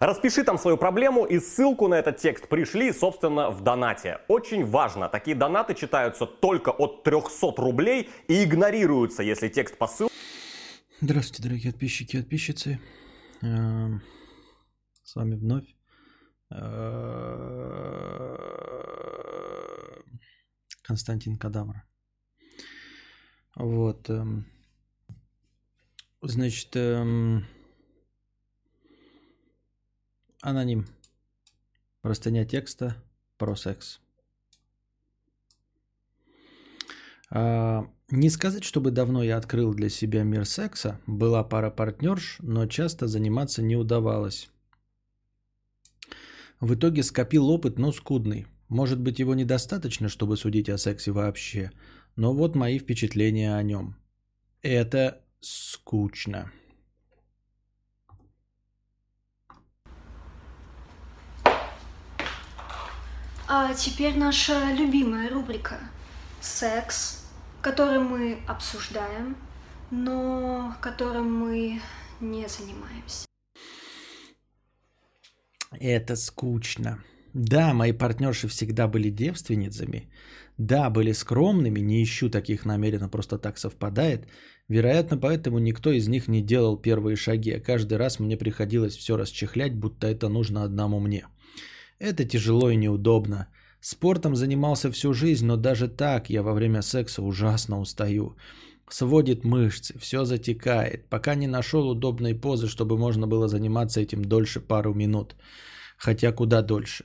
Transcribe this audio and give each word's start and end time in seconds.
Распиши 0.00 0.44
там 0.44 0.56
свою 0.58 0.78
проблему 0.78 1.26
и 1.26 1.38
ссылку 1.38 1.86
на 1.86 1.94
этот 1.94 2.16
текст 2.16 2.48
пришли, 2.48 2.90
собственно, 2.90 3.50
в 3.50 3.60
донате. 3.60 4.20
Очень 4.28 4.64
важно, 4.64 5.10
такие 5.10 5.36
донаты 5.36 5.74
читаются 5.74 6.24
только 6.24 6.70
от 6.70 7.02
300 7.02 7.52
рублей 7.58 8.08
и 8.26 8.42
игнорируются, 8.44 9.22
если 9.22 9.48
текст 9.48 9.76
по 9.76 9.86
ссылке 9.86 10.14
Здравствуйте, 11.02 11.42
дорогие 11.42 11.72
подписчики 11.72 12.16
и 12.16 12.20
подписчицы. 12.20 12.80
Эм, 13.42 14.00
с 15.02 15.14
вами 15.16 15.34
вновь 15.34 15.66
э, 16.50 16.56
Константин 20.82 21.36
Кадавр. 21.36 21.82
Вот. 23.54 24.08
Эм, 24.08 24.46
значит, 26.22 26.74
эм, 26.74 27.44
аноним. 30.40 30.86
Простыня 32.02 32.44
текста 32.44 32.96
про 33.38 33.56
секс. 33.56 34.00
А, 37.30 37.86
не 38.10 38.30
сказать, 38.30 38.64
чтобы 38.64 38.90
давно 38.90 39.22
я 39.22 39.36
открыл 39.36 39.74
для 39.74 39.88
себя 39.88 40.24
мир 40.24 40.44
секса. 40.46 41.00
Была 41.06 41.44
пара 41.44 41.70
партнерш, 41.70 42.38
но 42.40 42.66
часто 42.66 43.06
заниматься 43.06 43.62
не 43.62 43.76
удавалось. 43.76 44.50
В 46.58 46.74
итоге 46.74 47.02
скопил 47.02 47.48
опыт, 47.48 47.78
но 47.78 47.92
скудный. 47.92 48.46
Может 48.68 49.00
быть, 49.00 49.18
его 49.18 49.34
недостаточно, 49.34 50.08
чтобы 50.08 50.36
судить 50.36 50.68
о 50.68 50.78
сексе 50.78 51.12
вообще. 51.12 51.70
Но 52.16 52.34
вот 52.34 52.54
мои 52.54 52.78
впечатления 52.78 53.56
о 53.56 53.62
нем. 53.62 53.96
Это 54.62 55.24
скучно. 55.40 56.52
А 63.52 63.74
теперь 63.74 64.16
наша 64.16 64.72
любимая 64.72 65.28
рубрика 65.28 65.80
«Секс 66.40 67.20
который 67.60 67.98
мы 67.98 68.38
обсуждаем, 68.46 69.36
но 69.90 70.74
которым 70.80 71.32
мы 71.34 71.80
не 72.20 72.48
занимаемся. 72.48 73.26
Это 75.72 76.16
скучно. 76.16 77.02
Да, 77.32 77.74
мои 77.74 77.92
партнерши 77.92 78.48
всегда 78.48 78.88
были 78.88 79.10
девственницами. 79.10 80.10
Да, 80.58 80.90
были 80.90 81.12
скромными, 81.12 81.80
не 81.80 82.02
ищу 82.02 82.28
таких 82.30 82.64
намеренно, 82.64 83.08
просто 83.08 83.38
так 83.38 83.58
совпадает. 83.58 84.26
Вероятно, 84.68 85.16
поэтому 85.16 85.58
никто 85.58 85.92
из 85.92 86.08
них 86.08 86.28
не 86.28 86.42
делал 86.42 86.76
первые 86.76 87.16
шаги, 87.16 87.52
а 87.52 87.60
каждый 87.60 87.98
раз 87.98 88.20
мне 88.20 88.36
приходилось 88.36 88.96
все 88.96 89.16
расчехлять, 89.16 89.74
будто 89.74 90.06
это 90.06 90.28
нужно 90.28 90.64
одному 90.64 91.00
мне. 91.00 91.26
Это 92.00 92.24
тяжело 92.24 92.70
и 92.70 92.76
неудобно. 92.76 93.46
Спортом 93.80 94.34
занимался 94.34 94.90
всю 94.90 95.12
жизнь, 95.12 95.46
но 95.46 95.56
даже 95.56 95.86
так 95.86 96.30
я 96.30 96.42
во 96.42 96.54
время 96.54 96.82
секса 96.82 97.22
ужасно 97.22 97.78
устаю. 97.78 98.36
Сводит 98.88 99.44
мышцы, 99.44 99.98
все 99.98 100.24
затекает, 100.24 101.08
пока 101.10 101.34
не 101.34 101.46
нашел 101.46 101.88
удобной 101.90 102.34
позы, 102.34 102.68
чтобы 102.68 102.96
можно 102.96 103.26
было 103.26 103.48
заниматься 103.48 104.00
этим 104.00 104.24
дольше 104.24 104.60
пару 104.60 104.94
минут. 104.94 105.36
Хотя 105.98 106.32
куда 106.32 106.62
дольше. 106.62 107.04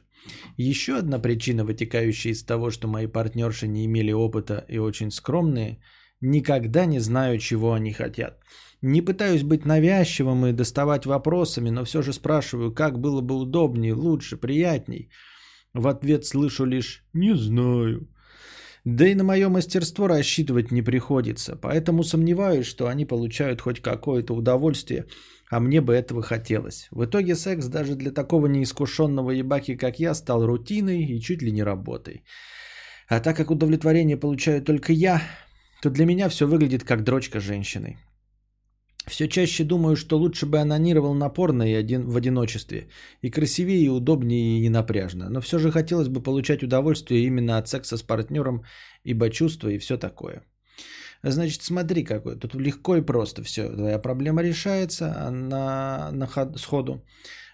Еще 0.58 0.98
одна 0.98 1.20
причина, 1.20 1.66
вытекающая 1.66 2.32
из 2.32 2.44
того, 2.44 2.72
что 2.72 2.88
мои 2.88 3.08
партнерши 3.08 3.68
не 3.68 3.86
имели 3.86 4.14
опыта 4.14 4.66
и 4.70 4.80
очень 4.80 5.12
скромные, 5.12 5.80
никогда 6.22 6.86
не 6.86 7.00
знаю, 7.00 7.38
чего 7.40 7.74
они 7.74 7.92
хотят. 7.92 8.40
Не 8.86 9.02
пытаюсь 9.02 9.44
быть 9.44 9.66
навязчивым 9.66 10.46
и 10.46 10.52
доставать 10.54 11.06
вопросами, 11.06 11.72
но 11.72 11.84
все 11.84 12.02
же 12.02 12.14
спрашиваю, 12.14 12.72
как 12.74 13.00
было 13.00 13.22
бы 13.22 13.36
удобнее, 13.36 13.94
лучше, 13.94 14.38
приятней– 14.38 15.10
в 15.76 15.88
ответ 15.88 16.26
слышу 16.26 16.66
лишь 16.66 17.04
«не 17.14 17.36
знаю». 17.36 18.08
Да 18.86 19.08
и 19.08 19.16
на 19.16 19.24
мое 19.24 19.50
мастерство 19.50 20.08
рассчитывать 20.08 20.72
не 20.72 20.82
приходится, 20.82 21.56
поэтому 21.56 22.04
сомневаюсь, 22.04 22.68
что 22.68 22.88
они 22.88 23.06
получают 23.06 23.62
хоть 23.62 23.82
какое-то 23.82 24.34
удовольствие, 24.34 25.06
а 25.50 25.60
мне 25.60 25.82
бы 25.82 25.94
этого 25.94 26.22
хотелось. 26.22 26.88
В 26.92 27.04
итоге 27.04 27.36
секс 27.36 27.66
даже 27.66 27.96
для 27.96 28.12
такого 28.12 28.48
неискушенного 28.48 29.32
ебаки, 29.32 29.76
как 29.76 30.00
я, 30.00 30.14
стал 30.14 30.46
рутиной 30.46 31.04
и 31.04 31.20
чуть 31.20 31.42
ли 31.42 31.52
не 31.52 31.64
работой. 31.64 32.24
А 33.10 33.20
так 33.20 33.36
как 33.36 33.52
удовлетворение 33.52 34.18
получаю 34.18 34.62
только 34.62 34.94
я, 34.94 35.22
то 35.82 35.90
для 35.90 36.06
меня 36.06 36.30
все 36.30 36.48
выглядит 36.48 36.84
как 36.84 37.04
дрочка 37.04 37.40
женщины. 37.40 37.98
Все 39.08 39.28
чаще 39.28 39.64
думаю, 39.64 39.96
что 39.96 40.18
лучше 40.18 40.46
бы 40.46 40.60
анонировал 40.60 41.14
напорно 41.14 41.64
и 41.64 41.74
один, 41.74 42.10
в 42.10 42.18
одиночестве. 42.18 42.88
И 43.22 43.30
красивее, 43.30 43.86
и 43.86 43.90
удобнее, 43.90 44.58
и 44.58 44.62
не 44.62 44.70
напряжно. 44.70 45.30
Но 45.30 45.42
все 45.42 45.60
же 45.60 45.72
хотелось 45.72 46.08
бы 46.08 46.24
получать 46.24 46.64
удовольствие 46.64 47.26
именно 47.26 47.58
от 47.58 47.68
секса 47.68 47.98
с 47.98 48.04
партнером, 48.04 48.64
ибо 49.04 49.30
чувства 49.30 49.70
и 49.70 49.78
все 49.78 49.98
такое. 49.98 50.44
Значит, 51.24 51.62
смотри 51.62 52.04
какой. 52.04 52.36
Тут 52.36 52.56
легко 52.56 52.98
и 52.98 53.02
просто 53.02 53.44
все. 53.44 53.70
Твоя 53.70 54.00
проблема 54.00 54.44
решается 54.44 55.30
на, 55.32 56.12
на 56.12 56.28
ход, 56.28 56.60
сходу. 56.60 57.04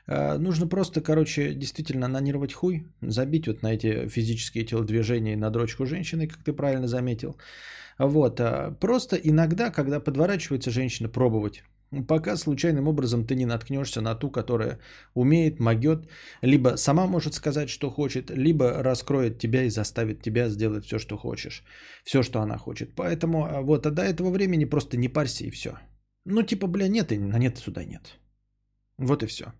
А, 0.07 0.38
нужно 0.38 0.68
просто, 0.68 1.01
короче, 1.01 1.53
действительно 1.53 2.06
анонировать 2.06 2.53
хуй, 2.53 2.88
забить 3.01 3.47
вот 3.47 3.62
на 3.63 3.73
эти 3.73 4.07
физические 4.09 4.66
телодвижения 4.66 5.38
на 5.38 5.50
дрочку 5.50 5.85
женщины, 5.85 6.28
как 6.28 6.44
ты 6.44 6.53
правильно 6.53 6.88
заметил. 6.88 7.38
Вот. 8.01 8.39
А 8.39 8.72
просто 8.72 9.16
иногда, 9.16 9.69
когда 9.69 10.00
подворачивается 10.00 10.72
женщина, 10.72 11.09
пробовать. 11.09 11.63
Пока 12.07 12.38
случайным 12.38 12.88
образом 12.88 13.25
ты 13.25 13.35
не 13.35 13.45
наткнешься 13.45 14.01
на 14.01 14.16
ту, 14.16 14.31
которая 14.31 14.79
умеет, 15.13 15.59
могет, 15.59 16.07
либо 16.41 16.78
сама 16.78 17.06
может 17.06 17.34
сказать, 17.34 17.69
что 17.69 17.89
хочет, 17.91 18.31
либо 18.31 18.81
раскроет 18.81 19.39
тебя 19.39 19.63
и 19.63 19.69
заставит 19.69 20.22
тебя 20.22 20.50
сделать 20.50 20.85
все, 20.85 21.00
что 21.00 21.17
хочешь, 21.17 21.63
все, 22.06 22.23
что 22.23 22.39
она 22.39 22.57
хочет. 22.57 22.95
Поэтому 22.95 23.45
а, 23.45 23.62
вот, 23.62 23.85
а 23.85 23.91
до 23.91 24.03
этого 24.03 24.31
времени 24.31 24.66
просто 24.66 24.97
не 24.97 25.09
парься 25.09 25.44
и 25.44 25.51
все. 25.51 25.72
Ну, 26.25 26.44
типа, 26.44 26.68
бля, 26.68 26.88
нет, 26.88 27.12
и 27.12 27.19
на 27.19 27.38
нет 27.38 27.57
сюда 27.57 27.83
нет. 27.83 28.19
Вот 28.97 29.23
и 29.23 29.28
все. 29.28 29.53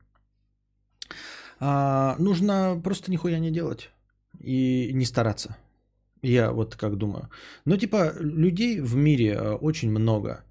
А, 1.59 2.16
нужно 2.18 2.79
просто 2.81 3.12
нихуя 3.12 3.40
не 3.40 3.52
делать 3.52 3.90
и 4.40 4.94
не 4.94 5.06
стараться. 5.06 5.58
Я 6.22 6.52
вот 6.52 6.76
как 6.76 6.98
думаю. 6.98 7.30
Но 7.66 7.78
типа 7.78 8.14
людей 8.20 8.80
в 8.80 8.96
мире 8.96 9.34
э, 9.34 9.54
очень 9.54 9.92
много. 9.92 10.44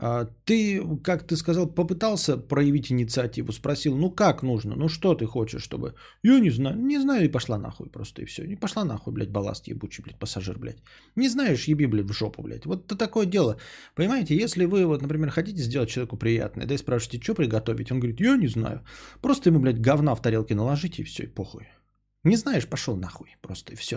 А 0.00 0.26
ты, 0.44 0.80
как 1.02 1.26
ты 1.26 1.36
сказал, 1.36 1.66
попытался 1.66 2.36
проявить 2.36 2.92
инициативу, 2.92 3.52
спросил, 3.52 3.96
ну 3.96 4.10
как 4.12 4.42
нужно, 4.42 4.76
ну 4.76 4.88
что 4.88 5.14
ты 5.14 5.26
хочешь, 5.26 5.62
чтобы... 5.62 5.94
Я 6.22 6.38
не 6.38 6.50
знаю, 6.50 6.76
не 6.76 7.00
знаю, 7.00 7.24
и 7.24 7.32
пошла 7.32 7.58
нахуй 7.58 7.88
просто, 7.88 8.22
и 8.22 8.24
все. 8.24 8.46
Не 8.46 8.54
пошла 8.54 8.84
нахуй, 8.84 9.12
блядь, 9.12 9.30
балласт 9.30 9.66
ебучий, 9.66 10.04
блядь, 10.04 10.18
пассажир, 10.18 10.56
блядь. 10.58 10.82
Не 11.16 11.28
знаешь, 11.28 11.68
еби, 11.68 11.86
блядь, 11.86 12.06
в 12.06 12.12
жопу, 12.12 12.42
блядь. 12.42 12.64
Вот 12.64 12.86
это 12.86 12.96
такое 12.96 13.26
дело. 13.26 13.56
Понимаете, 13.96 14.36
если 14.36 14.66
вы, 14.66 14.86
вот, 14.86 15.02
например, 15.02 15.30
хотите 15.30 15.62
сделать 15.62 15.90
человеку 15.90 16.16
приятное, 16.16 16.66
да 16.66 16.74
и 16.74 16.78
спрашиваете, 16.78 17.24
что 17.24 17.34
приготовить, 17.34 17.90
он 17.90 17.98
говорит, 17.98 18.20
я 18.20 18.36
не 18.36 18.48
знаю. 18.48 18.82
Просто 19.20 19.50
ему, 19.50 19.58
блядь, 19.58 19.80
говна 19.80 20.14
в 20.14 20.22
тарелке 20.22 20.54
наложите, 20.54 21.02
и 21.02 21.04
все, 21.04 21.24
и 21.24 21.26
похуй. 21.26 21.66
Не 22.24 22.36
знаешь, 22.36 22.66
пошел 22.66 22.96
нахуй. 22.96 23.36
Просто 23.42 23.72
и 23.72 23.76
все. 23.76 23.96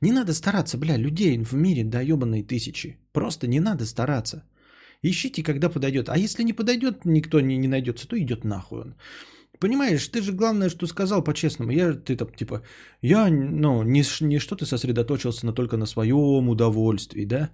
Не 0.00 0.12
надо 0.12 0.32
стараться, 0.32 0.78
бля, 0.78 0.96
людей 0.96 1.38
в 1.38 1.52
мире 1.54 1.84
до 1.84 2.02
ебаные 2.02 2.44
тысячи. 2.44 2.98
Просто 3.12 3.46
не 3.46 3.60
надо 3.60 3.84
стараться. 3.84 4.44
Ищите, 5.02 5.42
когда 5.42 5.68
подойдет. 5.68 6.08
А 6.08 6.18
если 6.18 6.42
не 6.42 6.52
подойдет, 6.52 7.04
никто 7.04 7.40
не, 7.40 7.56
не 7.56 7.68
найдется, 7.68 8.08
то 8.08 8.16
идет 8.16 8.44
нахуй 8.44 8.80
он. 8.80 8.94
Понимаешь, 9.60 10.08
ты 10.08 10.22
же 10.22 10.32
главное, 10.32 10.70
что 10.70 10.86
сказал 10.86 11.24
по-честному. 11.24 11.72
Я, 11.72 11.92
ты 11.94 12.16
там, 12.16 12.28
типа, 12.28 12.62
я, 13.02 13.28
ну, 13.28 13.82
не, 13.82 14.04
не 14.20 14.38
что 14.38 14.56
ты 14.56 14.66
сосредоточился 14.66 15.46
на 15.46 15.52
только 15.52 15.76
на 15.76 15.86
своем 15.86 16.48
удовольствии, 16.48 17.24
да? 17.24 17.50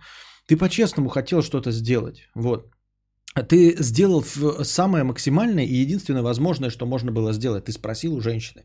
Ты 0.46 0.56
по-честному 0.56 1.08
хотел 1.08 1.43
что-то 1.43 1.70
сделать, 1.72 2.28
вот. 2.34 2.70
А 3.34 3.43
ты 3.43 3.75
сделал 3.81 4.22
самое 4.62 5.02
максимальное 5.05 5.64
и 5.64 5.75
единственное 5.75 6.22
возможное, 6.22 6.70
что 6.70 6.87
можно 6.87 7.10
было 7.10 7.32
сделать. 7.32 7.64
Ты 7.64 7.72
спросил 7.72 8.14
у 8.14 8.20
женщины, 8.20 8.64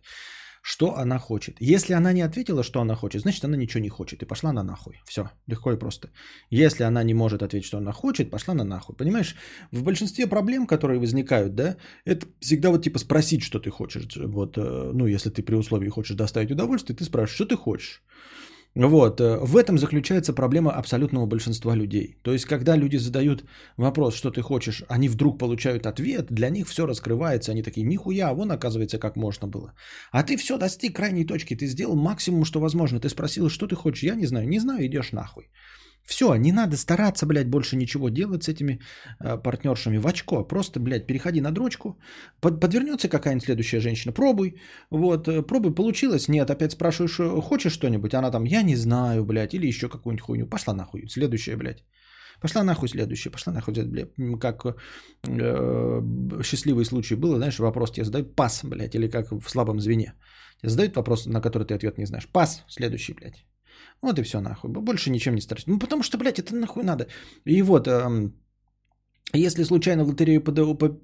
что 0.61 0.97
она 0.97 1.19
хочет. 1.19 1.57
Если 1.59 1.93
она 1.93 2.13
не 2.13 2.21
ответила, 2.21 2.63
что 2.63 2.81
она 2.81 2.95
хочет, 2.95 3.21
значит 3.21 3.43
она 3.45 3.57
ничего 3.57 3.83
не 3.83 3.89
хочет 3.89 4.21
и 4.23 4.25
пошла 4.25 4.51
на 4.51 4.63
нахуй. 4.63 5.01
Все, 5.05 5.29
легко 5.47 5.71
и 5.71 5.77
просто. 5.77 6.09
Если 6.49 6.83
она 6.83 7.03
не 7.03 7.13
может 7.13 7.43
ответить, 7.43 7.67
что 7.67 7.77
она 7.77 7.91
хочет, 7.91 8.31
пошла 8.31 8.53
на 8.53 8.63
нахуй. 8.63 8.95
Понимаешь, 8.95 9.35
в 9.71 9.83
большинстве 9.83 10.27
проблем, 10.27 10.67
которые 10.67 10.99
возникают, 10.99 11.55
да, 11.55 11.77
это 12.05 12.27
всегда 12.39 12.69
вот 12.69 12.83
типа 12.83 12.99
спросить, 12.99 13.43
что 13.43 13.59
ты 13.59 13.69
хочешь. 13.69 14.07
Вот, 14.15 14.57
э, 14.57 14.91
ну, 14.93 15.07
если 15.07 15.29
ты 15.29 15.43
при 15.43 15.55
условии 15.55 15.89
хочешь 15.89 16.17
доставить 16.17 16.51
удовольствие, 16.51 16.97
ты 16.97 17.03
спрашиваешь, 17.03 17.35
что 17.35 17.45
ты 17.45 17.55
хочешь. 17.55 18.03
Вот, 18.75 19.19
э, 19.19 19.39
в 19.41 19.57
этом 19.57 19.77
заключается 19.77 20.33
проблема 20.33 20.71
абсолютного 20.71 21.25
большинства 21.25 21.75
людей. 21.75 22.17
То 22.21 22.31
есть, 22.33 22.45
когда 22.45 22.77
люди 22.77 22.97
задают 22.97 23.43
вопрос, 23.77 24.15
что 24.15 24.29
ты 24.29 24.41
хочешь, 24.41 24.83
они 24.87 25.09
вдруг 25.09 25.39
получают 25.39 25.85
ответ, 25.85 26.27
для 26.29 26.49
них 26.49 26.67
все 26.67 26.85
раскрывается, 26.85 27.51
они 27.51 27.63
такие, 27.63 27.85
нихуя, 27.85 28.33
вон 28.33 28.51
оказывается, 28.51 28.99
как 28.99 29.15
можно 29.15 29.47
было. 29.47 29.73
А 30.11 30.23
ты 30.23 30.37
все 30.37 30.57
достиг 30.57 30.95
крайней 30.95 31.25
точки, 31.25 31.55
ты 31.55 31.65
сделал 31.65 31.95
максимум, 31.95 32.45
что 32.45 32.59
возможно. 32.59 32.99
Ты 32.99 33.09
спросил, 33.09 33.49
что 33.49 33.67
ты 33.67 33.75
хочешь, 33.75 34.03
я 34.03 34.15
не 34.15 34.27
знаю, 34.27 34.47
не 34.47 34.59
знаю, 34.59 34.85
идешь 34.85 35.11
нахуй. 35.11 35.49
Все, 36.09 36.35
не 36.35 36.51
надо 36.51 36.75
стараться, 36.75 37.25
блядь, 37.25 37.49
больше 37.49 37.75
ничего 37.75 38.09
делать 38.09 38.43
с 38.43 38.49
этими 38.49 38.79
э, 39.23 39.37
партнершами 39.37 39.97
в 39.97 40.07
очко. 40.07 40.47
Просто, 40.47 40.79
блядь, 40.79 41.05
переходи 41.07 41.41
на 41.41 41.51
дрочку. 41.51 41.99
Под, 42.41 42.59
подвернется 42.59 43.09
какая-нибудь 43.09 43.45
следующая 43.45 43.79
женщина, 43.79 44.13
пробуй. 44.13 44.55
Вот, 44.89 45.27
э, 45.27 45.43
пробуй, 45.43 45.75
получилось. 45.75 46.27
Нет, 46.27 46.49
опять 46.49 46.71
спрашиваешь, 46.71 47.19
э, 47.19 47.41
хочешь 47.41 47.73
что-нибудь? 47.73 48.13
Она 48.13 48.31
там, 48.31 48.45
я 48.45 48.63
не 48.63 48.75
знаю, 48.75 49.23
блядь, 49.23 49.53
или 49.53 49.67
еще 49.67 49.87
какую-нибудь 49.87 50.25
хуйню. 50.25 50.49
Пошла 50.49 50.73
нахуй. 50.73 51.07
Следующая, 51.07 51.57
блядь. 51.57 51.83
Пошла 52.41 52.63
нахуй 52.63 52.89
следующая, 52.89 53.29
пошла 53.29 53.53
нахуй, 53.53 53.73
блядь, 53.73 54.39
как 54.39 54.65
э, 55.27 56.41
счастливый 56.43 56.85
случай 56.85 57.15
было, 57.15 57.37
знаешь, 57.37 57.59
вопрос 57.59 57.91
тебе 57.91 58.05
задают, 58.05 58.35
пас, 58.35 58.61
блядь, 58.63 58.95
или 58.95 59.09
как 59.09 59.31
в 59.31 59.49
слабом 59.49 59.79
звене. 59.79 60.13
Тебе 60.61 60.69
задают 60.69 60.95
вопрос, 60.95 61.27
на 61.27 61.41
который 61.41 61.67
ты 61.67 61.75
ответ 61.75 61.97
не 61.97 62.05
знаешь. 62.05 62.27
Пас, 62.27 62.63
следующий, 62.67 63.13
блядь. 63.13 63.45
Вот 64.01 64.19
и 64.19 64.23
все 64.23 64.39
нахуй. 64.39 64.69
Больше 64.71 65.09
ничем 65.09 65.35
не 65.35 65.41
стараюсь. 65.41 65.67
Ну, 65.67 65.79
потому 65.79 66.03
что, 66.03 66.17
блядь, 66.17 66.39
это 66.39 66.55
нахуй 66.55 66.83
надо. 66.83 67.07
И 67.45 67.61
вот, 67.61 67.87
эм, 67.87 68.33
если 69.33 69.63
случайно 69.63 70.03
в 70.03 70.07
лотерею 70.07 70.41
под, 70.41 70.79
под, 70.79 71.03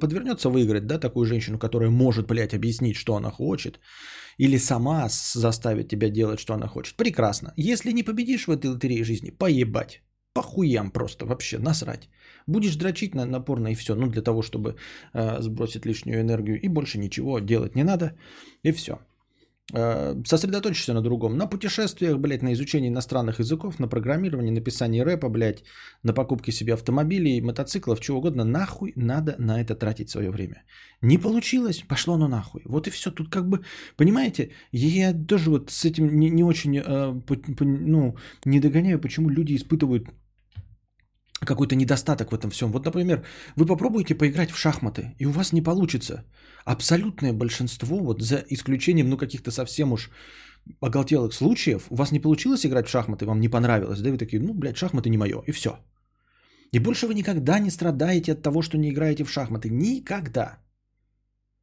подвернется 0.00 0.50
выиграть, 0.50 0.86
да, 0.86 0.98
такую 0.98 1.26
женщину, 1.26 1.58
которая 1.58 1.90
может, 1.90 2.26
блядь, 2.26 2.54
объяснить, 2.54 2.96
что 2.96 3.14
она 3.14 3.30
хочет, 3.30 3.80
или 4.38 4.58
сама 4.58 5.08
заставит 5.08 5.88
тебя 5.88 6.10
делать, 6.10 6.38
что 6.38 6.54
она 6.54 6.66
хочет, 6.66 6.96
прекрасно. 6.96 7.52
Если 7.56 7.92
не 7.92 8.02
победишь 8.02 8.46
в 8.46 8.50
этой 8.50 8.70
лотерее 8.70 9.04
жизни, 9.04 9.30
поебать. 9.30 10.02
По 10.34 10.42
хуям 10.42 10.90
просто, 10.90 11.24
вообще, 11.24 11.58
насрать. 11.58 12.10
Будешь 12.46 12.76
дрочить 12.76 13.14
на 13.14 13.24
напорно 13.24 13.68
и 13.68 13.74
все, 13.74 13.94
ну, 13.94 14.06
для 14.06 14.22
того, 14.22 14.42
чтобы 14.42 14.76
э, 15.14 15.40
сбросить 15.40 15.86
лишнюю 15.86 16.20
энергию, 16.20 16.60
и 16.60 16.68
больше 16.68 16.98
ничего 16.98 17.40
делать 17.40 17.74
не 17.74 17.84
надо, 17.84 18.18
и 18.62 18.72
все. 18.72 18.98
Э, 19.74 20.14
сосредоточишься 20.24 20.94
на 20.94 21.02
другом. 21.02 21.36
На 21.36 21.48
путешествиях, 21.48 22.18
блядь, 22.18 22.42
на 22.42 22.52
изучении 22.52 22.88
иностранных 22.88 23.40
языков, 23.40 23.80
на 23.80 23.88
программировании, 23.88 24.52
написании 24.52 25.00
рэпа, 25.00 25.28
блядь, 25.28 25.64
на 26.04 26.12
покупке 26.12 26.52
себе 26.52 26.74
автомобилей, 26.74 27.40
мотоциклов, 27.40 28.00
чего 28.00 28.18
угодно. 28.18 28.44
Нахуй 28.44 28.92
надо 28.96 29.34
на 29.38 29.60
это 29.60 29.74
тратить 29.74 30.08
свое 30.08 30.30
время. 30.30 30.62
Не 31.02 31.18
получилось, 31.18 31.82
пошло 31.88 32.14
оно 32.14 32.28
нахуй. 32.28 32.62
Вот 32.64 32.86
и 32.86 32.90
все. 32.90 33.10
Тут 33.10 33.28
как 33.28 33.48
бы, 33.48 33.64
понимаете, 33.96 34.50
я 34.70 35.12
тоже 35.12 35.50
вот 35.50 35.70
с 35.70 35.84
этим 35.84 36.16
не, 36.16 36.30
не 36.30 36.44
очень, 36.44 36.76
э, 36.78 37.20
ну, 37.58 38.16
не 38.44 38.60
догоняю, 38.60 39.00
почему 39.00 39.30
люди 39.30 39.56
испытывают 39.56 40.08
какой-то 41.40 41.76
недостаток 41.76 42.32
в 42.32 42.34
этом 42.34 42.50
всем. 42.50 42.72
Вот, 42.72 42.84
например, 42.84 43.24
вы 43.56 43.66
попробуете 43.66 44.14
поиграть 44.14 44.50
в 44.50 44.56
шахматы, 44.56 45.14
и 45.18 45.26
у 45.26 45.30
вас 45.30 45.52
не 45.52 45.62
получится. 45.62 46.24
Абсолютное 46.64 47.32
большинство, 47.32 47.98
вот 47.98 48.22
за 48.22 48.44
исключением, 48.50 49.08
ну, 49.08 49.16
каких-то 49.16 49.50
совсем 49.50 49.92
уж 49.92 50.10
оголтелых 50.80 51.32
случаев, 51.32 51.86
у 51.90 51.96
вас 51.96 52.12
не 52.12 52.20
получилось 52.20 52.64
играть 52.64 52.86
в 52.86 52.90
шахматы, 52.90 53.26
вам 53.26 53.40
не 53.40 53.48
понравилось, 53.48 54.00
да, 54.00 54.10
вы 54.10 54.18
такие, 54.18 54.42
ну, 54.42 54.54
блядь, 54.54 54.76
шахматы 54.76 55.10
не 55.10 55.18
мое, 55.18 55.42
и 55.46 55.52
все. 55.52 55.78
И 56.72 56.78
больше 56.78 57.06
вы 57.06 57.14
никогда 57.14 57.58
не 57.58 57.70
страдаете 57.70 58.32
от 58.32 58.42
того, 58.42 58.62
что 58.62 58.78
не 58.78 58.90
играете 58.90 59.24
в 59.24 59.30
шахматы. 59.30 59.70
Никогда. 59.70 60.58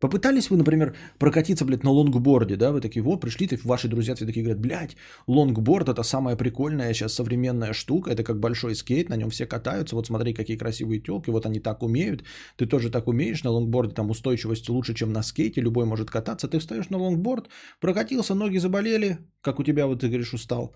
Попытались 0.03 0.49
вы, 0.49 0.57
например, 0.57 0.95
прокатиться, 1.17 1.63
блядь, 1.63 1.83
на 1.83 1.91
лонгборде, 1.91 2.57
да, 2.57 2.71
вы 2.73 2.81
такие, 2.81 3.01
вот, 3.01 3.21
пришли, 3.21 3.47
ты, 3.47 3.57
ваши 3.63 3.87
друзья 3.87 4.15
все 4.15 4.25
такие 4.25 4.43
говорят, 4.43 4.61
блядь, 4.61 4.97
лонгборд 5.27 5.87
это 5.87 6.03
самая 6.03 6.35
прикольная 6.35 6.93
сейчас 6.93 7.13
современная 7.13 7.71
штука, 7.71 8.11
это 8.11 8.21
как 8.21 8.37
большой 8.37 8.75
скейт, 8.75 9.09
на 9.09 9.15
нем 9.15 9.29
все 9.29 9.45
катаются, 9.45 9.95
вот 9.95 10.07
смотри, 10.07 10.33
какие 10.33 10.57
красивые 10.57 10.99
телки, 10.99 11.29
вот 11.29 11.45
они 11.45 11.61
так 11.61 11.83
умеют, 11.83 12.25
ты 12.57 12.65
тоже 12.65 12.89
так 12.89 13.07
умеешь, 13.07 13.43
на 13.43 13.51
лонгборде 13.51 13.93
там 13.93 14.09
устойчивость 14.09 14.67
лучше, 14.69 14.93
чем 14.93 15.13
на 15.13 15.23
скейте, 15.23 15.61
любой 15.61 15.85
может 15.85 16.11
кататься, 16.11 16.49
ты 16.49 16.59
встаешь 16.59 16.89
на 16.89 16.97
лонгборд, 16.97 17.47
прокатился, 17.79 18.35
ноги 18.35 18.59
заболели, 18.59 19.19
как 19.41 19.59
у 19.59 19.63
тебя, 19.63 19.87
вот 19.87 20.01
ты 20.01 20.07
говоришь, 20.07 20.33
устал. 20.33 20.75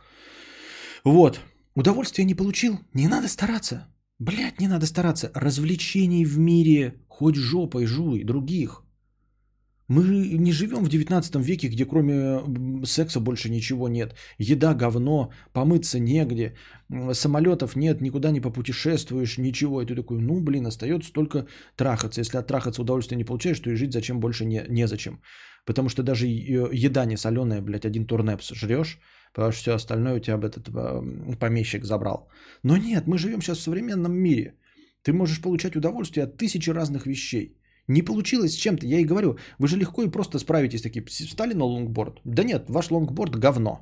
Вот, 1.04 1.42
удовольствие 1.76 2.26
не 2.26 2.36
получил, 2.36 2.80
не 2.94 3.10
надо 3.10 3.28
стараться, 3.28 3.94
блядь, 4.20 4.62
не 4.62 4.70
надо 4.70 4.86
стараться, 4.86 5.32
развлечений 5.36 6.24
в 6.24 6.40
мире, 6.40 6.94
хоть 7.10 7.36
жопой 7.36 7.86
жуй, 7.88 8.24
других– 8.24 8.84
мы 9.88 10.04
не 10.38 10.52
живем 10.52 10.84
в 10.84 10.90
19 10.90 11.36
веке, 11.36 11.70
где 11.70 11.86
кроме 11.86 12.42
секса 12.86 13.20
больше 13.20 13.50
ничего 13.50 13.88
нет. 13.88 14.16
Еда 14.38 14.74
говно, 14.74 15.32
помыться 15.54 16.00
негде, 16.00 16.56
самолетов 17.14 17.76
нет, 17.76 18.02
никуда 18.02 18.32
не 18.32 18.42
попутешествуешь, 18.42 19.38
ничего. 19.38 19.82
И 19.82 19.86
ты 19.86 19.96
такой, 19.96 20.20
ну 20.20 20.42
блин, 20.42 20.68
остается 20.68 21.14
только 21.14 21.48
трахаться. 21.76 22.22
Если 22.22 22.38
от 22.38 22.48
трахаться 22.48 22.82
удовольствие 22.82 23.18
не 23.18 23.24
получаешь, 23.24 23.60
то 23.60 23.70
и 23.70 23.76
жить 23.76 23.94
зачем 23.94 24.20
больше 24.20 24.46
не, 24.46 24.66
незачем. 24.70 25.22
Потому 25.66 25.90
что 25.90 26.04
даже 26.04 26.28
еда 26.28 27.06
не 27.06 27.18
соленая, 27.18 27.62
блядь, 27.62 27.86
один 27.86 28.06
турнепс 28.06 28.54
жрешь, 28.54 29.00
потому 29.34 29.52
что 29.52 29.62
все 29.62 29.74
остальное 29.74 30.18
у 30.18 30.20
тебя 30.20 30.38
этот 30.38 30.70
помещик 31.40 31.86
забрал. 31.86 32.30
Но 32.64 32.78
нет, 32.78 33.08
мы 33.08 33.18
живем 33.18 33.42
сейчас 33.42 33.60
в 33.60 33.64
современном 33.64 34.14
мире. 34.14 34.56
Ты 35.02 35.14
можешь 35.14 35.42
получать 35.42 35.76
удовольствие 35.76 36.26
от 36.26 36.38
тысячи 36.38 36.70
разных 36.70 37.06
вещей. 37.06 37.58
Не 37.88 38.02
получилось 38.02 38.54
с 38.54 38.58
чем-то. 38.58 38.86
Я 38.86 39.00
и 39.00 39.06
говорю, 39.06 39.38
вы 39.60 39.68
же 39.68 39.78
легко 39.78 40.04
и 40.04 40.10
просто 40.10 40.40
справитесь 40.40 40.82
такие. 40.82 41.06
Встали 41.06 41.54
на 41.54 41.66
лонгборд? 41.66 42.20
Да 42.26 42.44
нет, 42.44 42.66
ваш 42.70 42.92
лонгборд 42.92 43.36
говно. 43.36 43.80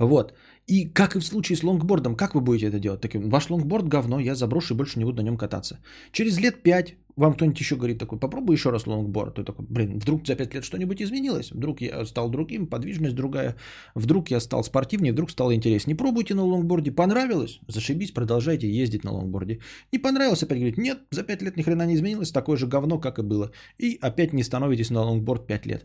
Вот. 0.00 0.32
И 0.66 0.88
как 0.88 1.14
и 1.16 1.20
в 1.20 1.24
случае 1.24 1.56
с 1.56 1.62
лонгбордом, 1.62 2.16
как 2.16 2.34
вы 2.34 2.40
будете 2.40 2.66
это 2.66 2.78
делать? 2.78 3.00
Таким, 3.00 3.28
ваш 3.28 3.50
лонгборд 3.50 3.88
говно, 3.88 4.18
я 4.20 4.34
заброшу 4.34 4.74
и 4.74 4.76
больше 4.76 4.98
не 4.98 5.04
буду 5.04 5.22
на 5.22 5.26
нем 5.26 5.36
кататься. 5.36 5.78
Через 6.12 6.40
лет 6.40 6.62
пять 6.62 6.96
вам 7.16 7.34
кто-нибудь 7.34 7.60
еще 7.60 7.76
говорит 7.76 7.98
такой, 7.98 8.18
попробуй 8.18 8.56
еще 8.56 8.70
раз 8.70 8.86
лонгборд. 8.86 9.34
Ты 9.34 9.44
такой, 9.44 9.66
блин, 9.68 9.98
вдруг 9.98 10.26
за 10.26 10.36
пять 10.36 10.54
лет 10.54 10.64
что-нибудь 10.64 11.02
изменилось? 11.02 11.50
Вдруг 11.52 11.82
я 11.82 12.06
стал 12.06 12.30
другим, 12.30 12.66
подвижность 12.66 13.14
другая. 13.14 13.56
Вдруг 13.94 14.30
я 14.30 14.40
стал 14.40 14.64
спортивнее, 14.64 15.12
вдруг 15.12 15.30
стало 15.30 15.54
интереснее. 15.54 15.96
Пробуйте 15.96 16.34
на 16.34 16.44
лонгборде. 16.44 16.92
Понравилось? 16.92 17.60
Зашибись, 17.68 18.12
продолжайте 18.12 18.70
ездить 18.70 19.04
на 19.04 19.12
лонгборде. 19.12 19.58
Не 19.92 19.98
понравилось, 19.98 20.42
опять 20.42 20.58
говорит, 20.58 20.78
нет, 20.78 20.98
за 21.10 21.22
пять 21.22 21.42
лет 21.42 21.56
ни 21.56 21.62
хрена 21.62 21.86
не 21.86 21.94
изменилось, 21.94 22.32
такое 22.32 22.56
же 22.56 22.66
говно, 22.66 22.98
как 22.98 23.18
и 23.18 23.22
было. 23.22 23.50
И 23.78 23.98
опять 24.00 24.32
не 24.32 24.42
становитесь 24.42 24.90
на 24.90 25.02
лонгборд 25.02 25.46
пять 25.46 25.66
лет. 25.66 25.84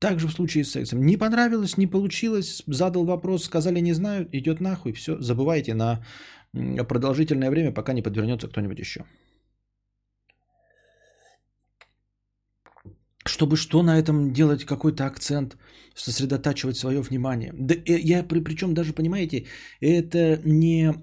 Также 0.00 0.28
в 0.28 0.32
случае 0.32 0.64
с 0.64 0.70
сексом. 0.70 1.04
Не 1.04 1.18
понравилось, 1.18 1.76
не 1.76 1.86
получилось, 1.86 2.62
задал 2.66 3.04
вопрос, 3.04 3.44
сказали 3.44 3.80
не 3.80 3.92
знаю, 3.92 4.26
идет 4.32 4.60
нахуй, 4.60 4.92
все, 4.92 5.20
забывайте 5.20 5.74
на 5.74 6.02
продолжительное 6.88 7.50
время, 7.50 7.72
пока 7.72 7.92
не 7.92 8.02
подвернется 8.02 8.48
кто-нибудь 8.48 8.78
еще. 8.78 9.04
Чтобы 13.26 13.56
что 13.56 13.82
на 13.82 13.98
этом 13.98 14.32
делать 14.32 14.64
какой-то 14.64 15.04
акцент, 15.04 15.58
сосредотачивать 15.94 16.78
свое 16.78 17.02
внимание. 17.02 17.52
Да 17.52 17.74
э, 17.74 17.98
я 17.98 18.22
при, 18.22 18.40
причем 18.40 18.72
даже, 18.72 18.94
понимаете, 18.94 19.44
это 19.80 20.40
не 20.44 20.94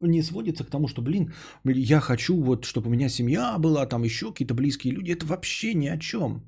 не 0.00 0.22
сводится 0.22 0.64
к 0.64 0.70
тому, 0.70 0.88
что, 0.88 1.00
блин, 1.00 1.32
я 1.64 2.00
хочу 2.00 2.42
вот, 2.42 2.66
чтобы 2.66 2.88
у 2.88 2.90
меня 2.90 3.08
семья 3.08 3.56
была, 3.58 3.86
там 3.86 4.04
еще 4.04 4.26
какие-то 4.26 4.54
близкие 4.54 4.92
люди. 4.92 5.12
Это 5.12 5.24
вообще 5.24 5.72
ни 5.74 5.88
о 5.88 5.96
чем. 5.96 6.42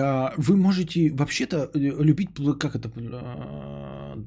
А, 0.00 0.34
вы 0.38 0.56
можете 0.56 1.10
вообще-то 1.10 1.70
э, 1.74 2.04
любить, 2.04 2.30
как 2.58 2.74
это, 2.74 2.90
а, 3.12 4.24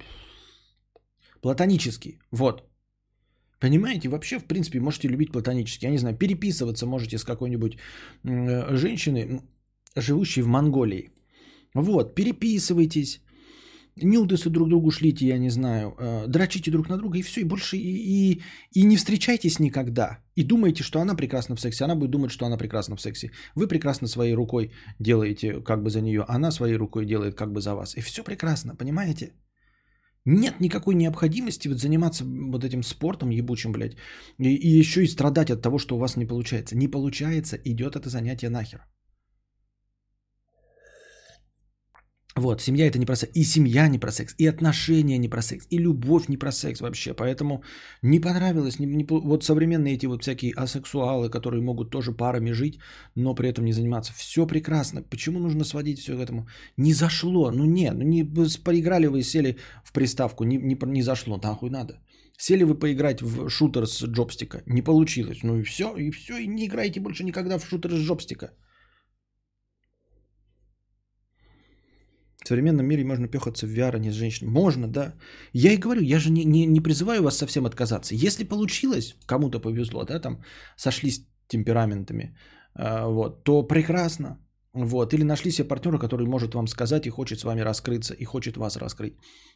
платонически. 1.41 2.19
Вот. 2.31 2.63
Понимаете, 3.60 4.10
вообще, 4.10 4.39
в 4.39 4.45
принципе, 4.45 4.79
можете 4.79 5.07
любить 5.07 5.31
платонически. 5.31 5.86
Я 5.86 5.91
не 5.91 5.98
знаю, 5.98 6.17
переписываться 6.17 6.86
можете 6.86 7.17
с 7.17 7.24
какой-нибудь 7.24 7.77
женщиной, 8.24 9.41
живущей 9.95 10.43
в 10.43 10.48
Монголии. 10.48 11.12
Вот, 11.74 12.15
переписывайтесь, 12.15 13.22
нюдесы 13.96 14.50
друг 14.50 14.70
другу 14.70 14.92
шлите, 14.92 15.25
я 15.25 15.38
не 15.38 15.50
знаю, 15.50 15.96
э, 15.98 16.28
дрочите 16.28 16.72
друг 16.72 16.90
на 16.90 16.98
друга 16.98 17.18
и 17.18 17.22
все, 17.22 17.42
и 17.42 17.46
больше, 17.46 17.78
и, 17.78 17.80
и, 17.80 18.42
и 18.72 18.84
не 18.84 18.98
встречайтесь 18.98 19.60
никогда. 19.60 20.20
И 20.36 20.44
думаете, 20.44 20.84
что 20.84 21.00
она 21.00 21.16
прекрасна 21.16 21.56
в 21.56 21.62
сексе, 21.62 21.86
она 21.86 21.96
будет 21.96 22.12
думать, 22.12 22.32
что 22.32 22.46
она 22.46 22.58
прекрасна 22.58 22.96
в 22.96 23.02
сексе. 23.02 23.32
Вы 23.56 23.68
прекрасно 23.68 24.08
своей 24.08 24.36
рукой 24.36 24.72
делаете 25.00 25.62
как 25.62 25.84
бы 25.84 25.90
за 25.90 26.02
нее, 26.02 26.25
она 26.28 26.52
своей 26.52 26.78
рукой 26.78 27.06
делает 27.06 27.36
как 27.36 27.52
бы 27.52 27.62
за 27.62 27.75
вас. 27.75 27.96
И 27.96 28.02
все 28.02 28.24
прекрасно, 28.24 28.75
понимаете? 28.75 29.32
Нет 30.25 30.60
никакой 30.60 30.96
необходимости 30.96 31.68
вот 31.68 31.78
заниматься 31.78 32.25
вот 32.25 32.64
этим 32.64 32.84
спортом 32.84 33.30
ебучим, 33.30 33.72
блядь, 33.72 33.96
и, 34.40 34.56
и 34.56 34.80
еще 34.80 35.04
и 35.04 35.08
страдать 35.08 35.52
от 35.52 35.62
того, 35.62 35.78
что 35.78 35.96
у 35.96 36.00
вас 36.00 36.18
не 36.18 36.25
получается. 36.25 36.75
Не 36.75 36.88
получается, 36.88 37.58
идет 37.64 37.96
это 37.96 38.10
занятие 38.10 38.50
нахер. 38.50 38.80
Вот, 42.38 42.62
семья 42.62 42.86
это 42.88 43.00
не 43.00 43.06
про 43.06 43.15
секс. 43.15 43.32
И 43.34 43.44
семья 43.46 43.88
не 43.88 43.98
про 43.98 44.12
секс, 44.12 44.36
и 44.38 44.46
отношения 44.46 45.18
не 45.18 45.30
про 45.30 45.42
секс, 45.42 45.68
и 45.70 45.77
любовь 45.77 46.27
не 46.27 46.36
про 46.38 46.51
секс 46.51 46.82
вообще. 46.82 47.13
Поэтому 47.13 47.63
не 48.01 48.20
понравилось. 48.20 48.77
Не, 48.77 48.88
не, 48.88 49.06
вот 49.10 49.44
современные 49.46 49.94
эти 49.96 50.06
вот 50.06 50.22
всякие 50.22 50.51
асексуалы, 50.51 51.30
которые 51.30 51.62
могут 51.62 51.92
тоже 51.92 52.12
парами 52.12 52.51
жить, 52.51 52.80
но 53.15 53.36
при 53.36 53.48
этом 53.48 53.63
не 53.63 53.74
заниматься. 53.74 54.12
Все 54.18 54.46
прекрасно. 54.46 55.01
Почему 55.01 55.39
нужно 55.39 55.63
сводить 55.63 56.00
все 56.00 56.18
к 56.18 56.20
этому? 56.20 56.48
Не 56.75 56.94
зашло. 56.94 57.51
Ну 57.51 57.65
нет, 57.65 57.94
ну 57.96 58.04
не 58.04 58.25
поиграли 58.65 59.08
вы 59.08 59.24
сели 59.24 59.56
в 59.86 59.94
приставку. 59.94 60.44
Не, 60.44 60.58
не, 60.58 60.77
не 60.86 61.04
зашло. 61.04 61.38
Нахуй 61.38 61.70
надо. 61.70 62.01
Сели 62.38 62.63
вы 62.63 62.75
поиграть 62.75 63.22
в 63.22 63.50
шутер 63.50 63.88
с 63.88 64.04
джобстика. 64.04 64.62
Не 64.65 64.82
получилось. 64.82 65.39
Ну 65.44 65.60
и 65.60 65.63
все, 65.63 65.96
и 65.96 66.12
все. 66.12 66.38
И 66.38 66.48
не 66.48 66.65
играйте 66.65 67.00
больше 67.00 67.24
никогда 67.24 67.58
в 67.58 67.65
шутер 67.65 67.92
с 67.92 68.01
джобстика. 68.01 68.51
В 72.46 72.48
современном 72.48 72.86
мире 72.86 73.04
можно 73.04 73.28
пехаться 73.28 73.66
в 73.66 73.72
VR, 73.72 73.96
а 73.96 74.00
не 74.00 74.12
с 74.12 74.14
женщиной. 74.14 74.52
Можно, 74.52 74.88
да. 74.88 75.14
Я 75.54 75.74
и 75.74 75.78
говорю, 75.78 76.02
я 76.02 76.20
же 76.20 76.30
не, 76.30 76.46
не, 76.46 76.68
не 76.68 76.80
призываю 76.80 77.24
вас 77.24 77.38
совсем 77.38 77.66
отказаться. 77.66 78.14
Если 78.14 78.44
получилось, 78.44 79.16
кому-то 79.25 79.60
повезло, 79.60 80.04
да, 80.04 80.20
там 80.20 80.44
сошлись 80.78 81.28
темпераментами, 81.48 82.38
э, 82.75 83.06
вот, 83.08 83.44
то 83.44 83.68
прекрасно. 83.68 84.38
Вот. 84.75 85.14
Или 85.14 85.24
нашли 85.24 85.52
себе 85.52 85.68
партнера, 85.68 85.98
который 85.98 86.28
может 86.28 86.54
вам 86.54 86.68
сказать 86.68 87.08
и 87.08 87.10
хочет 87.10 87.40
с 87.40 87.44
вами 87.44 87.62
раскрыться, 87.62 88.14
и 88.14 88.25
хочет 88.25 88.58
вас 88.58 88.78
раскрыть. 88.78 89.14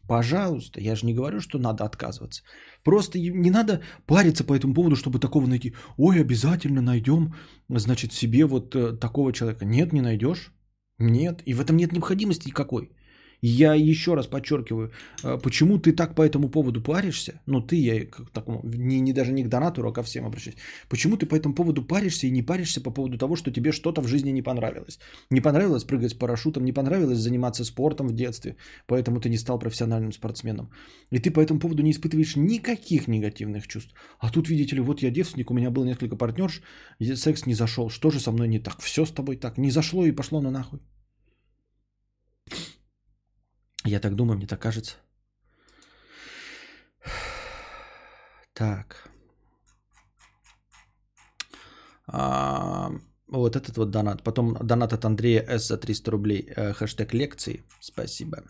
Пожалуйста, 0.08 0.81
я 0.81 0.96
же 0.96 1.05
не 1.05 1.13
говорю, 1.13 1.41
что 1.41 1.60
надо 1.60 1.84
отказываться. 1.84 2.41
Просто 2.84 3.19
не 3.19 3.51
надо 3.51 3.81
париться 4.08 4.43
по 4.43 4.55
этому 4.55 4.74
поводу, 4.74 4.96
чтобы 4.96 5.19
такого 5.19 5.46
найти. 5.46 5.75
Ой, 5.98 6.22
обязательно 6.22 6.81
найдем, 6.81 7.36
значит, 7.69 8.13
себе 8.13 8.46
вот 8.46 8.75
э, 8.75 8.98
такого 9.00 9.31
человека. 9.31 9.65
Нет, 9.65 9.93
не 9.93 10.01
найдешь. 10.01 10.53
Нет, 10.99 11.41
и 11.45 11.53
в 11.53 11.61
этом 11.61 11.77
нет 11.77 11.93
необходимости 11.93 12.47
никакой. 12.47 12.91
Я 13.41 13.74
еще 13.74 14.15
раз 14.15 14.27
подчеркиваю, 14.27 14.91
э, 15.24 15.38
почему 15.41 15.79
ты 15.79 15.93
так 15.93 16.15
по 16.15 16.22
этому 16.22 16.50
поводу 16.50 16.81
паришься, 16.81 17.41
ну 17.46 17.62
ты, 17.62 17.75
я 17.77 18.05
к 18.05 18.29
такому, 18.31 18.62
не, 18.63 19.00
не 19.00 19.13
даже 19.13 19.31
не 19.31 19.43
к 19.43 19.48
донатору, 19.48 19.89
а 19.89 19.93
ко 19.93 20.03
всем 20.03 20.25
обращаюсь, 20.25 20.58
почему 20.89 21.17
ты 21.17 21.25
по 21.25 21.36
этому 21.36 21.55
поводу 21.55 21.84
паришься 21.84 22.27
и 22.27 22.31
не 22.31 22.41
паришься 22.41 22.81
по 22.81 22.91
поводу 22.91 23.17
того, 23.17 23.36
что 23.36 23.51
тебе 23.51 23.72
что-то 23.72 24.01
в 24.01 24.08
жизни 24.08 24.31
не 24.31 24.41
понравилось. 24.41 25.00
Не 25.29 25.41
понравилось 25.41 25.86
прыгать 25.86 26.12
с 26.12 26.13
парашютом, 26.13 26.65
не 26.65 26.74
понравилось 26.74 27.19
заниматься 27.19 27.63
спортом 27.63 28.08
в 28.08 28.13
детстве, 28.13 28.55
поэтому 28.88 29.22
ты 29.22 29.29
не 29.29 29.38
стал 29.38 29.60
профессиональным 29.60 30.12
спортсменом. 30.12 30.69
И 31.12 31.19
ты 31.19 31.31
по 31.31 31.39
этому 31.39 31.60
поводу 31.60 31.81
не 31.84 31.91
испытываешь 31.91 32.36
никаких 32.36 33.08
негативных 33.08 33.67
чувств. 33.67 33.93
А 34.19 34.29
тут, 34.29 34.50
видите 34.50 34.75
ли, 34.75 34.81
вот 34.81 35.01
я 35.01 35.12
девственник, 35.12 35.51
у 35.51 35.53
меня 35.53 35.72
было 35.72 35.86
несколько 35.86 36.15
партнерш, 36.15 36.62
секс 37.15 37.46
не 37.46 37.53
зашел, 37.53 37.89
что 37.89 38.12
же 38.12 38.19
со 38.19 38.31
мной 38.31 38.48
не 38.48 38.60
так? 38.60 38.81
Все 38.81 39.05
с 39.05 39.12
тобой 39.12 39.38
так, 39.38 39.58
не 39.58 39.72
зашло 39.72 40.05
и 40.05 40.12
пошло 40.12 40.41
на 40.41 40.51
нахуй. 40.51 40.79
Я 43.89 44.00
так 44.00 44.15
думаю, 44.15 44.38
мне 44.38 44.48
так 44.48 44.62
кажется. 44.62 44.96
Так. 48.53 49.10
А, 52.08 52.91
вот 53.27 53.55
этот 53.55 53.77
вот 53.77 53.91
донат. 53.91 54.24
Потом 54.24 54.58
донат 54.62 54.93
от 54.93 55.05
Андрея 55.05 55.46
С 55.48 55.67
за 55.67 55.77
300 55.77 56.12
рублей. 56.12 56.51
Э, 56.55 56.74
хэштег 56.74 57.13
лекции. 57.13 57.63
Спасибо. 57.79 58.43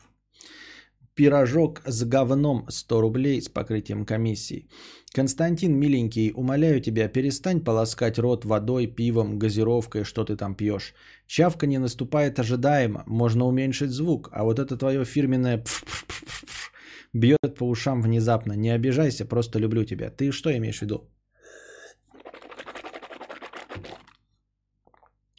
Пирожок 1.19 1.81
с 1.85 2.05
говном 2.05 2.65
100 2.69 3.01
рублей 3.01 3.41
с 3.41 3.49
покрытием 3.49 4.05
комиссии. 4.05 4.69
Константин, 5.11 5.77
миленький, 5.77 6.31
умоляю 6.33 6.79
тебя, 6.79 7.09
перестань 7.09 7.59
полоскать 7.59 8.17
рот 8.19 8.45
водой, 8.45 8.87
пивом, 8.87 9.37
газировкой, 9.37 10.05
что 10.05 10.23
ты 10.23 10.37
там 10.37 10.55
пьешь. 10.55 10.93
Чавка 11.27 11.67
не 11.67 11.77
наступает 11.77 12.39
ожидаемо, 12.39 13.03
можно 13.05 13.45
уменьшить 13.45 13.91
звук, 13.91 14.29
а 14.31 14.45
вот 14.45 14.59
это 14.59 14.77
твое 14.77 15.03
фирменное 15.03 15.61
бьет 17.13 17.55
по 17.57 17.65
ушам 17.65 18.01
внезапно. 18.01 18.53
Не 18.53 18.69
обижайся, 18.69 19.25
просто 19.25 19.59
люблю 19.59 19.83
тебя. 19.83 20.11
Ты 20.11 20.31
что 20.31 20.49
имеешь 20.55 20.79
в 20.79 20.83
виду? 20.83 21.11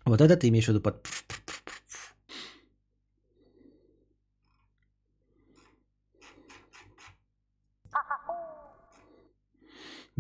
Вот 0.04 0.20
это 0.20 0.36
ты 0.36 0.48
имеешь 0.48 0.66
в 0.66 0.68
виду 0.68 0.82
под 0.82 1.06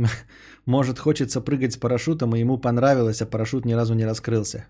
Может, 0.66 0.98
хочется 0.98 1.40
прыгать 1.40 1.72
с 1.72 1.76
парашютом, 1.76 2.34
и 2.34 2.40
ему 2.40 2.60
понравилось, 2.60 3.22
а 3.22 3.26
парашют 3.26 3.64
ни 3.64 3.74
разу 3.74 3.94
не 3.94 4.06
раскрылся. 4.06 4.66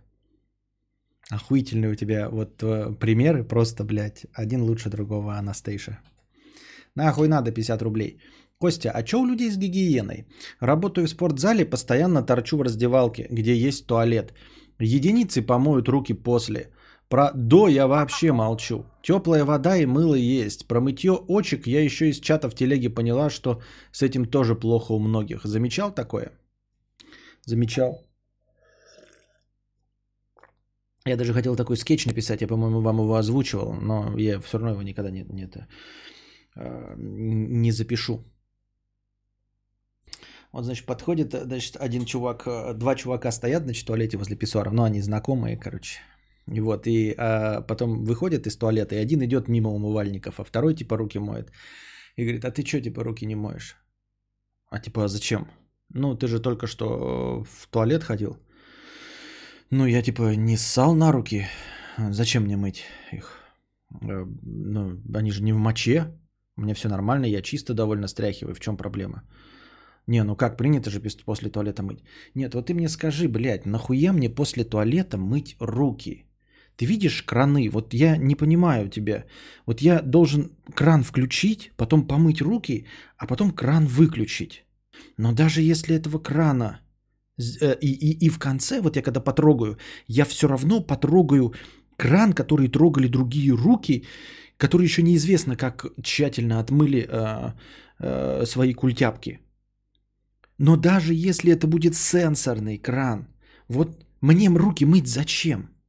Охуительные 1.31 1.93
у 1.93 1.95
тебя 1.95 2.29
вот 2.29 2.63
э, 2.63 2.97
примеры, 2.99 3.45
просто, 3.45 3.85
блядь, 3.85 4.27
один 4.33 4.63
лучше 4.63 4.91
другого, 4.91 5.39
Анастейша. 5.39 5.99
Нахуй 6.97 7.29
надо 7.29 7.53
50 7.53 7.83
рублей. 7.83 8.21
Костя, 8.59 8.91
а 8.91 9.07
что 9.07 9.21
у 9.21 9.27
людей 9.27 9.51
с 9.51 9.57
гигиеной? 9.57 10.27
Работаю 10.61 11.07
в 11.07 11.11
спортзале, 11.11 11.65
постоянно 11.65 12.23
торчу 12.23 12.59
в 12.59 12.63
раздевалке, 12.63 13.27
где 13.31 13.55
есть 13.55 13.87
туалет. 13.87 14.35
Единицы 14.79 15.43
помоют 15.43 15.89
руки 15.89 16.15
после. 16.15 16.73
Про 17.11 17.33
до 17.35 17.69
я 17.69 17.87
вообще 17.87 18.33
молчу. 18.33 18.85
Теплая 19.03 19.45
вода 19.45 19.77
и 19.77 19.87
мыло 19.87 20.15
есть. 20.15 20.69
Про 20.69 20.81
мытье 20.81 21.19
очек 21.29 21.67
я 21.67 21.85
еще 21.85 22.09
из 22.09 22.21
чата 22.21 22.49
в 22.49 22.55
телеге 22.55 22.89
поняла, 22.89 23.31
что 23.31 23.61
с 23.93 24.03
этим 24.03 24.27
тоже 24.27 24.55
плохо 24.55 24.93
у 24.93 24.99
многих. 25.01 25.45
Замечал 25.45 25.93
такое? 25.93 26.31
Замечал. 27.47 28.07
Я 31.05 31.17
даже 31.17 31.33
хотел 31.33 31.57
такой 31.57 31.77
скетч 31.77 32.07
написать, 32.07 32.43
я, 32.43 32.47
по-моему, 32.47 32.81
вам 32.81 33.01
его 33.01 33.15
озвучивал, 33.15 33.73
но 33.73 34.17
я 34.19 34.41
все 34.41 34.59
равно 34.59 34.71
его 34.73 34.83
никогда 34.83 35.11
не, 35.11 35.25
не, 35.33 35.45
это, 35.45 35.67
э, 36.57 36.95
не 36.97 37.73
запишу. 37.73 38.25
Вот, 40.53 40.65
значит, 40.65 40.87
подходит, 40.87 41.33
значит, 41.33 41.77
один 41.77 42.05
чувак, 42.05 42.47
э, 42.47 42.75
два 42.75 42.95
чувака 42.95 43.33
стоят, 43.33 43.63
значит, 43.63 43.83
в 43.83 43.87
туалете 43.87 44.19
возле 44.19 44.37
писсуара, 44.37 44.71
ну, 44.71 44.83
они 44.83 45.01
знакомые, 45.01 45.57
короче. 45.57 46.01
Вот, 46.51 46.87
и 46.87 47.15
а, 47.17 47.61
потом 47.63 48.05
выходит 48.05 48.47
из 48.47 48.57
туалета, 48.57 48.95
и 48.95 48.99
один 48.99 49.23
идет 49.23 49.49
мимо 49.49 49.71
умывальников, 49.71 50.41
а 50.41 50.45
второй 50.45 50.75
типа 50.75 50.97
руки 50.97 51.19
моет. 51.19 51.53
И 52.17 52.25
говорит, 52.25 52.45
а 52.45 52.51
ты 52.51 52.67
что, 52.67 52.81
типа, 52.81 53.05
руки 53.05 53.27
не 53.27 53.37
моешь? 53.37 53.77
А 54.71 54.79
типа, 54.79 55.05
а 55.05 55.09
зачем? 55.09 55.47
Ну, 55.89 56.15
ты 56.17 56.27
же 56.27 56.41
только 56.41 56.67
что 56.67 57.45
в 57.45 57.69
туалет 57.71 58.05
ходил. 58.05 58.37
Ну, 59.71 59.87
я 59.87 60.03
типа 60.03 60.35
не 60.37 60.57
ссал 60.57 60.95
на 60.95 61.13
руки. 61.13 61.47
Зачем 62.11 62.45
мне 62.45 62.57
мыть 62.57 62.85
их? 63.13 63.39
Э, 64.03 64.27
ну, 64.43 65.01
они 65.15 65.31
же 65.31 65.43
не 65.43 65.53
в 65.53 65.59
моче. 65.59 66.07
У 66.57 66.63
меня 66.63 66.75
все 66.75 66.89
нормально, 66.89 67.27
я 67.27 67.43
чисто 67.43 67.75
довольно 67.75 68.09
стряхиваю. 68.09 68.55
В 68.55 68.61
чем 68.61 68.77
проблема? 68.77 69.23
Не, 70.07 70.25
ну 70.25 70.37
как, 70.37 70.57
принято 70.57 70.91
же 70.91 71.01
после 71.25 71.51
туалета 71.51 71.83
мыть. 71.83 72.03
Нет, 72.35 72.55
вот 72.55 72.67
ты 72.67 72.75
мне 72.75 72.89
скажи, 72.89 73.29
блядь, 73.29 73.67
нахуя 73.67 74.13
мне 74.13 74.29
после 74.29 74.65
туалета 74.65 75.17
мыть 75.19 75.57
руки? 75.61 76.30
Ты 76.81 76.87
видишь 76.87 77.23
краны? 77.23 77.69
Вот 77.71 77.95
я 77.95 78.17
не 78.17 78.35
понимаю 78.35 78.89
тебя. 78.89 79.25
Вот 79.67 79.83
я 79.83 80.01
должен 80.03 80.51
кран 80.75 81.03
включить, 81.03 81.73
потом 81.77 82.07
помыть 82.07 82.41
руки, 82.41 82.87
а 83.19 83.27
потом 83.27 83.51
кран 83.51 83.87
выключить. 83.87 84.65
Но 85.19 85.33
даже 85.33 85.61
если 85.61 85.95
этого 85.95 86.19
крана 86.19 86.81
э, 87.61 87.77
и, 87.83 87.87
и, 87.87 88.27
и 88.27 88.31
в 88.31 88.39
конце, 88.39 88.81
вот 88.81 88.97
я 88.97 89.03
когда 89.03 89.21
потрогаю, 89.21 89.77
я 90.09 90.25
все 90.25 90.49
равно 90.49 90.81
потрогаю 90.81 91.53
кран, 91.99 92.33
который 92.33 92.69
трогали 92.69 93.09
другие 93.09 93.53
руки, 93.53 94.07
которые 94.57 94.87
еще 94.87 95.03
неизвестно, 95.03 95.57
как 95.57 95.85
тщательно 96.03 96.61
отмыли 96.61 97.07
э, 97.07 97.53
э, 97.99 98.47
свои 98.47 98.73
культяпки. 98.73 99.39
Но 100.59 100.77
даже 100.77 101.13
если 101.13 101.53
это 101.53 101.67
будет 101.67 101.95
сенсорный 101.95 102.79
кран, 102.79 103.29
вот 103.69 103.91
мне 104.23 104.49
руки 104.49 104.87
мыть 104.87 105.09
зачем? 105.09 105.80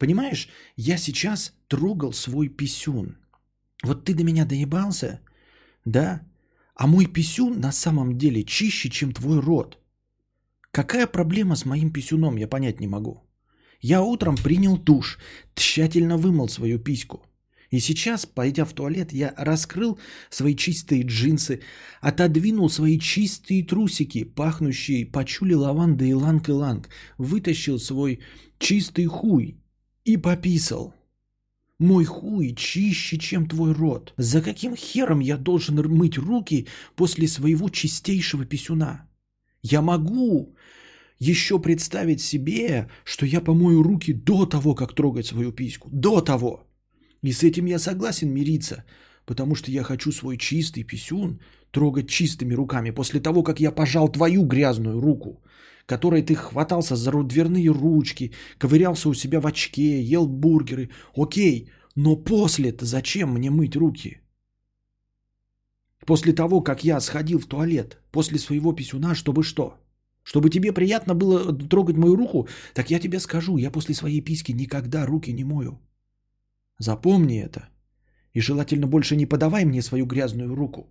Понимаешь, 0.00 0.48
я 0.76 0.98
сейчас 0.98 1.52
трогал 1.68 2.14
свой 2.14 2.48
писюн. 2.48 3.18
Вот 3.82 4.04
ты 4.06 4.14
до 4.14 4.24
меня 4.24 4.46
доебался, 4.46 5.20
да? 5.84 6.22
А 6.74 6.86
мой 6.86 7.04
писюн 7.04 7.60
на 7.60 7.72
самом 7.72 8.16
деле 8.16 8.42
чище, 8.42 8.88
чем 8.88 9.12
твой 9.12 9.40
рот. 9.40 9.78
Какая 10.70 11.06
проблема 11.06 11.54
с 11.54 11.66
моим 11.66 11.92
писюном, 11.92 12.38
я 12.38 12.48
понять 12.48 12.80
не 12.80 12.88
могу. 12.88 13.28
Я 13.82 14.02
утром 14.02 14.36
принял 14.36 14.78
душ, 14.78 15.18
тщательно 15.54 16.16
вымыл 16.16 16.48
свою 16.48 16.78
письку. 16.78 17.26
И 17.70 17.78
сейчас, 17.78 18.24
пойдя 18.24 18.64
в 18.64 18.72
туалет, 18.72 19.12
я 19.12 19.34
раскрыл 19.36 19.98
свои 20.30 20.56
чистые 20.56 21.02
джинсы, 21.02 21.60
отодвинул 22.00 22.70
свои 22.70 22.98
чистые 22.98 23.64
трусики, 23.64 24.24
пахнущие 24.24 25.04
пачули 25.04 25.54
лаванды 25.54 26.08
иланг-иланг, 26.08 26.88
вытащил 27.18 27.78
свой 27.78 28.20
чистый 28.58 29.04
хуй 29.04 29.59
и 30.12 30.16
пописал. 30.16 30.94
Мой 31.78 32.04
хуй 32.04 32.54
чище, 32.54 33.16
чем 33.18 33.48
твой 33.48 33.72
рот. 33.72 34.12
За 34.18 34.42
каким 34.42 34.76
хером 34.76 35.20
я 35.20 35.36
должен 35.36 35.76
мыть 35.76 36.18
руки 36.18 36.66
после 36.94 37.26
своего 37.26 37.70
чистейшего 37.70 38.44
писюна? 38.44 39.08
Я 39.62 39.80
могу 39.80 40.54
еще 41.18 41.58
представить 41.58 42.20
себе, 42.20 42.88
что 43.04 43.26
я 43.26 43.40
помою 43.40 43.82
руки 43.82 44.12
до 44.12 44.46
того, 44.46 44.74
как 44.74 44.94
трогать 44.94 45.26
свою 45.26 45.52
письку. 45.52 45.88
До 45.92 46.20
того. 46.20 46.66
И 47.22 47.32
с 47.32 47.42
этим 47.42 47.66
я 47.66 47.78
согласен 47.78 48.30
мириться, 48.30 48.84
потому 49.24 49.54
что 49.54 49.70
я 49.70 49.82
хочу 49.82 50.12
свой 50.12 50.36
чистый 50.38 50.82
писюн 50.82 51.40
трогать 51.70 52.08
чистыми 52.08 52.54
руками 52.54 52.90
после 52.90 53.20
того, 53.20 53.42
как 53.42 53.60
я 53.60 53.70
пожал 53.70 54.08
твою 54.08 54.44
грязную 54.44 55.00
руку, 55.00 55.42
которой 55.90 56.22
ты 56.22 56.34
хватался 56.34 56.94
за 56.94 57.10
дверные 57.10 57.68
ручки, 57.68 58.30
ковырялся 58.58 59.08
у 59.08 59.14
себя 59.14 59.40
в 59.40 59.46
очке, 59.46 60.00
ел 60.00 60.28
бургеры. 60.28 60.88
Окей, 61.16 61.68
но 61.96 62.16
после-то 62.16 62.84
зачем 62.84 63.32
мне 63.32 63.50
мыть 63.50 63.76
руки? 63.76 64.20
После 66.06 66.32
того, 66.32 66.62
как 66.62 66.84
я 66.84 67.00
сходил 67.00 67.40
в 67.40 67.46
туалет, 67.46 67.98
после 68.12 68.38
своего 68.38 68.72
писюна, 68.72 69.14
чтобы 69.14 69.42
что? 69.42 69.74
Чтобы 70.22 70.48
тебе 70.50 70.72
приятно 70.72 71.14
было 71.14 71.68
трогать 71.68 71.96
мою 71.96 72.16
руку, 72.16 72.48
так 72.74 72.90
я 72.90 73.00
тебе 73.00 73.18
скажу, 73.18 73.58
я 73.58 73.70
после 73.70 73.94
своей 73.94 74.24
письки 74.24 74.52
никогда 74.52 75.06
руки 75.06 75.32
не 75.32 75.44
мою. 75.44 75.80
Запомни 76.78 77.42
это. 77.42 77.68
И 78.36 78.40
желательно 78.40 78.86
больше 78.86 79.16
не 79.16 79.26
подавай 79.26 79.64
мне 79.64 79.82
свою 79.82 80.06
грязную 80.06 80.54
руку. 80.54 80.86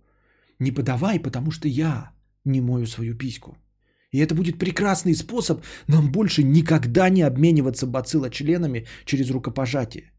Не 0.58 0.72
подавай, 0.72 1.18
потому 1.18 1.50
что 1.52 1.68
я 1.68 2.10
не 2.44 2.60
мою 2.60 2.86
свою 2.86 3.16
письку. 3.16 3.56
И 4.12 4.18
это 4.18 4.34
будет 4.34 4.58
прекрасный 4.58 5.14
способ 5.14 5.62
нам 5.88 6.10
больше 6.10 6.42
никогда 6.42 7.10
не 7.10 7.22
обмениваться 7.22 7.86
бациллочленами 7.86 8.86
через 9.04 9.30
рукопожатие. 9.30 10.10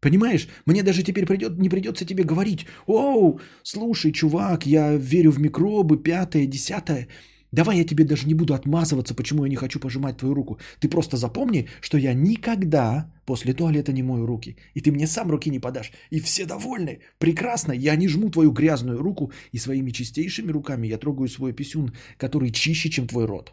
Понимаешь, 0.00 0.48
мне 0.66 0.82
даже 0.82 1.02
теперь 1.02 1.26
придет, 1.26 1.58
не 1.58 1.68
придется 1.68 2.04
тебе 2.04 2.24
говорить, 2.24 2.66
оу, 2.86 3.40
слушай, 3.62 4.12
чувак, 4.12 4.66
я 4.66 4.96
верю 4.96 5.30
в 5.30 5.38
микробы, 5.38 6.02
пятое, 6.02 6.46
десятое. 6.46 7.08
Давай 7.52 7.76
я 7.76 7.84
тебе 7.84 8.04
даже 8.04 8.26
не 8.26 8.34
буду 8.34 8.54
отмазываться, 8.54 9.14
почему 9.14 9.44
я 9.44 9.50
не 9.50 9.56
хочу 9.56 9.78
пожимать 9.78 10.16
твою 10.16 10.34
руку. 10.34 10.58
Ты 10.80 10.88
просто 10.88 11.16
запомни, 11.16 11.68
что 11.82 11.98
я 11.98 12.14
никогда 12.14 13.12
после 13.26 13.52
туалета 13.52 13.92
не 13.92 14.02
мою 14.02 14.26
руки. 14.26 14.56
И 14.74 14.80
ты 14.80 14.90
мне 14.90 15.06
сам 15.06 15.30
руки 15.30 15.50
не 15.50 15.60
подашь. 15.60 15.92
И 16.10 16.20
все 16.20 16.46
довольны. 16.46 17.00
Прекрасно. 17.18 17.72
Я 17.72 17.96
не 17.96 18.08
жму 18.08 18.30
твою 18.30 18.52
грязную 18.52 19.02
руку. 19.02 19.32
И 19.52 19.58
своими 19.58 19.90
чистейшими 19.90 20.50
руками 20.50 20.86
я 20.86 20.98
трогаю 20.98 21.28
свой 21.28 21.52
писюн, 21.52 21.92
который 22.16 22.50
чище, 22.50 22.88
чем 22.88 23.06
твой 23.06 23.26
рот. 23.26 23.52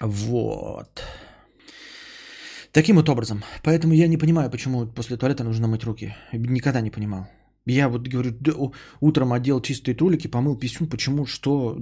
Вот. 0.00 1.02
Таким 2.70 2.96
вот 2.96 3.08
образом. 3.08 3.42
Поэтому 3.62 3.94
я 3.94 4.08
не 4.08 4.18
понимаю, 4.18 4.50
почему 4.50 4.86
после 4.86 5.16
туалета 5.16 5.42
нужно 5.42 5.68
мыть 5.68 5.84
руки. 5.84 6.14
Никогда 6.32 6.82
не 6.82 6.90
понимал. 6.90 7.26
Я 7.66 7.88
вот 7.88 8.08
говорю, 8.08 8.30
да, 8.40 8.52
утром 9.00 9.32
одел 9.32 9.60
чистые 9.60 9.96
трулики, 9.96 10.28
помыл 10.28 10.56
писюн, 10.56 10.88
почему, 10.88 11.26
что... 11.26 11.76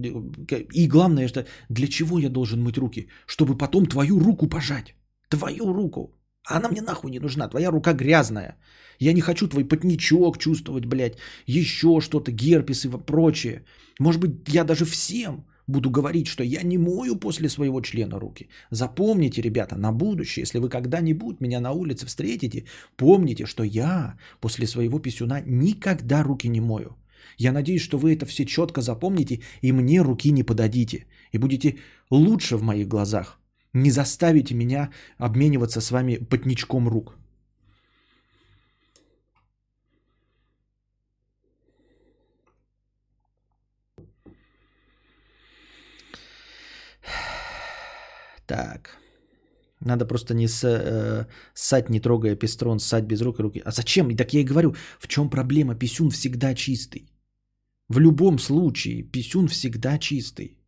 И 0.72 0.88
главное, 0.88 1.28
что 1.28 1.44
для 1.68 1.86
чего 1.88 2.18
я 2.18 2.30
должен 2.30 2.62
мыть 2.62 2.78
руки? 2.78 3.08
Чтобы 3.26 3.58
потом 3.58 3.86
твою 3.86 4.18
руку 4.18 4.48
пожать. 4.48 4.94
Твою 5.28 5.72
руку. 5.72 6.14
Она 6.46 6.68
мне 6.68 6.82
нахуй 6.82 7.10
не 7.10 7.20
нужна, 7.20 7.48
твоя 7.48 7.70
рука 7.70 7.92
грязная. 7.92 8.56
Я 8.98 9.12
не 9.12 9.20
хочу 9.20 9.48
твой 9.48 9.64
потничок 9.64 10.38
чувствовать, 10.38 10.86
блядь, 10.86 11.18
еще 11.46 12.00
что-то, 12.00 12.32
герпес 12.32 12.84
и 12.84 12.90
прочее. 13.06 13.64
Может 14.00 14.20
быть, 14.20 14.48
я 14.48 14.64
даже 14.64 14.84
всем 14.84 15.44
буду 15.66 15.90
говорить, 15.90 16.26
что 16.26 16.44
я 16.44 16.62
не 16.62 16.78
мою 16.78 17.16
после 17.16 17.48
своего 17.48 17.80
члена 17.80 18.20
руки. 18.20 18.48
Запомните, 18.70 19.42
ребята, 19.42 19.76
на 19.76 19.92
будущее, 19.92 20.42
если 20.42 20.58
вы 20.58 20.68
когда-нибудь 20.68 21.40
меня 21.40 21.60
на 21.60 21.72
улице 21.72 22.06
встретите, 22.06 22.64
помните, 22.96 23.46
что 23.46 23.64
я 23.64 24.16
после 24.40 24.66
своего 24.66 24.98
писюна 24.98 25.42
никогда 25.46 26.22
руки 26.22 26.48
не 26.48 26.60
мою. 26.60 26.96
Я 27.38 27.52
надеюсь, 27.52 27.82
что 27.82 27.98
вы 27.98 28.14
это 28.14 28.26
все 28.26 28.44
четко 28.44 28.80
запомните 28.80 29.40
и 29.62 29.72
мне 29.72 30.02
руки 30.02 30.30
не 30.30 30.42
подадите. 30.42 31.06
И 31.32 31.38
будете 31.38 31.78
лучше 32.10 32.56
в 32.56 32.62
моих 32.62 32.88
глазах. 32.88 33.40
Не 33.72 33.90
заставите 33.90 34.54
меня 34.54 34.90
обмениваться 35.18 35.80
с 35.80 35.90
вами 35.90 36.16
потничком 36.16 36.88
рук. 36.88 37.16
Так. 48.46 48.98
Надо 49.80 50.06
просто 50.06 50.34
не 50.34 50.48
с, 50.48 50.64
э, 50.64 51.26
ссать, 51.54 51.90
не 51.90 52.00
трогая 52.00 52.36
пестрон, 52.36 52.78
ссать 52.78 53.04
без 53.04 53.20
рук 53.20 53.38
и 53.38 53.42
руки. 53.42 53.62
А 53.64 53.70
зачем? 53.70 54.10
И 54.10 54.16
так 54.16 54.32
я 54.32 54.40
и 54.40 54.44
говорю, 54.44 54.74
в 54.98 55.08
чем 55.08 55.30
проблема? 55.30 55.74
Писюн 55.74 56.10
всегда 56.10 56.54
чистый. 56.54 57.10
В 57.88 57.98
любом 57.98 58.38
случае, 58.38 59.02
писюн 59.02 59.48
всегда 59.48 59.98
чистый. 59.98 60.58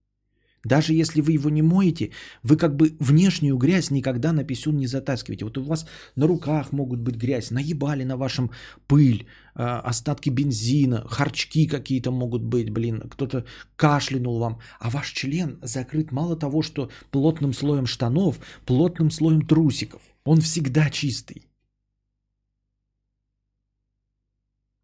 Даже 0.66 0.94
если 0.94 1.20
вы 1.20 1.32
его 1.32 1.50
не 1.50 1.62
моете, 1.62 2.10
вы 2.42 2.56
как 2.56 2.76
бы 2.76 2.96
внешнюю 2.98 3.56
грязь 3.56 3.90
никогда 3.90 4.32
на 4.32 4.44
писюн 4.44 4.76
не 4.76 4.88
затаскиваете. 4.88 5.44
Вот 5.44 5.58
у 5.58 5.62
вас 5.62 5.86
на 6.16 6.26
руках 6.26 6.72
могут 6.72 7.00
быть 7.00 7.16
грязь, 7.16 7.50
наебали 7.50 8.04
на 8.04 8.16
вашем 8.16 8.50
пыль, 8.88 9.26
а, 9.54 9.80
остатки 9.80 10.30
бензина, 10.30 11.06
харчки 11.08 11.68
какие-то 11.68 12.10
могут 12.10 12.42
быть, 12.42 12.70
блин, 12.70 13.00
кто-то 13.08 13.44
кашлянул 13.76 14.38
вам, 14.38 14.58
а 14.80 14.90
ваш 14.90 15.12
член 15.12 15.58
закрыт 15.62 16.12
мало 16.12 16.36
того, 16.36 16.62
что 16.62 16.90
плотным 17.10 17.52
слоем 17.52 17.86
штанов, 17.86 18.40
плотным 18.64 19.10
слоем 19.10 19.46
трусиков. 19.46 20.02
Он 20.24 20.40
всегда 20.40 20.90
чистый. 20.90 21.46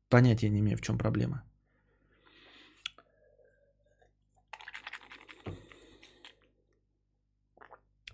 Понятия 0.09 0.51
не 0.51 0.61
имею, 0.61 0.79
в 0.79 0.83
чем 0.83 0.97
проблема. 0.97 1.43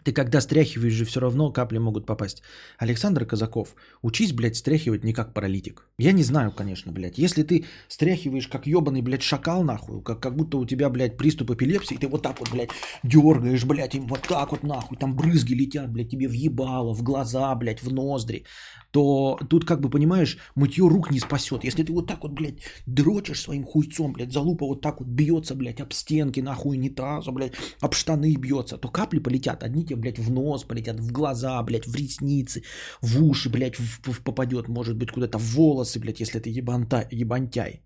Ты 0.08 0.14
когда 0.14 0.40
стряхиваешь 0.40 0.94
же 0.94 1.04
все 1.04 1.20
равно 1.20 1.52
капли 1.52 1.76
могут 1.76 2.06
попасть. 2.06 2.42
Александр 2.78 3.26
Казаков, 3.26 3.74
учись, 4.00 4.32
блядь, 4.32 4.56
стряхивать 4.56 5.04
не 5.04 5.12
как 5.12 5.34
паралитик. 5.34 5.86
Я 5.98 6.12
не 6.12 6.22
знаю, 6.22 6.50
конечно, 6.50 6.92
блядь. 6.92 7.18
Если 7.18 7.42
ты 7.42 7.66
стряхиваешь 7.88 8.48
как 8.48 8.66
ебаный, 8.66 9.02
блядь, 9.02 9.22
шакал 9.22 9.62
нахуй, 9.64 10.02
как, 10.02 10.20
как 10.20 10.34
будто 10.34 10.56
у 10.56 10.64
тебя, 10.64 10.88
блядь, 10.88 11.18
приступ 11.18 11.50
эпилепсии, 11.50 11.96
ты 11.96 12.08
вот 12.08 12.22
так 12.22 12.40
вот, 12.40 12.50
блядь, 12.50 12.70
дергаешь, 13.02 13.66
блядь, 13.66 13.96
им 13.96 14.06
вот 14.06 14.22
так 14.22 14.50
вот 14.50 14.62
нахуй, 14.62 14.96
там 14.96 15.14
брызги 15.14 15.52
летят, 15.52 15.92
блядь, 15.92 16.08
тебе 16.08 16.26
в 16.26 16.32
ебало, 16.32 16.94
в 16.94 17.02
глаза, 17.02 17.54
блядь, 17.54 17.82
в 17.82 17.92
ноздри 17.92 18.46
то 18.90 19.38
тут, 19.50 19.64
как 19.66 19.80
бы, 19.80 19.90
понимаешь, 19.90 20.38
мытье 20.54 20.88
рук 20.88 21.10
не 21.10 21.20
спасет. 21.20 21.64
Если 21.64 21.82
ты 21.82 21.92
вот 21.92 22.06
так 22.06 22.22
вот, 22.22 22.32
блядь, 22.32 22.62
дрочишь 22.86 23.42
своим 23.42 23.64
хуйцом, 23.64 24.12
блядь, 24.12 24.32
залупа 24.32 24.66
вот 24.66 24.80
так 24.80 25.00
вот 25.00 25.08
бьется, 25.08 25.54
блядь, 25.54 25.80
об 25.80 25.92
стенки, 25.92 26.40
нахуй 26.40 26.78
унитаза, 26.78 27.30
блядь, 27.32 27.52
об 27.80 27.94
штаны 27.94 28.34
бьется, 28.36 28.78
то 28.78 28.88
капли 28.88 29.18
полетят. 29.18 29.62
Одни 29.62 29.84
тебе, 29.84 29.96
блядь, 29.96 30.18
в 30.18 30.30
нос 30.30 30.64
полетят, 30.64 31.00
в 31.00 31.12
глаза, 31.12 31.62
блядь, 31.62 31.86
в 31.86 31.94
ресницы, 31.94 32.62
в 33.02 33.22
уши, 33.22 33.50
блядь, 33.50 33.76
в, 33.76 34.12
в, 34.12 34.22
попадет, 34.22 34.68
может 34.68 34.96
быть, 34.96 35.10
куда-то 35.10 35.38
в 35.38 35.54
волосы, 35.54 36.00
блядь, 36.00 36.20
если 36.20 36.38
ты 36.38 36.50
ебанта, 36.50 37.06
ебантяй. 37.12 37.82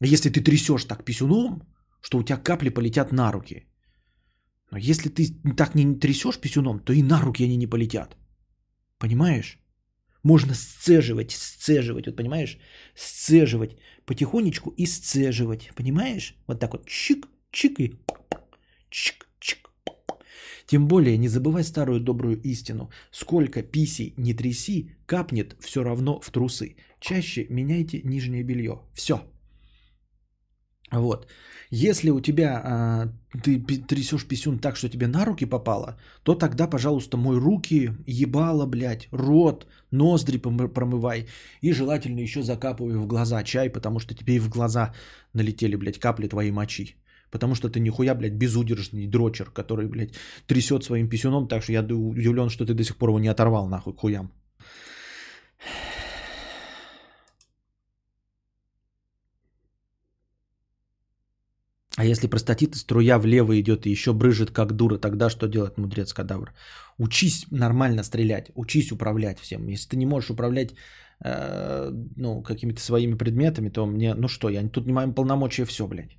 Если 0.00 0.30
ты 0.30 0.40
трясешь 0.40 0.84
так 0.84 1.04
писюном, 1.04 1.62
что 2.00 2.18
у 2.18 2.22
тебя 2.22 2.36
капли 2.36 2.70
полетят 2.70 3.12
на 3.12 3.32
руки. 3.32 3.66
Но 4.70 4.78
если 4.78 5.08
ты 5.08 5.26
так 5.56 5.74
не 5.74 5.94
трясешь 5.94 6.40
писюном, 6.40 6.80
то 6.80 6.92
и 6.92 7.02
на 7.02 7.20
руки 7.20 7.44
они 7.44 7.56
не 7.56 7.66
полетят. 7.66 8.16
Понимаешь? 8.98 9.58
Можно 10.22 10.54
сцеживать, 10.54 11.32
сцеживать, 11.32 12.06
вот 12.06 12.16
понимаешь? 12.16 12.58
Сцеживать 12.94 13.76
потихонечку 14.04 14.70
и 14.70 14.86
сцеживать, 14.86 15.70
понимаешь? 15.76 16.34
Вот 16.46 16.60
так 16.60 16.72
вот 16.72 16.86
чик, 16.86 17.28
чик 17.50 17.80
и 17.80 17.94
чик, 18.90 19.28
чик. 19.38 19.70
Тем 20.66 20.88
более 20.88 21.16
не 21.16 21.28
забывай 21.28 21.64
старую 21.64 22.00
добрую 22.00 22.40
истину. 22.42 22.90
Сколько 23.10 23.62
писей 23.62 24.14
не 24.16 24.34
тряси, 24.34 24.96
капнет 25.06 25.56
все 25.60 25.82
равно 25.82 26.20
в 26.20 26.30
трусы. 26.30 26.76
Чаще 27.00 27.46
меняйте 27.48 28.02
нижнее 28.02 28.42
белье. 28.42 28.82
Все. 28.94 29.22
Вот. 30.90 31.26
Если 31.70 32.10
у 32.10 32.20
тебя 32.20 32.62
а, 32.64 33.08
ты 33.42 33.58
трясешь 33.60 34.26
писюн 34.26 34.58
так, 34.58 34.76
что 34.76 34.88
тебе 34.88 35.06
на 35.06 35.26
руки 35.26 35.44
попало, 35.44 35.98
то 36.22 36.34
тогда, 36.34 36.66
пожалуйста, 36.66 37.16
мой 37.16 37.38
руки, 37.38 37.92
ебало, 38.06 38.66
блядь, 38.66 39.08
рот, 39.12 39.66
ноздри 39.90 40.38
промывай. 40.38 41.26
И 41.60 41.72
желательно 41.72 42.20
еще 42.20 42.42
закапывай 42.42 42.96
в 42.96 43.06
глаза 43.06 43.42
чай, 43.44 43.70
потому 43.70 44.00
что 44.00 44.14
тебе 44.14 44.36
и 44.36 44.40
в 44.40 44.48
глаза 44.48 44.94
налетели, 45.34 45.76
блядь, 45.76 45.98
капли 45.98 46.28
твоей 46.28 46.52
мочи. 46.52 46.96
Потому 47.30 47.54
что 47.54 47.68
ты 47.68 47.80
нихуя, 47.80 48.14
блядь, 48.14 48.32
безудержный 48.32 49.06
дрочер, 49.06 49.50
который, 49.50 49.88
блядь, 49.88 50.14
трясет 50.46 50.84
своим 50.84 51.08
писюном, 51.08 51.48
так 51.48 51.62
что 51.62 51.72
я 51.72 51.82
удивлен, 51.82 52.48
что 52.48 52.64
ты 52.64 52.72
до 52.72 52.84
сих 52.84 52.96
пор 52.96 53.10
его 53.10 53.18
не 53.18 53.28
оторвал 53.28 53.68
нахуй 53.68 53.92
к 53.92 53.98
хуям. 53.98 54.32
А 61.98 62.04
если 62.04 62.28
простатит, 62.28 62.76
струя 62.76 63.18
влево 63.18 63.60
идет 63.60 63.86
и 63.86 63.90
еще 63.90 64.12
брыжет 64.12 64.50
как 64.50 64.72
дура, 64.72 64.98
тогда 64.98 65.30
что 65.30 65.48
делать 65.48 65.78
мудрец 65.78 66.12
кадавр? 66.12 66.52
Учись 66.98 67.46
нормально 67.50 68.04
стрелять, 68.04 68.52
учись 68.54 68.92
управлять 68.92 69.40
всем. 69.40 69.66
Если 69.66 69.88
ты 69.88 69.96
не 69.96 70.06
можешь 70.06 70.30
управлять 70.30 70.74
э, 71.24 71.90
ну, 72.16 72.42
какими-то 72.42 72.80
своими 72.80 73.16
предметами, 73.16 73.70
то 73.70 73.84
мне, 73.86 74.14
ну 74.14 74.28
что, 74.28 74.48
я 74.48 74.68
тут 74.68 74.86
не 74.86 74.92
моим 74.92 75.12
полномочия 75.12 75.64
все, 75.64 75.88
блядь. 75.88 76.16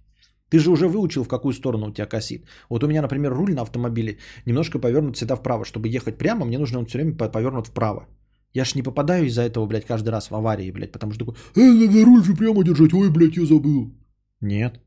Ты 0.50 0.60
же 0.60 0.70
уже 0.70 0.88
выучил, 0.90 1.24
в 1.24 1.30
какую 1.30 1.54
сторону 1.54 1.88
у 1.88 1.94
тебя 1.94 2.08
косит. 2.08 2.44
Вот 2.70 2.84
у 2.84 2.88
меня, 2.88 3.02
например, 3.02 3.32
руль 3.32 3.54
на 3.54 3.62
автомобиле 3.62 4.18
немножко 4.46 4.80
повернут 4.80 5.16
всегда 5.16 5.38
вправо. 5.38 5.64
Чтобы 5.64 5.88
ехать 5.88 6.18
прямо, 6.18 6.46
мне 6.46 6.58
нужно 6.58 6.80
он 6.80 6.86
все 6.88 6.98
время 6.98 7.16
повернут 7.16 7.68
вправо. 7.68 8.06
Я 8.54 8.66
ж 8.66 8.76
не 8.76 8.84
попадаю 8.84 9.26
из-за 9.28 9.44
этого, 9.44 9.66
блядь, 9.66 9.86
каждый 9.86 10.10
раз 10.10 10.30
в 10.30 10.36
аварии, 10.36 10.72
блядь, 10.72 10.92
потому 10.92 11.14
что 11.14 11.26
такой, 11.26 11.36
э, 11.56 11.62
надо 11.62 12.04
руль 12.04 12.24
же 12.26 12.36
прямо 12.36 12.64
держать, 12.64 12.94
ой, 12.94 13.10
блядь, 13.10 13.38
я 13.38 13.46
забыл. 13.46 13.94
Нет. 14.42 14.82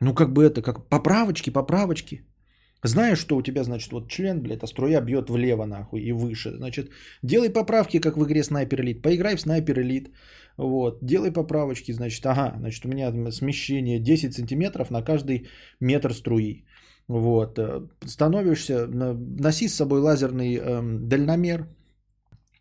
Ну, 0.00 0.14
как 0.14 0.32
бы 0.32 0.44
это, 0.44 0.62
как 0.62 0.88
поправочки, 0.88 1.50
поправочки. 1.50 2.22
Знаешь, 2.84 3.18
что 3.18 3.36
у 3.36 3.42
тебя, 3.42 3.64
значит, 3.64 3.92
вот 3.92 4.08
член, 4.08 4.40
блядь, 4.40 4.62
а 4.62 4.66
струя 4.66 5.00
бьет 5.00 5.30
влево, 5.30 5.66
нахуй, 5.66 6.00
и 6.00 6.12
выше. 6.12 6.56
Значит, 6.56 6.90
делай 7.22 7.50
поправки, 7.50 7.98
как 8.00 8.16
в 8.16 8.24
игре 8.24 8.44
Снайпер 8.44 8.80
Элит. 8.80 9.02
Поиграй 9.02 9.36
в 9.36 9.40
Снайпер 9.40 9.80
Элит. 9.80 10.10
Вот, 10.56 10.98
делай 11.02 11.32
поправочки, 11.32 11.92
значит, 11.92 12.26
ага, 12.26 12.54
значит, 12.58 12.84
у 12.84 12.88
меня 12.88 13.30
смещение 13.30 14.00
10 14.00 14.34
сантиметров 14.34 14.90
на 14.90 15.02
каждый 15.02 15.48
метр 15.80 16.12
струи. 16.12 16.64
Вот, 17.08 17.58
э, 17.58 17.86
становишься, 18.04 18.86
носи 18.86 19.68
с 19.68 19.76
собой 19.76 20.00
лазерный 20.00 20.56
эм, 20.56 21.08
дальномер, 21.08 21.66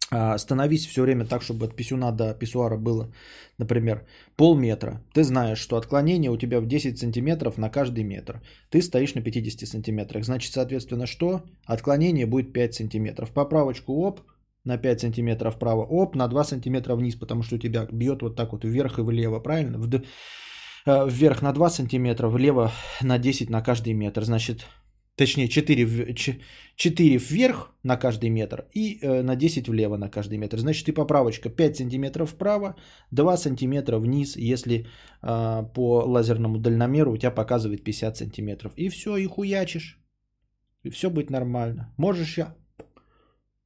становись 0.10 0.86
все 0.86 1.02
время 1.02 1.26
так, 1.26 1.42
чтобы 1.42 1.66
от 1.66 1.76
писюна 1.76 2.12
до 2.12 2.34
писсуара 2.34 2.78
было, 2.78 3.12
например, 3.58 4.06
полметра. 4.36 5.02
Ты 5.14 5.24
знаешь, 5.24 5.60
что 5.60 5.76
отклонение 5.76 6.32
у 6.32 6.38
тебя 6.38 6.62
в 6.62 6.68
10 6.68 6.98
сантиметров 6.98 7.58
на 7.58 7.70
каждый 7.70 8.04
метр. 8.04 8.42
Ты 8.70 8.82
стоишь 8.82 9.16
на 9.16 9.22
50 9.22 9.68
сантиметрах. 9.68 10.24
Значит, 10.24 10.54
соответственно, 10.54 11.08
что? 11.08 11.42
Отклонение 11.66 12.26
будет 12.26 12.54
5 12.54 12.74
сантиметров. 12.74 13.32
Поправочку 13.32 13.94
оп, 13.94 14.22
на 14.68 14.78
5 14.78 15.02
сантиметров 15.02 15.56
вправо, 15.56 15.84
оп, 15.84 16.16
на 16.16 16.28
2 16.28 16.44
сантиметра 16.44 16.96
вниз, 16.96 17.16
потому 17.16 17.44
что 17.44 17.56
у 17.56 17.60
тебя 17.60 17.88
бьет 17.92 18.22
вот 18.22 18.36
так 18.36 18.52
вот 18.52 18.64
вверх 18.64 19.00
и 19.00 19.02
влево, 19.02 19.40
правильно? 19.40 19.78
В, 19.78 19.94
э, 19.94 21.10
вверх 21.10 21.42
на 21.42 21.54
2 21.54 21.70
сантиметра, 21.70 22.28
влево 22.28 22.72
на 23.02 23.18
10 23.18 23.50
на 23.50 23.62
каждый 23.62 23.94
метр. 23.94 24.24
Значит, 24.24 24.68
точнее 25.18 25.48
4, 25.48 26.16
4 26.76 27.18
вверх 27.18 27.72
на 27.84 27.98
каждый 27.98 28.30
метр 28.30 28.66
и 28.74 29.00
э, 29.02 29.24
на 29.24 29.36
10 29.36 29.68
влево 29.68 29.98
на 29.98 30.10
каждый 30.10 30.38
метр. 30.38 30.60
Значит, 30.60 30.88
и 30.88 30.94
поправочка 30.94 31.50
5 31.50 31.76
сантиметров 31.76 32.30
вправо, 32.30 32.76
2 33.12 33.38
сантиметра 33.38 34.00
вниз, 34.00 34.38
если 34.38 34.76
э, 34.76 35.64
по 35.74 36.04
лазерному 36.06 36.60
дальномеру 36.60 37.12
у 37.12 37.18
тебя 37.18 37.32
показывает 37.32 37.84
50 37.84 38.18
сантиметров. 38.18 38.72
И 38.78 38.90
все, 38.90 39.18
и 39.18 39.26
хуячишь. 39.28 40.00
И 40.84 40.90
все 40.90 41.10
будет 41.10 41.32
нормально. 41.32 41.94
Можешь 41.98 42.38
я 42.38 42.56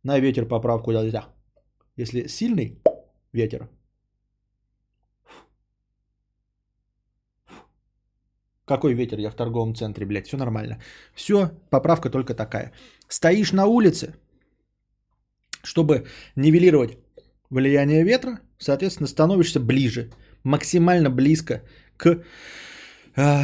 на 0.04 0.20
ветер 0.20 0.48
поправку 0.48 0.92
делать. 0.92 1.12
Да. 1.12 1.26
Если 1.98 2.28
сильный 2.28 2.82
ветер, 3.34 3.70
Какой 8.72 8.94
ветер? 8.94 9.20
Я 9.20 9.30
в 9.30 9.36
торговом 9.36 9.76
центре, 9.76 10.06
блядь, 10.06 10.28
все 10.28 10.38
нормально. 10.38 10.80
Все, 11.14 11.52
поправка 11.70 12.10
только 12.10 12.34
такая. 12.34 12.72
Стоишь 13.10 13.52
на 13.52 13.66
улице, 13.66 14.14
чтобы 15.62 16.06
нивелировать 16.38 16.98
влияние 17.50 18.06
ветра, 18.06 18.40
соответственно, 18.58 19.08
становишься 19.08 19.60
ближе, 19.60 20.10
максимально 20.46 21.10
близко 21.10 21.64
к 21.98 22.24
э, 23.18 23.44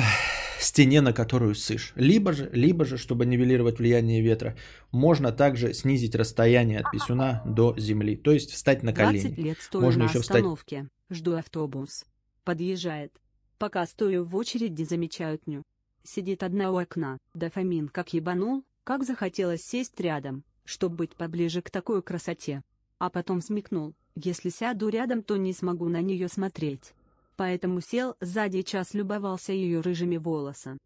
стене, 0.59 1.01
на 1.01 1.11
которую 1.11 1.55
сышь. 1.55 1.91
Либо 1.97 2.31
же, 2.31 2.49
либо 2.53 2.85
же, 2.85 2.97
чтобы 2.97 3.25
нивелировать 3.25 3.79
влияние 3.79 4.21
ветра, 4.21 4.55
можно 4.93 5.33
также 5.33 5.73
снизить 5.73 6.15
расстояние 6.15 6.79
от 6.79 6.91
писюна 6.91 7.41
до 7.45 7.75
земли, 7.77 8.15
то 8.15 8.31
есть 8.31 8.51
встать 8.51 8.81
на 8.81 8.93
колени. 8.93 9.27
20 9.27 9.37
лет 9.39 9.57
стою 9.61 9.83
можно 9.83 10.05
на 10.05 10.09
еще 10.09 10.21
встать... 10.21 10.45
жду 11.09 11.35
автобус. 11.35 12.05
Подъезжает, 12.45 13.11
Пока 13.57 13.85
стою 13.87 14.23
в 14.23 14.35
очереди 14.35 14.83
замечаю 14.83 15.39
тню. 15.39 15.63
Сидит 16.03 16.43
одна 16.43 16.71
у 16.71 16.77
окна, 16.77 17.17
дофамин 17.33 17.89
как 17.89 18.13
ебанул, 18.13 18.63
как 18.83 19.03
захотелось 19.03 19.63
сесть 19.63 19.99
рядом, 19.99 20.43
чтобы 20.63 20.95
быть 20.95 21.15
поближе 21.15 21.61
к 21.61 21.69
такой 21.69 22.01
красоте. 22.01 22.63
А 22.99 23.09
потом 23.09 23.41
смекнул, 23.41 23.95
если 24.15 24.49
сяду 24.49 24.89
рядом, 24.89 25.23
то 25.23 25.37
не 25.37 25.53
смогу 25.53 25.89
на 25.89 26.01
нее 26.01 26.27
смотреть. 26.27 26.93
Поэтому 27.35 27.81
сел 27.81 28.15
сзади 28.21 28.57
и 28.57 28.63
час 28.63 28.93
любовался 28.93 29.53
ее 29.53 29.81
рыжими 29.81 30.17
волосами. 30.17 30.79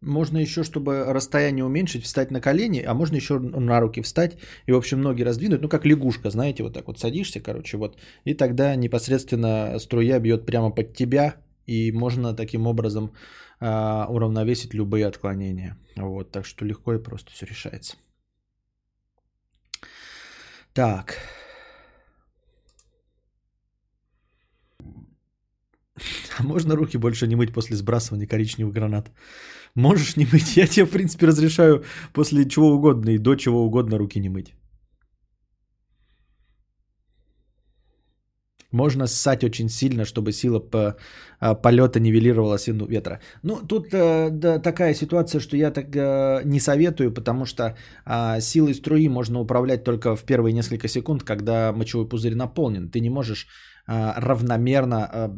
Можно 0.00 0.38
еще, 0.38 0.62
чтобы 0.62 1.12
расстояние 1.12 1.64
уменьшить, 1.64 2.04
встать 2.04 2.30
на 2.30 2.40
колени, 2.40 2.84
а 2.86 2.94
можно 2.94 3.16
еще 3.16 3.38
на 3.38 3.80
руки 3.80 4.00
встать 4.00 4.36
и, 4.66 4.72
в 4.72 4.76
общем, 4.76 5.00
ноги 5.02 5.22
раздвинуть. 5.22 5.60
Ну, 5.60 5.68
как 5.68 5.84
лягушка, 5.84 6.30
знаете, 6.30 6.62
вот 6.62 6.72
так 6.72 6.86
вот 6.86 6.98
садишься, 7.00 7.40
короче, 7.40 7.76
вот. 7.76 7.98
И 8.24 8.34
тогда 8.34 8.76
непосредственно 8.76 9.78
струя 9.78 10.20
бьет 10.20 10.46
прямо 10.46 10.70
под 10.70 10.94
тебя, 10.94 11.34
и 11.66 11.90
можно 11.92 12.34
таким 12.34 12.66
образом 12.66 13.12
э, 13.60 13.66
уравновесить 14.08 14.72
любые 14.72 15.06
отклонения. 15.06 15.76
Вот, 15.96 16.30
так 16.30 16.46
что 16.46 16.64
легко 16.64 16.94
и 16.94 17.02
просто 17.02 17.32
все 17.32 17.46
решается. 17.46 17.96
Так. 20.72 21.18
А 25.96 26.00
можно 26.44 26.76
руки 26.76 26.98
больше 26.98 27.26
не 27.26 27.36
мыть 27.36 27.52
после 27.52 27.76
сбрасывания 27.76 28.26
коричневых 28.26 28.74
гранат? 28.74 29.10
Можешь 29.74 30.16
не 30.16 30.26
мыть. 30.32 30.56
Я 30.56 30.66
тебе, 30.66 30.86
в 30.86 30.90
принципе, 30.90 31.26
разрешаю 31.26 31.84
после 32.12 32.48
чего 32.48 32.70
угодно 32.70 33.10
и 33.10 33.18
до 33.18 33.36
чего 33.36 33.64
угодно 33.64 33.98
руки 33.98 34.20
не 34.20 34.28
мыть. 34.28 34.54
Можно 38.72 39.06
ссать 39.06 39.44
очень 39.44 39.70
сильно, 39.70 40.04
чтобы 40.04 40.32
сила 40.32 40.60
по, 40.60 40.96
а, 41.40 41.54
полета 41.54 42.00
нивелировала 42.00 42.58
силу 42.58 42.86
ветра. 42.86 43.18
Ну, 43.42 43.66
тут 43.66 43.94
э, 43.94 44.28
да, 44.30 44.58
такая 44.58 44.94
ситуация, 44.94 45.40
что 45.40 45.56
я 45.56 45.70
так 45.70 45.86
э, 45.96 46.42
не 46.44 46.60
советую, 46.60 47.14
потому 47.14 47.46
что 47.46 47.62
э, 48.04 48.40
силой 48.40 48.74
струи 48.74 49.08
можно 49.08 49.40
управлять 49.40 49.84
только 49.84 50.16
в 50.16 50.24
первые 50.24 50.52
несколько 50.52 50.86
секунд, 50.86 51.22
когда 51.22 51.72
мочевой 51.72 52.06
пузырь 52.06 52.34
наполнен. 52.34 52.90
Ты 52.90 53.00
не 53.00 53.08
можешь 53.08 53.46
а, 53.46 53.77
равномерно, 53.88 54.96
а, 54.96 55.30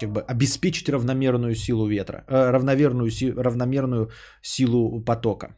как 0.00 0.12
бы 0.12 0.20
обеспечить 0.20 0.88
равномерную 0.88 1.54
силу 1.54 1.88
ветра, 1.88 2.24
а, 2.28 2.52
равномерную, 2.52 3.10
равномерную 3.36 4.10
силу 4.42 5.04
потока. 5.04 5.56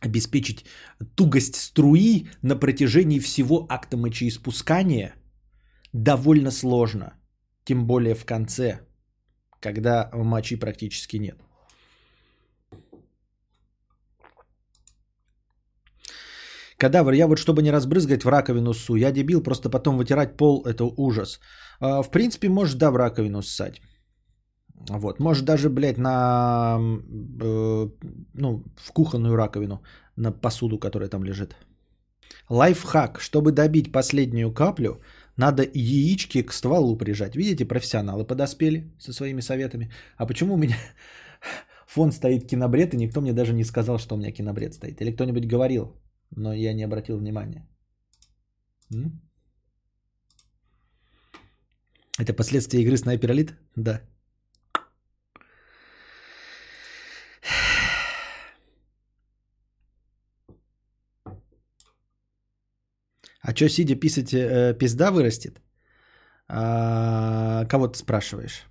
Обеспечить 0.00 0.66
тугость 1.14 1.56
струи 1.56 2.28
на 2.42 2.56
протяжении 2.56 3.20
всего 3.20 3.66
акта 3.68 3.96
мочеиспускания 3.96 5.14
довольно 5.92 6.50
сложно. 6.50 7.14
Тем 7.64 7.86
более 7.86 8.14
в 8.14 8.24
конце, 8.24 8.80
когда 9.60 10.10
мочи 10.12 10.56
практически 10.56 11.16
нет. 11.16 11.47
Кадавр, 16.78 17.12
я 17.12 17.26
вот 17.26 17.38
чтобы 17.38 17.62
не 17.62 17.72
разбрызгать 17.72 18.24
в 18.24 18.28
раковину 18.28 18.72
ссу, 18.72 18.96
я 18.96 19.12
дебил, 19.12 19.42
просто 19.42 19.68
потом 19.68 19.98
вытирать 19.98 20.36
пол, 20.36 20.64
это 20.64 20.84
ужас. 20.96 21.40
А, 21.80 22.02
в 22.02 22.10
принципе, 22.10 22.48
можешь, 22.48 22.74
да, 22.74 22.90
в 22.90 22.96
раковину 22.96 23.42
ссать. 23.42 23.82
Вот, 24.88 25.20
может 25.20 25.44
даже, 25.44 25.68
блядь, 25.70 25.98
на, 25.98 26.78
э, 27.40 27.88
ну, 28.34 28.64
в 28.76 28.92
кухонную 28.92 29.36
раковину, 29.36 29.82
на 30.16 30.32
посуду, 30.32 30.78
которая 30.78 31.08
там 31.08 31.24
лежит. 31.24 31.56
Лайфхак, 32.48 33.20
чтобы 33.20 33.50
добить 33.52 33.92
последнюю 33.92 34.54
каплю, 34.54 35.00
надо 35.36 35.64
яички 35.74 36.42
к 36.42 36.52
стволу 36.52 36.96
прижать. 36.96 37.36
Видите, 37.36 37.66
профессионалы 37.66 38.24
подоспели 38.24 38.92
со 39.00 39.12
своими 39.12 39.40
советами. 39.42 39.90
А 40.16 40.26
почему 40.26 40.54
у 40.54 40.56
меня 40.56 40.76
фон 41.88 42.12
стоит 42.12 42.46
кинобред, 42.46 42.94
и 42.94 42.96
никто 42.96 43.20
мне 43.20 43.32
даже 43.32 43.52
не 43.52 43.64
сказал, 43.64 43.98
что 43.98 44.14
у 44.14 44.18
меня 44.18 44.30
кинобред 44.32 44.74
стоит? 44.74 45.00
Или 45.00 45.10
кто-нибудь 45.10 45.46
говорил? 45.46 45.96
Но 46.36 46.52
я 46.52 46.74
не 46.74 46.84
обратил 46.84 47.18
внимания. 47.18 47.66
М? 48.94 49.20
Это 52.18 52.34
последствия 52.34 52.82
игры 52.82 52.96
Снайпер 52.96 53.30
Элит? 53.30 53.54
Да. 53.76 54.00
А 63.40 63.54
что, 63.54 63.68
сидя 63.68 63.94
писать, 63.94 64.34
э, 64.34 64.74
пизда 64.78 65.10
вырастет? 65.10 65.60
А, 66.48 67.64
кого 67.66 67.88
ты 67.88 67.98
спрашиваешь? 67.98 68.66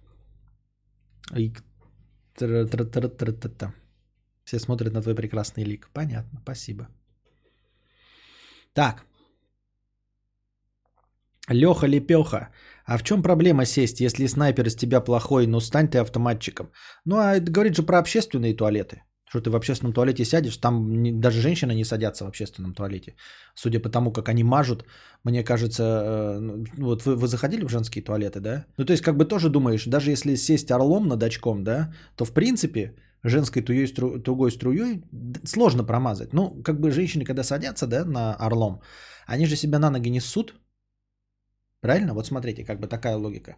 Все 4.44 4.60
смотрят 4.60 4.94
на 4.94 5.02
твой 5.02 5.16
прекрасный 5.16 5.64
лик. 5.64 5.90
Понятно, 5.94 6.40
спасибо. 6.44 6.88
Так. 8.78 9.06
Леха 11.50 11.88
Лепеха. 11.88 12.50
А 12.86 12.98
в 12.98 13.04
чем 13.04 13.24
проблема 13.24 13.66
сесть, 13.66 14.02
если 14.02 14.28
снайпер 14.28 14.68
из 14.68 14.76
тебя 14.76 15.02
плохой, 15.02 15.48
ну 15.48 15.60
стань 15.60 15.90
ты 15.90 15.98
автоматчиком? 15.98 16.72
Ну, 17.06 17.16
а 17.16 17.36
это 17.38 17.52
говорит 17.52 17.76
же 17.76 17.84
про 17.84 17.98
общественные 17.98 18.56
туалеты. 18.56 19.02
Что 19.30 19.42
ты 19.42 19.50
в 19.50 19.56
общественном 19.56 19.94
туалете 19.94 20.26
сядешь, 20.26 20.58
там 20.58 21.02
не, 21.04 21.12
даже 21.12 21.42
женщины 21.42 21.74
не 21.76 21.86
садятся 21.86 22.24
в 22.24 22.28
общественном 22.28 22.74
туалете. 22.74 23.16
Судя 23.56 23.80
по 23.80 23.90
тому, 23.90 24.12
как 24.12 24.30
они 24.30 24.44
мажут, 24.44 24.86
мне 25.24 25.44
кажется, 25.44 25.84
э, 25.84 26.40
ну, 26.40 26.66
вот 26.78 27.06
вы, 27.06 27.16
вы 27.16 27.28
заходили 27.28 27.66
в 27.66 27.70
женские 27.70 28.04
туалеты, 28.04 28.40
да? 28.40 28.66
Ну, 28.78 28.86
то 28.86 28.94
есть, 28.94 29.04
как 29.04 29.18
бы 29.18 29.26
тоже 29.26 29.50
думаешь, 29.50 29.86
даже 29.86 30.12
если 30.12 30.36
сесть 30.36 30.72
орлом 30.72 31.08
над 31.08 31.24
очком, 31.24 31.64
да, 31.64 31.94
то 32.16 32.26
в 32.26 32.34
принципе 32.34 32.96
женской 33.24 33.62
туей, 33.62 33.88
стру, 33.88 34.20
тугой 34.20 34.52
струей 34.52 35.04
сложно 35.44 35.84
промазать. 35.84 36.34
Ну, 36.34 36.62
как 36.64 36.80
бы 36.80 36.92
женщины, 36.92 37.26
когда 37.26 37.44
садятся, 37.44 37.88
да, 37.88 38.06
на 38.06 38.36
орлом, 38.36 38.82
они 39.28 39.46
же 39.46 39.56
себя 39.56 39.80
на 39.80 39.90
ноги 39.90 40.10
не 40.10 40.22
ссут. 40.22 40.54
Правильно? 41.82 42.14
Вот 42.14 42.28
смотрите, 42.28 42.64
как 42.64 42.80
бы 42.80 42.88
такая 42.88 43.18
логика. 43.18 43.56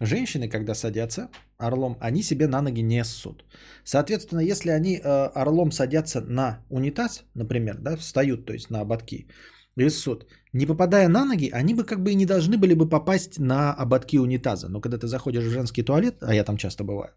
Женщины, 0.00 0.48
когда 0.48 0.74
садятся 0.74 1.28
орлом, 1.58 1.96
они 2.00 2.22
себе 2.22 2.46
на 2.48 2.62
ноги 2.62 2.82
не 2.82 3.04
ссут. 3.04 3.44
Соответственно, 3.84 4.40
если 4.40 4.70
они 4.70 4.96
э, 4.96 5.30
орлом 5.34 5.72
садятся 5.72 6.20
на 6.20 6.64
унитаз, 6.70 7.24
например, 7.34 7.78
да, 7.78 7.96
встают, 7.96 8.46
то 8.46 8.52
есть 8.52 8.70
на 8.70 8.80
ободки, 8.80 9.28
и 9.76 9.90
ссут, 9.90 10.26
не 10.52 10.66
попадая 10.66 11.08
на 11.08 11.24
ноги, 11.24 11.50
они 11.52 11.74
бы 11.74 11.84
как 11.84 12.02
бы 12.02 12.10
и 12.10 12.16
не 12.16 12.26
должны 12.26 12.58
были 12.58 12.74
бы 12.74 12.88
попасть 12.88 13.38
на 13.38 13.72
ободки 13.72 14.18
унитаза. 14.18 14.68
Но 14.68 14.80
когда 14.80 14.98
ты 14.98 15.06
заходишь 15.06 15.44
в 15.44 15.50
женский 15.50 15.82
туалет, 15.82 16.16
а 16.22 16.34
я 16.34 16.44
там 16.44 16.56
часто 16.56 16.84
бываю, 16.84 17.14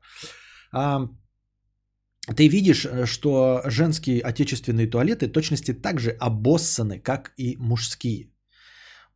а, 0.71 1.09
ты 2.35 2.47
видишь, 2.47 2.85
э, 2.85 3.05
что 3.05 3.61
женские 3.65 4.21
отечественные 4.21 4.87
туалеты 4.87 5.27
точности 5.27 5.73
так 5.73 5.99
же 5.99 6.11
обоссаны, 6.11 6.99
как 6.99 7.33
и 7.37 7.57
мужские. 7.59 8.32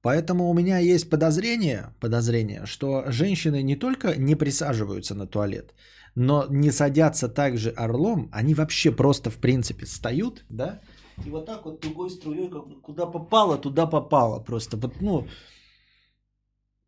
Поэтому 0.02 0.50
у 0.50 0.54
меня 0.54 0.78
есть 0.78 1.10
подозрение, 1.10 1.94
подозрение, 2.00 2.66
что 2.66 3.04
женщины 3.08 3.64
не 3.64 3.76
только 3.76 4.16
не 4.18 4.36
присаживаются 4.36 5.16
на 5.16 5.28
туалет, 5.28 5.74
но 6.16 6.46
не 6.50 6.72
садятся 6.72 7.30
также 7.30 7.70
орлом, 7.70 8.30
они 8.32 8.54
вообще 8.54 8.92
просто 8.92 9.30
в 9.30 9.38
принципе 9.38 9.86
встают, 9.86 10.46
да, 10.50 10.80
и 11.26 11.30
вот 11.30 11.46
так 11.46 11.66
вот 11.66 11.82
тугой 11.82 12.10
струей, 12.10 12.50
как 12.50 12.82
куда 12.82 13.06
попало, 13.06 13.58
туда 13.58 13.88
попало 13.88 14.40
просто. 14.40 14.78
Вот, 14.78 15.02
ну, 15.02 15.28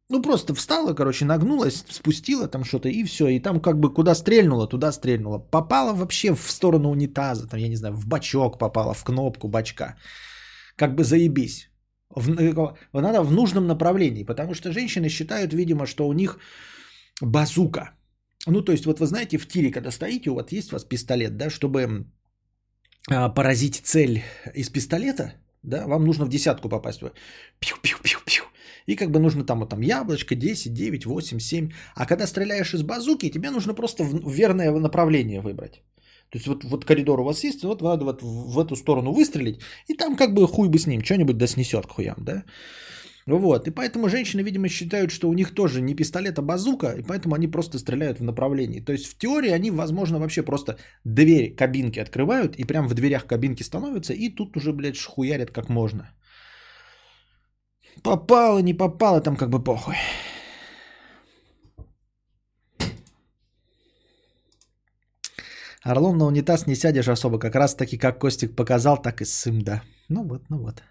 ну, 0.10 0.22
просто 0.22 0.54
встала, 0.54 0.94
короче, 0.94 1.26
нагнулась, 1.26 1.86
спустила 1.90 2.48
там 2.48 2.64
что-то 2.64 2.90
и 2.90 3.04
все. 3.04 3.28
И 3.28 3.40
там 3.40 3.60
как 3.60 3.80
бы 3.80 3.94
куда 3.94 4.16
стрельнула, 4.16 4.68
туда 4.68 4.92
стрельнула. 4.92 5.40
Попала 5.40 5.94
вообще 5.94 6.36
в 6.36 6.52
сторону 6.52 6.90
унитаза, 6.90 7.48
там, 7.48 7.60
я 7.60 7.68
не 7.68 7.76
знаю, 7.76 7.96
в 7.96 8.08
бачок 8.08 8.58
попала, 8.58 8.94
в 8.94 9.04
кнопку 9.04 9.48
бачка. 9.48 9.96
Как 10.76 10.96
бы 10.96 11.04
заебись. 11.04 11.69
В, 12.16 12.30
э, 12.30 12.76
надо 12.94 13.22
в 13.24 13.32
нужном 13.32 13.68
направлении, 13.68 14.24
потому 14.24 14.54
что 14.54 14.72
женщины 14.72 15.10
считают, 15.10 15.54
видимо, 15.54 15.86
что 15.86 16.08
у 16.08 16.14
них 16.14 16.40
базука. 17.22 17.92
Ну, 18.48 18.62
то 18.62 18.72
есть, 18.72 18.86
вот 18.86 19.00
вы 19.00 19.06
знаете, 19.06 19.38
в 19.38 19.48
тире, 19.48 19.72
когда 19.72 19.92
стоите, 19.92 20.30
у 20.30 20.36
вас 20.36 20.52
есть 20.52 20.72
у 20.72 20.76
вас 20.76 20.86
пистолет, 20.86 21.38
да, 21.38 21.50
чтобы 21.50 22.06
а, 23.10 23.30
поразить 23.30 23.82
цель 23.84 24.24
из 24.56 24.70
пистолета, 24.70 25.34
да, 25.64 25.88
вам 25.88 26.06
нужно 26.06 26.26
в 26.26 26.30
десятку 26.30 26.70
попасть. 26.70 27.02
Пью-пью-пью-пью. 27.60 28.44
И 28.88 28.96
как 28.96 29.12
бы 29.12 29.20
нужно 29.20 29.44
там 29.44 29.60
вот 29.60 29.70
там 29.70 29.82
яблочко 29.82 30.36
10, 30.36 30.74
9, 30.74 31.06
8, 31.06 31.40
7. 31.40 31.70
А 31.96 32.06
когда 32.06 32.28
стреляешь 32.28 32.74
из 32.74 32.82
базуки, 32.82 33.30
тебе 33.30 33.52
нужно 33.52 33.74
просто 33.74 34.04
в 34.04 34.32
верное 34.32 34.72
направление 34.72 35.42
выбрать. 35.42 35.84
То 36.32 36.38
есть 36.38 36.48
вот, 36.48 36.64
вот 36.64 36.86
коридор 36.86 37.20
у 37.20 37.24
вас 37.24 37.44
есть, 37.44 37.64
вот 37.64 37.82
надо 37.82 38.06
вот 38.06 38.22
в 38.22 38.60
эту 38.60 38.76
сторону 38.76 39.12
выстрелить, 39.12 39.60
и 39.88 39.96
там 39.96 40.16
как 40.16 40.34
бы 40.34 40.48
хуй 40.48 40.70
бы 40.70 40.78
с 40.78 40.88
ним, 40.88 41.04
что-нибудь 41.04 41.38
да 41.38 41.48
снесет 41.48 41.88
к 41.88 41.92
хуям, 41.92 42.18
да? 42.18 42.44
Вот, 43.26 43.68
и 43.68 43.72
поэтому 43.72 44.10
женщины, 44.10 44.42
видимо, 44.42 44.70
считают, 44.70 45.12
что 45.12 45.30
у 45.30 45.34
них 45.34 45.54
тоже 45.54 45.82
не 45.82 45.96
пистолет, 45.96 46.40
а 46.40 46.42
базука, 46.42 46.96
и 46.98 47.04
поэтому 47.04 47.36
они 47.36 47.48
просто 47.48 47.78
стреляют 47.78 48.20
в 48.20 48.24
направлении. 48.24 48.80
То 48.80 48.92
есть 48.92 49.06
в 49.06 49.18
теории 49.18 49.52
они, 49.52 49.72
возможно, 49.72 50.20
вообще 50.20 50.42
просто 50.44 50.78
дверь 51.04 51.56
кабинки 51.56 52.00
открывают, 52.00 52.56
и 52.56 52.64
прям 52.64 52.88
в 52.88 52.94
дверях 52.94 53.26
кабинки 53.26 53.64
становятся, 53.64 54.14
и 54.14 54.30
тут 54.30 54.58
уже, 54.58 54.74
блядь, 54.74 54.96
шхуярят 54.96 55.52
как 55.52 55.70
можно. 55.70 56.10
Попало, 58.04 58.60
не 58.60 58.74
попало, 58.74 59.22
там 59.22 59.36
как 59.36 59.50
бы 59.50 59.64
похуй. 59.64 59.96
Орлом 65.90 66.18
на 66.18 66.26
унитаз 66.26 66.68
не 66.68 66.76
сядешь 66.76 67.08
особо, 67.08 67.40
как 67.40 67.56
раз 67.56 67.76
таки, 67.76 67.98
как 67.98 68.20
Костик 68.20 68.56
показал, 68.56 69.02
так 69.02 69.22
и 69.22 69.26
сым, 69.26 69.62
да. 69.62 69.82
Ну 70.08 70.24
вот, 70.24 70.44
ну 70.50 70.60
вот. 70.60 70.84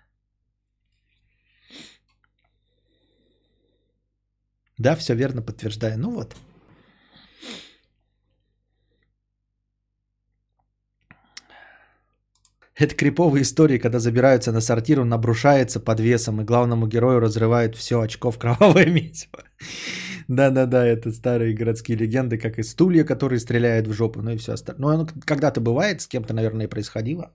Да, 4.79 4.97
все 4.97 5.15
верно, 5.15 5.43
подтверждаю. 5.43 5.99
Ну 5.99 6.11
вот. 6.11 6.37
Это 12.75 12.95
криповые 12.97 13.43
истории, 13.43 13.79
когда 13.79 14.01
забираются 14.01 14.53
на 14.53 14.61
сортир, 14.61 15.01
он 15.01 15.13
обрушается 15.13 15.79
под 15.79 16.01
весом, 16.01 16.41
и 16.41 16.45
главному 16.45 16.89
герою 16.89 17.21
разрывают 17.21 17.77
все 17.77 18.01
очко 18.01 18.33
в 18.33 18.39
кровавое 18.39 18.87
месиво. 18.91 19.45
Да-да-да, 20.29 20.87
это 20.87 21.11
старые 21.13 21.55
городские 21.55 21.97
легенды, 21.99 22.39
как 22.39 22.59
и 22.59 22.63
стулья, 22.63 23.05
которые 23.05 23.41
стреляют 23.41 23.87
в 23.87 23.93
жопу, 23.93 24.23
ну 24.23 24.31
и 24.31 24.37
все 24.37 24.53
остальное. 24.53 24.97
Ну, 24.97 25.07
когда-то 25.25 25.61
бывает, 25.61 26.01
с 26.01 26.07
кем-то, 26.09 26.35
наверное, 26.35 26.67
и 26.67 26.69
происходило. 26.69 27.33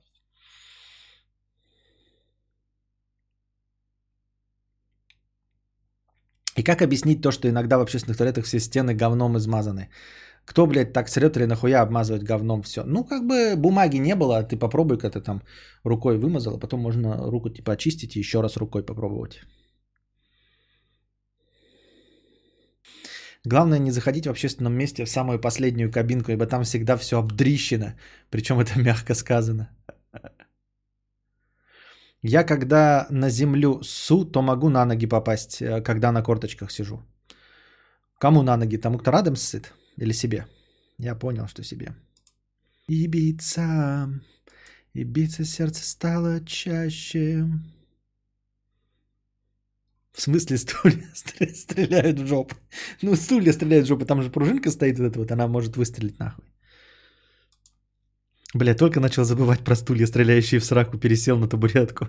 И 6.58 6.63
как 6.63 6.82
объяснить 6.82 7.21
то, 7.21 7.32
что 7.32 7.47
иногда 7.49 7.77
в 7.77 7.82
общественных 7.82 8.17
туалетах 8.17 8.45
все 8.45 8.60
стены 8.60 8.93
говном 8.95 9.38
измазаны? 9.38 9.89
Кто, 10.45 10.67
блядь, 10.67 10.93
так 10.93 11.10
срет 11.10 11.38
или 11.38 11.45
нахуя 11.45 11.82
обмазывать 11.82 12.23
говном 12.23 12.62
все? 12.63 12.84
Ну, 12.86 13.06
как 13.06 13.27
бы 13.27 13.56
бумаги 13.58 13.97
не 13.97 14.15
было, 14.15 14.38
а 14.39 14.43
ты 14.43 14.58
попробуй, 14.58 14.97
когда 14.97 15.19
ты 15.19 15.25
там 15.25 15.41
рукой 15.84 16.17
вымазал, 16.17 16.56
а 16.56 16.60
потом 16.60 16.82
можно 16.82 17.32
руку 17.32 17.49
типа 17.49 17.73
очистить 17.73 18.15
и 18.15 18.19
еще 18.19 18.41
раз 18.41 18.58
рукой 18.58 18.84
попробовать. 18.86 19.41
Главное 23.45 23.79
не 23.79 23.91
заходить 23.91 24.25
в 24.25 24.29
общественном 24.29 24.73
месте 24.73 25.03
в 25.06 25.10
самую 25.10 25.39
последнюю 25.39 25.91
кабинку, 25.91 26.32
ибо 26.32 26.45
там 26.45 26.63
всегда 26.63 26.97
все 26.97 27.17
обдрищено. 27.17 27.93
Причем 28.29 28.60
это 28.60 28.79
мягко 28.79 29.15
сказано. 29.15 29.69
Я 32.21 32.45
когда 32.45 33.06
на 33.10 33.29
землю 33.29 33.82
су, 33.84 34.23
то 34.25 34.41
могу 34.41 34.69
на 34.69 34.86
ноги 34.86 35.08
попасть, 35.08 35.62
э, 35.62 35.82
когда 35.82 36.12
на 36.12 36.23
корточках 36.23 36.71
сижу. 36.71 37.03
Кому 38.17 38.43
на 38.43 38.56
ноги? 38.56 38.77
Тому, 38.77 38.97
кто 38.97 39.12
рядом 39.12 39.36
сыт? 39.36 39.73
Или 39.97 40.13
себе? 40.13 40.45
Я 40.97 41.15
понял, 41.15 41.47
что 41.47 41.63
себе. 41.63 41.93
И 44.93 45.03
биться 45.03 45.43
сердце 45.43 45.84
стало 45.84 46.39
чаще. 46.45 47.45
В 50.13 50.21
смысле 50.21 50.58
стулья 50.58 51.06
стреляют 51.54 52.19
в 52.19 52.28
жопу? 52.28 52.56
Ну, 53.02 53.15
стулья 53.15 53.54
стреляют 53.54 53.86
в 53.86 53.88
жопу, 53.88 54.06
там 54.06 54.21
же 54.21 54.30
пружинка 54.30 54.71
стоит 54.71 54.99
вот 54.99 55.06
эта 55.08 55.19
вот, 55.19 55.32
она 55.32 55.47
может 55.47 55.78
выстрелить 55.78 56.19
нахуй. 56.19 56.45
Бля, 58.54 58.76
только 58.76 58.99
начал 58.99 59.23
забывать 59.23 59.63
про 59.63 59.76
стулья, 59.76 60.08
стреляющие 60.08 60.60
в 60.60 60.65
сраку, 60.65 60.99
пересел 60.99 61.39
на 61.39 61.47
табуретку. 61.47 62.06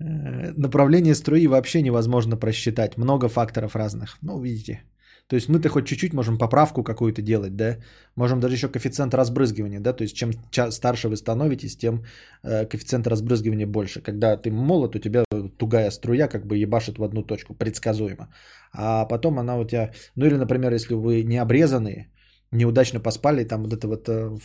Э, 0.00 0.52
направление 0.56 1.14
струи 1.14 1.46
вообще 1.46 1.82
невозможно 1.82 2.36
просчитать. 2.36 2.96
Много 2.96 3.28
факторов 3.28 3.76
разных. 3.76 4.16
Ну, 4.22 4.40
видите. 4.40 4.82
То 5.30 5.36
есть 5.36 5.48
мы-то 5.48 5.68
хоть 5.68 5.86
чуть-чуть 5.86 6.12
можем 6.12 6.38
поправку 6.38 6.82
какую-то 6.82 7.22
делать, 7.22 7.54
да? 7.56 7.76
Можем 8.16 8.40
даже 8.40 8.54
еще 8.54 8.68
коэффициент 8.68 9.14
разбрызгивания, 9.14 9.80
да? 9.80 9.92
То 9.92 10.02
есть 10.02 10.16
чем 10.16 10.32
старше 10.70 11.08
вы 11.08 11.16
становитесь, 11.16 11.76
тем 11.76 12.04
э, 12.42 12.66
коэффициент 12.66 13.06
разбрызгивания 13.06 13.66
больше. 13.66 14.00
Когда 14.02 14.36
ты 14.36 14.50
молод, 14.50 14.96
у 14.96 14.98
тебя 14.98 15.24
тугая 15.56 15.90
струя 15.90 16.26
как 16.28 16.46
бы 16.46 16.56
ебашит 16.56 16.98
в 16.98 17.04
одну 17.04 17.22
точку, 17.22 17.54
предсказуемо. 17.54 18.26
А 18.72 19.04
потом 19.04 19.38
она 19.38 19.56
у 19.56 19.64
тебя... 19.64 19.92
Ну 20.16 20.26
или, 20.26 20.34
например, 20.34 20.72
если 20.72 20.94
вы 20.94 21.22
не 21.22 21.36
обрезанные, 21.36 22.08
неудачно 22.52 22.98
поспали, 23.00 23.44
там 23.44 23.62
вот 23.62 23.72
это 23.72 23.86
вот 23.86 24.08
э, 24.08 24.36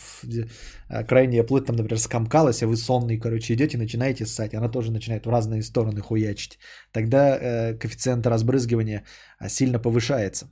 э, 0.90 1.04
крайняя 1.04 1.44
плоть 1.44 1.66
там, 1.66 1.78
например, 1.78 2.00
скомкалась, 2.00 2.62
а 2.62 2.68
вы 2.68 2.78
сонный, 2.78 3.20
короче, 3.20 3.56
идете, 3.56 3.80
начинаете 3.80 4.28
ссать, 4.28 4.54
она 4.54 4.70
тоже 4.70 4.92
начинает 4.92 5.26
в 5.26 5.32
разные 5.32 5.64
стороны 5.64 6.02
хуячить. 6.02 6.60
Тогда 6.92 7.36
э, 7.36 7.74
коэффициент 7.74 8.28
разбрызгивания 8.28 9.04
сильно 9.48 9.80
повышается. 9.80 10.46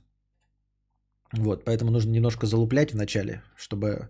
Вот, 1.38 1.64
поэтому 1.64 1.90
нужно 1.90 2.10
немножко 2.10 2.46
залуплять 2.46 2.92
вначале, 2.92 3.42
чтобы 3.56 4.08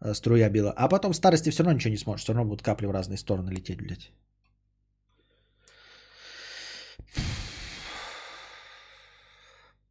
э, 0.00 0.14
струя 0.14 0.48
била. 0.50 0.72
А 0.76 0.88
потом 0.88 1.12
в 1.12 1.16
старости 1.16 1.50
все 1.50 1.62
равно 1.62 1.74
ничего 1.74 1.90
не 1.90 1.98
сможешь, 1.98 2.24
все 2.24 2.32
равно 2.32 2.48
будут 2.48 2.62
капли 2.62 2.86
в 2.86 2.90
разные 2.90 3.18
стороны 3.18 3.50
лететь, 3.50 3.80
блядь. 3.80 4.12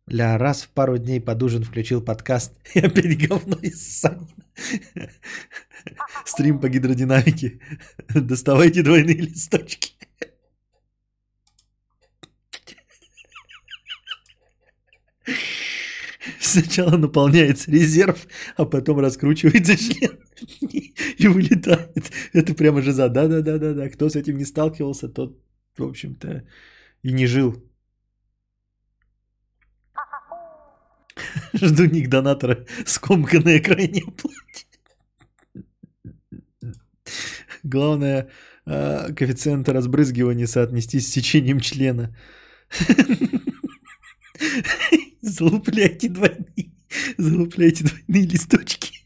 Ля, 0.08 0.38
раз 0.40 0.64
в 0.64 0.70
пару 0.70 0.98
дней 0.98 1.22
под 1.22 1.44
ужин 1.44 1.64
включил 1.64 2.02
подкаст 2.02 2.54
и 2.74 2.80
опять 2.80 3.28
говно 3.28 3.58
из 3.62 4.00
Санина. 4.00 4.28
Стрим 6.26 6.60
по 6.60 6.70
гидродинамике. 6.70 7.60
Доставайте 8.16 8.84
двойные 8.84 9.18
листочки. 9.18 9.99
Сначала 16.40 16.98
наполняется 16.98 17.72
резерв, 17.72 18.28
а 18.56 18.66
потом 18.66 19.00
раскручивается 19.00 19.76
член 19.76 20.20
и 21.18 21.28
вылетает. 21.28 22.12
Это 22.34 22.54
прямо 22.54 22.82
же 22.82 22.94
за 22.94 23.10
да-да-да-да-да. 23.10 23.90
Кто 23.90 24.10
с 24.10 24.16
этим 24.16 24.38
не 24.38 24.46
сталкивался, 24.46 25.10
тот, 25.10 25.38
в 25.78 25.84
общем-то, 25.84 26.46
и 27.04 27.12
не 27.12 27.28
жил. 27.28 27.62
Жду 31.54 31.86
ник 31.86 32.08
донатора 32.08 32.66
скомканное 32.86 33.60
крайнее 33.60 34.06
платье. 34.06 34.68
Главное, 37.64 38.30
а, 38.66 39.12
коэффициент 39.12 39.68
разбрызгивания 39.68 40.48
соотнести 40.48 41.02
с 41.02 41.12
сечением 41.12 41.60
члена. 41.60 42.16
Залупляйте 45.22 46.08
двойные, 46.10 46.72
залупляйте 47.18 47.84
двойные 47.84 48.26
листочки. 48.26 49.00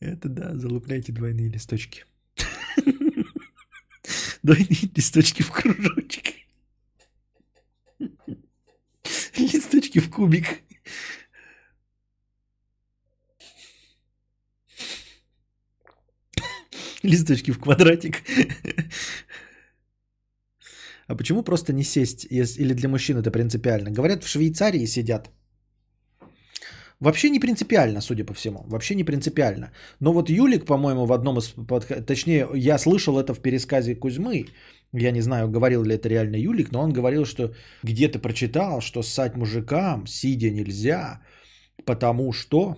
Это 0.00 0.28
да, 0.28 0.54
залупляйте 0.58 1.12
двойные 1.12 1.48
листочки. 1.48 2.04
Двойные 4.42 4.90
листочки 4.94 5.42
в 5.42 5.50
кружочек. 5.50 6.34
Листочки 9.36 10.00
в 10.00 10.10
кубик. 10.10 10.62
Листочки 17.02 17.50
в 17.50 17.58
квадратик. 17.58 18.22
А 21.12 21.16
почему 21.16 21.42
просто 21.42 21.72
не 21.72 21.84
сесть? 21.84 22.26
Или 22.30 22.74
для 22.74 22.88
мужчин 22.88 23.18
это 23.18 23.30
принципиально? 23.30 23.90
Говорят, 23.90 24.24
в 24.24 24.28
Швейцарии 24.28 24.86
сидят. 24.86 25.30
Вообще 27.00 27.30
не 27.30 27.40
принципиально, 27.40 28.00
судя 28.00 28.24
по 28.24 28.32
всему. 28.32 28.64
Вообще 28.66 28.94
не 28.94 29.04
принципиально. 29.04 29.72
Но 30.00 30.12
вот 30.12 30.30
Юлик, 30.30 30.64
по-моему, 30.64 31.04
в 31.04 31.12
одном 31.12 31.38
из... 31.38 31.54
Точнее, 32.06 32.48
я 32.54 32.78
слышал 32.78 33.18
это 33.18 33.34
в 33.34 33.42
пересказе 33.42 33.94
Кузьмы. 33.94 34.46
Я 34.94 35.12
не 35.12 35.20
знаю, 35.20 35.50
говорил 35.50 35.84
ли 35.84 35.94
это 35.94 36.08
реально 36.08 36.36
Юлик, 36.36 36.72
но 36.72 36.80
он 36.80 36.92
говорил, 36.94 37.26
что 37.26 37.52
где-то 37.82 38.18
прочитал, 38.18 38.80
что 38.80 39.02
ссать 39.02 39.36
мужикам 39.36 40.06
сидя 40.06 40.50
нельзя, 40.50 41.20
потому 41.84 42.32
что 42.32 42.76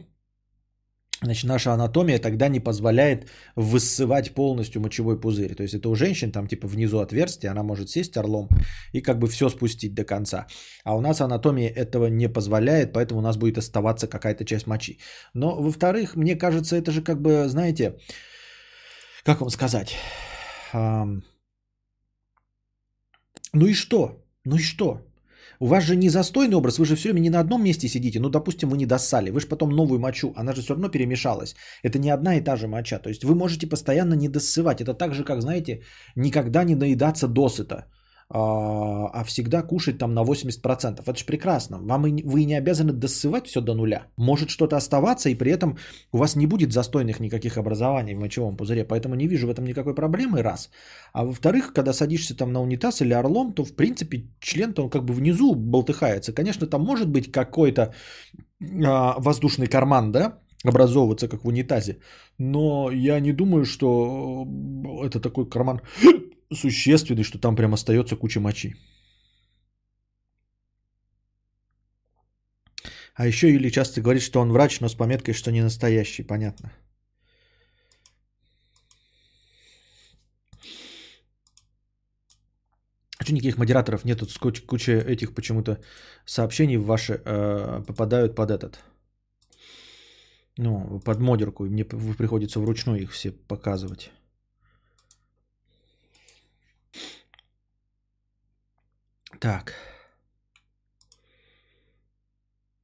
Значит, 1.25 1.45
наша 1.45 1.73
анатомия 1.73 2.19
тогда 2.19 2.49
не 2.49 2.61
позволяет 2.61 3.27
высывать 3.57 4.35
полностью 4.35 4.83
мочевой 4.83 5.19
пузырь. 5.19 5.55
То 5.55 5.63
есть 5.63 5.75
это 5.75 5.89
у 5.89 5.95
женщин 5.95 6.31
там 6.31 6.47
типа 6.47 6.69
внизу 6.69 6.99
отверстие, 6.99 7.51
она 7.51 7.63
может 7.63 7.89
сесть 7.89 8.17
орлом 8.17 8.49
и 8.93 9.01
как 9.01 9.19
бы 9.19 9.27
все 9.27 9.49
спустить 9.49 9.95
до 9.95 10.05
конца. 10.05 10.47
А 10.85 10.95
у 10.95 11.01
нас 11.01 11.21
анатомия 11.21 11.71
этого 11.71 12.09
не 12.09 12.29
позволяет, 12.29 12.93
поэтому 12.93 13.21
у 13.21 13.23
нас 13.23 13.37
будет 13.39 13.57
оставаться 13.59 14.07
какая-то 14.07 14.45
часть 14.45 14.67
мочи. 14.67 14.99
Но 15.33 15.57
во-вторых, 15.63 16.15
мне 16.15 16.37
кажется, 16.37 16.77
это 16.77 16.93
же 16.93 17.03
как 17.03 17.23
бы, 17.23 17.49
знаете, 17.49 17.99
как 19.25 19.41
вам 19.41 19.51
сказать? 19.51 19.97
Ну 20.73 21.23
и 23.55 23.73
что? 23.73 24.23
Ну 24.45 24.57
и 24.57 24.63
что? 24.63 25.01
У 25.61 25.67
вас 25.67 25.85
же 25.85 25.97
не 25.97 26.09
застойный 26.09 26.57
образ, 26.57 26.79
вы 26.79 26.87
же 26.87 26.97
все 26.97 27.09
время 27.09 27.21
не 27.21 27.31
на 27.31 27.40
одном 27.40 27.62
месте 27.64 27.88
сидите. 27.88 28.21
Ну, 28.21 28.29
допустим, 28.29 28.71
вы 28.71 28.77
не 28.77 28.87
досали, 28.87 29.31
вы 29.31 29.40
же 29.40 29.49
потом 29.49 29.71
новую 29.71 30.01
мочу, 30.01 30.33
она 30.37 30.53
же 30.53 30.62
все 30.62 30.75
равно 30.75 30.88
перемешалась. 30.88 31.55
Это 31.83 31.99
не 31.99 32.11
одна 32.11 32.37
и 32.37 32.40
та 32.40 32.57
же 32.57 32.67
моча. 32.67 32.99
То 32.99 33.09
есть 33.09 33.25
вы 33.25 33.35
можете 33.35 33.67
постоянно 33.67 34.14
не 34.14 34.29
досывать. 34.29 34.81
Это 34.81 34.95
так 34.95 35.14
же, 35.14 35.25
как, 35.25 35.43
знаете, 35.43 35.83
никогда 36.17 36.64
не 36.64 36.75
наедаться 36.75 37.29
досыта. 37.29 37.87
А, 38.31 39.11
а 39.13 39.25
всегда 39.25 39.63
кушать 39.63 39.99
там 39.99 40.15
на 40.15 40.25
80%. 40.25 41.03
Это 41.03 41.17
же 41.17 41.25
прекрасно. 41.25 41.79
Вам 41.79 42.07
и, 42.07 42.23
вы 42.23 42.45
не 42.45 42.55
обязаны 42.55 42.93
досывать 42.93 43.47
все 43.47 43.61
до 43.61 43.75
нуля. 43.75 44.07
Может 44.17 44.51
что-то 44.51 44.77
оставаться, 44.77 45.29
и 45.29 45.35
при 45.35 45.53
этом 45.53 45.77
у 46.13 46.19
вас 46.19 46.37
не 46.37 46.47
будет 46.47 46.73
застойных 46.73 47.21
никаких 47.21 47.59
образований 47.59 48.15
в 48.15 48.21
мочевом 48.21 48.57
пузыре. 48.57 48.85
Поэтому 48.85 49.15
не 49.15 49.29
вижу 49.29 49.47
в 49.47 49.51
этом 49.51 49.65
никакой 49.65 49.95
проблемы, 49.95 50.43
раз. 50.43 50.71
А 51.13 51.25
во-вторых, 51.25 51.73
когда 51.73 51.93
садишься 51.93 52.37
там 52.37 52.53
на 52.53 52.61
унитаз 52.61 53.01
или 53.01 53.13
орлом, 53.13 53.53
то 53.53 53.65
в 53.65 53.77
принципе 53.77 54.25
член-то 54.41 54.83
он 54.83 54.91
как 54.91 55.05
бы 55.05 55.15
внизу 55.15 55.55
болтыхается. 55.55 56.33
Конечно, 56.33 56.67
там 56.67 56.83
может 56.83 57.09
быть 57.09 57.31
какой-то 57.31 57.95
а, 58.85 59.21
воздушный 59.21 59.67
карман, 59.67 60.13
да, 60.13 60.39
образовываться, 60.65 61.29
как 61.29 61.45
в 61.45 61.49
унитазе. 61.49 61.99
Но 62.39 62.91
я 62.91 63.21
не 63.21 63.33
думаю, 63.33 63.65
что 63.65 64.47
это 65.05 65.21
такой 65.21 65.49
карман 65.49 65.81
существенный, 66.55 67.25
что 67.25 67.38
там 67.38 67.57
прям 67.57 67.73
остается 67.75 68.17
куча 68.17 68.40
мочи. 68.40 68.75
А 73.14 73.27
еще 73.27 73.49
Юли 73.49 73.71
часто 73.71 74.01
говорит, 74.01 74.23
что 74.23 74.40
он 74.40 74.53
врач, 74.53 74.81
но 74.81 74.88
с 74.88 74.95
пометкой, 74.95 75.35
что 75.35 75.53
не 75.53 75.62
настоящий. 75.62 76.25
Понятно. 76.25 76.73
А 83.19 83.25
что 83.25 83.33
никаких 83.33 83.57
модераторов 83.57 84.05
нет? 84.05 84.19
Тут 84.19 84.38
куча, 84.67 84.93
этих 84.93 85.35
почему-то 85.35 85.81
сообщений 86.27 86.77
ваши 86.77 87.23
э, 87.25 87.85
попадают 87.87 88.35
под 88.35 88.51
этот. 88.51 88.81
Ну, 90.59 91.01
под 91.05 91.21
модерку. 91.21 91.67
И 91.67 91.71
мне 91.71 91.85
приходится 91.85 92.61
вручную 92.61 93.03
их 93.03 93.12
все 93.12 93.31
показывать. 93.31 94.11
Так. 99.45 99.75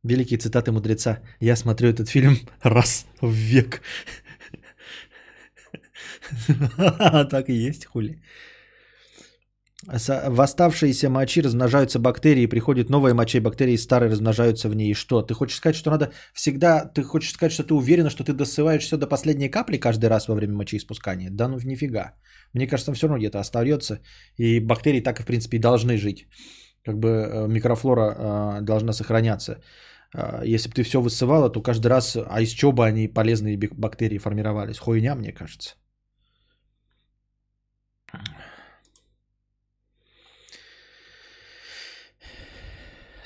Великие 0.02 0.38
цитаты 0.38 0.72
мудреца. 0.72 1.22
Я 1.40 1.56
смотрю 1.56 1.88
этот 1.88 2.10
фильм 2.10 2.36
раз 2.62 3.06
в 3.22 3.32
век. 3.32 3.80
Так 7.30 7.48
и 7.48 7.54
есть, 7.54 7.86
хули. 7.86 8.22
В 9.86 10.42
оставшиеся 10.42 11.08
мочи 11.08 11.40
размножаются 11.40 11.98
бактерии, 11.98 12.46
приходит 12.46 12.90
новая 12.90 13.14
моча, 13.14 13.38
и 13.38 13.40
бактерии 13.40 13.76
старые 13.76 14.10
размножаются 14.10 14.68
в 14.68 14.74
ней. 14.74 14.90
И 14.90 14.94
что? 14.94 15.22
Ты 15.22 15.34
хочешь 15.34 15.56
сказать, 15.56 15.76
что 15.76 15.90
надо 15.90 16.12
всегда... 16.34 16.84
Ты 16.84 17.02
хочешь 17.02 17.32
сказать, 17.32 17.52
что 17.52 17.62
ты 17.62 17.72
уверена, 17.72 18.10
что 18.10 18.22
ты 18.22 18.34
досываешь 18.34 18.82
все 18.82 18.98
до 18.98 19.06
последней 19.06 19.48
капли 19.48 19.78
каждый 19.78 20.10
раз 20.10 20.28
во 20.28 20.34
время 20.34 20.54
мочеиспускания? 20.54 21.30
Да 21.30 21.48
ну 21.48 21.58
нифига. 21.64 22.12
Мне 22.52 22.66
кажется, 22.66 22.92
все 22.92 23.06
равно 23.06 23.18
где-то 23.18 23.40
остается. 23.40 24.00
И 24.36 24.60
бактерии 24.60 25.00
так 25.00 25.20
и, 25.20 25.22
в 25.22 25.26
принципе, 25.26 25.58
должны 25.58 25.96
жить. 25.96 26.28
Как 26.84 26.98
бы 26.98 27.08
э, 27.08 27.48
микрофлора 27.48 28.02
э, 28.02 28.60
должна 28.60 28.92
сохраняться. 28.92 29.62
Э, 30.14 30.42
если 30.44 30.68
бы 30.68 30.74
ты 30.74 30.82
все 30.82 31.00
высывала, 31.00 31.48
то 31.48 31.62
каждый 31.62 31.86
раз... 31.86 32.16
А 32.16 32.42
из 32.42 32.50
чего 32.50 32.72
бы 32.72 32.84
они 32.84 33.08
полезные 33.08 33.56
бактерии 33.56 34.18
формировались? 34.18 34.78
Хуйня, 34.78 35.14
мне 35.14 35.32
кажется. 35.32 35.74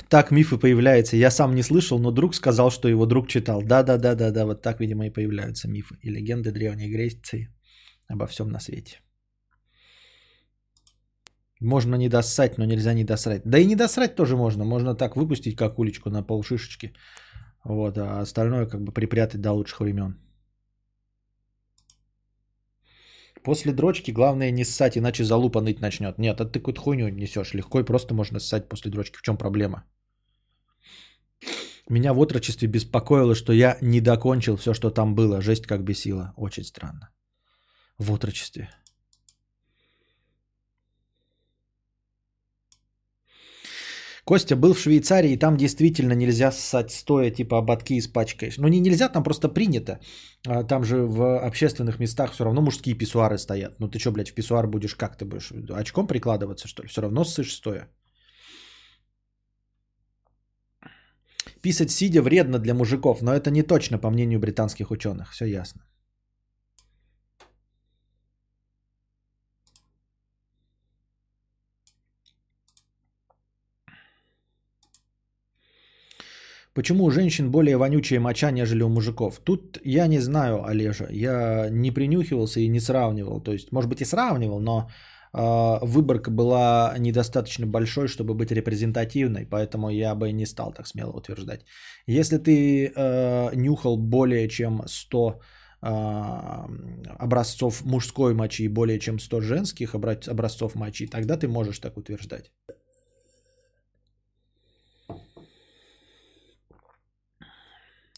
Так 0.09 0.31
мифы 0.31 0.59
появляются. 0.59 1.17
Я 1.17 1.31
сам 1.31 1.55
не 1.55 1.63
слышал, 1.63 1.99
но 1.99 2.11
друг 2.11 2.35
сказал, 2.35 2.71
что 2.71 2.89
его 2.89 3.07
друг 3.07 3.29
читал. 3.29 3.63
Да-да-да-да-да, 3.63 4.45
вот 4.45 4.63
так, 4.63 4.81
видимо, 4.81 5.07
и 5.07 5.11
появляются 5.11 5.69
мифы 5.69 5.97
и 6.03 6.11
легенды 6.11 6.53
Древней 6.53 6.91
Греции 6.91 7.49
обо 8.09 8.27
всем 8.27 8.49
на 8.49 8.61
свете. 8.61 9.01
Можно 11.61 11.97
не 11.97 12.09
досать, 12.09 12.59
но 12.59 12.65
нельзя 12.65 12.95
не 12.95 13.05
досрать. 13.05 13.43
Да 13.45 13.59
и 13.59 13.65
не 13.65 13.77
досрать 13.77 14.17
тоже 14.17 14.37
можно. 14.37 14.65
Можно 14.65 14.95
так 14.95 15.17
выпустить, 15.17 15.57
как 15.57 15.79
уличку 15.79 16.11
на 16.11 16.23
полшишечки. 16.23 16.93
Вот, 17.65 17.97
а 17.99 18.21
остальное 18.21 18.67
как 18.67 18.81
бы 18.83 18.93
припрятать 18.93 19.41
до 19.41 19.53
лучших 19.53 19.81
времен. 19.81 20.19
После 23.43 23.73
дрочки 23.73 24.11
главное 24.11 24.51
не 24.51 24.65
ссать, 24.65 24.97
иначе 24.97 25.25
залупа 25.25 25.61
ныть 25.61 25.81
начнет. 25.81 26.19
Нет, 26.19 26.41
это 26.41 26.51
ты 26.51 26.59
какую-то 26.59 26.81
хуйню 26.81 27.09
несешь. 27.09 27.55
Легко 27.55 27.81
и 27.81 27.85
просто 27.85 28.15
можно 28.15 28.41
ссать 28.41 28.69
после 28.69 28.91
дрочки. 28.91 29.19
В 29.19 29.23
чем 29.23 29.37
проблема? 29.37 29.85
Меня 31.89 32.15
в 32.15 32.19
отрочестве 32.19 32.69
беспокоило, 32.69 33.35
что 33.35 33.53
я 33.53 33.77
не 33.83 34.01
докончил 34.01 34.57
все, 34.57 34.75
что 34.75 34.91
там 34.91 35.15
было. 35.15 35.41
Жесть 35.41 35.67
как 35.67 35.85
бесила. 35.85 36.33
Очень 36.37 36.65
странно. 36.65 37.11
В 37.99 38.13
отрочестве. 38.13 38.71
Костя 44.25 44.57
был 44.57 44.73
в 44.73 44.81
Швейцарии, 44.81 45.33
и 45.33 45.39
там 45.39 45.57
действительно 45.57 46.15
нельзя 46.15 46.51
ссать 46.51 46.91
стоя, 46.91 47.31
типа 47.31 47.59
ободки 47.59 47.99
испачкаешь. 47.99 48.57
Ну 48.57 48.69
не 48.69 48.81
нельзя, 48.81 49.11
там 49.11 49.23
просто 49.23 49.49
принято. 49.49 50.01
А, 50.47 50.65
там 50.65 50.85
же 50.85 50.97
в 51.07 51.47
общественных 51.47 52.01
местах 52.01 52.33
все 52.33 52.45
равно 52.45 52.63
мужские 52.63 52.97
писсуары 52.97 53.37
стоят. 53.37 53.79
Ну 53.81 53.89
ты 53.89 53.99
что, 53.99 54.13
блядь, 54.13 54.31
в 54.31 54.35
писсуар 54.35 54.67
будешь 54.67 54.95
как 54.95 55.19
ты 55.19 55.27
будешь? 55.27 55.53
Очком 55.71 56.07
прикладываться, 56.07 56.69
что 56.69 56.83
ли? 56.83 56.89
Все 56.89 57.03
равно 57.03 57.25
ссышь 57.25 57.53
стоя. 57.53 57.89
Писать 61.65 61.91
сидя 61.91 62.21
вредно 62.21 62.59
для 62.59 62.75
мужиков, 62.75 63.23
но 63.23 63.33
это 63.33 63.51
не 63.51 63.63
точно, 63.63 63.99
по 63.99 64.11
мнению 64.11 64.39
британских 64.39 64.91
ученых. 64.91 65.33
Все 65.33 65.47
ясно. 65.47 65.81
Почему 76.75 77.05
у 77.05 77.11
женщин 77.11 77.51
более 77.51 77.79
вонючая 77.79 78.21
моча, 78.21 78.51
нежели 78.51 78.83
у 78.83 78.91
мужиков? 78.91 79.39
Тут 79.39 79.79
я 79.85 80.07
не 80.07 80.21
знаю, 80.21 80.67
Олежа. 80.67 81.09
Я 81.11 81.71
не 81.71 81.91
принюхивался 81.91 82.61
и 82.61 82.69
не 82.69 82.81
сравнивал. 82.81 83.41
То 83.41 83.53
есть, 83.53 83.73
может 83.73 83.89
быть, 83.89 84.03
и 84.03 84.05
сравнивал, 84.05 84.61
но 84.61 84.91
выборка 85.35 86.31
была 86.31 86.95
недостаточно 86.99 87.67
большой, 87.67 88.07
чтобы 88.07 88.35
быть 88.35 88.53
репрезентативной, 88.53 89.47
поэтому 89.47 89.91
я 89.91 90.15
бы 90.15 90.33
не 90.33 90.47
стал 90.47 90.73
так 90.73 90.87
смело 90.87 91.11
утверждать. 91.11 91.65
Если 92.07 92.39
ты 92.39 92.93
э, 92.95 93.51
нюхал 93.55 93.97
более 93.97 94.49
чем 94.49 94.83
100 94.87 95.41
э, 95.83 95.87
образцов 97.19 97.85
мужской 97.85 98.35
мочи 98.35 98.63
и 98.63 98.69
более 98.69 98.99
чем 98.99 99.19
100 99.19 99.41
женских 99.41 99.95
образцов 99.95 100.75
мочи, 100.75 101.07
тогда 101.07 101.37
ты 101.37 101.49
можешь 101.49 101.81
так 101.81 101.97
утверждать. 101.97 102.53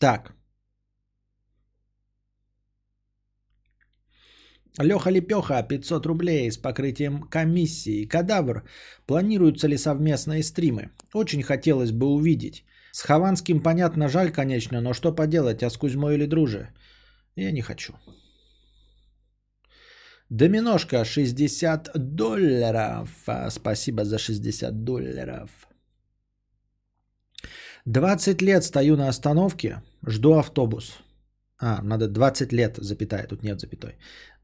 Так. 0.00 0.32
Леха 4.78 5.10
Лепеха, 5.10 5.62
500 5.62 6.06
рублей 6.06 6.50
с 6.50 6.58
покрытием 6.58 7.22
комиссии. 7.22 8.06
Кадавр. 8.06 8.64
Планируются 9.06 9.68
ли 9.68 9.78
совместные 9.78 10.42
стримы? 10.42 10.90
Очень 11.14 11.42
хотелось 11.42 11.92
бы 11.92 12.06
увидеть. 12.06 12.64
С 12.92 13.02
Хованским 13.02 13.62
понятно, 13.62 14.08
жаль, 14.08 14.30
конечно, 14.30 14.80
но 14.80 14.94
что 14.94 15.14
поделать, 15.14 15.62
а 15.62 15.70
с 15.70 15.76
Кузьмой 15.76 16.14
или 16.14 16.26
друже? 16.26 16.68
Я 17.36 17.52
не 17.52 17.62
хочу. 17.62 17.94
Доминошка, 20.30 21.04
60 21.04 21.90
долларов. 21.94 23.08
Спасибо 23.50 24.04
за 24.04 24.18
60 24.18 24.84
долларов. 24.84 25.50
20 27.84 28.42
лет 28.42 28.64
стою 28.64 28.96
на 28.96 29.08
остановке, 29.08 29.82
жду 30.06 30.34
автобус. 30.34 30.98
А, 31.58 31.82
надо 31.82 32.08
20 32.08 32.52
лет, 32.52 32.76
запятая, 32.76 33.26
тут 33.26 33.42
нет 33.42 33.60
запятой. 33.60 33.96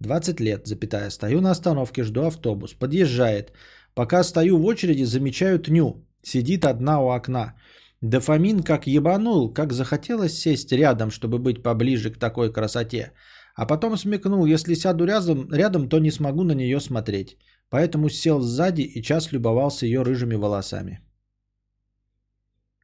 20 0.02 0.40
лет, 0.40 0.66
запятая, 0.66 1.10
стою 1.10 1.40
на 1.40 1.50
остановке, 1.50 2.02
жду 2.04 2.26
автобус. 2.26 2.74
Подъезжает. 2.74 3.52
Пока 3.94 4.24
стою 4.24 4.58
в 4.58 4.64
очереди, 4.64 5.04
замечаю 5.04 5.58
тню. 5.58 6.04
Сидит 6.22 6.64
одна 6.64 7.00
у 7.00 7.08
окна. 7.08 7.54
Дофамин 8.02 8.62
как 8.62 8.86
ебанул, 8.86 9.54
как 9.54 9.72
захотелось 9.72 10.38
сесть 10.38 10.72
рядом, 10.72 11.10
чтобы 11.10 11.38
быть 11.38 11.62
поближе 11.62 12.10
к 12.10 12.18
такой 12.18 12.52
красоте. 12.52 13.12
А 13.54 13.66
потом 13.66 13.96
смекнул, 13.96 14.46
если 14.46 14.74
сяду 14.74 15.04
рядом, 15.04 15.52
рядом, 15.52 15.88
то 15.88 15.98
не 15.98 16.10
смогу 16.10 16.42
на 16.42 16.52
нее 16.52 16.80
смотреть. 16.80 17.36
Поэтому 17.70 18.08
сел 18.08 18.40
сзади 18.40 18.82
и 18.82 19.02
час 19.02 19.32
любовался 19.32 19.86
ее 19.86 20.02
рыжими 20.02 20.34
волосами. 20.34 21.00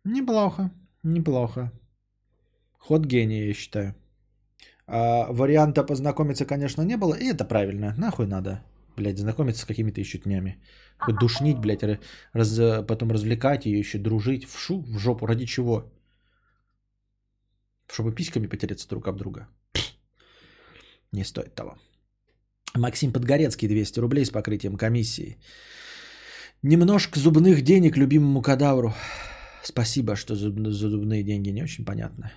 Неплохо, 0.05 0.71
неплохо. 1.03 1.73
Ход 2.79 3.07
гения, 3.07 3.47
я 3.47 3.55
считаю. 3.55 3.95
А, 4.91 5.27
варианта 5.31 5.85
познакомиться, 5.85 6.47
конечно, 6.47 6.83
не 6.83 6.97
было. 6.97 7.15
И 7.15 7.27
это 7.27 7.45
правильно. 7.45 7.95
Нахуй 7.99 8.27
надо, 8.27 8.63
блядь, 8.97 9.19
знакомиться 9.19 9.63
с 9.63 9.67
какими-то 9.67 10.01
еще 10.01 10.19
тнями. 10.19 10.57
Душнить, 11.21 11.59
блядь, 11.59 12.01
раз, 12.33 12.87
потом 12.87 13.11
развлекать 13.11 13.67
ее, 13.67 13.79
еще 13.79 13.99
дружить. 13.99 14.45
В 14.45 14.59
шу, 14.59 14.83
в 14.83 14.99
жопу. 14.99 15.27
Ради 15.27 15.47
чего? 15.47 15.85
Чтобы 17.87 18.15
письками 18.15 18.47
потереться 18.49 18.89
друг 18.89 19.09
об 19.09 19.17
друга. 19.17 19.49
Не 21.13 21.25
стоит 21.25 21.55
того. 21.55 21.77
Максим 22.75 23.13
Подгорецкий, 23.13 23.69
200 23.69 24.01
рублей 24.01 24.25
с 24.25 24.31
покрытием 24.31 24.77
комиссии. 24.77 25.37
Немножко 26.63 27.19
зубных 27.19 27.63
денег 27.63 27.97
любимому 27.97 28.43
кадавру. 28.43 28.95
Спасибо, 29.63 30.17
что 30.17 30.35
за 30.35 30.89
зубные 30.89 31.23
деньги 31.23 31.51
не 31.51 31.63
очень 31.63 31.85
понятно. 31.85 32.33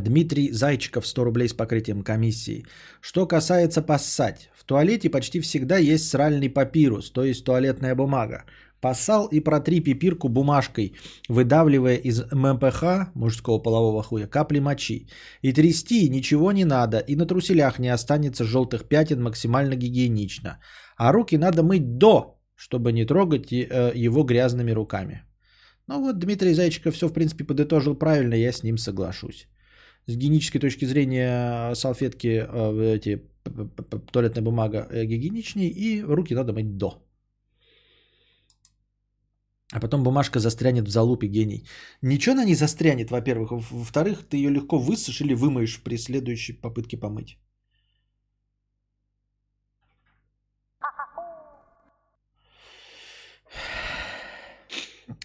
Дмитрий 0.00 0.52
Зайчиков, 0.52 1.06
100 1.06 1.24
рублей 1.24 1.48
с 1.48 1.52
покрытием 1.52 2.02
комиссии. 2.02 2.64
Что 3.00 3.26
касается 3.26 3.82
поссать. 3.82 4.50
В 4.54 4.64
туалете 4.64 5.10
почти 5.10 5.40
всегда 5.40 5.76
есть 5.76 6.08
сральный 6.08 6.48
папирус, 6.48 7.10
то 7.10 7.24
есть 7.24 7.44
туалетная 7.44 7.94
бумага. 7.94 8.44
Поссал 8.80 9.28
и 9.28 9.40
протри 9.40 9.80
пипирку 9.80 10.28
бумажкой, 10.28 10.94
выдавливая 11.28 11.96
из 11.96 12.22
МПХ, 12.32 13.14
мужского 13.14 13.62
полового 13.62 14.02
хуя, 14.02 14.26
капли 14.26 14.60
мочи. 14.60 15.08
И 15.42 15.52
трясти 15.52 16.08
ничего 16.08 16.52
не 16.52 16.64
надо, 16.64 16.98
и 16.98 17.14
на 17.14 17.26
труселях 17.26 17.78
не 17.78 17.88
останется 17.88 18.44
желтых 18.44 18.88
пятен 18.88 19.22
максимально 19.22 19.76
гигиенично. 19.76 20.58
А 20.96 21.12
руки 21.12 21.36
надо 21.36 21.62
мыть 21.62 21.98
до, 21.98 22.40
чтобы 22.56 22.92
не 22.92 23.04
трогать 23.04 23.52
э, 23.52 23.92
его 23.94 24.24
грязными 24.24 24.72
руками. 24.72 25.22
Ну 25.86 26.00
вот 26.00 26.18
Дмитрий 26.18 26.54
Зайчиков 26.54 26.94
все 26.94 27.08
в 27.08 27.12
принципе 27.12 27.44
подытожил 27.44 27.94
правильно, 27.94 28.34
я 28.34 28.52
с 28.52 28.62
ним 28.62 28.78
соглашусь. 28.78 29.48
С 30.06 30.16
гигиенической 30.16 30.60
точки 30.60 30.84
зрения 30.84 31.74
салфетки, 31.74 32.46
э, 32.48 32.94
эти, 32.96 33.22
туалетная 34.12 34.42
бумага 34.42 34.88
э, 34.90 35.04
гигиеничнее, 35.04 35.70
и 35.70 36.02
руки 36.02 36.34
надо 36.34 36.52
мыть 36.52 36.76
до. 36.76 37.02
А 39.72 39.80
потом 39.80 40.02
бумажка 40.02 40.38
застрянет 40.38 40.88
в 40.88 40.90
залупе 40.90 41.28
гений. 41.28 41.64
Ничего 42.02 42.32
она 42.32 42.44
не 42.44 42.54
застрянет, 42.54 43.10
во-первых. 43.10 43.52
Во-вторых, 43.52 44.24
ты 44.28 44.36
ее 44.36 44.50
легко 44.50 44.78
высушишь 44.78 45.20
или 45.20 45.34
вымоешь 45.34 45.82
при 45.82 45.96
следующей 45.96 46.52
попытке 46.52 46.98
помыть. 46.98 47.38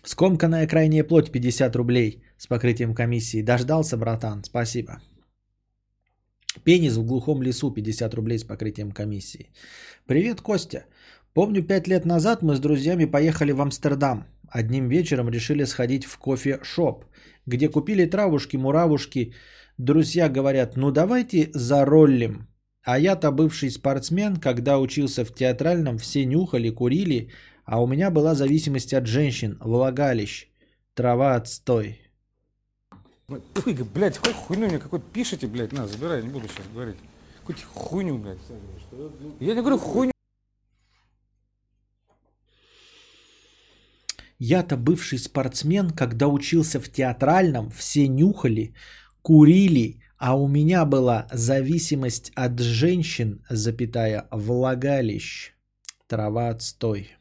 Скомканная 0.08 0.68
крайняя 0.68 1.04
плоть 1.04 1.32
50 1.32 1.76
рублей 1.76 2.24
с 2.38 2.48
покрытием 2.48 2.96
комиссии. 2.96 3.42
Дождался, 3.42 3.98
братан, 3.98 4.42
спасибо. 4.46 5.02
Пенис 6.64 6.96
в 6.96 7.06
глухом 7.06 7.42
лесу 7.42 7.74
50 7.74 8.14
рублей 8.14 8.40
с 8.40 8.46
покрытием 8.46 8.92
комиссии. 8.92 9.52
Привет, 10.06 10.40
Костя. 10.40 10.86
Помню, 11.34 11.62
пять 11.62 11.90
лет 11.90 12.06
назад 12.06 12.42
мы 12.42 12.56
с 12.56 12.60
друзьями 12.60 13.04
поехали 13.04 13.52
в 13.52 13.60
Амстердам. 13.60 14.24
Одним 14.50 14.88
вечером 14.88 15.30
решили 15.30 15.66
сходить 15.66 16.06
в 16.06 16.18
кофе-шоп, 16.18 17.04
где 17.46 17.68
купили 17.68 18.06
травушки-муравушки. 18.06 19.34
Друзья 19.78 20.30
говорят, 20.30 20.78
ну 20.78 20.92
давайте 20.92 21.50
зароллим. 21.54 22.48
А 22.86 22.98
я-то 22.98 23.34
бывший 23.34 23.70
спортсмен, 23.70 24.38
когда 24.38 24.80
учился 24.80 25.26
в 25.26 25.34
театральном, 25.34 25.98
все 25.98 26.24
нюхали, 26.24 26.70
курили, 26.70 27.30
а 27.68 27.82
у 27.82 27.86
меня 27.86 28.10
была 28.10 28.34
зависимость 28.34 28.94
от 28.94 29.08
женщин, 29.08 29.58
влагалищ, 29.60 30.48
трава 30.94 31.36
отстой. 31.36 32.00
Ой, 33.28 33.42
блядь, 33.94 34.18
хоть 34.18 34.34
хуйню 34.34 34.68
мне 34.68 34.80
какой-то 34.80 35.06
пишите, 35.12 35.48
блядь, 35.48 35.74
на, 35.74 35.86
забирай, 35.86 36.24
не 36.24 36.30
буду 36.30 36.48
сейчас 36.48 36.66
говорить. 36.74 36.96
Какую-то 37.40 37.62
хуйню, 37.74 38.18
блядь. 38.18 38.38
Я 39.42 39.54
не 39.54 39.62
говорю 39.62 39.78
хуйню. 39.78 40.14
Я-то 44.40 44.78
бывший 44.78 45.20
спортсмен, 45.20 45.90
когда 45.90 46.30
учился 46.30 46.80
в 46.80 46.90
театральном, 46.90 47.70
все 47.72 48.08
нюхали, 48.08 48.74
курили, 49.22 50.02
а 50.18 50.38
у 50.38 50.48
меня 50.48 50.86
была 50.86 51.28
зависимость 51.34 52.32
от 52.34 52.60
женщин, 52.60 53.44
запятая, 53.50 54.30
влагалищ. 54.32 55.54
Трава 56.08 56.50
отстой. 56.50 57.17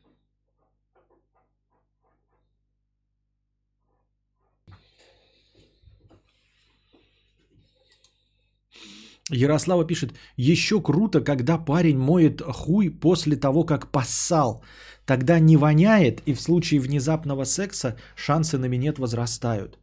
Ярослава 9.31 9.85
пишет, 9.85 10.15
еще 10.37 10.81
круто, 10.81 11.21
когда 11.21 11.59
парень 11.59 11.99
моет 11.99 12.43
хуй 12.43 12.91
после 12.91 13.37
того, 13.37 13.65
как 13.65 13.91
поссал. 13.91 14.63
Тогда 15.05 15.41
не 15.41 15.57
воняет, 15.57 16.21
и 16.27 16.35
в 16.35 16.41
случае 16.41 16.81
внезапного 16.81 17.45
секса 17.45 17.97
шансы 18.17 18.59
на 18.59 18.67
минет 18.69 18.99
возрастают. 18.99 19.79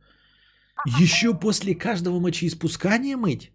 Еще 1.00 1.34
после 1.34 1.76
каждого 1.76 2.20
мочеиспускания 2.20 3.18
мыть? 3.18 3.52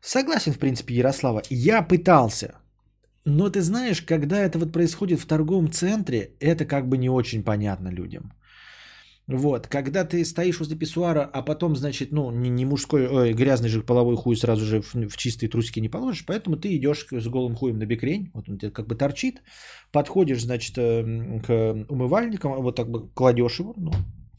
Согласен, 0.00 0.52
в 0.52 0.58
принципе, 0.58 0.94
Ярослава. 0.94 1.42
Я 1.50 1.82
пытался. 1.82 2.54
Но 3.24 3.50
ты 3.50 3.60
знаешь, 3.60 4.02
когда 4.02 4.36
это 4.36 4.58
вот 4.58 4.72
происходит 4.72 5.20
в 5.20 5.26
торговом 5.26 5.70
центре, 5.70 6.34
это 6.40 6.64
как 6.64 6.88
бы 6.88 6.98
не 6.98 7.08
очень 7.08 7.44
понятно 7.44 7.88
людям. 7.88 8.32
Вот, 9.28 9.68
когда 9.68 10.04
ты 10.04 10.24
стоишь 10.24 10.58
возле 10.58 10.76
писсуара, 10.76 11.24
а 11.32 11.42
потом, 11.42 11.76
значит, 11.76 12.10
ну, 12.10 12.32
не, 12.32 12.50
не 12.50 12.64
мужской, 12.64 13.06
ой, 13.06 13.32
грязный 13.34 13.68
же 13.68 13.82
половой 13.82 14.16
хуй 14.16 14.36
сразу 14.36 14.64
же 14.64 14.82
в, 14.82 14.94
в 14.94 15.16
чистые 15.16 15.48
трусики 15.48 15.80
не 15.80 15.88
положишь, 15.88 16.26
поэтому 16.26 16.56
ты 16.56 16.74
идешь 16.76 17.06
с 17.10 17.28
голым 17.28 17.54
хуем 17.54 17.78
на 17.78 17.86
бекрень, 17.86 18.30
вот 18.34 18.48
он 18.48 18.58
тебе 18.58 18.72
как 18.72 18.88
бы 18.88 18.96
торчит, 18.96 19.42
подходишь, 19.92 20.42
значит, 20.42 20.76
э, 20.76 21.40
к 21.46 21.86
умывальникам, 21.88 22.62
вот 22.62 22.76
так 22.76 22.90
бы 22.90 23.08
кладешь 23.14 23.60
его, 23.60 23.74
ну, 23.76 23.92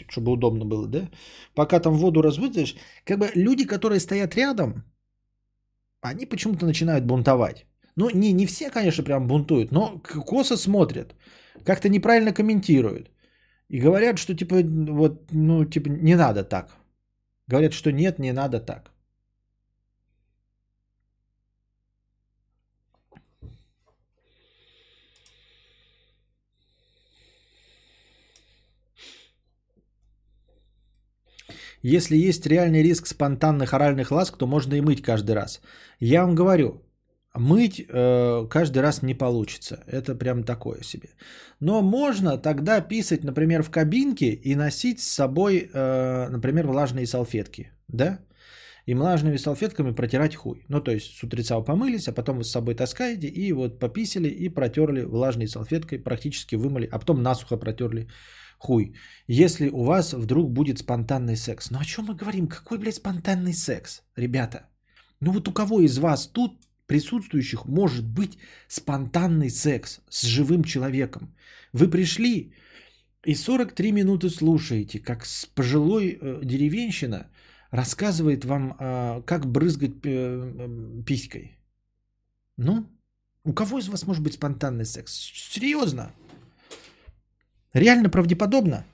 чтобы 0.09 0.33
удобно 0.33 0.65
было, 0.65 0.87
да, 0.87 1.09
пока 1.55 1.79
там 1.79 1.93
воду 1.93 2.21
разводишь, 2.21 2.75
как 3.05 3.19
бы 3.19 3.31
люди, 3.35 3.65
которые 3.65 3.99
стоят 3.99 4.35
рядом, 4.35 4.83
они 6.01 6.25
почему-то 6.25 6.65
начинают 6.65 7.05
бунтовать. 7.05 7.65
Ну, 7.95 8.09
не, 8.09 8.33
не 8.33 8.45
все, 8.45 8.69
конечно, 8.69 9.03
прям 9.03 9.27
бунтуют, 9.27 9.71
но 9.71 10.01
косо 10.25 10.57
смотрят. 10.57 11.15
как-то 11.63 11.89
неправильно 11.89 12.33
комментируют. 12.33 13.09
И 13.69 13.79
говорят, 13.79 14.19
что 14.19 14.35
типа, 14.35 14.61
вот, 14.63 15.31
ну, 15.31 15.65
типа, 15.65 15.89
не 15.89 16.15
надо 16.15 16.43
так. 16.43 16.77
Говорят, 17.47 17.73
что 17.73 17.91
нет, 17.91 18.19
не 18.19 18.33
надо 18.33 18.59
так. 18.59 18.93
Если 31.83 32.15
есть 32.15 32.45
реальный 32.47 32.81
риск 32.81 33.07
спонтанных 33.07 33.73
оральных 33.73 34.11
ласк, 34.11 34.37
то 34.37 34.47
можно 34.47 34.75
и 34.75 34.81
мыть 34.81 35.01
каждый 35.01 35.35
раз. 35.35 35.61
Я 35.99 36.25
вам 36.25 36.33
говорю, 36.33 36.81
мыть 37.35 37.79
э, 37.79 38.47
каждый 38.49 38.81
раз 38.81 39.01
не 39.01 39.15
получится. 39.15 39.83
Это 39.87 40.15
прям 40.15 40.43
такое 40.43 40.81
себе. 40.83 41.09
Но 41.59 41.81
можно 41.81 42.37
тогда 42.37 42.81
писать, 42.81 43.23
например, 43.23 43.63
в 43.63 43.69
кабинке 43.69 44.33
и 44.33 44.55
носить 44.55 44.99
с 44.99 45.07
собой, 45.07 45.69
э, 45.73 46.29
например, 46.29 46.67
влажные 46.67 47.07
салфетки. 47.07 47.71
Да? 47.87 48.19
И 48.85 48.93
влажными 48.93 49.37
салфетками 49.37 49.95
протирать 49.95 50.35
хуй. 50.35 50.65
Ну, 50.69 50.81
то 50.81 50.91
есть 50.91 51.17
с 51.17 51.23
утреца 51.23 51.57
вы 51.57 51.63
помылись, 51.63 52.07
а 52.07 52.13
потом 52.13 52.37
вы 52.37 52.43
с 52.43 52.51
собой 52.51 52.75
таскаете 52.75 53.27
и 53.27 53.53
вот 53.53 53.79
пописали 53.79 54.27
и 54.27 54.49
протерли 54.49 55.03
влажной 55.03 55.47
салфеткой, 55.47 55.99
практически 55.99 56.55
вымыли, 56.55 56.89
а 56.91 56.99
потом 56.99 57.23
насухо 57.23 57.57
протерли 57.57 58.07
хуй. 58.57 58.93
Если 59.27 59.69
у 59.69 59.83
вас 59.83 60.13
вдруг 60.13 60.51
будет 60.51 60.79
спонтанный 60.79 61.35
секс. 61.35 61.71
Ну 61.71 61.79
о 61.79 61.85
чем 61.85 62.05
мы 62.05 62.15
говорим? 62.15 62.47
Какой, 62.47 62.77
блядь, 62.77 62.95
спонтанный 62.95 63.53
секс, 63.53 64.03
ребята? 64.17 64.67
Ну 65.21 65.31
вот 65.31 65.47
у 65.47 65.53
кого 65.53 65.79
из 65.79 65.97
вас 65.97 66.27
тут 66.27 66.51
присутствующих 66.93 67.65
может 67.65 68.05
быть 68.05 68.37
спонтанный 68.67 69.49
секс 69.49 70.01
с 70.09 70.21
живым 70.21 70.63
человеком? 70.63 71.35
Вы 71.73 71.89
пришли 71.89 72.53
и 73.25 73.35
43 73.35 73.91
минуты 73.91 74.29
слушаете, 74.29 74.99
как 74.99 75.25
пожилой 75.55 76.17
э, 76.21 76.41
деревенщина 76.43 77.25
рассказывает 77.71 78.45
вам, 78.45 78.75
э, 78.79 79.21
как 79.25 79.45
брызгать 79.45 80.05
э, 80.05 81.03
писькой. 81.05 81.57
Ну, 82.57 82.85
у 83.45 83.53
кого 83.53 83.79
из 83.79 83.87
вас 83.87 84.05
может 84.05 84.23
быть 84.23 84.33
спонтанный 84.33 84.85
секс? 84.85 85.13
Серьезно? 85.51 86.11
Реально 87.73 88.09
правдеподобно. 88.09 88.85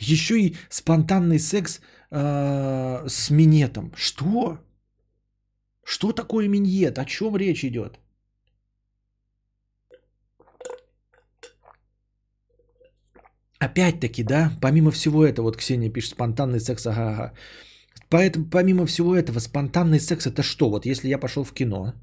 Еще 0.00 0.40
и 0.40 0.56
спонтанный 0.68 1.38
секс 1.38 1.80
э, 2.10 3.08
с 3.08 3.30
минетом. 3.30 3.92
Что? 3.96 4.58
Что 5.86 6.12
такое 6.12 6.48
миньет? 6.48 6.98
О 6.98 7.04
чем 7.04 7.36
речь 7.36 7.64
идет? 7.64 8.00
Опять-таки, 13.60 14.24
да, 14.24 14.50
помимо 14.60 14.90
всего 14.90 15.24
этого, 15.24 15.46
вот 15.46 15.56
Ксения 15.56 15.92
пишет, 15.92 16.10
спонтанный 16.10 16.60
секс, 16.60 16.86
ага, 16.86 17.10
ага. 17.10 17.32
Поэтому, 18.10 18.50
помимо 18.50 18.86
всего 18.86 19.14
этого, 19.14 19.38
спонтанный 19.40 20.00
секс 20.00 20.26
это 20.26 20.42
что? 20.42 20.70
Вот 20.70 20.86
если 20.86 21.08
я 21.08 21.18
пошел 21.18 21.44
в 21.44 21.52
кино, 21.52 21.94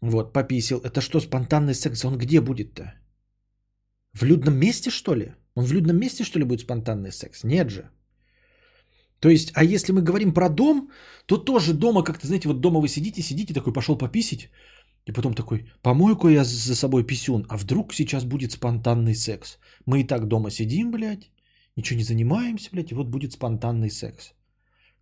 вот, 0.00 0.32
пописил, 0.32 0.78
это 0.78 1.00
что, 1.00 1.20
спонтанный 1.20 1.74
секс, 1.74 2.04
он 2.04 2.16
где 2.16 2.40
будет-то? 2.40 2.94
В 4.12 4.24
людном 4.24 4.54
месте, 4.54 4.90
что 4.90 5.16
ли? 5.16 5.34
Он 5.56 5.64
в 5.64 5.72
людном 5.72 5.98
месте, 5.98 6.24
что 6.24 6.38
ли, 6.38 6.44
будет 6.44 6.60
спонтанный 6.60 7.10
секс? 7.10 7.44
Нет 7.44 7.70
же. 7.70 7.90
То 9.20 9.28
есть, 9.28 9.52
а 9.54 9.64
если 9.64 9.92
мы 9.92 10.02
говорим 10.02 10.32
про 10.32 10.48
дом, 10.48 10.90
то 11.26 11.36
тоже 11.36 11.74
дома, 11.74 12.02
как-то, 12.02 12.26
знаете, 12.26 12.48
вот 12.48 12.60
дома 12.60 12.80
вы 12.80 12.88
сидите, 12.88 13.22
сидите, 13.22 13.54
такой 13.54 13.72
пошел 13.72 13.98
пописить, 13.98 14.50
и 15.06 15.12
потом 15.12 15.34
такой, 15.34 15.66
помойку 15.82 16.28
я 16.28 16.44
за 16.44 16.74
собой 16.74 17.06
писюн, 17.06 17.46
а 17.48 17.56
вдруг 17.56 17.92
сейчас 17.94 18.24
будет 18.24 18.52
спонтанный 18.52 19.14
секс? 19.14 19.58
Мы 19.86 20.00
и 20.00 20.06
так 20.06 20.26
дома 20.26 20.50
сидим, 20.50 20.90
блядь, 20.90 21.30
ничего 21.76 21.98
не 21.98 22.04
занимаемся, 22.04 22.70
блядь, 22.72 22.92
и 22.92 22.94
вот 22.94 23.08
будет 23.08 23.32
спонтанный 23.32 23.90
секс. 23.90 24.32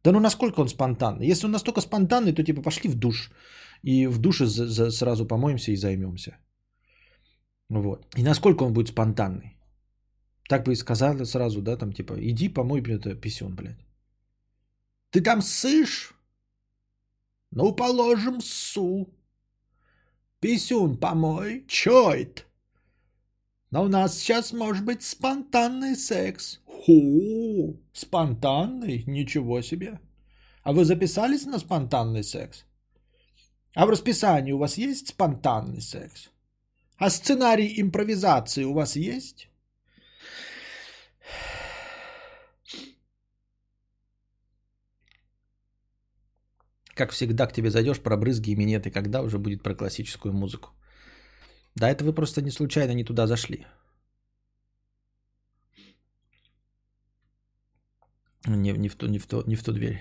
Да 0.04 0.12
ну 0.12 0.20
насколько 0.20 0.60
он 0.60 0.68
спонтанный? 0.68 1.30
Если 1.30 1.46
он 1.46 1.52
настолько 1.52 1.80
спонтанный, 1.80 2.32
то 2.32 2.44
типа 2.44 2.62
пошли 2.62 2.90
в 2.90 2.94
душ. 2.94 3.30
И 3.82 4.08
в 4.08 4.18
душе 4.18 4.46
сразу 4.90 5.26
помоемся 5.26 5.72
и 5.72 5.76
займемся. 5.76 6.36
Вот. 7.68 8.06
И 8.16 8.22
насколько 8.22 8.64
он 8.64 8.72
будет 8.72 8.88
спонтанный? 8.88 9.56
Так 10.48 10.64
бы 10.64 10.72
и 10.72 10.76
сказали 10.76 11.24
сразу, 11.24 11.62
да, 11.62 11.76
там 11.76 11.92
типа, 11.92 12.14
иди 12.18 12.48
помой, 12.48 12.80
блядь, 12.80 13.20
писюн, 13.20 13.54
блядь. 13.54 13.87
Ты 15.10 15.20
там 15.20 15.42
сышь? 15.42 16.14
Ну, 17.50 17.72
положим, 17.72 18.40
су. 18.40 19.08
Писюн 20.40 20.98
помой, 20.98 21.66
это? 21.68 22.44
Но 23.70 23.84
у 23.84 23.88
нас 23.88 24.18
сейчас 24.18 24.52
может 24.52 24.84
быть 24.84 25.02
спонтанный 25.02 25.96
секс. 25.96 26.60
Ху, 26.64 27.80
спонтанный? 27.92 29.04
Ничего 29.06 29.62
себе. 29.62 30.00
А 30.62 30.72
вы 30.72 30.84
записались 30.84 31.44
на 31.44 31.58
спонтанный 31.58 32.24
секс? 32.24 32.64
А 33.74 33.86
в 33.86 33.90
расписании 33.90 34.52
у 34.52 34.58
вас 34.58 34.78
есть 34.78 35.08
спонтанный 35.08 35.80
секс? 35.80 36.30
А 36.96 37.10
сценарий 37.10 37.80
импровизации 37.80 38.64
у 38.64 38.72
вас 38.72 38.96
есть? 38.96 39.48
Как 46.98 47.12
всегда 47.12 47.46
к 47.46 47.52
тебе 47.52 47.70
зайдешь 47.70 48.00
про 48.00 48.16
брызги 48.16 48.50
и 48.50 48.90
когда 48.90 49.22
уже 49.22 49.38
будет 49.38 49.62
про 49.62 49.74
классическую 49.74 50.32
музыку. 50.32 50.70
Да, 51.76 51.88
это 51.88 52.04
вы 52.04 52.12
просто 52.12 52.42
не 52.42 52.50
случайно 52.50 52.94
не 52.94 53.04
туда 53.04 53.26
зашли. 53.26 53.66
Не, 58.46 58.72
не, 58.72 58.88
в, 58.88 58.96
ту, 58.96 59.06
не, 59.06 59.18
в, 59.18 59.26
ту, 59.26 59.44
не 59.46 59.56
в 59.56 59.62
ту 59.62 59.72
дверь. 59.72 60.00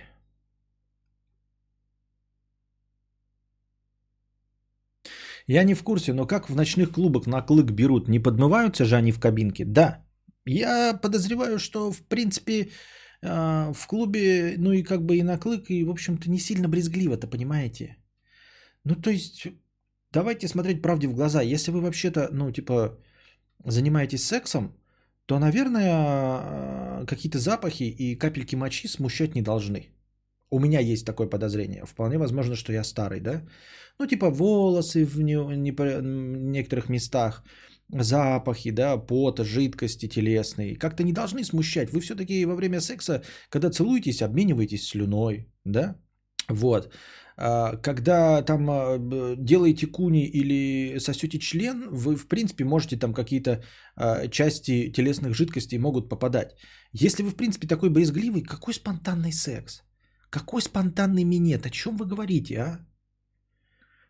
Я 5.47 5.63
не 5.63 5.75
в 5.75 5.83
курсе, 5.83 6.13
но 6.13 6.25
как 6.25 6.49
в 6.49 6.55
ночных 6.55 6.91
клубах 6.91 7.27
на 7.27 7.41
клык 7.41 7.71
берут? 7.71 8.07
Не 8.07 8.19
подмываются 8.19 8.85
же 8.85 8.95
они 8.95 9.11
в 9.11 9.19
кабинке? 9.19 9.65
Да. 9.65 10.03
Я 10.45 10.99
подозреваю, 11.01 11.59
что 11.59 11.91
в 11.91 12.01
принципе 12.01 12.71
в 13.22 13.88
клубе, 13.88 14.55
ну 14.57 14.72
и 14.72 14.84
как 14.84 15.05
бы 15.05 15.18
и 15.18 15.24
на 15.24 15.38
клык, 15.38 15.70
и 15.70 15.84
в 15.84 15.89
общем-то 15.89 16.30
не 16.30 16.39
сильно 16.39 16.68
брезгливо-то, 16.68 17.28
понимаете? 17.28 17.97
Ну 18.84 18.95
то 18.95 19.09
есть, 19.09 19.47
давайте 20.11 20.47
смотреть 20.47 20.82
правде 20.82 21.07
в 21.07 21.13
глаза. 21.13 21.41
Если 21.41 21.72
вы 21.72 21.82
вообще-то, 21.82 22.30
ну 22.32 22.51
типа, 22.51 22.97
занимаетесь 23.65 24.26
сексом, 24.26 24.74
то, 25.26 25.39
наверное, 25.39 25.91
а, 25.91 27.05
какие-то 27.05 27.38
запахи 27.38 27.84
и 27.84 28.15
капельки 28.15 28.55
мочи 28.55 28.88
смущать 28.88 29.36
не 29.36 29.41
должны. 29.41 29.89
У 30.49 30.59
меня 30.59 30.80
есть 30.80 31.05
такое 31.05 31.28
подозрение. 31.28 31.86
Вполне 31.86 32.18
возможно, 32.18 32.55
что 32.55 32.72
я 32.72 32.84
старый, 32.84 33.20
да? 33.20 33.41
Ну, 33.99 34.07
типа 34.07 34.30
волосы 34.30 35.05
в 35.05 35.22
не, 35.22 35.36
не, 35.57 35.72
некоторых 36.51 36.89
местах, 36.89 37.43
запахи, 37.89 38.71
да, 38.71 38.97
пота, 38.97 39.43
жидкости 39.43 40.07
телесные. 40.07 40.75
Как-то 40.75 41.03
не 41.03 41.13
должны 41.13 41.43
смущать. 41.43 41.91
Вы 41.91 42.01
все-таки 42.01 42.45
во 42.45 42.55
время 42.55 42.81
секса, 42.81 43.23
когда 43.49 43.69
целуетесь, 43.69 44.21
обмениваетесь 44.21 44.88
слюной, 44.88 45.47
да? 45.65 45.95
Вот. 46.49 46.93
А, 47.38 47.77
когда 47.77 48.41
там 48.41 48.69
а, 48.69 48.97
делаете 49.38 49.88
куни 49.88 50.25
или 50.25 50.99
сосете 50.99 51.39
член, 51.39 51.88
вы, 51.91 52.15
в 52.15 52.27
принципе, 52.27 52.63
можете 52.63 52.97
там 52.97 53.13
какие-то 53.13 53.63
а, 53.95 54.27
части 54.27 54.91
телесных 54.91 55.33
жидкостей 55.35 55.77
могут 55.77 56.09
попадать. 56.09 56.55
Если 56.93 57.23
вы, 57.23 57.29
в 57.29 57.35
принципе, 57.35 57.67
такой 57.67 57.89
брезгливый, 57.89 58.43
какой 58.43 58.73
спонтанный 58.73 59.31
секс? 59.31 59.83
Какой 60.29 60.61
спонтанный 60.61 61.23
минет? 61.23 61.65
О 61.65 61.69
чем 61.69 61.97
вы 61.97 62.05
говорите, 62.05 62.59
а? 62.59 62.79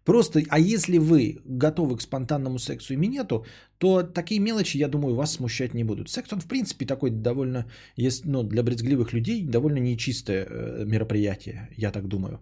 Просто, 0.07 0.39
а 0.49 0.57
если 0.57 0.99
вы 0.99 1.37
готовы 1.45 1.97
к 1.97 2.01
спонтанному 2.01 2.59
сексу 2.59 2.93
и 2.93 2.97
минету, 2.97 3.45
то 3.77 4.03
такие 4.03 4.39
мелочи, 4.39 4.77
я 4.77 4.87
думаю, 4.87 5.15
вас 5.15 5.33
смущать 5.33 5.73
не 5.73 5.83
будут. 5.83 6.09
Секс, 6.09 6.31
он 6.33 6.39
в 6.39 6.47
принципе 6.47 6.85
такой 6.85 7.11
довольно, 7.11 7.65
есть, 7.97 8.25
ну, 8.25 8.43
для 8.43 8.63
брезгливых 8.63 9.11
людей 9.11 9.45
довольно 9.45 9.79
нечистое 9.79 10.45
э, 10.45 10.85
мероприятие, 10.85 11.69
я 11.77 11.91
так 11.91 12.07
думаю. 12.07 12.39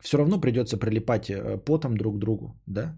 Все 0.00 0.18
равно 0.18 0.40
придется 0.40 0.76
прилипать 0.76 1.28
э, 1.28 1.58
потом 1.58 1.96
друг 1.96 2.16
к 2.16 2.18
другу, 2.18 2.54
да? 2.66 2.94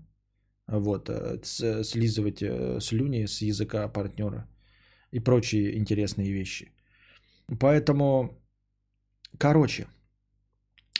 Вот, 0.66 1.09
э, 1.09 1.41
слизывать 1.83 2.45
слюни 2.83 3.27
с 3.27 3.41
языка 3.41 3.89
партнера 3.89 4.47
и 5.14 5.21
прочие 5.21 5.79
интересные 5.79 6.31
вещи. 6.31 6.73
Поэтому, 7.59 8.39
короче, 9.39 9.87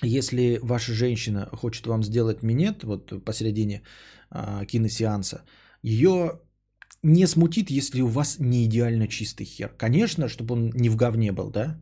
если 0.03 0.59
ваша 0.63 0.93
женщина 0.93 1.49
хочет 1.53 1.87
вам 1.87 2.03
сделать 2.03 2.43
минет, 2.43 2.85
вот 2.85 3.25
посередине 3.25 3.83
а, 4.31 4.65
киносеанса, 4.65 5.43
ее 5.83 6.41
не 7.03 7.27
смутит, 7.27 7.71
если 7.71 8.03
у 8.03 8.07
вас 8.07 8.39
не 8.39 8.65
идеально 8.65 9.09
чистый 9.09 9.45
хер. 9.45 9.69
Конечно, 9.77 10.29
чтобы 10.29 10.55
он 10.55 10.71
не 10.75 10.89
в 10.89 10.97
говне 10.97 11.33
был, 11.33 11.51
да? 11.51 11.81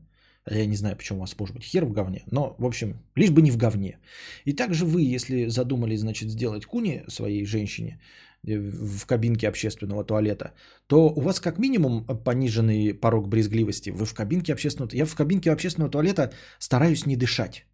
Я 0.50 0.66
не 0.66 0.76
знаю, 0.76 0.96
почему 0.96 1.18
у 1.18 1.20
вас 1.20 1.38
может 1.38 1.54
быть 1.54 1.64
хер 1.64 1.84
в 1.84 1.92
говне, 1.92 2.22
но, 2.30 2.54
в 2.58 2.64
общем, 2.64 3.02
лишь 3.16 3.30
бы 3.30 3.42
не 3.42 3.50
в 3.50 3.56
говне. 3.56 3.98
И 4.46 4.52
также 4.54 4.86
вы, 4.86 5.02
если 5.02 5.48
задумали, 5.48 5.96
значит, 5.96 6.30
сделать 6.30 6.64
куни 6.64 7.02
своей 7.08 7.44
женщине, 7.44 8.00
в 8.42 9.06
кабинке 9.06 9.48
общественного 9.48 10.04
туалета, 10.04 10.52
то 10.86 11.08
у 11.08 11.20
вас 11.20 11.40
как 11.40 11.58
минимум 11.58 12.06
пониженный 12.24 12.94
порог 12.94 13.28
брезгливости. 13.28 13.90
Вы 13.90 14.06
в 14.06 14.14
кабинке 14.14 14.52
общественного 14.52 14.94
Я 14.94 15.06
в 15.06 15.14
кабинке 15.14 15.50
общественного 15.50 15.90
туалета 15.90 16.32
стараюсь 16.58 17.06
не 17.06 17.16
дышать, 17.16 17.66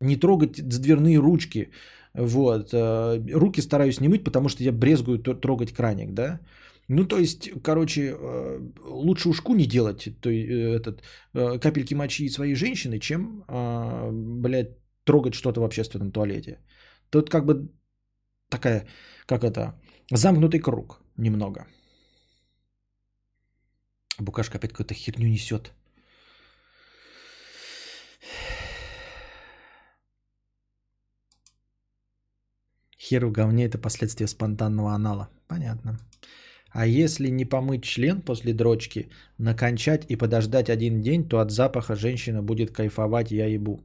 не 0.00 0.16
трогать 0.16 0.68
дверные 0.68 1.18
ручки. 1.18 1.70
Вот. 2.14 2.70
Э, 2.72 3.20
руки 3.34 3.60
стараюсь 3.60 4.00
не 4.00 4.08
мыть, 4.08 4.24
потому 4.24 4.48
что 4.48 4.64
я 4.64 4.72
брезгую 4.72 5.18
трогать 5.18 5.72
краник, 5.72 6.14
да. 6.14 6.40
Ну, 6.88 7.04
то 7.04 7.18
есть, 7.18 7.50
короче, 7.62 8.00
э, 8.00 8.60
лучше 8.84 9.28
ушку 9.28 9.54
не 9.54 9.66
делать 9.66 10.08
то, 10.20 10.30
э, 10.30 10.76
этот, 10.76 11.02
капельки 11.32 11.94
мочи 11.94 12.28
своей 12.28 12.54
женщины, 12.54 12.98
чем, 12.98 13.44
блядь, 14.42 14.76
трогать 15.04 15.34
что-то 15.34 15.60
в 15.60 15.64
общественном 15.64 16.10
туалете. 16.12 16.58
Тут 17.10 17.30
как 17.30 17.44
бы 17.46 17.68
такая, 18.48 18.86
как 19.26 19.44
это, 19.44 19.74
замкнутый 20.10 20.60
круг 20.60 21.00
немного. 21.16 21.66
Букашка 24.18 24.58
опять 24.58 24.72
какую-то 24.72 24.94
херню 24.94 25.28
несет. 25.28 25.72
Хер 33.10 33.26
в 33.26 33.32
говне 33.32 33.64
это 33.64 33.76
последствия 33.76 34.28
спонтанного 34.28 34.92
анала. 34.94 35.28
Понятно. 35.48 35.98
А 36.70 36.86
если 36.86 37.28
не 37.28 37.44
помыть 37.44 37.82
член 37.82 38.22
после 38.22 38.52
дрочки, 38.52 39.08
накончать 39.36 40.06
и 40.08 40.14
подождать 40.14 40.70
один 40.70 41.02
день, 41.02 41.28
то 41.28 41.40
от 41.40 41.50
запаха 41.50 41.96
женщина 41.96 42.40
будет 42.40 42.70
кайфовать 42.70 43.32
я 43.32 43.46
ебу. 43.46 43.80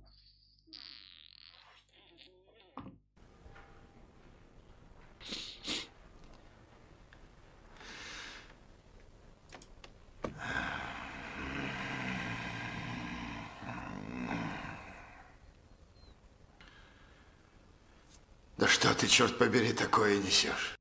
Да 18.58 18.68
что 18.68 18.94
ты, 18.94 19.05
черт 19.16 19.38
побери, 19.38 19.74
такое 19.74 20.18
несешь? 20.18 20.76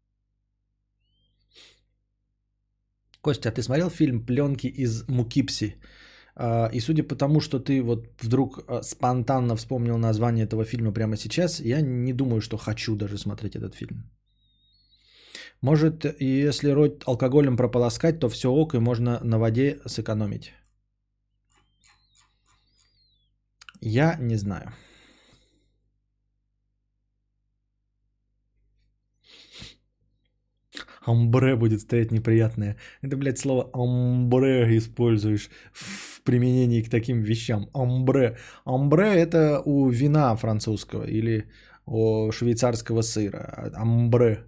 Костя, 3.20 3.48
а 3.48 3.52
ты 3.52 3.62
смотрел 3.62 3.90
фильм 3.90 4.26
«Пленки 4.26 4.66
из 4.66 5.04
Мукипси»? 5.08 5.76
А, 6.36 6.68
и 6.72 6.80
судя 6.80 7.04
по 7.04 7.14
тому, 7.14 7.40
что 7.40 7.60
ты 7.60 7.80
вот 7.80 8.08
вдруг 8.22 8.58
а, 8.68 8.82
спонтанно 8.82 9.56
вспомнил 9.56 9.98
название 9.98 10.46
этого 10.46 10.64
фильма 10.64 10.92
прямо 10.92 11.16
сейчас, 11.16 11.60
я 11.60 11.80
не 11.80 12.12
думаю, 12.12 12.40
что 12.40 12.56
хочу 12.56 12.96
даже 12.96 13.18
смотреть 13.18 13.54
этот 13.54 13.74
фильм. 13.74 14.10
Может, 15.62 16.04
если 16.20 16.70
рот 16.70 17.04
алкоголем 17.06 17.56
прополоскать, 17.56 18.18
то 18.18 18.28
все 18.28 18.50
ок, 18.50 18.74
и 18.74 18.78
можно 18.78 19.20
на 19.24 19.38
воде 19.38 19.78
сэкономить. 19.86 20.52
Я 23.80 24.16
не 24.20 24.36
знаю. 24.36 24.72
Амбре 31.06 31.56
будет 31.56 31.80
стоять 31.80 32.12
неприятное. 32.12 32.76
Это, 33.02 33.16
блядь, 33.16 33.38
слово 33.38 33.70
амбре 33.72 34.76
используешь 34.76 35.50
в 35.72 36.22
применении 36.22 36.82
к 36.82 36.90
таким 36.90 37.20
вещам. 37.22 37.68
Амбре. 37.74 38.36
Амбре 38.64 39.06
это 39.06 39.62
у 39.64 39.88
вина 39.90 40.36
французского 40.36 41.04
или 41.04 41.44
у 41.86 42.32
швейцарского 42.32 43.02
сыра. 43.02 43.72
Амбре. 43.74 44.44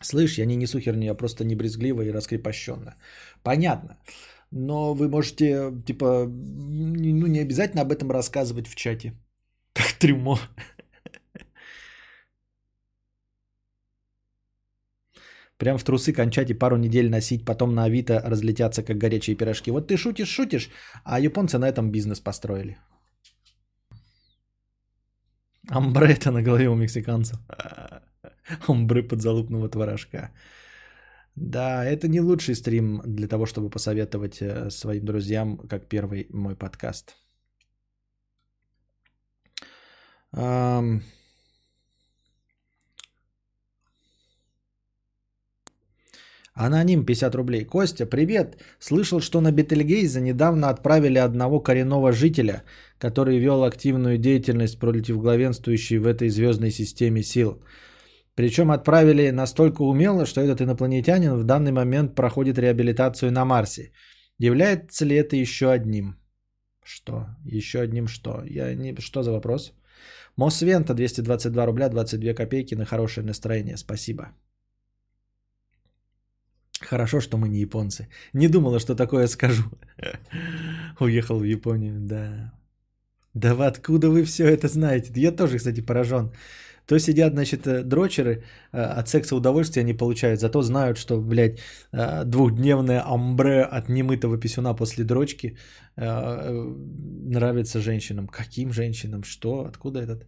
Слышь, 0.00 0.38
я 0.38 0.46
не 0.46 0.56
несу 0.56 0.80
херню, 0.80 1.06
я 1.06 1.14
просто 1.14 1.44
не 1.44 1.56
брезгливо 1.56 2.02
и 2.02 2.12
раскрепощенно. 2.12 2.94
Понятно. 3.42 3.96
Но 4.50 4.94
вы 4.94 5.08
можете, 5.08 5.72
типа, 5.86 6.26
ну 6.28 7.26
не 7.26 7.40
обязательно 7.40 7.82
об 7.82 7.92
этом 7.92 8.10
рассказывать 8.10 8.68
в 8.68 8.74
чате. 8.74 9.14
Как 9.72 9.92
трюмо. 9.98 10.38
Прям 15.58 15.78
в 15.78 15.84
трусы 15.84 16.12
кончать 16.12 16.50
и 16.50 16.58
пару 16.58 16.76
недель 16.76 17.10
носить, 17.10 17.44
потом 17.44 17.74
на 17.74 17.84
Авито 17.84 18.20
разлетятся, 18.24 18.82
как 18.82 18.98
горячие 18.98 19.36
пирожки. 19.36 19.70
Вот 19.70 19.88
ты 19.88 19.96
шутишь, 19.96 20.28
шутишь, 20.28 20.70
а 21.04 21.20
японцы 21.20 21.58
на 21.58 21.68
этом 21.68 21.90
бизнес 21.90 22.20
построили. 22.20 22.76
Амбре 25.70 26.12
это 26.12 26.30
на 26.30 26.42
голове 26.42 26.68
у 26.68 26.74
мексиканцев. 26.74 27.38
Амбре 28.68 29.02
подзалупного 29.02 29.68
творожка. 29.68 30.30
Да, 31.36 31.84
это 31.84 32.08
не 32.08 32.20
лучший 32.20 32.54
стрим 32.54 33.02
для 33.06 33.28
того, 33.28 33.46
чтобы 33.46 33.70
посоветовать 33.70 34.40
э, 34.40 34.70
своим 34.70 35.04
друзьям, 35.04 35.58
как 35.68 35.88
первый 35.88 36.26
мой 36.30 36.56
подкаст. 36.56 37.16
Um... 40.32 41.00
Аноним 46.54 47.04
50 47.04 47.34
рублей. 47.34 47.64
Костя, 47.64 48.06
привет. 48.06 48.56
Слышал, 48.78 49.20
что 49.20 49.40
на 49.40 49.50
Бетельгейзе 49.50 50.20
недавно 50.20 50.68
отправили 50.68 51.18
одного 51.18 51.60
коренного 51.60 52.12
жителя, 52.12 52.62
который 52.98 53.38
вел 53.38 53.64
активную 53.64 54.18
деятельность 54.18 54.78
против 54.78 55.18
главенствующей 55.18 55.98
в 55.98 56.06
этой 56.06 56.28
звездной 56.28 56.70
системе 56.70 57.22
сил. 57.22 57.60
Причем 58.36 58.70
отправили 58.70 59.30
настолько 59.30 59.82
умело, 59.82 60.26
что 60.26 60.40
этот 60.40 60.60
инопланетянин 60.60 61.34
в 61.34 61.44
данный 61.44 61.72
момент 61.72 62.14
проходит 62.14 62.58
реабилитацию 62.58 63.32
на 63.32 63.44
Марсе. 63.44 63.90
Является 64.38 65.04
ли 65.04 65.16
это 65.16 65.34
еще 65.34 65.72
одним? 65.72 66.16
Что? 66.84 67.26
Еще 67.44 67.80
одним 67.80 68.06
что? 68.06 68.42
Я 68.44 68.74
не... 68.74 68.94
Что 69.00 69.22
за 69.22 69.32
вопрос? 69.32 69.72
Мосвента 70.36 70.94
222 70.94 71.66
рубля 71.66 71.88
22 71.88 72.34
копейки 72.34 72.76
на 72.76 72.84
хорошее 72.84 73.26
настроение. 73.26 73.76
Спасибо. 73.76 74.28
Хорошо, 76.90 77.20
что 77.20 77.36
мы 77.36 77.48
не 77.48 77.60
японцы. 77.60 78.08
Не 78.32 78.48
думала, 78.48 78.78
что 78.78 78.94
такое 78.94 79.26
скажу. 79.26 79.64
Уехал 81.00 81.38
в 81.38 81.44
Японию, 81.44 82.00
да. 82.00 82.52
Да 83.34 83.54
вы 83.54 83.66
откуда 83.66 84.10
вы 84.10 84.24
все 84.24 84.44
это 84.44 84.68
знаете? 84.68 85.12
Я 85.16 85.32
тоже, 85.32 85.58
кстати, 85.58 85.80
поражен. 85.80 86.30
То 86.86 86.98
сидят, 86.98 87.32
значит, 87.32 87.66
э, 87.66 87.82
дрочеры, 87.82 88.42
э, 88.72 89.00
от 89.00 89.08
секса 89.08 89.34
удовольствия 89.36 89.84
не 89.84 89.94
получают, 89.94 90.40
зато 90.40 90.62
знают, 90.62 90.98
что, 90.98 91.20
блядь, 91.20 91.58
э, 91.92 92.24
двухдневное 92.24 93.02
амбре 93.06 93.62
от 93.62 93.88
немытого 93.88 94.38
писюна 94.38 94.74
после 94.74 95.04
дрочки 95.04 95.56
нравится 95.96 97.80
женщинам. 97.80 98.26
Каким 98.26 98.72
женщинам? 98.72 99.22
Что? 99.22 99.64
Откуда 99.68 100.00
этот? 100.00 100.26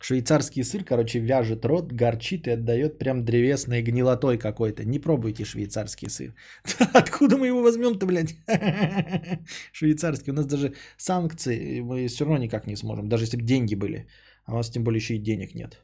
Швейцарский 0.00 0.62
сыр, 0.62 0.84
короче, 0.84 1.18
вяжет 1.18 1.64
рот, 1.64 1.92
горчит 1.92 2.46
и 2.46 2.52
отдает 2.52 2.98
прям 2.98 3.24
древесной 3.24 3.82
гнилотой 3.82 4.38
какой-то. 4.38 4.84
Не 4.84 5.00
пробуйте 5.00 5.44
швейцарский 5.44 6.08
сыр. 6.08 6.34
Откуда 6.94 7.36
мы 7.36 7.48
его 7.48 7.62
возьмем-то, 7.62 8.06
блядь? 8.06 8.36
Швейцарский. 9.72 10.30
У 10.30 10.34
нас 10.34 10.46
даже 10.46 10.74
санкции, 10.96 11.80
мы 11.80 12.06
все 12.06 12.24
равно 12.24 12.38
никак 12.38 12.66
не 12.66 12.76
сможем. 12.76 13.08
Даже 13.08 13.24
если 13.24 13.38
бы 13.38 13.42
деньги 13.42 13.74
были. 13.74 14.06
А 14.44 14.52
у 14.52 14.56
нас 14.56 14.70
тем 14.70 14.84
более 14.84 14.98
еще 14.98 15.14
и 15.14 15.18
денег 15.18 15.54
нет. 15.54 15.82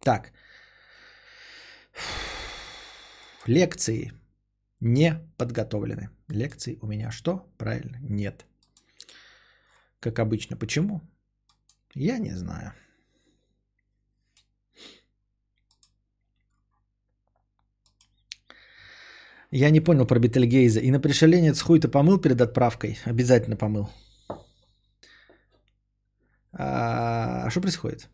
Так. 0.00 0.32
Лекции 3.46 4.12
не 4.80 5.18
подготовлены. 5.36 6.10
Лекции 6.28 6.78
у 6.82 6.86
меня 6.86 7.10
что? 7.10 7.52
Правильно, 7.58 7.98
нет 8.00 8.47
как 10.00 10.18
обычно. 10.18 10.56
Почему? 10.56 11.00
Я 11.94 12.18
не 12.18 12.34
знаю. 12.34 12.72
Я 19.50 19.70
не 19.70 19.80
понял 19.80 20.06
про 20.06 20.18
Бетельгейза. 20.18 20.80
И 20.80 20.90
на 20.90 21.00
пришеленец 21.00 21.62
хуй-то 21.62 21.88
помыл 21.88 22.20
перед 22.20 22.40
отправкой? 22.40 22.98
Обязательно 23.06 23.56
помыл. 23.56 23.88
А 26.52 27.48
что 27.50 27.60
происходит? 27.60 28.08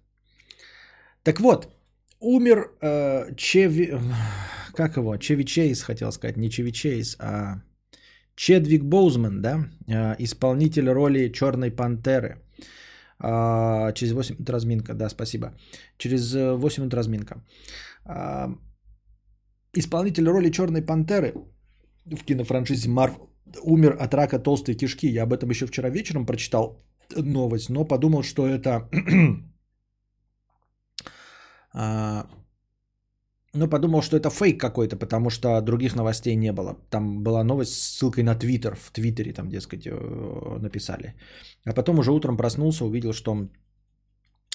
Так 1.22 1.40
вот, 1.40 1.68
умер 2.20 2.72
э, 2.80 3.34
Чеви... 3.36 3.92
Как 4.74 4.96
его? 4.96 5.16
Чевичейс, 5.16 5.82
хотел 5.82 6.12
сказать. 6.12 6.36
Не 6.36 6.50
Чевичейс, 6.50 7.16
а 7.20 7.62
Чедвик 8.36 8.84
Боузман, 8.84 9.42
да, 9.42 9.66
а, 9.88 10.16
исполнитель 10.18 10.88
роли 10.88 11.32
Черной 11.32 11.70
Пантеры. 11.70 12.42
А, 13.18 13.92
через 13.92 14.12
8 14.12 14.34
минут 14.34 14.50
разминка, 14.50 14.94
да, 14.94 15.08
спасибо. 15.08 15.54
Через 15.98 16.34
8 16.34 16.82
минут 16.82 16.94
разминка. 16.94 17.44
А, 18.04 18.50
исполнитель 19.72 20.28
роли 20.28 20.50
Черной 20.50 20.82
Пантеры 20.82 21.34
в 22.04 22.24
кинофраншизе 22.24 22.88
Марвел 22.90 23.30
умер 23.62 23.96
от 24.00 24.14
рака 24.14 24.38
толстой 24.38 24.74
кишки. 24.74 25.06
Я 25.06 25.22
об 25.22 25.32
этом 25.32 25.50
еще 25.50 25.66
вчера 25.66 25.90
вечером 25.90 26.26
прочитал 26.26 26.82
новость, 27.16 27.70
но 27.70 27.84
подумал, 27.84 28.22
что 28.22 28.46
это... 28.46 28.88
а, 33.54 33.58
ну, 33.58 33.68
подумал, 33.68 34.02
что 34.02 34.16
это 34.16 34.30
фейк 34.30 34.60
какой-то, 34.60 34.96
потому 34.96 35.30
что 35.30 35.60
других 35.60 35.94
новостей 35.94 36.36
не 36.36 36.52
было. 36.52 36.76
Там 36.90 37.22
была 37.22 37.44
новость 37.44 37.74
с 37.74 37.98
ссылкой 37.98 38.24
на 38.24 38.34
Твиттер. 38.34 38.74
В 38.74 38.90
Твиттере 38.90 39.32
там, 39.32 39.48
дескать, 39.48 39.86
э, 39.86 40.58
написали. 40.60 41.14
А 41.66 41.72
потом 41.72 41.98
уже 41.98 42.10
утром 42.10 42.36
проснулся, 42.36 42.84
увидел, 42.84 43.12
что 43.12 43.48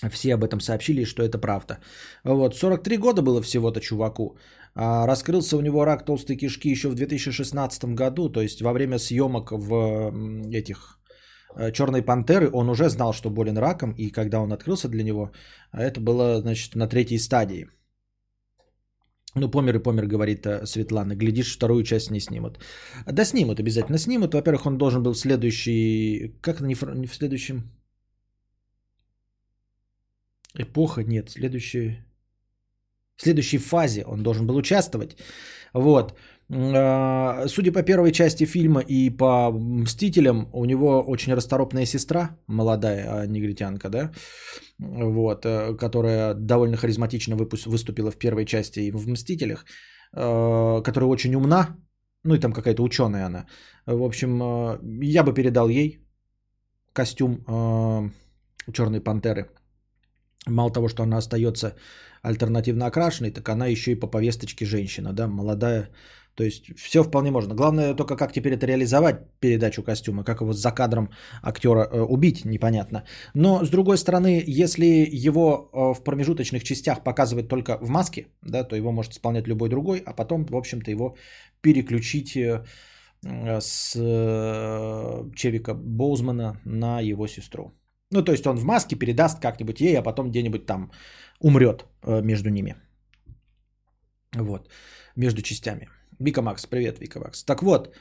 все 0.10 0.34
об 0.34 0.44
этом 0.44 0.60
сообщили, 0.60 1.06
что 1.06 1.24
это 1.24 1.38
правда. 1.38 1.80
Вот, 2.24 2.56
43 2.56 2.98
года 2.98 3.22
было 3.22 3.42
всего-то 3.42 3.80
чуваку. 3.80 4.38
А 4.76 5.08
раскрылся 5.08 5.58
у 5.58 5.62
него 5.62 5.86
рак 5.86 6.06
толстой 6.06 6.38
кишки 6.38 6.70
еще 6.70 6.90
в 6.90 6.96
2016 6.96 7.96
году, 7.96 8.30
то 8.30 8.42
есть 8.42 8.62
во 8.62 8.74
время 8.74 9.00
съемок 9.00 9.52
в 9.52 10.14
этих 10.52 11.00
э, 11.56 11.72
Черной 11.72 12.02
пантеры 12.02 12.50
он 12.54 12.70
уже 12.70 12.90
знал, 12.90 13.14
что 13.14 13.30
болен 13.30 13.58
раком, 13.58 13.94
и 13.98 14.12
когда 14.12 14.40
он 14.40 14.52
открылся 14.54 14.88
для 14.90 15.04
него, 15.04 15.32
это 15.74 16.00
было, 16.00 16.42
значит, 16.42 16.76
на 16.76 16.88
третьей 16.88 17.20
стадии. 17.20 17.68
Ну, 19.36 19.52
помер 19.52 19.76
и 19.76 19.80
помер, 19.80 20.08
говорит 20.08 20.46
э, 20.46 20.66
Светлана. 20.66 21.16
Глядишь, 21.16 21.54
вторую 21.54 21.84
часть 21.84 22.12
не 22.12 22.20
снимут. 22.20 22.60
Да 23.06 23.26
снимут, 23.26 23.60
обязательно 23.60 23.98
снимут. 23.98 24.34
Во-первых, 24.34 24.66
он 24.66 24.78
должен 24.78 25.04
был 25.04 25.14
в 25.14 25.18
следующий... 25.18 26.36
Как 26.42 26.62
не 26.62 26.76
в, 26.76 26.84
не 26.84 27.08
в 27.08 27.14
следующем... 27.14 27.64
Эпоха, 30.56 31.04
нет, 31.04 31.30
следующий... 31.30 31.98
В 33.16 33.22
следующей 33.22 33.60
фазе 33.60 34.04
он 34.06 34.24
должен 34.24 34.48
был 34.48 34.56
участвовать. 34.56 35.18
Вот. 35.74 36.18
А, 36.52 37.48
судя 37.48 37.72
по 37.72 37.84
первой 37.84 38.12
части 38.12 38.46
фильма 38.46 38.82
и 38.82 39.10
по 39.12 39.52
«Мстителям», 39.52 40.50
у 40.54 40.66
него 40.66 41.02
очень 41.02 41.34
расторопная 41.34 41.86
сестра, 41.86 42.38
молодая 42.48 43.28
негритянка, 43.28 43.90
да, 43.90 44.12
вот, 44.80 45.46
э, 45.46 45.76
которая 45.78 46.34
довольно 46.34 46.78
харизматично 46.78 47.36
выступила 47.36 48.12
в 48.12 48.18
первой 48.18 48.46
части 48.46 48.80
и 48.80 48.92
в 48.92 49.08
«Мстителях», 49.08 49.66
э, 50.14 50.82
которая 50.84 51.10
очень 51.10 51.36
умна, 51.36 51.78
ну 52.24 52.34
и 52.34 52.40
там 52.40 52.52
какая-то 52.52 52.84
ученая 52.84 53.26
она. 53.26 53.46
В 53.86 54.04
общем, 54.04 54.42
э, 54.42 54.80
я 55.04 55.24
бы 55.24 55.34
передал 55.34 55.70
ей 55.70 56.00
костюм 56.94 57.46
Черной 58.74 59.02
пантеры. 59.02 59.50
Мало 60.48 60.72
того, 60.72 60.90
что 60.90 61.04
она 61.04 61.18
остается 61.18 61.76
альтернативно 62.22 62.86
окрашенной, 62.88 63.32
так 63.32 63.50
она 63.50 63.68
еще 63.68 63.92
и 63.92 64.00
по 64.00 64.08
повесточке 64.08 64.66
женщина, 64.66 65.14
да, 65.14 65.28
молодая 65.28 65.90
то 66.36 66.44
есть 66.44 66.74
все 66.78 67.04
вполне 67.04 67.32
можно. 67.32 67.54
Главное 67.54 67.94
только 67.94 68.16
как 68.16 68.32
теперь 68.32 68.54
это 68.54 68.66
реализовать, 68.66 69.16
передачу 69.40 69.84
костюма, 69.84 70.24
как 70.24 70.42
его 70.42 70.54
за 70.54 70.72
кадром 70.72 71.10
актера 71.44 71.86
э, 71.92 72.00
убить, 72.00 72.46
непонятно. 72.46 73.04
Но 73.34 73.66
с 73.66 73.70
другой 73.70 73.98
стороны, 73.98 74.42
если 74.48 74.86
его 75.28 75.70
э, 75.74 75.94
в 75.94 76.04
промежуточных 76.04 76.64
частях 76.64 77.04
показывать 77.04 77.50
только 77.50 77.78
в 77.82 77.90
маске, 77.90 78.28
да, 78.42 78.64
то 78.64 78.76
его 78.76 78.92
может 78.92 79.12
исполнять 79.14 79.48
любой 79.48 79.70
другой, 79.70 80.02
а 80.06 80.14
потом, 80.14 80.46
в 80.46 80.56
общем-то, 80.56 80.92
его 80.92 81.18
переключить 81.62 82.38
э, 82.38 82.64
с 83.60 83.94
Чевика 85.36 85.74
Боузмана 85.74 86.62
на 86.64 87.02
его 87.02 87.28
сестру. 87.28 87.74
Ну, 88.12 88.24
то 88.24 88.32
есть 88.32 88.48
он 88.48 88.58
в 88.58 88.64
маске 88.64 88.96
передаст 88.96 89.42
как-нибудь 89.42 89.82
ей, 89.82 89.98
а 89.98 90.02
потом 90.02 90.30
где-нибудь 90.30 90.66
там 90.66 90.92
умрет 91.42 91.86
между 92.08 92.50
ними. 92.50 92.76
Вот, 94.38 94.70
между 95.18 95.42
частями. 95.42 95.90
Вика 96.20 96.42
Макс, 96.42 96.66
привет, 96.66 97.00
Вика 97.00 97.20
Макс. 97.20 97.44
Так 97.44 97.64
вот, 97.64 97.96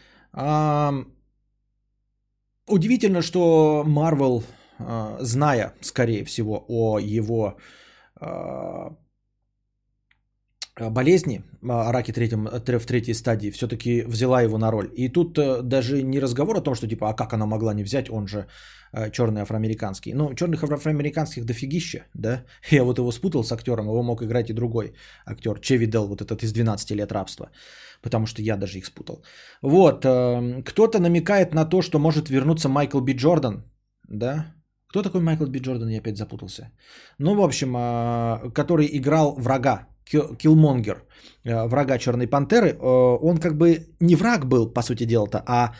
удивительно, 2.66 3.22
что 3.22 3.84
Marvel, 3.86 4.42
а, 4.78 5.18
зная, 5.20 5.72
скорее 5.80 6.24
всего, 6.24 6.64
о 6.68 6.98
его 6.98 7.56
а, 8.20 8.96
болезни, 10.78 11.42
о 11.62 11.92
раке 11.92 12.12
третьем, 12.12 12.46
в 12.46 12.86
третьей 12.86 13.14
стадии, 13.14 13.50
все-таки 13.50 14.02
взяла 14.02 14.42
его 14.42 14.58
на 14.58 14.70
роль. 14.70 14.90
И 14.96 15.08
тут 15.08 15.38
э, 15.38 15.62
даже 15.62 16.02
не 16.02 16.20
разговор 16.20 16.56
о 16.56 16.60
том, 16.60 16.74
что 16.74 16.88
типа, 16.88 17.10
а 17.10 17.14
как 17.14 17.32
она 17.32 17.46
могла 17.46 17.74
не 17.74 17.84
взять, 17.84 18.10
он 18.10 18.26
же 18.26 18.46
Э, 18.92 19.10
черный 19.10 19.42
афроамериканский. 19.42 20.12
Ну, 20.14 20.34
черных 20.34 20.62
афроамериканских 20.62 21.44
дофигища, 21.44 22.06
да. 22.14 22.44
Я 22.70 22.84
вот 22.84 22.98
его 22.98 23.12
спутал 23.12 23.44
с 23.44 23.52
актером, 23.52 23.86
его 23.86 24.02
мог 24.02 24.22
играть 24.22 24.50
и 24.50 24.54
другой 24.54 24.92
актер, 25.26 25.60
Чеви 25.60 25.86
Дел, 25.86 26.06
вот 26.06 26.22
этот 26.22 26.42
из 26.42 26.52
12 26.52 26.90
лет 26.90 27.12
рабства. 27.12 27.50
Потому 28.02 28.26
что 28.26 28.42
я 28.42 28.56
даже 28.56 28.78
их 28.78 28.86
спутал. 28.86 29.22
Вот, 29.62 30.04
э, 30.04 30.62
кто-то 30.64 31.00
намекает 31.00 31.54
на 31.54 31.64
то, 31.64 31.82
что 31.82 31.98
может 31.98 32.30
вернуться 32.30 32.68
Майкл 32.68 33.00
Би 33.00 33.14
Джордан, 33.14 33.64
да. 34.08 34.54
Кто 34.88 35.02
такой 35.02 35.20
Майкл 35.20 35.46
Би 35.46 35.58
Джордан, 35.60 35.88
я 35.88 35.98
опять 35.98 36.16
запутался. 36.16 36.70
Ну, 37.18 37.34
в 37.34 37.40
общем, 37.40 37.76
э, 37.76 38.50
который 38.54 38.88
играл 38.92 39.34
врага, 39.38 39.88
Киллмонгер, 40.10 41.04
врага 41.44 41.98
Черной 41.98 42.26
Пантеры, 42.26 42.78
он 42.78 43.38
как 43.38 43.56
бы 43.56 43.86
не 44.00 44.16
враг 44.16 44.46
был, 44.46 44.72
по 44.72 44.82
сути 44.82 45.04
дела-то, 45.04 45.42
а 45.46 45.72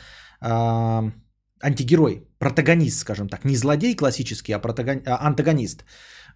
антигерой, 1.61 2.29
протагонист, 2.39 2.99
скажем 2.99 3.29
так, 3.29 3.45
не 3.45 3.57
злодей 3.57 3.95
классический, 3.97 4.53
а, 4.53 4.59
протагон... 4.59 5.03
а 5.07 5.27
антагонист. 5.27 5.85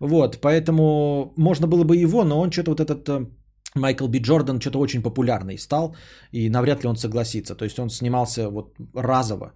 Вот, 0.01 0.41
поэтому 0.41 1.33
можно 1.37 1.67
было 1.67 1.85
бы 1.85 1.97
его, 1.97 2.25
но 2.25 2.41
он 2.41 2.51
что-то 2.51 2.71
вот 2.71 2.81
этот 2.81 3.09
э, 3.09 3.27
Майкл 3.75 4.09
Би 4.09 4.19
Джордан 4.19 4.61
что-то 4.61 4.81
очень 4.81 5.03
популярный 5.03 5.59
стал, 5.59 5.95
и 6.33 6.51
навряд 6.51 6.83
ли 6.83 6.89
он 6.89 6.97
согласится. 6.97 7.55
То 7.55 7.65
есть 7.65 7.79
он 7.79 7.91
снимался 7.91 8.49
вот 8.49 8.77
разово, 8.95 9.53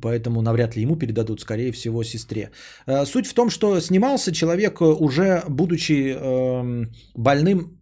поэтому 0.00 0.42
навряд 0.42 0.76
ли 0.76 0.82
ему 0.82 0.96
передадут, 0.96 1.40
скорее 1.40 1.72
всего, 1.72 2.04
сестре. 2.04 2.50
Э, 2.86 3.04
суть 3.04 3.26
в 3.26 3.34
том, 3.34 3.50
что 3.50 3.80
снимался 3.80 4.32
человек 4.32 4.80
э, 4.80 4.84
уже 4.84 5.42
будучи 5.48 6.16
э, 6.16 6.86
больным 7.14 7.81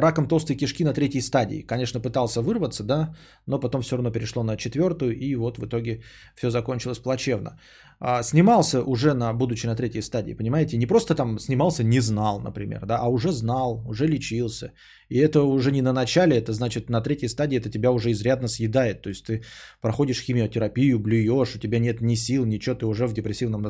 раком 0.00 0.28
толстой 0.28 0.56
кишки 0.56 0.84
на 0.84 0.92
третьей 0.92 1.22
стадии. 1.22 1.66
Конечно, 1.66 2.00
пытался 2.00 2.42
вырваться, 2.42 2.84
да, 2.84 3.14
но 3.46 3.60
потом 3.60 3.82
все 3.82 3.96
равно 3.96 4.10
перешло 4.10 4.42
на 4.42 4.56
четвертую, 4.56 5.16
и 5.16 5.34
вот 5.36 5.58
в 5.58 5.66
итоге 5.66 6.02
все 6.34 6.50
закончилось 6.50 6.98
плачевно. 6.98 7.58
А, 8.00 8.22
снимался 8.22 8.82
уже, 8.82 9.14
на, 9.14 9.32
будучи 9.32 9.66
на 9.66 9.74
третьей 9.74 10.02
стадии, 10.02 10.34
понимаете, 10.34 10.76
не 10.76 10.86
просто 10.86 11.14
там 11.14 11.38
снимался, 11.38 11.82
не 11.84 12.00
знал, 12.00 12.40
например, 12.40 12.86
да, 12.86 12.98
а 12.98 13.08
уже 13.08 13.32
знал, 13.32 13.82
уже 13.88 14.06
лечился. 14.06 14.72
И 15.08 15.18
это 15.18 15.42
уже 15.42 15.72
не 15.72 15.82
на 15.82 15.92
начале, 15.92 16.36
это 16.36 16.52
значит 16.52 16.90
на 16.90 17.00
третьей 17.00 17.28
стадии 17.28 17.58
это 17.58 17.70
тебя 17.70 17.90
уже 17.90 18.10
изрядно 18.10 18.48
съедает. 18.48 19.02
То 19.02 19.08
есть 19.08 19.26
ты 19.26 19.42
проходишь 19.80 20.22
химиотерапию, 20.22 20.98
блюешь, 21.00 21.56
у 21.56 21.58
тебя 21.58 21.80
нет 21.80 22.00
ни 22.00 22.14
сил, 22.14 22.44
ничего, 22.46 22.76
ты 22.76 22.86
уже 22.86 23.06
в 23.06 23.14
депрессивном 23.14 23.66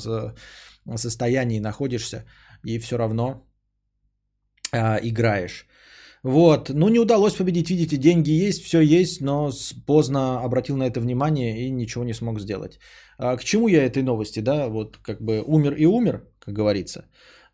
состоянии 0.97 1.61
находишься, 1.61 2.25
и 2.65 2.79
все 2.79 2.99
равно 2.99 3.47
а, 4.73 4.99
играешь. 5.03 5.67
Вот, 6.23 6.71
ну 6.71 6.89
не 6.89 6.99
удалось 6.99 7.35
победить, 7.35 7.71
видите, 7.71 7.97
деньги 7.97 8.31
есть, 8.31 8.65
все 8.65 8.81
есть, 8.81 9.21
но 9.21 9.51
поздно 9.87 10.41
обратил 10.43 10.77
на 10.77 10.85
это 10.85 11.01
внимание 11.01 11.67
и 11.67 11.71
ничего 11.71 12.05
не 12.05 12.15
смог 12.15 12.41
сделать. 12.41 12.79
А 13.19 13.37
к 13.37 13.45
чему 13.45 13.69
я 13.69 13.85
этой 13.85 14.03
новости, 14.03 14.41
да, 14.41 14.69
вот 14.69 14.97
как 14.97 15.21
бы 15.21 15.43
умер 15.47 15.75
и 15.75 15.87
умер, 15.87 16.25
как 16.41 16.55
говорится. 16.55 17.05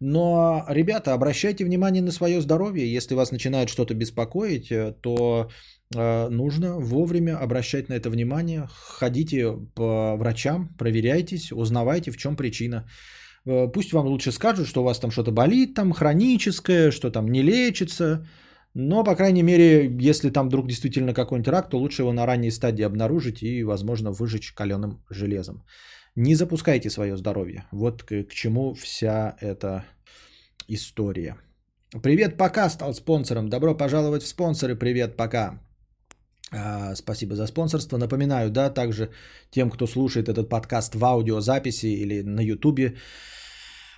Но, 0.00 0.64
ребята, 0.68 1.14
обращайте 1.14 1.64
внимание 1.64 2.02
на 2.02 2.12
свое 2.12 2.40
здоровье. 2.40 2.92
Если 2.92 3.14
вас 3.14 3.32
начинает 3.32 3.68
что-то 3.68 3.94
беспокоить, 3.94 4.70
э, 4.70 4.92
то 5.00 5.48
э, 5.94 6.28
нужно 6.28 6.78
вовремя 6.78 7.38
обращать 7.38 7.88
на 7.88 7.94
это 7.94 8.10
внимание. 8.10 8.68
Ходите 8.70 9.52
по 9.74 10.16
врачам, 10.16 10.68
проверяйтесь, 10.78 11.52
узнавайте, 11.52 12.10
в 12.10 12.16
чем 12.16 12.36
причина. 12.36 12.86
Э, 13.46 13.68
пусть 13.72 13.92
вам 13.92 14.06
лучше 14.06 14.32
скажут, 14.32 14.66
что 14.66 14.80
у 14.80 14.84
вас 14.84 14.98
там 14.98 15.10
что-то 15.10 15.30
болит, 15.30 15.74
там 15.74 15.92
хроническое, 15.92 16.90
что 16.90 17.10
там 17.10 17.28
не 17.28 17.42
лечится, 17.42 18.26
но, 18.74 19.04
по 19.04 19.14
крайней 19.14 19.42
мере, 19.42 19.88
если 20.00 20.30
там 20.30 20.48
вдруг 20.48 20.66
действительно 20.66 21.14
какой-нибудь 21.14 21.48
рак, 21.48 21.70
то 21.70 21.78
лучше 21.78 22.02
его 22.02 22.12
на 22.12 22.26
ранней 22.26 22.50
стадии 22.50 22.84
обнаружить 22.84 23.42
и, 23.42 23.62
возможно, 23.64 24.10
выжечь 24.10 24.52
каленым 24.52 25.04
железом. 25.10 25.64
Не 26.16 26.34
запускайте 26.34 26.90
свое 26.90 27.16
здоровье. 27.16 27.64
Вот 27.72 28.02
к, 28.02 28.24
к 28.24 28.32
чему 28.32 28.74
вся 28.74 29.36
эта 29.40 29.84
история. 30.68 31.36
Привет, 32.02 32.36
пока 32.36 32.68
стал 32.68 32.94
спонсором. 32.94 33.48
Добро 33.48 33.76
пожаловать 33.76 34.22
в 34.22 34.28
спонсоры. 34.28 34.76
Привет, 34.76 35.16
пока. 35.16 35.60
А, 36.52 36.94
спасибо 36.96 37.36
за 37.36 37.46
спонсорство. 37.46 37.98
Напоминаю, 37.98 38.50
да, 38.50 38.70
также 38.70 39.10
тем, 39.50 39.70
кто 39.70 39.86
слушает 39.86 40.28
этот 40.28 40.48
подкаст 40.48 40.94
в 40.94 41.04
аудиозаписи 41.04 41.86
или 41.86 42.22
на 42.22 42.40
ютубе, 42.40 42.96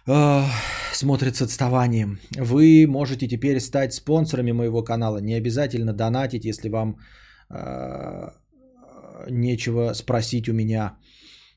смотрит 0.06 1.36
с 1.36 1.42
отставанием. 1.42 2.18
Вы 2.36 2.86
можете 2.86 3.28
теперь 3.28 3.60
стать 3.60 3.92
спонсорами 3.92 4.52
моего 4.52 4.82
канала. 4.82 5.18
Не 5.18 5.34
обязательно 5.34 5.92
донатить, 5.92 6.44
если 6.44 6.68
вам 6.68 6.98
э, 7.50 8.30
нечего 9.28 9.94
спросить 9.94 10.48
у 10.48 10.52
меня. 10.52 10.96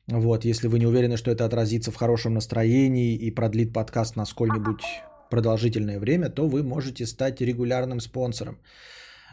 Вот, 0.07 0.45
если 0.45 0.67
вы 0.67 0.79
не 0.79 0.87
уверены, 0.87 1.17
что 1.17 1.31
это 1.31 1.45
отразится 1.45 1.91
в 1.91 1.95
хорошем 1.95 2.33
настроении 2.33 3.15
и 3.15 3.31
продлит 3.31 3.73
подкаст 3.73 4.15
на 4.15 4.25
сколь-нибудь 4.25 4.81
продолжительное 5.29 5.99
время, 5.99 6.29
то 6.29 6.47
вы 6.47 6.63
можете 6.63 7.05
стать 7.05 7.41
регулярным 7.41 7.99
спонсором. 7.99 8.57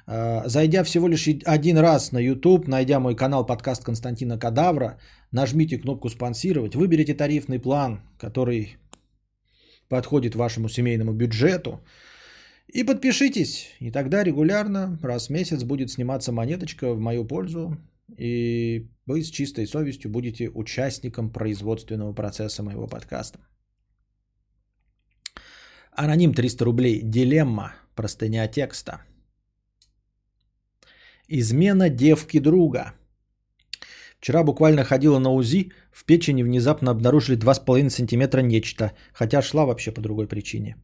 Э, 0.06 0.42
зайдя 0.46 0.84
всего 0.84 1.08
лишь 1.08 1.26
один 1.26 1.78
раз 1.78 2.12
на 2.12 2.18
YouTube, 2.18 2.68
найдя 2.68 3.00
мой 3.00 3.16
канал 3.16 3.46
подкаст 3.46 3.84
Константина 3.84 4.38
Кадавра, 4.38 4.98
нажмите 5.32 5.78
кнопку 5.78 6.10
«Спонсировать», 6.10 6.74
выберите 6.74 7.14
тарифный 7.14 7.58
план, 7.58 8.02
который 8.18 8.76
подходит 9.89 10.34
вашему 10.34 10.68
семейному 10.68 11.12
бюджету, 11.12 11.80
и 12.68 12.84
подпишитесь. 12.84 13.68
И 13.80 13.91
тогда 13.91 14.24
регулярно, 14.24 14.99
раз 15.03 15.28
в 15.28 15.30
месяц 15.30 15.62
будет 15.62 15.91
сниматься 15.91 16.32
монеточка 16.32 16.95
в 16.95 17.01
мою 17.01 17.24
пользу, 17.24 17.76
и 18.18 18.89
вы 19.07 19.22
с 19.22 19.30
чистой 19.30 19.66
совестью 19.66 20.11
будете 20.11 20.49
участником 20.49 21.32
производственного 21.32 22.12
процесса 22.12 22.62
моего 22.62 22.87
подкаста. 22.87 23.39
Аноним 25.93 26.34
300 26.34 26.64
рублей. 26.64 27.01
Дилемма. 27.03 27.74
Простыня 27.95 28.49
текста. 28.49 29.01
Измена 31.28 31.89
девки 31.89 32.39
друга. 32.39 32.93
Вчера 34.27 34.43
буквально 34.43 34.83
ходила 34.83 35.20
на 35.20 35.31
УЗИ, 35.31 35.70
в 35.93 36.05
печени 36.05 36.43
внезапно 36.43 36.91
обнаружили 36.91 37.39
2,5 37.39 37.91
сантиметра 37.91 38.43
нечто, 38.43 38.91
хотя 39.12 39.41
шла 39.41 39.64
вообще 39.64 39.93
по 39.93 40.01
другой 40.01 40.27
причине. 40.27 40.77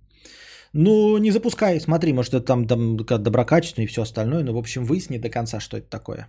Ну, 0.72 1.18
не 1.18 1.32
запускай, 1.32 1.80
смотри, 1.80 2.12
может 2.12 2.34
это 2.34 2.44
там, 2.44 2.66
там 2.66 2.96
доброкачественно 2.96 3.84
и 3.84 3.88
все 3.88 4.02
остальное, 4.02 4.44
но 4.44 4.52
в 4.52 4.58
общем 4.58 4.84
выясни 4.84 5.18
до 5.18 5.28
конца, 5.28 5.58
что 5.58 5.76
это 5.76 5.90
такое. 5.90 6.28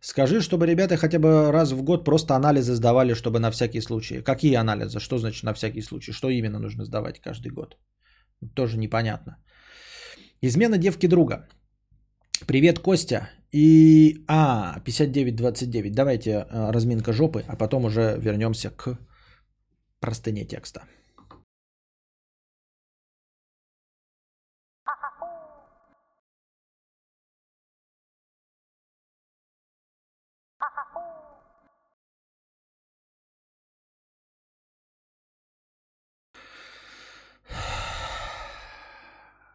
Скажи, 0.00 0.40
чтобы 0.40 0.64
ребята 0.66 0.96
хотя 0.96 1.18
бы 1.18 1.50
раз 1.50 1.72
в 1.72 1.82
год 1.82 2.04
просто 2.04 2.36
анализы 2.36 2.74
сдавали, 2.74 3.14
чтобы 3.14 3.40
на 3.40 3.50
всякий 3.50 3.80
случай. 3.80 4.22
Какие 4.22 4.54
анализы? 4.54 5.00
Что 5.00 5.18
значит 5.18 5.42
на 5.42 5.54
всякий 5.54 5.82
случай? 5.82 6.12
Что 6.12 6.30
именно 6.30 6.60
нужно 6.60 6.84
сдавать 6.84 7.20
каждый 7.20 7.50
год? 7.50 7.76
Тоже 8.54 8.78
непонятно. 8.78 9.38
Измена 10.40 10.78
девки 10.78 11.08
друга. 11.08 11.48
Привет, 12.46 12.78
Костя. 12.78 13.28
И... 13.52 14.24
А, 14.28 14.80
5929. 14.80 15.92
Давайте 15.94 16.30
э, 16.30 16.70
разминка 16.70 17.12
жопы, 17.12 17.44
а 17.46 17.56
потом 17.56 17.84
уже 17.84 18.16
вернемся 18.18 18.70
к 18.70 18.98
простыне 20.00 20.44
текста. 20.44 20.82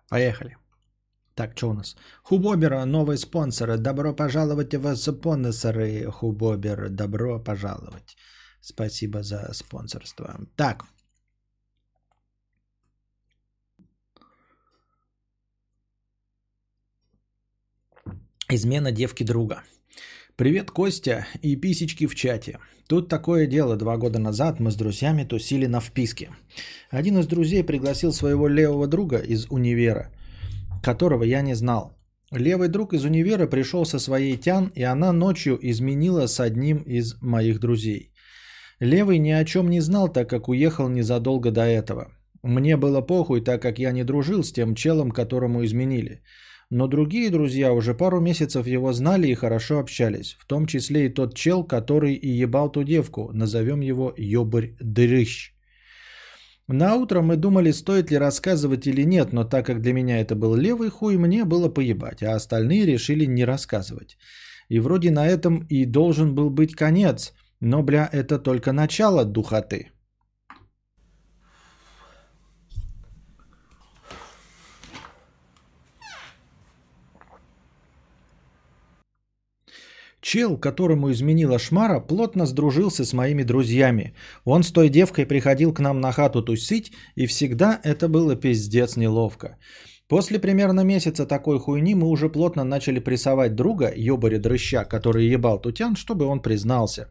Поехали. 0.10 0.56
Так, 1.38 1.56
что 1.56 1.70
у 1.70 1.74
нас? 1.74 1.96
Хубобера, 2.24 2.86
новые 2.86 3.18
спонсоры. 3.18 3.78
Добро 3.78 4.16
пожаловать 4.16 4.74
в 4.74 4.96
спонсоры. 4.96 6.12
Хубобер, 6.12 6.90
добро 6.90 7.44
пожаловать. 7.44 8.18
Спасибо 8.60 9.22
за 9.22 9.54
спонсорство. 9.54 10.40
Так. 10.56 10.86
Измена 18.50 18.92
девки 18.92 19.24
друга. 19.24 19.62
Привет, 20.38 20.72
Костя 20.72 21.28
и 21.44 21.56
писечки 21.56 22.08
в 22.08 22.16
чате. 22.16 22.60
Тут 22.88 23.10
такое 23.10 23.48
дело, 23.48 23.76
два 23.76 23.98
года 23.98 24.20
назад 24.20 24.60
мы 24.60 24.72
с 24.72 24.76
друзьями 24.76 25.24
тусили 25.24 25.68
на 25.68 25.82
вписке. 25.82 26.30
Один 26.90 27.20
из 27.20 27.28
друзей 27.28 27.64
пригласил 27.64 28.12
своего 28.12 28.48
левого 28.48 28.88
друга 28.88 29.18
из 29.18 29.46
универа, 29.52 30.12
которого 30.88 31.24
я 31.24 31.42
не 31.42 31.56
знал. 31.56 31.98
Левый 32.32 32.70
друг 32.70 32.94
из 32.94 33.04
универа 33.04 33.48
пришел 33.48 33.86
со 33.86 34.00
своей 34.00 34.38
тян, 34.38 34.72
и 34.76 34.84
она 34.84 35.12
ночью 35.12 35.60
изменила 35.62 36.28
с 36.28 36.40
одним 36.40 36.78
из 36.78 37.16
моих 37.22 37.60
друзей. 37.60 38.12
Левый 38.80 39.20
ни 39.20 39.32
о 39.32 39.44
чем 39.44 39.70
не 39.70 39.82
знал, 39.82 40.14
так 40.14 40.30
как 40.30 40.48
уехал 40.48 40.90
незадолго 40.90 41.52
до 41.52 41.64
этого. 41.64 42.08
Мне 42.42 42.78
было 42.78 43.02
похуй, 43.02 43.42
так 43.42 43.62
как 43.62 43.80
я 43.80 43.92
не 43.92 44.04
дружил 44.04 44.44
с 44.44 44.54
тем 44.54 44.76
челом, 44.76 45.12
которому 45.12 45.66
изменили. 45.66 46.22
Но 46.70 46.88
другие 46.88 47.30
друзья 47.30 47.74
уже 47.74 47.94
пару 47.94 48.22
месяцев 48.22 48.68
его 48.68 48.94
знали 48.94 49.28
и 49.28 49.36
хорошо 49.36 49.80
общались, 49.80 50.38
в 50.40 50.46
том 50.46 50.68
числе 50.68 51.06
и 51.06 51.14
тот 51.14 51.36
чел, 51.36 51.66
который 51.66 52.14
и 52.14 52.30
ебал 52.44 52.72
ту 52.72 52.84
девку, 52.84 53.32
назовем 53.34 53.82
его 53.82 54.14
Ёбарь 54.18 54.76
Дрыщ. 54.80 55.57
На 56.68 56.96
утро 56.96 57.22
мы 57.22 57.38
думали, 57.38 57.72
стоит 57.72 58.12
ли 58.12 58.18
рассказывать 58.18 58.88
или 58.88 59.04
нет, 59.04 59.32
но 59.32 59.46
так 59.46 59.66
как 59.66 59.82
для 59.82 59.94
меня 59.94 60.20
это 60.20 60.36
был 60.36 60.54
левый 60.54 60.90
хуй, 60.90 61.18
мне 61.18 61.46
было 61.46 61.70
поебать, 61.70 62.24
а 62.24 62.36
остальные 62.36 62.86
решили 62.86 63.26
не 63.26 63.46
рассказывать. 63.46 64.18
И 64.68 64.80
вроде 64.80 65.12
на 65.12 65.26
этом 65.26 65.66
и 65.70 65.86
должен 65.86 66.36
был 66.36 66.50
быть 66.50 66.76
конец, 66.76 67.34
но, 67.62 67.84
бля, 67.84 68.10
это 68.12 68.38
только 68.38 68.74
начало 68.74 69.24
духоты. 69.24 69.92
Чел, 80.28 80.58
которому 80.58 81.10
изменила 81.10 81.58
шмара, 81.58 82.02
плотно 82.02 82.46
сдружился 82.46 83.06
с 83.06 83.14
моими 83.14 83.44
друзьями. 83.44 84.14
Он 84.44 84.64
с 84.64 84.72
той 84.72 84.90
девкой 84.90 85.26
приходил 85.26 85.74
к 85.74 85.80
нам 85.80 86.02
на 86.02 86.12
хату 86.12 86.42
тусить, 86.42 86.92
и 87.16 87.28
всегда 87.28 87.80
это 87.82 88.10
было 88.10 88.36
пиздец 88.36 88.98
неловко. 88.98 89.58
После 90.10 90.40
примерно 90.40 90.84
месяца 90.84 91.26
такой 91.26 91.60
хуйни 91.60 91.96
мы 91.96 92.10
уже 92.10 92.28
плотно 92.28 92.66
начали 92.66 93.00
прессовать 93.00 93.56
друга, 93.56 93.94
ёбаря 93.96 94.40
дрыща, 94.40 94.84
который 94.84 95.34
ебал 95.34 95.62
тутян, 95.62 95.96
чтобы 95.96 96.26
он 96.26 96.42
признался. 96.42 97.08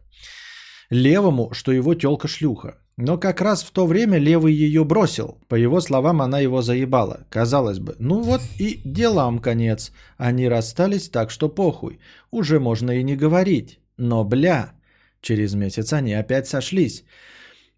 Левому, 0.91 1.49
что 1.53 1.71
его 1.71 1.95
тёлка 1.95 2.27
шлюха. 2.27 2.75
Но 2.97 3.19
как 3.19 3.41
раз 3.41 3.63
в 3.63 3.71
то 3.71 3.85
время 3.85 4.17
левый 4.17 4.53
ее 4.53 4.83
бросил. 4.83 5.37
По 5.47 5.55
его 5.55 5.81
словам, 5.81 6.19
она 6.19 6.39
его 6.39 6.63
заебала. 6.63 7.27
Казалось 7.29 7.77
бы, 7.77 7.95
ну 7.99 8.21
вот 8.21 8.41
и 8.57 8.81
делам 8.83 9.37
конец. 9.39 9.91
Они 10.17 10.49
расстались, 10.49 11.09
так 11.09 11.29
что 11.29 11.47
похуй. 11.47 11.99
Уже 12.31 12.59
можно 12.59 12.91
и 12.91 13.03
не 13.03 13.15
говорить. 13.15 13.79
Но 13.97 14.23
бля, 14.23 14.73
через 15.21 15.53
месяц 15.53 15.93
они 15.93 16.13
опять 16.13 16.47
сошлись. 16.47 17.03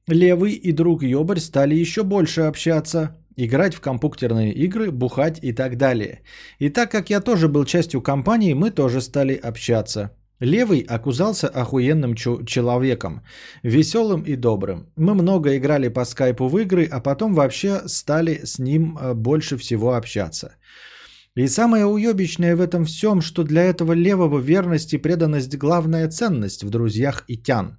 Левый 0.07 0.53
и 0.53 0.71
друг 0.71 1.03
Ёбарь 1.03 1.39
стали 1.39 1.75
еще 1.75 2.03
больше 2.03 2.41
общаться. 2.41 3.17
Играть 3.35 3.75
в 3.75 3.81
компьютерные 3.81 4.53
игры, 4.53 4.89
бухать 4.91 5.39
и 5.41 5.51
так 5.53 5.77
далее. 5.77 6.21
И 6.59 6.69
так 6.69 6.91
как 6.91 7.09
я 7.09 7.19
тоже 7.19 7.49
был 7.49 7.65
частью 7.65 8.01
компании, 8.01 8.53
мы 8.53 8.71
тоже 8.71 9.01
стали 9.01 9.33
общаться. 9.33 10.11
Левый 10.39 10.79
оказался 10.79 11.47
охуенным 11.49 12.15
человеком, 12.15 13.21
веселым 13.63 14.21
и 14.21 14.35
добрым. 14.35 14.87
Мы 14.95 15.13
много 15.13 15.57
играли 15.57 15.89
по 15.89 16.05
скайпу 16.05 16.47
в 16.47 16.57
игры, 16.57 16.85
а 16.85 17.01
потом 17.01 17.33
вообще 17.33 17.81
стали 17.87 18.45
с 18.45 18.57
ним 18.57 18.97
э, 18.97 19.13
больше 19.13 19.57
всего 19.57 19.95
общаться. 19.95 20.55
И 21.35 21.47
самое 21.47 21.85
уебищное 21.85 22.55
в 22.55 22.61
этом 22.61 22.85
всем, 22.85 23.21
что 23.21 23.43
для 23.43 23.63
этого 23.63 23.93
левого 23.93 24.39
верность 24.39 24.93
и 24.93 24.97
преданность 24.97 25.57
главная 25.57 26.09
ценность 26.09 26.63
в 26.63 26.69
друзьях 26.69 27.25
и 27.27 27.37
тян. 27.37 27.78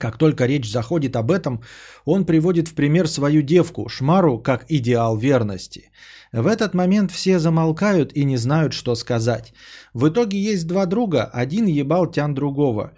Как 0.00 0.16
только 0.16 0.46
речь 0.46 0.72
заходит 0.72 1.14
об 1.14 1.30
этом, 1.30 1.60
он 2.06 2.24
приводит 2.24 2.68
в 2.68 2.74
пример 2.74 3.06
свою 3.06 3.42
девку, 3.42 3.88
Шмару, 3.88 4.38
как 4.38 4.64
идеал 4.70 5.18
верности. 5.18 5.90
В 6.32 6.46
этот 6.46 6.74
момент 6.74 7.10
все 7.10 7.38
замолкают 7.38 8.12
и 8.16 8.24
не 8.24 8.38
знают, 8.38 8.72
что 8.72 8.94
сказать. 8.94 9.52
В 9.92 10.08
итоге 10.08 10.38
есть 10.38 10.66
два 10.66 10.86
друга, 10.86 11.30
один 11.32 11.66
ебал 11.66 12.10
тян 12.10 12.34
другого. 12.34 12.92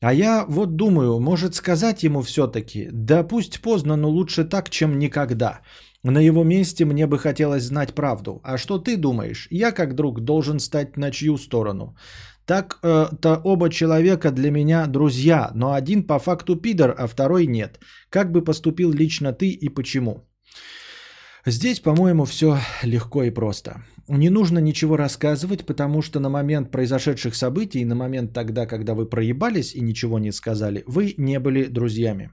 А 0.00 0.12
я 0.12 0.44
вот 0.48 0.74
думаю, 0.74 1.20
может 1.20 1.54
сказать 1.54 2.02
ему 2.02 2.22
все-таки, 2.22 2.88
да 2.92 3.22
пусть 3.22 3.60
поздно, 3.60 3.96
но 3.96 4.08
лучше 4.10 4.44
так, 4.44 4.68
чем 4.68 4.98
никогда. 4.98 5.60
На 6.02 6.18
его 6.18 6.44
месте 6.44 6.84
мне 6.84 7.06
бы 7.06 7.18
хотелось 7.18 7.64
знать 7.64 7.94
правду. 7.94 8.40
А 8.42 8.58
что 8.58 8.78
ты 8.78 8.96
думаешь? 8.96 9.46
Я 9.50 9.70
как 9.70 9.94
друг 9.94 10.20
должен 10.20 10.58
стать 10.58 10.96
на 10.96 11.10
чью 11.10 11.38
сторону? 11.38 11.94
Так-то 12.48 13.10
э, 13.24 13.40
оба 13.44 13.68
человека 13.68 14.30
для 14.30 14.50
меня 14.50 14.86
друзья, 14.86 15.50
но 15.54 15.72
один 15.72 16.02
по 16.02 16.18
факту 16.18 16.56
пидор, 16.56 16.94
а 16.98 17.06
второй 17.06 17.46
нет. 17.46 17.78
Как 18.08 18.32
бы 18.32 18.44
поступил 18.44 18.90
лично 18.90 19.32
ты 19.32 19.50
и 19.50 19.68
почему? 19.68 20.24
Здесь, 21.46 21.80
по-моему, 21.80 22.24
все 22.24 22.56
легко 22.82 23.24
и 23.24 23.30
просто. 23.30 23.72
Не 24.08 24.30
нужно 24.30 24.60
ничего 24.60 24.96
рассказывать, 24.96 25.66
потому 25.66 26.00
что 26.02 26.20
на 26.20 26.30
момент 26.30 26.70
произошедших 26.70 27.34
событий, 27.34 27.84
на 27.84 27.94
момент 27.94 28.32
тогда, 28.32 28.66
когда 28.66 28.94
вы 28.94 29.10
проебались 29.10 29.74
и 29.74 29.82
ничего 29.82 30.18
не 30.18 30.32
сказали, 30.32 30.84
вы 30.86 31.14
не 31.18 31.38
были 31.38 31.64
друзьями. 31.64 32.30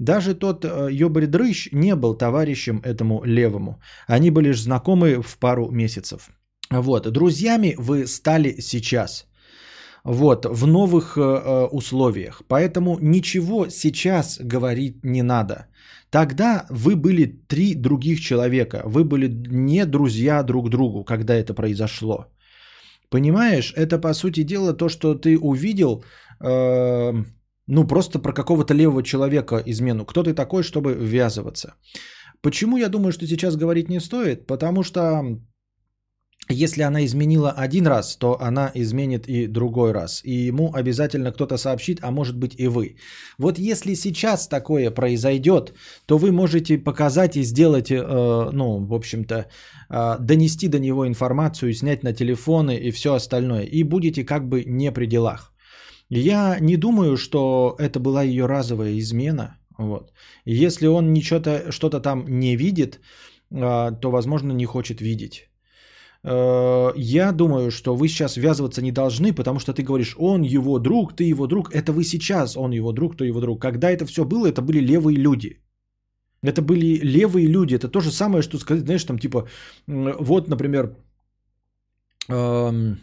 Даже 0.00 0.34
тот 0.34 0.64
э, 0.64 0.88
Ёбарь 0.90 1.26
Дрыщ 1.26 1.68
не 1.72 1.94
был 1.94 2.16
товарищем 2.16 2.80
этому 2.84 3.22
левому. 3.24 3.80
Они 4.08 4.32
были 4.32 4.48
лишь 4.48 4.62
знакомы 4.62 5.22
в 5.22 5.38
пару 5.38 5.70
месяцев. 5.70 6.30
Вот, 6.68 7.12
друзьями 7.12 7.76
вы 7.78 8.08
стали 8.08 8.60
сейчас– 8.60 9.26
вот, 10.04 10.46
в 10.46 10.66
новых 10.66 11.16
э, 11.16 11.68
условиях. 11.72 12.42
Поэтому 12.48 12.98
ничего 13.00 13.68
сейчас 13.68 14.38
говорить 14.40 15.04
не 15.04 15.22
надо. 15.22 15.66
Тогда 16.10 16.66
вы 16.70 16.96
были 16.96 17.26
три 17.48 17.74
других 17.74 18.20
человека, 18.20 18.82
вы 18.84 19.04
были 19.04 19.28
не 19.48 19.86
друзья 19.86 20.42
друг 20.42 20.68
другу, 20.68 21.04
когда 21.04 21.34
это 21.34 21.54
произошло. 21.54 22.26
Понимаешь, 23.10 23.72
это 23.76 23.98
по 23.98 24.14
сути 24.14 24.42
дела 24.42 24.72
то, 24.72 24.88
что 24.88 25.14
ты 25.14 25.38
увидел, 25.38 26.04
э, 26.40 27.12
ну 27.66 27.86
просто 27.86 28.18
про 28.18 28.32
какого-то 28.32 28.74
левого 28.74 29.02
человека 29.02 29.62
измену. 29.66 30.04
Кто 30.04 30.22
ты 30.22 30.34
такой, 30.34 30.62
чтобы 30.62 30.94
ввязываться? 30.94 31.74
Почему 32.40 32.76
я 32.76 32.88
думаю, 32.88 33.12
что 33.12 33.26
сейчас 33.26 33.56
говорить 33.56 33.88
не 33.88 34.00
стоит? 34.00 34.46
Потому 34.46 34.82
что 34.82 35.22
если 36.48 36.82
она 36.82 37.04
изменила 37.04 37.50
один 37.50 37.86
раз, 37.86 38.16
то 38.16 38.36
она 38.40 38.70
изменит 38.74 39.28
и 39.28 39.46
другой 39.46 39.92
раз. 39.92 40.22
И 40.24 40.48
ему 40.48 40.72
обязательно 40.74 41.32
кто-то 41.32 41.56
сообщит, 41.56 41.98
а 42.02 42.10
может 42.10 42.36
быть 42.36 42.54
и 42.58 42.68
вы. 42.68 42.96
Вот 43.38 43.58
если 43.58 43.94
сейчас 43.94 44.48
такое 44.48 44.90
произойдет, 44.90 45.72
то 46.06 46.18
вы 46.18 46.32
можете 46.32 46.78
показать 46.78 47.36
и 47.36 47.42
сделать, 47.44 47.90
э, 47.90 48.50
ну, 48.52 48.84
в 48.84 48.92
общем-то, 48.92 49.46
э, 49.90 50.16
донести 50.20 50.68
до 50.68 50.78
него 50.78 51.06
информацию, 51.06 51.72
снять 51.74 52.02
на 52.02 52.12
телефоны 52.12 52.76
и 52.76 52.90
все 52.90 53.14
остальное. 53.14 53.62
И 53.62 53.84
будете 53.84 54.24
как 54.24 54.48
бы 54.48 54.64
не 54.66 54.92
при 54.92 55.06
делах. 55.06 55.52
Я 56.10 56.58
не 56.60 56.76
думаю, 56.76 57.16
что 57.16 57.76
это 57.78 58.00
была 58.00 58.22
ее 58.22 58.46
разовая 58.46 58.98
измена. 58.98 59.58
Вот. 59.78 60.12
Если 60.44 60.86
он 60.86 61.12
ничего-то, 61.12 61.70
что-то 61.70 62.00
там 62.00 62.24
не 62.28 62.56
видит, 62.56 63.00
э, 63.50 63.92
то, 64.00 64.10
возможно, 64.10 64.52
не 64.52 64.66
хочет 64.66 65.00
видеть. 65.00 65.51
Э, 66.24 66.92
я 66.96 67.32
думаю, 67.32 67.70
что 67.70 67.96
вы 67.96 68.08
сейчас 68.08 68.36
ввязываться 68.36 68.82
не 68.82 68.92
должны, 68.92 69.32
потому 69.32 69.58
что 69.58 69.72
ты 69.72 69.82
говоришь, 69.82 70.14
он 70.18 70.42
его 70.42 70.78
друг, 70.78 71.16
ты 71.16 71.24
его 71.24 71.46
друг. 71.46 71.74
Это 71.74 71.92
вы 71.92 72.04
сейчас, 72.04 72.56
он 72.56 72.72
его 72.72 72.92
друг, 72.92 73.16
ты 73.16 73.26
его 73.26 73.40
друг. 73.40 73.60
Когда 73.60 73.90
это 73.90 74.06
все 74.06 74.24
было, 74.24 74.46
это 74.46 74.62
были 74.62 74.80
левые 74.80 75.16
люди. 75.16 75.60
Это 76.42 76.62
были 76.62 77.00
левые 77.02 77.46
люди. 77.46 77.74
Это 77.74 77.88
то 77.88 78.00
же 78.00 78.10
самое, 78.10 78.42
что 78.42 78.58
сказать, 78.58 78.84
знаешь, 78.84 79.04
там 79.04 79.18
типа, 79.18 79.48
вот, 79.86 80.48
например, 80.48 80.96
эм, 82.28 82.98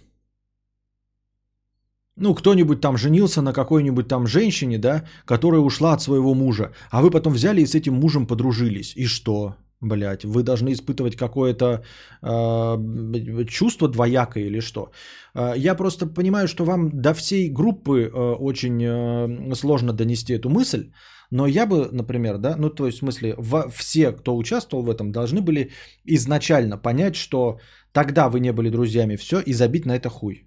ну, 2.17 2.35
кто-нибудь 2.35 2.81
там 2.81 2.97
женился 2.97 3.41
на 3.41 3.53
какой-нибудь 3.53 4.07
там 4.07 4.27
женщине, 4.27 4.77
да, 4.77 5.05
которая 5.25 5.61
ушла 5.61 5.93
от 5.93 6.01
своего 6.01 6.33
мужа, 6.33 6.73
а 6.91 7.01
вы 7.01 7.11
потом 7.11 7.33
взяли 7.33 7.61
и 7.61 7.65
с 7.65 7.75
этим 7.75 7.93
мужем 7.93 8.27
подружились. 8.27 8.93
И 8.97 9.05
что? 9.07 9.55
Блять, 9.81 10.25
вы 10.25 10.43
должны 10.43 10.73
испытывать 10.73 11.15
какое-то 11.15 11.83
э, 12.21 13.45
чувство 13.47 13.87
двоякое 13.87 14.43
или 14.43 14.59
что. 14.59 14.91
Э, 15.33 15.53
я 15.55 15.75
просто 15.75 16.05
понимаю, 16.05 16.47
что 16.47 16.65
вам 16.65 16.89
до 17.01 17.13
всей 17.13 17.49
группы 17.49 18.01
э, 18.01 18.35
очень 18.39 18.83
э, 18.83 19.55
сложно 19.55 19.93
донести 19.93 20.33
эту 20.33 20.49
мысль, 20.49 20.91
но 21.31 21.47
я 21.47 21.65
бы, 21.65 21.87
например, 21.93 22.37
да, 22.37 22.55
ну 22.57 22.69
то 22.69 22.87
есть 22.87 22.97
в 22.97 22.99
смысле, 22.99 23.35
в, 23.37 23.69
все, 23.69 24.11
кто 24.11 24.35
участвовал 24.35 24.83
в 24.83 24.89
этом, 24.89 25.11
должны 25.11 25.41
были 25.41 25.71
изначально 26.03 26.77
понять, 26.77 27.15
что 27.15 27.59
тогда 27.93 28.27
вы 28.27 28.41
не 28.41 28.51
были 28.51 28.69
друзьями, 28.69 29.15
все, 29.15 29.39
и 29.39 29.53
забить 29.53 29.85
на 29.85 29.95
это 29.95 30.09
хуй. 30.09 30.45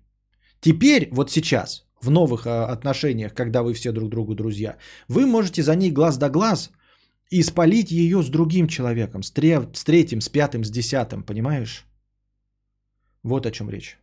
Теперь, 0.61 1.09
вот 1.11 1.31
сейчас, 1.31 1.87
в 2.03 2.11
новых 2.11 2.47
э, 2.47 2.51
отношениях, 2.51 3.33
когда 3.33 3.63
вы 3.63 3.73
все 3.73 3.93
друг 3.93 4.11
другу 4.11 4.35
друзья, 4.35 4.77
вы 5.09 5.25
можете 5.25 5.63
за 5.63 5.75
ней 5.75 5.91
глаз 5.91 6.19
да 6.19 6.29
глаз– 6.29 6.71
и 7.33 7.43
спалить 7.43 7.91
ее 7.91 8.23
с 8.23 8.29
другим 8.29 8.69
человеком, 8.69 9.23
с, 9.23 9.31
тре- 9.31 9.69
с 9.73 9.85
третьим, 9.85 10.21
с 10.21 10.29
пятым, 10.29 10.65
с 10.65 10.71
десятым, 10.71 11.23
понимаешь? 11.23 11.87
Вот 13.23 13.47
о 13.47 13.51
чем 13.51 13.71
речь. 13.71 13.99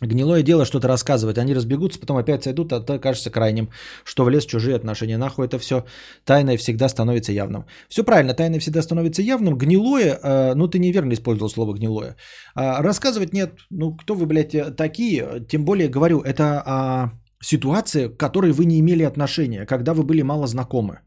Гнилое 0.00 0.42
дело 0.42 0.64
что-то 0.64 0.88
рассказывать. 0.88 1.38
Они 1.38 1.54
разбегутся, 1.54 2.00
потом 2.00 2.16
опять 2.16 2.42
сойдут, 2.42 2.72
а 2.72 2.80
то 2.80 2.98
кажется 2.98 3.30
крайним, 3.30 3.68
что 4.04 4.24
в 4.24 4.30
лес 4.30 4.46
чужие 4.46 4.74
отношения. 4.74 5.16
Нахуй 5.16 5.46
это 5.46 5.58
все 5.58 5.84
тайное 6.24 6.56
всегда 6.56 6.88
становится 6.88 7.32
явным. 7.32 7.66
Все 7.88 8.02
правильно, 8.02 8.34
тайное 8.34 8.58
всегда 8.58 8.82
становится 8.82 9.22
явным. 9.22 9.56
Гнилое, 9.56 10.18
э, 10.22 10.54
ну 10.54 10.66
ты 10.66 10.80
неверно 10.80 11.12
использовал 11.12 11.50
слово 11.50 11.74
гнилое. 11.74 12.16
А, 12.56 12.82
рассказывать 12.82 13.32
нет. 13.32 13.60
Ну 13.70 13.96
кто 13.96 14.14
вы, 14.14 14.26
блядь, 14.26 14.76
такие? 14.76 15.46
Тем 15.48 15.64
более, 15.64 15.88
говорю, 15.88 16.20
это 16.20 16.62
а, 16.66 17.10
ситуация, 17.40 18.08
к 18.08 18.16
которой 18.16 18.50
вы 18.50 18.64
не 18.64 18.80
имели 18.80 19.04
отношения, 19.04 19.66
когда 19.66 19.94
вы 19.94 20.02
были 20.02 20.22
мало 20.22 20.46
знакомы. 20.46 20.98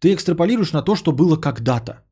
Ты 0.00 0.14
экстраполируешь 0.14 0.72
на 0.72 0.82
то, 0.82 0.96
что 0.96 1.12
было 1.12 1.36
когда-то. 1.36 2.04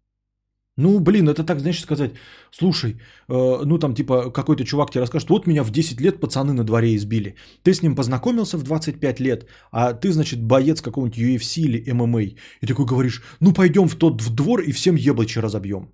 Ну, 0.78 1.00
блин, 1.00 1.28
это 1.28 1.42
так, 1.42 1.60
знаешь, 1.60 1.80
сказать, 1.80 2.12
слушай, 2.50 3.00
э, 3.28 3.64
ну 3.64 3.78
там 3.78 3.94
типа 3.94 4.30
какой-то 4.30 4.64
чувак 4.64 4.90
тебе 4.90 5.00
расскажет, 5.00 5.30
вот 5.30 5.46
меня 5.46 5.64
в 5.64 5.70
10 5.70 6.00
лет 6.00 6.20
пацаны 6.20 6.52
на 6.52 6.64
дворе 6.64 6.94
избили. 6.94 7.34
Ты 7.62 7.72
с 7.72 7.82
ним 7.82 7.94
познакомился 7.94 8.58
в 8.58 8.62
25 8.62 9.20
лет, 9.20 9.46
а 9.70 9.94
ты, 9.94 10.12
значит, 10.12 10.42
боец 10.42 10.82
какого-нибудь 10.82 11.18
UFC 11.18 11.62
или 11.62 11.92
ММА. 11.92 12.22
И 12.60 12.66
такой 12.66 12.84
говоришь, 12.84 13.22
ну 13.40 13.52
пойдем 13.52 13.88
в 13.88 13.96
тот 13.96 14.22
в 14.22 14.34
двор 14.34 14.60
и 14.60 14.72
всем 14.72 14.96
еблочи 14.96 15.38
разобьем. 15.38 15.92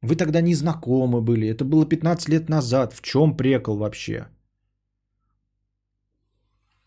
Вы 0.00 0.16
тогда 0.16 0.40
не 0.40 0.54
знакомы 0.54 1.20
были, 1.20 1.48
это 1.48 1.64
было 1.64 1.86
15 1.86 2.28
лет 2.28 2.48
назад. 2.48 2.94
В 2.94 3.02
чем 3.02 3.36
прекол 3.36 3.76
вообще? 3.76 4.28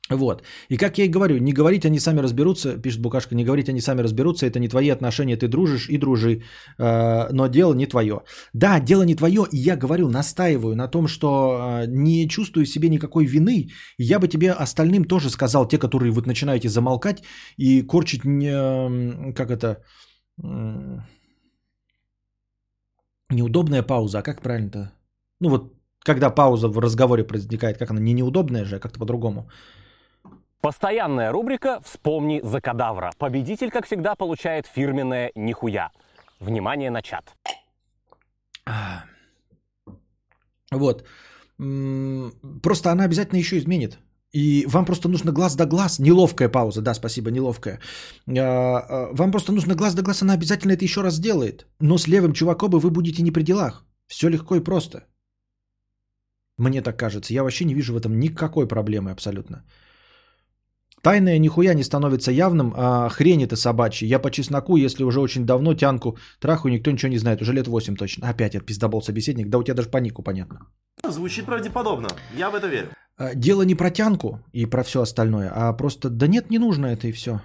Вот. 0.10 0.44
И 0.70 0.78
как 0.78 0.98
я 0.98 1.06
и 1.06 1.10
говорю, 1.10 1.38
не 1.38 1.54
говорить 1.54 1.86
они 1.86 2.00
сами 2.00 2.22
разберутся, 2.22 2.82
пишет 2.82 3.02
Букашка, 3.02 3.36
не 3.36 3.44
говорить 3.44 3.70
они 3.70 3.82
сами 3.82 4.02
разберутся, 4.02 4.46
это 4.46 4.60
не 4.60 4.70
твои 4.70 4.90
отношения, 4.90 5.38
ты 5.38 5.48
дружишь 5.48 5.90
и 5.90 5.98
дружи, 5.98 6.44
э, 6.80 7.34
но 7.34 7.48
дело 7.48 7.74
не 7.74 7.88
твое. 7.88 8.22
Да, 8.54 8.80
дело 8.80 9.04
не 9.04 9.16
твое, 9.16 9.46
и 9.52 9.58
я 9.58 9.76
говорю, 9.76 10.08
настаиваю 10.08 10.76
на 10.76 10.88
том, 10.88 11.08
что 11.08 11.28
э, 11.28 11.88
не 11.88 12.28
чувствую 12.30 12.66
себе 12.66 12.90
никакой 12.90 13.26
вины, 13.26 13.70
я 13.98 14.20
бы 14.20 14.28
тебе 14.28 14.52
остальным 14.52 15.06
тоже 15.06 15.30
сказал, 15.30 15.68
те, 15.68 15.78
которые 15.78 16.12
вот 16.12 16.26
начинаете 16.26 16.70
замолкать 16.70 17.24
и 17.58 17.82
корчить, 17.82 18.24
не, 18.26 19.34
как 19.34 19.52
это, 19.52 19.84
неудобная 23.30 23.84
пауза, 23.84 24.20
а 24.20 24.24
как 24.24 24.42
правильно-то? 24.42 24.92
Ну 25.42 25.50
вот, 25.50 25.74
когда 26.00 26.30
пауза 26.30 26.70
в 26.70 26.80
разговоре 26.80 27.24
возникает, 27.24 27.78
как 27.78 27.92
она, 27.92 28.00
не 28.00 28.14
неудобная 28.14 28.66
же, 28.66 28.76
а 28.78 28.80
как-то 28.80 29.00
по-другому. 29.00 29.50
Постоянная 30.62 31.32
рубрика 31.32 31.80
«Вспомни 31.84 32.42
за 32.44 32.60
кадавра». 32.62 33.12
Победитель, 33.18 33.70
как 33.70 33.86
всегда, 33.86 34.16
получает 34.16 34.68
фирменное 34.68 35.32
«Нихуя». 35.36 35.92
Внимание 36.40 36.90
на 36.92 37.02
чат. 37.02 37.36
Вот. 40.72 41.06
Просто 42.62 42.92
она 42.92 43.04
обязательно 43.06 43.40
еще 43.40 43.58
изменит. 43.58 44.00
И 44.34 44.66
вам 44.68 44.86
просто 44.86 45.10
нужно 45.10 45.32
глаз 45.32 45.56
да 45.56 45.66
глаз. 45.66 46.00
Неловкая 46.00 46.50
пауза, 46.50 46.82
да, 46.82 46.94
спасибо, 46.94 47.32
неловкая. 47.32 47.80
А, 48.28 48.34
а, 48.34 49.10
вам 49.14 49.32
просто 49.32 49.52
нужно 49.52 49.76
глаз 49.76 49.94
да 49.94 50.02
глаз, 50.02 50.22
она 50.22 50.34
обязательно 50.34 50.74
это 50.74 50.84
еще 50.84 51.02
раз 51.02 51.16
сделает. 51.16 51.66
Но 51.80 51.98
с 51.98 52.08
левым 52.08 52.34
чуваком 52.34 52.72
вы 52.72 52.92
будете 52.92 53.24
не 53.24 53.32
при 53.32 53.44
делах. 53.44 53.86
Все 54.08 54.30
легко 54.30 54.56
и 54.56 54.64
просто. 54.64 55.08
Мне 56.58 56.82
так 56.82 57.00
кажется. 57.00 57.34
Я 57.34 57.44
вообще 57.44 57.66
не 57.66 57.74
вижу 57.74 57.94
в 57.94 57.98
этом 57.98 58.20
никакой 58.20 58.68
проблемы 58.68 59.12
абсолютно. 59.12 59.64
Тайное 61.08 61.40
нихуя 61.40 61.74
не 61.74 61.84
становится 61.84 62.32
явным, 62.32 62.74
а 62.76 63.08
хрень 63.08 63.42
это 63.42 63.56
собачья. 63.56 64.06
Я 64.06 64.20
по 64.20 64.30
чесноку, 64.30 64.76
если 64.76 65.06
уже 65.06 65.22
очень 65.22 65.46
давно 65.46 65.74
тянку 65.74 66.18
траху, 66.42 66.68
никто 66.68 66.92
ничего 66.92 67.10
не 67.10 67.18
знает. 67.18 67.42
Уже 67.42 67.54
лет 67.54 67.68
8 67.68 67.96
точно. 67.96 68.30
Опять 68.30 68.56
я 68.56 68.60
пиздобол 68.60 69.02
собеседник. 69.02 69.48
Да 69.48 69.58
у 69.58 69.64
тебя 69.64 69.76
даже 69.76 69.88
по 69.88 70.00
нику 70.00 70.22
понятно. 70.22 70.68
Звучит 71.10 71.46
правдеподобно. 71.46 72.10
Я 72.38 72.50
в 72.50 72.56
это 72.56 72.68
верю. 72.68 72.90
А, 73.18 73.36
дело 73.36 73.62
не 73.62 73.74
про 73.74 73.90
тянку 73.90 74.42
и 74.52 74.66
про 74.66 74.84
все 74.84 75.02
остальное, 75.02 75.50
а 75.56 75.72
просто, 75.72 76.10
да 76.10 76.28
нет, 76.28 76.50
не 76.50 76.60
нужно 76.60 76.88
это 76.88 77.08
и 77.08 77.14
все. 77.14 77.40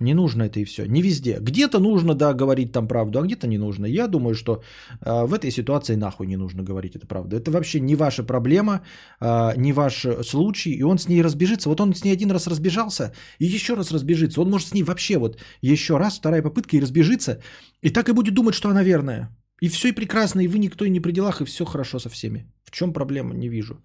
Не 0.00 0.14
нужно 0.14 0.44
это 0.44 0.60
и 0.60 0.64
все. 0.64 0.86
Не 0.86 1.02
везде. 1.02 1.38
Где-то 1.40 1.80
нужно, 1.80 2.14
да, 2.14 2.32
говорить 2.32 2.72
там 2.72 2.86
правду, 2.86 3.18
а 3.18 3.22
где-то 3.22 3.48
не 3.48 3.58
нужно. 3.58 3.86
Я 3.86 4.06
думаю, 4.06 4.34
что 4.34 4.62
э, 5.00 5.26
в 5.26 5.34
этой 5.34 5.50
ситуации 5.50 5.96
нахуй 5.96 6.26
не 6.26 6.36
нужно 6.36 6.62
говорить 6.62 6.94
эту 6.94 7.06
правду. 7.08 7.36
Это 7.36 7.50
вообще 7.50 7.80
не 7.80 7.96
ваша 7.96 8.22
проблема, 8.22 8.82
э, 9.20 9.54
не 9.56 9.72
ваш 9.72 10.06
случай, 10.22 10.70
и 10.70 10.84
он 10.84 10.98
с 10.98 11.08
ней 11.08 11.22
разбежится. 11.22 11.68
Вот 11.68 11.80
он 11.80 11.94
с 11.94 12.04
ней 12.04 12.12
один 12.12 12.30
раз 12.30 12.46
разбежался, 12.46 13.12
и 13.40 13.46
еще 13.46 13.74
раз 13.74 13.90
разбежится. 13.90 14.40
Он 14.40 14.50
может 14.50 14.68
с 14.68 14.74
ней 14.74 14.84
вообще 14.84 15.18
вот 15.18 15.40
еще 15.62 15.96
раз, 15.98 16.18
вторая 16.18 16.42
попытка 16.42 16.76
и 16.76 16.80
разбежится, 16.80 17.40
и 17.82 17.90
так 17.90 18.08
и 18.08 18.12
будет 18.12 18.34
думать, 18.34 18.54
что 18.54 18.68
она 18.68 18.84
верная. 18.84 19.36
И 19.60 19.68
все 19.68 19.88
и 19.88 19.92
прекрасно, 19.92 20.40
и 20.40 20.48
вы 20.48 20.58
никто 20.58 20.84
и 20.84 20.90
не 20.90 21.00
при 21.00 21.10
делах, 21.12 21.40
и 21.40 21.44
все 21.44 21.64
хорошо 21.64 21.98
со 21.98 22.08
всеми. 22.08 22.46
В 22.62 22.70
чем 22.70 22.92
проблема, 22.92 23.34
не 23.34 23.48
вижу. 23.48 23.82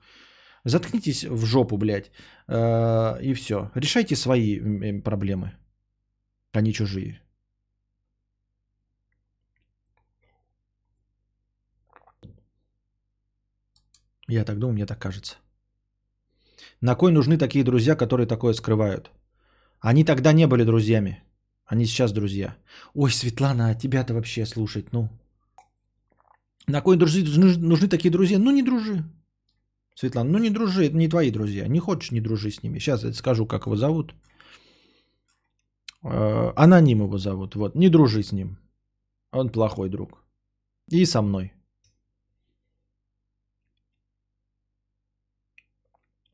Заткнитесь 0.66 1.26
в 1.26 1.44
жопу, 1.46 1.78
блядь, 1.78 2.12
э, 2.48 3.24
и 3.24 3.34
все. 3.34 3.72
Решайте 3.76 4.16
свои 4.16 4.60
проблемы 5.02 5.54
а 6.54 6.62
не 6.62 6.72
чужие. 6.72 7.20
Я 14.28 14.46
так 14.46 14.58
думаю, 14.58 14.74
мне 14.74 14.86
так 14.86 15.00
кажется. 15.00 15.36
На 16.82 16.96
кой 16.96 17.12
нужны 17.12 17.38
такие 17.38 17.64
друзья, 17.64 17.96
которые 17.96 18.28
такое 18.28 18.54
скрывают? 18.54 19.12
Они 19.80 20.06
тогда 20.06 20.34
не 20.34 20.48
были 20.48 20.64
друзьями. 20.64 21.24
Они 21.66 21.86
сейчас 21.86 22.12
друзья. 22.14 22.56
Ой, 22.94 23.12
Светлана, 23.12 23.70
а 23.70 23.76
тебя-то 23.76 24.14
вообще 24.14 24.46
слушать, 24.46 24.94
ну. 24.94 25.10
На 26.68 26.82
кой 26.82 26.98
дружи, 26.98 27.24
нужны 27.60 27.88
такие 27.90 28.12
друзья? 28.12 28.40
Ну, 28.40 28.52
не 28.52 28.64
дружи. 28.64 29.04
Светлана, 29.96 30.30
ну 30.30 30.40
не 30.40 30.50
дружи, 30.50 30.86
это 30.86 30.96
не 30.96 31.10
твои 31.10 31.32
друзья. 31.32 31.68
Не 31.68 31.80
хочешь, 31.80 32.12
не 32.12 32.22
дружи 32.22 32.52
с 32.52 32.64
ними. 32.64 32.80
Сейчас 32.80 33.04
я 33.04 33.14
скажу, 33.14 33.46
как 33.46 33.66
его 33.66 33.76
зовут. 33.76 34.16
Э, 36.04 36.54
Аноним 36.56 37.02
его 37.02 37.18
зовут. 37.18 37.56
Вот, 37.56 37.76
не 37.76 37.90
дружи 37.90 38.24
с 38.24 38.32
ним. 38.32 38.58
Он 39.32 39.50
плохой 39.50 39.90
друг. 39.90 40.24
И 40.92 41.06
со 41.06 41.22
мной. 41.22 41.54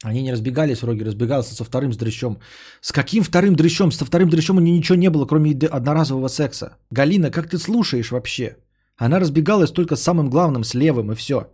Они 0.03 0.21
не 0.23 0.31
разбегались, 0.31 0.83
Роги 0.83 1.03
разбегался 1.03 1.53
со 1.53 1.63
вторым 1.63 1.91
с 1.91 1.97
дрыщом. 1.97 2.39
С 2.81 2.91
каким 2.91 3.23
вторым 3.23 3.55
дрыщом? 3.55 3.91
Со 3.91 4.05
вторым 4.05 4.29
дрыщом 4.29 4.57
у 4.57 4.61
нее 4.61 4.77
ничего 4.77 4.97
не 4.97 5.09
было, 5.09 5.25
кроме 5.25 5.51
одноразового 5.51 6.29
секса. 6.29 6.77
Галина, 6.91 7.31
как 7.31 7.49
ты 7.49 7.57
слушаешь 7.57 8.11
вообще? 8.11 8.57
Она 8.95 9.19
разбегалась 9.19 9.71
только 9.71 9.95
с 9.97 10.01
самым 10.01 10.29
главным, 10.29 10.63
с 10.63 10.73
левым, 10.73 11.11
и 11.11 11.15
все. 11.15 11.51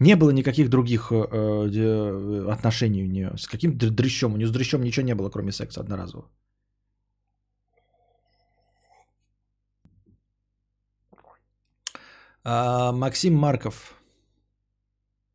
Не 0.00 0.16
было 0.16 0.30
никаких 0.30 0.68
других 0.68 1.12
э, 1.12 1.14
э, 1.14 2.50
отношений 2.50 3.04
у 3.04 3.06
нее. 3.06 3.30
С 3.36 3.46
каким 3.46 3.72
дры- 3.72 3.90
дрыщом? 3.90 4.34
У 4.34 4.36
нее 4.36 4.48
с 4.48 4.52
дрыщом 4.52 4.82
ничего 4.82 5.06
не 5.06 5.14
было, 5.14 5.30
кроме 5.30 5.52
секса 5.52 5.80
одноразового. 5.80 6.28
А, 12.44 12.92
Максим 12.92 13.34
Марков. 13.34 13.94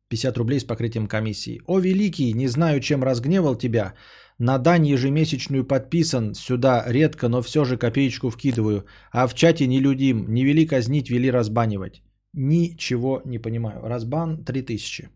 50 0.08 0.38
рублей 0.38 0.60
с 0.60 0.64
покрытием 0.64 1.06
комиссии. 1.06 1.60
О, 1.66 1.80
великий, 1.80 2.32
не 2.32 2.48
знаю, 2.48 2.80
чем 2.80 3.02
разгневал 3.02 3.56
тебя. 3.56 3.94
На 4.38 4.58
дань 4.58 4.86
ежемесячную 4.86 5.64
подписан, 5.64 6.34
сюда 6.34 6.84
редко, 6.86 7.28
но 7.28 7.42
все 7.42 7.64
же 7.64 7.76
копеечку 7.76 8.30
вкидываю. 8.30 8.84
А 9.12 9.26
в 9.26 9.34
чате 9.34 9.66
не 9.66 9.80
людим, 9.80 10.26
не 10.28 10.44
вели 10.44 10.66
казнить, 10.66 11.10
вели 11.10 11.30
разбанивать. 11.30 12.02
Ничего 12.32 13.22
не 13.24 13.38
понимаю. 13.38 13.80
Разбан 13.82 14.44
3000. 14.44 15.08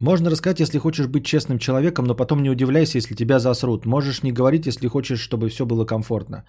Можно 0.00 0.30
рассказать, 0.30 0.60
если 0.60 0.78
хочешь 0.78 1.08
быть 1.08 1.26
честным 1.26 1.58
человеком, 1.58 2.06
но 2.06 2.14
потом 2.14 2.42
не 2.42 2.50
удивляйся, 2.50 2.96
если 2.98 3.14
тебя 3.14 3.38
засрут. 3.38 3.84
Можешь 3.84 4.22
не 4.22 4.32
говорить, 4.32 4.66
если 4.66 4.88
хочешь, 4.88 5.20
чтобы 5.20 5.50
все 5.50 5.66
было 5.66 5.84
комфортно. 5.84 6.44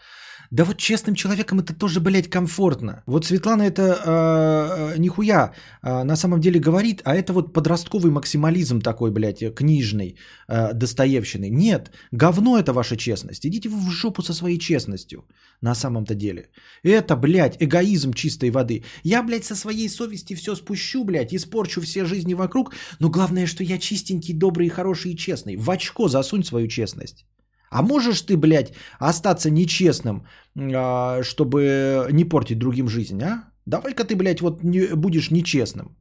Да 0.51 0.65
вот 0.65 0.77
честным 0.77 1.15
человеком 1.15 1.59
это 1.59 1.73
тоже, 1.73 2.01
блядь, 2.01 2.29
комфортно. 2.29 3.03
Вот 3.05 3.25
Светлана 3.25 3.63
это 3.63 3.81
э, 3.81 4.99
нихуя 4.99 5.53
э, 5.81 6.03
на 6.03 6.15
самом 6.17 6.41
деле 6.41 6.59
говорит, 6.59 7.01
а 7.05 7.15
это 7.15 7.31
вот 7.31 7.53
подростковый 7.53 8.11
максимализм 8.11 8.81
такой, 8.81 9.11
блядь, 9.11 9.55
книжный, 9.55 10.17
э, 10.49 10.73
достоевщины. 10.73 11.49
Нет, 11.49 11.91
говно 12.11 12.57
это 12.57 12.73
ваша 12.73 12.97
честность. 12.97 13.45
Идите 13.45 13.69
вы 13.69 13.79
в 13.79 13.89
жопу 13.91 14.21
со 14.23 14.33
своей 14.33 14.59
честностью 14.59 15.23
на 15.61 15.73
самом-то 15.73 16.15
деле. 16.15 16.49
Это, 16.83 17.15
блядь, 17.15 17.55
эгоизм 17.61 18.11
чистой 18.11 18.49
воды. 18.49 18.83
Я, 19.03 19.23
блядь, 19.23 19.45
со 19.45 19.55
своей 19.55 19.87
совести 19.87 20.35
все 20.35 20.55
спущу, 20.55 21.05
блядь, 21.05 21.33
испорчу 21.33 21.81
все 21.81 22.03
жизни 22.03 22.33
вокруг, 22.33 22.73
но 22.99 23.09
главное, 23.09 23.45
что 23.45 23.63
я 23.63 23.77
чистенький, 23.77 24.33
добрый, 24.33 24.67
хороший 24.67 25.11
и 25.11 25.17
честный. 25.17 25.55
В 25.55 25.69
очко 25.71 26.09
засунь 26.09 26.43
свою 26.43 26.67
честность. 26.67 27.25
А 27.71 27.81
можешь 27.81 28.21
ты, 28.21 28.35
блядь, 28.37 28.73
остаться 28.99 29.49
нечестным, 29.49 30.27
а, 30.55 31.23
чтобы 31.23 32.07
не 32.11 32.25
портить 32.25 32.59
другим 32.59 32.87
жизнь, 32.87 33.23
а? 33.23 33.43
Давай-ка 33.65 34.03
ты, 34.03 34.15
блядь, 34.15 34.41
вот 34.41 34.63
не, 34.63 34.95
будешь 34.95 35.31
нечестным. 35.31 35.95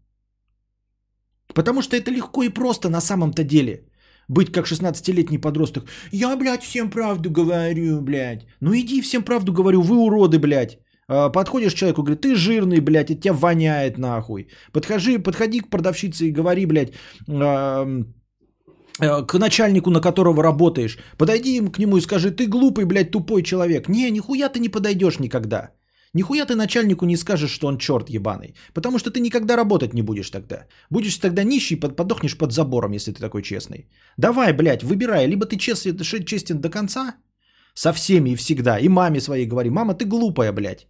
Потому 1.54 1.82
что 1.82 1.96
это 1.96 2.10
легко 2.10 2.42
и 2.42 2.48
просто 2.48 2.88
на 2.88 3.00
самом-то 3.00 3.44
деле. 3.44 3.86
Быть 4.28 4.52
как 4.52 4.66
16-летний 4.66 5.38
подросток. 5.38 5.84
Я, 6.12 6.36
блядь, 6.36 6.62
всем 6.62 6.90
правду 6.90 7.30
говорю, 7.30 8.00
блядь. 8.00 8.46
Ну 8.60 8.74
иди 8.74 9.00
всем 9.02 9.22
правду 9.22 9.52
говорю, 9.52 9.82
вы 9.82 9.96
уроды, 9.96 10.38
блядь. 10.38 10.78
А, 11.08 11.30
Подходишь 11.30 11.74
к 11.74 11.76
человеку, 11.76 12.02
говорит, 12.02 12.20
ты 12.20 12.34
жирный, 12.34 12.80
блядь, 12.80 13.10
от 13.10 13.20
тебя 13.20 13.32
воняет 13.32 13.98
нахуй. 13.98 14.48
Подходи, 14.72 15.18
подходи 15.18 15.60
к 15.60 15.70
продавщице 15.70 16.26
и 16.26 16.32
говори, 16.32 16.66
блядь, 16.66 16.94
к 19.00 19.38
начальнику, 19.38 19.90
на 19.90 20.00
которого 20.00 20.42
работаешь. 20.42 20.98
Подойди 21.18 21.56
им 21.56 21.70
к 21.72 21.78
нему 21.78 21.96
и 21.96 22.00
скажи, 22.00 22.30
ты 22.30 22.46
глупый, 22.46 22.84
блядь, 22.84 23.10
тупой 23.10 23.42
человек. 23.42 23.88
Не, 23.88 24.10
нихуя 24.10 24.48
ты 24.48 24.60
не 24.60 24.68
подойдешь 24.68 25.18
никогда. 25.18 25.70
Нихуя 26.14 26.44
ты 26.44 26.56
начальнику 26.56 27.06
не 27.06 27.16
скажешь, 27.16 27.50
что 27.50 27.68
он 27.68 27.78
черт 27.78 28.10
ебаный. 28.10 28.54
Потому 28.74 28.98
что 28.98 29.10
ты 29.10 29.20
никогда 29.20 29.56
работать 29.56 29.94
не 29.94 30.02
будешь 30.02 30.30
тогда. 30.30 30.66
Будешь 30.90 31.16
тогда 31.18 31.44
нищий, 31.44 31.76
под- 31.76 31.96
подохнешь 31.96 32.36
под 32.36 32.52
забором, 32.52 32.92
если 32.92 33.12
ты 33.12 33.20
такой 33.20 33.42
честный. 33.42 33.88
Давай, 34.16 34.52
блядь, 34.52 34.82
выбирай. 34.82 35.26
Либо 35.26 35.46
ты 35.46 35.56
честен, 35.56 35.96
честен 36.24 36.60
до 36.60 36.68
конца, 36.68 37.14
со 37.74 37.92
всеми 37.92 38.30
и 38.30 38.36
всегда. 38.36 38.78
И 38.78 38.88
маме 38.88 39.20
своей 39.20 39.46
говори, 39.46 39.70
мама, 39.70 39.94
ты 39.94 40.04
глупая, 40.04 40.52
блядь. 40.52 40.88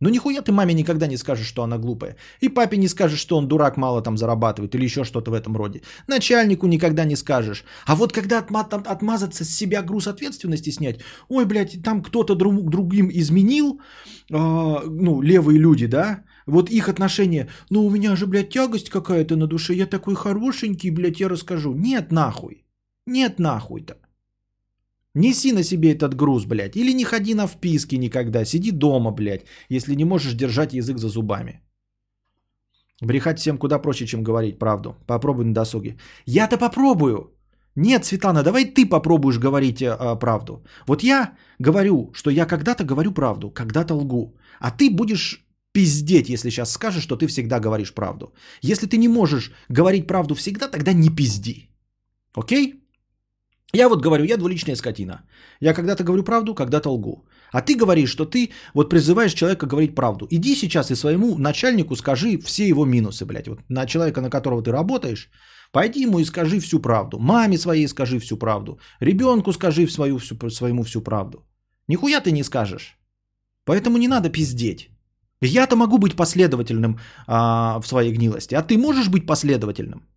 Ну 0.00 0.08
нихуя 0.08 0.42
ты 0.42 0.52
маме 0.52 0.74
никогда 0.74 1.06
не 1.06 1.18
скажешь, 1.18 1.46
что 1.46 1.62
она 1.62 1.78
глупая. 1.78 2.16
И 2.40 2.48
папе 2.48 2.78
не 2.78 2.88
скажешь, 2.88 3.20
что 3.20 3.36
он 3.36 3.48
дурак, 3.48 3.76
мало 3.76 4.02
там 4.02 4.16
зарабатывает 4.16 4.74
или 4.74 4.84
еще 4.84 5.04
что-то 5.04 5.30
в 5.30 5.34
этом 5.34 5.56
роде. 5.56 5.82
Начальнику 6.08 6.66
никогда 6.66 7.04
не 7.04 7.16
скажешь. 7.16 7.64
А 7.86 7.94
вот 7.94 8.12
когда 8.12 8.40
отма- 8.40 8.86
отмазаться 8.86 9.44
с 9.44 9.50
себя 9.50 9.82
груз 9.82 10.06
ответственности 10.06 10.70
снять, 10.70 11.00
ой, 11.28 11.44
блядь, 11.44 11.82
там 11.82 12.02
кто-то 12.02 12.34
друг, 12.34 12.70
другим 12.70 13.10
изменил, 13.12 13.80
а, 14.32 14.82
ну, 14.86 15.22
левые 15.22 15.58
люди, 15.58 15.86
да, 15.86 16.24
вот 16.46 16.70
их 16.70 16.88
отношения, 16.88 17.48
ну, 17.70 17.84
у 17.84 17.90
меня 17.90 18.16
же, 18.16 18.26
блядь, 18.26 18.50
тягость 18.50 18.90
какая-то 18.90 19.36
на 19.36 19.46
душе, 19.46 19.74
я 19.74 19.86
такой 19.86 20.14
хорошенький, 20.14 20.90
блядь, 20.90 21.20
я 21.20 21.28
расскажу. 21.28 21.74
Нет, 21.74 22.10
нахуй. 22.12 22.64
Нет, 23.06 23.38
нахуй-то. 23.38 23.94
Неси 25.14 25.52
на 25.52 25.62
себе 25.62 25.92
этот 25.92 26.14
груз, 26.14 26.44
блядь. 26.44 26.76
Или 26.76 26.92
не 26.92 27.04
ходи 27.04 27.34
на 27.34 27.46
вписки 27.46 27.96
никогда. 27.96 28.44
Сиди 28.44 28.70
дома, 28.70 29.10
блядь, 29.10 29.44
если 29.68 29.94
не 29.96 30.04
можешь 30.04 30.34
держать 30.34 30.72
язык 30.72 30.98
за 30.98 31.08
зубами. 31.08 31.60
Брехать 33.02 33.38
всем 33.38 33.58
куда 33.58 33.78
проще, 33.78 34.06
чем 34.06 34.22
говорить 34.22 34.58
правду. 34.58 34.96
Попробуй 35.06 35.44
на 35.44 35.54
досуге. 35.54 35.96
Я-то 36.26 36.58
попробую. 36.58 37.34
Нет, 37.76 38.04
Светлана, 38.04 38.42
давай 38.42 38.64
ты 38.64 38.86
попробуешь 38.88 39.38
говорить 39.38 39.80
э, 39.80 40.18
правду. 40.18 40.64
Вот 40.86 41.02
я 41.02 41.32
говорю, 41.58 42.10
что 42.12 42.30
я 42.30 42.46
когда-то 42.46 42.84
говорю 42.84 43.12
правду, 43.12 43.50
когда-то 43.50 43.94
лгу. 43.94 44.36
А 44.60 44.70
ты 44.70 44.90
будешь 44.90 45.46
пиздеть, 45.72 46.28
если 46.28 46.50
сейчас 46.50 46.72
скажешь, 46.72 47.02
что 47.02 47.16
ты 47.16 47.26
всегда 47.26 47.60
говоришь 47.60 47.94
правду. 47.94 48.34
Если 48.62 48.86
ты 48.86 48.96
не 48.96 49.08
можешь 49.08 49.52
говорить 49.68 50.06
правду 50.06 50.34
всегда, 50.34 50.68
тогда 50.68 50.92
не 50.92 51.10
пизди. 51.10 51.70
Окей? 52.34 52.74
Я 53.72 53.88
вот 53.88 54.02
говорю, 54.02 54.24
я 54.24 54.36
двуличная 54.36 54.76
скотина. 54.76 55.22
Я 55.60 55.74
когда-то 55.74 56.02
говорю 56.04 56.24
правду, 56.24 56.54
когда-то 56.54 56.90
лгу. 56.90 57.24
А 57.52 57.62
ты 57.62 57.76
говоришь, 57.76 58.10
что 58.10 58.24
ты 58.24 58.50
вот 58.74 58.90
призываешь 58.90 59.34
человека 59.34 59.66
говорить 59.66 59.94
правду. 59.94 60.26
Иди 60.30 60.56
сейчас 60.56 60.90
и 60.90 60.96
своему 60.96 61.38
начальнику 61.38 61.96
скажи 61.96 62.38
все 62.38 62.68
его 62.68 62.84
минусы, 62.84 63.24
блядь. 63.24 63.48
Вот 63.48 63.60
на 63.68 63.86
человека, 63.86 64.20
на 64.20 64.30
которого 64.30 64.62
ты 64.62 64.72
работаешь, 64.72 65.30
пойди 65.72 66.02
ему 66.02 66.18
и 66.18 66.24
скажи 66.24 66.60
всю 66.60 66.80
правду. 66.80 67.18
Маме 67.18 67.58
своей 67.58 67.88
скажи 67.88 68.18
всю 68.18 68.36
правду. 68.36 68.78
Ребенку 69.00 69.52
скажи 69.52 69.86
свою, 69.88 70.18
всю, 70.18 70.50
своему 70.50 70.82
всю 70.82 71.00
правду. 71.00 71.38
Нихуя 71.88 72.20
ты 72.20 72.32
не 72.32 72.44
скажешь. 72.44 72.98
Поэтому 73.64 73.98
не 73.98 74.08
надо 74.08 74.30
пиздеть. 74.30 74.90
Я-то 75.42 75.76
могу 75.76 75.98
быть 75.98 76.16
последовательным 76.16 76.98
а, 77.26 77.80
в 77.80 77.86
своей 77.86 78.12
гнилости, 78.12 78.54
а 78.54 78.62
ты 78.62 78.76
можешь 78.76 79.08
быть 79.08 79.26
последовательным? 79.26 80.09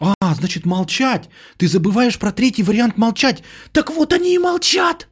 А, 0.00 0.34
значит, 0.34 0.66
молчать. 0.66 1.28
Ты 1.56 1.68
забываешь 1.68 2.18
про 2.18 2.32
третий 2.32 2.62
вариант 2.62 2.98
молчать. 2.98 3.42
Так 3.72 3.90
вот 3.90 4.12
они 4.12 4.34
и 4.34 4.38
молчат. 4.38 5.08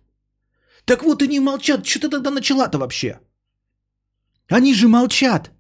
Так 0.85 1.03
вот 1.03 1.23
они 1.23 1.37
и 1.37 1.41
молчат. 1.41 1.87
Что 1.87 2.01
ты 2.01 2.09
тогда 2.09 2.31
начала-то 2.31 2.79
вообще? 2.79 3.21
Они 4.49 4.75
же 4.75 4.89
молчат. 4.89 5.51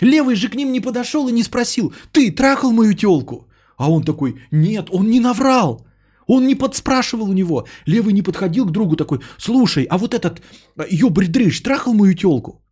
Левый 0.00 0.36
же 0.36 0.48
к 0.48 0.54
ним 0.54 0.72
не 0.72 0.80
подошел 0.80 1.28
и 1.28 1.32
не 1.32 1.42
спросил, 1.42 1.94
ты 2.12 2.34
трахал 2.34 2.72
мою 2.72 2.94
телку? 2.94 3.48
А 3.76 3.90
он 3.90 4.02
такой, 4.02 4.34
нет, 4.50 4.88
он 4.90 5.08
не 5.08 5.20
наврал. 5.20 5.86
Он 6.26 6.46
не 6.46 6.54
подспрашивал 6.54 7.28
у 7.28 7.32
него. 7.32 7.66
Левый 7.86 8.12
не 8.12 8.22
подходил 8.22 8.66
к 8.66 8.72
другу 8.72 8.96
такой, 8.96 9.20
слушай, 9.38 9.84
а 9.84 9.98
вот 9.98 10.14
этот 10.14 10.40
э, 10.76 10.86
ёбрь-дрыщ 10.90 11.62
трахал 11.62 11.94
мою 11.94 12.14
телку? 12.14 12.62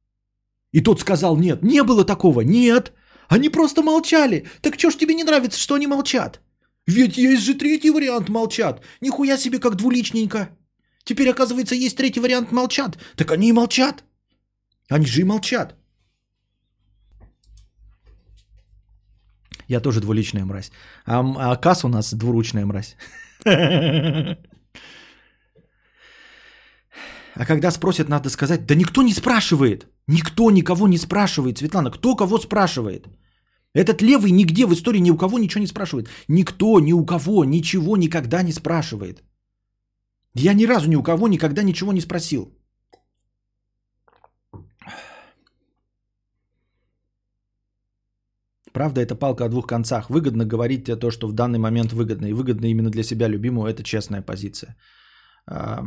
И 0.72 0.80
тот 0.80 1.00
сказал, 1.00 1.36
нет, 1.36 1.62
не 1.62 1.82
было 1.82 2.04
такого, 2.04 2.40
нет. 2.40 2.92
Они 3.32 3.48
просто 3.48 3.82
молчали. 3.82 4.44
Так 4.60 4.78
что 4.78 4.90
ж 4.90 4.96
тебе 4.96 5.14
не 5.14 5.24
нравится, 5.24 5.58
что 5.58 5.74
они 5.74 5.86
молчат? 5.86 6.40
Ведь 6.86 7.16
есть 7.16 7.42
же 7.42 7.54
третий 7.54 7.90
вариант 7.90 8.28
молчат. 8.28 8.84
Нихуя 9.00 9.38
себе 9.38 9.58
как 9.58 9.74
двуличненько. 9.76 10.38
Теперь, 11.04 11.30
оказывается, 11.30 11.74
есть 11.74 11.96
третий 11.96 12.20
вариант 12.20 12.52
молчат. 12.52 12.98
Так 13.16 13.30
они 13.30 13.48
и 13.48 13.52
молчат. 13.52 14.04
Они 14.90 15.06
же 15.06 15.20
и 15.20 15.24
молчат. 15.24 15.74
Я 19.68 19.80
тоже 19.80 20.00
двуличная 20.00 20.44
мразь. 20.44 20.70
А, 21.06 21.20
а 21.20 21.56
Кас 21.56 21.84
у 21.84 21.88
нас 21.88 22.12
двуручная 22.12 22.66
мразь. 22.66 22.96
А 27.34 27.46
когда 27.46 27.70
спросят, 27.70 28.08
надо 28.10 28.28
сказать, 28.28 28.66
да 28.66 28.74
никто 28.74 29.02
не 29.02 29.14
спрашивает. 29.14 29.86
Никто 30.06 30.50
никого 30.50 30.86
не 30.86 30.98
спрашивает, 30.98 31.56
Светлана. 31.56 31.90
Кто 31.90 32.14
кого 32.14 32.38
спрашивает? 32.38 33.08
Этот 33.74 34.02
левый 34.02 34.30
нигде 34.32 34.66
в 34.66 34.72
истории 34.72 35.00
ни 35.00 35.10
у 35.10 35.16
кого 35.16 35.38
ничего 35.38 35.60
не 35.60 35.66
спрашивает. 35.66 36.08
Никто, 36.28 36.80
ни 36.80 36.92
у 36.92 37.04
кого, 37.06 37.44
ничего 37.44 37.96
никогда 37.96 38.42
не 38.42 38.52
спрашивает. 38.52 39.22
Я 40.34 40.54
ни 40.54 40.66
разу 40.66 40.88
ни 40.88 40.96
у 40.96 41.02
кого 41.02 41.28
никогда 41.28 41.62
ничего 41.62 41.92
не 41.92 42.00
спросил. 42.00 42.52
Правда, 48.72 49.00
это 49.00 49.14
палка 49.14 49.44
о 49.44 49.48
двух 49.48 49.66
концах. 49.66 50.10
Выгодно 50.10 50.44
говорить 50.44 50.84
то, 50.84 51.10
что 51.10 51.28
в 51.28 51.32
данный 51.32 51.58
момент 51.58 51.92
выгодно. 51.92 52.26
И 52.26 52.32
выгодно 52.32 52.66
именно 52.66 52.90
для 52.90 53.02
себя 53.02 53.28
любимого. 53.28 53.68
Это 53.68 53.82
честная 53.82 54.22
позиция. 54.22 54.76
А, 55.46 55.84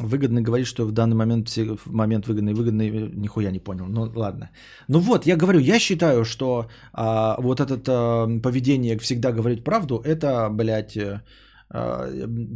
Выгодно 0.00 0.42
говорить, 0.42 0.66
что 0.66 0.86
в 0.86 0.92
данный 0.92 1.16
момент, 1.16 1.48
в 1.48 1.92
момент 1.92 2.26
выгодный, 2.26 2.54
выгодный, 2.54 2.90
нихуя 3.14 3.50
не 3.50 3.58
понял. 3.58 3.86
Ну 3.86 4.12
ладно. 4.14 4.50
Ну 4.88 4.98
вот, 4.98 5.26
я 5.26 5.36
говорю, 5.36 5.60
я 5.60 5.78
считаю, 5.78 6.24
что 6.24 6.68
а, 6.92 7.36
вот 7.40 7.60
это 7.60 7.76
а, 7.88 8.40
поведение 8.42 8.98
всегда 8.98 9.32
говорить 9.32 9.64
правду, 9.64 10.02
это, 10.04 10.48
блядь, 10.50 10.96
а, 11.68 12.08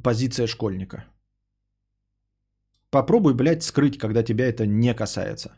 позиция 0.03 0.47
школьника. 0.47 1.05
Попробуй, 2.91 3.35
блядь, 3.35 3.63
скрыть, 3.63 3.99
когда 3.99 4.23
тебя 4.23 4.47
это 4.47 4.67
не 4.67 4.95
касается. 4.95 5.51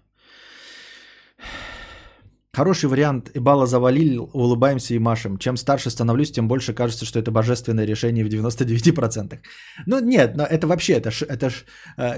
Хороший 2.56 2.88
вариант. 2.88 3.30
Ибала 3.36 3.66
завалил, 3.66 4.30
улыбаемся 4.32 4.94
и 4.94 4.98
машем. 4.98 5.36
Чем 5.36 5.56
старше 5.56 5.90
становлюсь, 5.90 6.32
тем 6.32 6.48
больше 6.48 6.72
кажется, 6.72 7.04
что 7.04 7.18
это 7.18 7.30
божественное 7.30 7.86
решение 7.86 8.24
в 8.24 8.28
99%. 8.28 9.38
Ну 9.86 10.00
нет, 10.00 10.36
но 10.36 10.42
это 10.42 10.66
вообще, 10.66 10.94
это 10.94 11.10
ж, 11.10 11.22
это 11.28 11.50
ж 11.50 11.64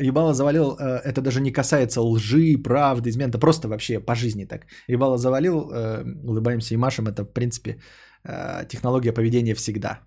Ебало 0.00 0.34
завалил, 0.34 0.76
э, 0.78 1.00
это 1.04 1.20
даже 1.20 1.40
не 1.40 1.52
касается 1.52 2.02
лжи, 2.02 2.56
правды, 2.62 3.10
измен, 3.10 3.30
это 3.30 3.38
просто 3.38 3.68
вообще 3.68 3.98
по 3.98 4.14
жизни 4.14 4.44
так. 4.44 4.60
Ебало 4.86 5.18
завалил, 5.18 5.72
э, 5.72 6.04
улыбаемся 6.24 6.74
и 6.74 6.76
машем, 6.76 7.08
это 7.08 7.24
в 7.24 7.32
принципе 7.32 7.80
э, 8.24 8.64
технология 8.68 9.12
поведения 9.12 9.54
всегда. 9.54 9.98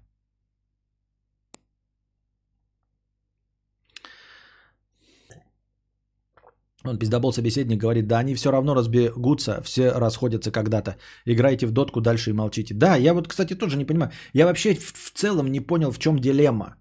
Он 6.83 6.97
пиздобол 6.97 7.33
собеседник 7.33 7.79
говорит, 7.79 8.07
да 8.07 8.19
они 8.19 8.35
все 8.35 8.51
равно 8.51 8.73
разбегутся, 8.73 9.61
все 9.63 9.91
расходятся 9.91 10.51
когда-то. 10.51 10.95
Играйте 11.25 11.67
в 11.67 11.71
дотку 11.71 12.01
дальше 12.01 12.29
и 12.29 12.33
молчите. 12.33 12.73
Да, 12.73 12.95
я 12.95 13.13
вот, 13.13 13.27
кстати, 13.27 13.55
тоже 13.55 13.77
не 13.77 13.85
понимаю. 13.85 14.11
Я 14.33 14.45
вообще 14.45 14.73
в, 14.73 14.93
в 14.93 15.11
целом 15.13 15.51
не 15.51 15.59
понял, 15.59 15.91
в 15.91 15.99
чем 15.99 16.19
дилемма. 16.19 16.75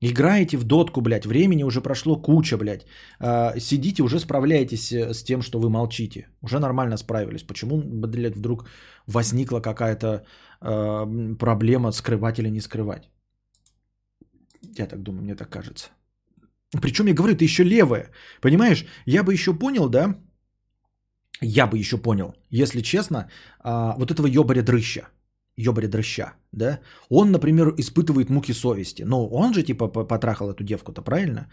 Играете 0.00 0.56
в 0.56 0.64
дотку, 0.64 1.00
блядь, 1.00 1.26
времени 1.26 1.64
уже 1.64 1.80
прошло 1.80 2.22
куча, 2.22 2.56
блядь. 2.56 2.86
А, 3.18 3.58
сидите, 3.58 4.02
уже 4.02 4.20
справляетесь 4.20 4.92
э, 4.92 5.12
с 5.12 5.24
тем, 5.24 5.42
что 5.42 5.58
вы 5.58 5.70
молчите. 5.70 6.28
Уже 6.42 6.60
нормально 6.60 6.96
справились. 6.96 7.42
Почему, 7.42 7.82
блядь, 7.82 8.36
вдруг 8.36 8.68
возникла 9.06 9.60
какая-то 9.60 10.24
а, 10.60 11.06
проблема 11.38 11.92
скрывать 11.92 12.38
или 12.38 12.50
не 12.50 12.60
скрывать? 12.60 13.10
Я 14.78 14.86
так 14.86 15.02
думаю, 15.02 15.22
мне 15.22 15.34
так 15.34 15.50
кажется. 15.50 15.90
Причем 16.82 17.06
я 17.06 17.14
говорю, 17.14 17.34
это 17.34 17.44
еще 17.44 17.64
левое. 17.64 18.10
Понимаешь, 18.40 18.84
я 19.06 19.22
бы 19.22 19.32
еще 19.32 19.54
понял, 19.54 19.88
да? 19.88 20.14
Я 21.40 21.66
бы 21.66 21.78
еще 21.78 21.98
понял, 21.98 22.34
если 22.50 22.82
честно, 22.82 23.30
а, 23.60 23.94
вот 23.98 24.10
этого 24.10 24.26
ебаря 24.26 24.62
дрыща. 24.62 25.08
Ебаря 25.56 25.88
дрыща, 25.88 26.32
да? 26.52 26.80
Он, 27.10 27.30
например, 27.30 27.74
испытывает 27.78 28.30
муки 28.30 28.52
совести. 28.52 29.02
Но 29.02 29.26
он 29.28 29.54
же 29.54 29.62
типа 29.62 29.88
потрахал 29.88 30.50
эту 30.50 30.64
девку-то, 30.64 31.02
правильно? 31.02 31.48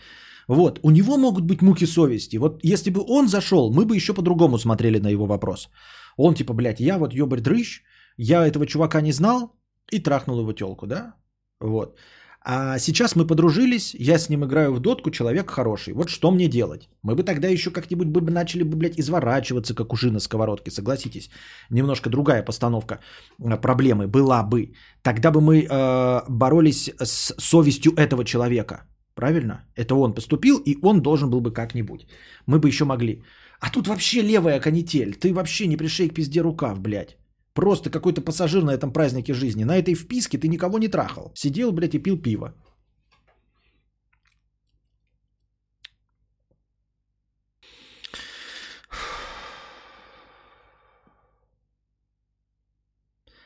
Вот, 0.47 0.79
у 0.83 0.91
него 0.91 1.17
могут 1.17 1.45
быть 1.45 1.61
муки 1.61 1.85
совести. 1.85 2.37
Вот 2.37 2.59
если 2.63 2.91
бы 2.91 3.01
он 3.07 3.27
зашел, 3.27 3.71
мы 3.71 3.85
бы 3.85 3.95
еще 3.95 4.13
по-другому 4.13 4.57
смотрели 4.57 4.99
на 4.99 5.07
его 5.07 5.25
вопрос. 5.25 5.69
Он 6.17 6.35
типа, 6.35 6.53
блядь, 6.53 6.79
я 6.79 6.97
вот 6.97 7.13
ебарь 7.13 7.41
дрыщ, 7.41 7.81
я 8.17 8.45
этого 8.45 8.65
чувака 8.65 9.01
не 9.01 9.11
знал 9.11 9.55
и 9.91 9.99
трахнул 9.99 10.39
его 10.39 10.53
телку, 10.53 10.87
да? 10.87 11.15
Вот. 11.59 11.97
А 12.47 12.77
сейчас 12.77 13.15
мы 13.15 13.25
подружились, 13.25 13.95
я 13.99 14.19
с 14.19 14.29
ним 14.29 14.45
играю 14.45 14.71
в 14.73 14.79
дотку, 14.79 15.09
человек 15.09 15.49
хороший. 15.49 15.93
Вот 15.93 16.09
что 16.09 16.29
мне 16.31 16.47
делать? 16.47 16.89
Мы 17.01 17.15
бы 17.15 17.23
тогда 17.23 17.47
еще 17.47 17.71
как-нибудь 17.71 18.07
бы 18.07 18.21
начали 18.31 18.61
бы, 18.61 18.77
блядь, 18.77 18.99
изворачиваться, 18.99 19.73
как 19.73 19.93
ужи 19.93 20.11
на 20.11 20.19
сковородке, 20.19 20.69
согласитесь. 20.69 21.31
Немножко 21.71 22.09
другая 22.09 22.45
постановка 22.45 22.99
э, 23.39 23.61
проблемы 23.61 24.07
была 24.07 24.43
бы. 24.43 24.73
Тогда 25.01 25.31
бы 25.31 25.41
мы 25.41 25.63
э, 25.63 26.21
боролись 26.29 26.91
с 27.01 27.33
совестью 27.39 27.93
этого 27.93 28.23
человека. 28.23 28.85
Правильно? 29.15 29.65
Это 29.75 29.95
он 29.95 30.13
поступил, 30.13 30.61
и 30.65 30.77
он 30.83 31.01
должен 31.01 31.31
был 31.31 31.41
бы 31.41 31.51
как-нибудь. 31.51 32.05
Мы 32.45 32.59
бы 32.59 32.67
еще 32.67 32.85
могли. 32.85 33.23
А 33.59 33.71
тут 33.71 33.87
вообще 33.87 34.21
левая 34.21 34.59
канитель. 34.59 35.15
Ты 35.15 35.33
вообще 35.33 35.65
не 35.65 35.77
пришей 35.77 36.09
к 36.09 36.13
пизде 36.13 36.41
рукав, 36.41 36.79
блядь. 36.79 37.17
Просто 37.55 37.89
какой-то 37.89 38.21
пассажир 38.21 38.63
на 38.63 38.73
этом 38.73 38.91
празднике 38.91 39.33
жизни. 39.33 39.63
На 39.63 39.77
этой 39.77 39.95
вписке 39.95 40.37
ты 40.37 40.49
никого 40.49 40.77
не 40.77 40.89
трахал. 40.89 41.31
Сидел, 41.35 41.71
блядь, 41.71 41.95
и 41.95 41.99
пил 41.99 42.21
пиво. 42.21 42.53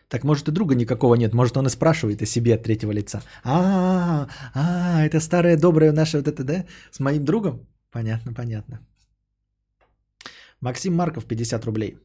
Так 0.08 0.24
может 0.24 0.48
и 0.48 0.52
друга 0.52 0.74
никакого 0.74 1.14
нет, 1.16 1.34
может 1.34 1.56
он 1.58 1.68
и 1.68 1.70
спрашивает 1.70 2.22
о 2.22 2.26
себе 2.26 2.56
от 2.56 2.64
третьего 2.64 2.92
лица. 2.92 3.22
А, 3.44 4.28
а, 4.56 5.06
это 5.06 5.20
старая 5.20 5.56
добрая 5.56 5.92
наша 5.92 6.18
вот 6.18 6.28
это, 6.28 6.44
да? 6.44 6.66
С 6.92 7.00
моим 7.00 7.24
другом? 7.24 7.68
Понятно, 7.92 8.34
понятно. 8.34 8.80
Максим 10.62 10.96
Марков, 10.96 11.26
50 11.26 11.66
рублей. 11.66 12.00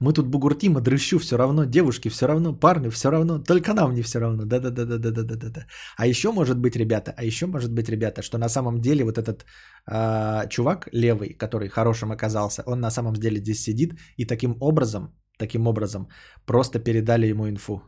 Мы 0.00 0.12
тут 0.12 0.26
бугуртим, 0.26 0.76
а 0.76 0.80
дрыщу 0.80 1.18
все 1.18 1.36
равно, 1.36 1.64
девушки 1.64 2.10
все 2.10 2.26
равно, 2.26 2.54
парни 2.54 2.88
все 2.90 3.10
равно, 3.10 3.38
только 3.38 3.72
нам 3.74 3.94
не 3.94 4.02
все 4.02 4.20
равно. 4.20 4.44
Да-да-да-да-да-да-да. 4.44 5.66
А 5.96 6.06
еще 6.06 6.32
может 6.32 6.58
быть, 6.58 6.76
ребята, 6.76 7.14
а 7.16 7.24
еще 7.24 7.46
может 7.46 7.72
быть, 7.72 7.88
ребята, 7.88 8.22
что 8.22 8.38
на 8.38 8.48
самом 8.48 8.80
деле 8.80 9.04
вот 9.04 9.18
этот 9.18 9.44
э, 9.86 10.48
чувак 10.48 10.88
левый, 10.92 11.34
который 11.34 11.68
хорошим 11.68 12.12
оказался, 12.12 12.62
он 12.66 12.80
на 12.80 12.90
самом 12.90 13.14
деле 13.14 13.38
здесь 13.38 13.62
сидит 13.62 13.94
и 14.16 14.26
таким 14.26 14.56
образом, 14.60 15.14
таким 15.38 15.66
образом 15.66 16.08
просто 16.46 16.78
передали 16.78 17.26
ему 17.26 17.48
инфу. 17.48 17.82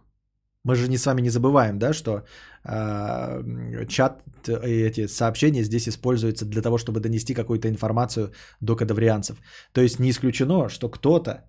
Мы 0.64 0.74
же 0.74 0.88
не 0.88 0.98
с 0.98 1.06
вами 1.06 1.22
не 1.22 1.30
забываем, 1.30 1.78
да, 1.78 1.92
что 1.92 2.24
э, 2.64 3.86
чат 3.88 4.22
и 4.48 4.82
эти 4.82 5.06
сообщения 5.06 5.62
здесь 5.64 5.88
используются 5.88 6.44
для 6.44 6.62
того, 6.62 6.78
чтобы 6.78 7.00
донести 7.00 7.34
какую-то 7.34 7.68
информацию 7.68 8.32
до 8.60 8.76
кадаврианцев. 8.76 9.40
То 9.72 9.80
есть 9.80 9.98
не 9.98 10.10
исключено, 10.10 10.68
что 10.68 10.88
кто-то 10.88 11.44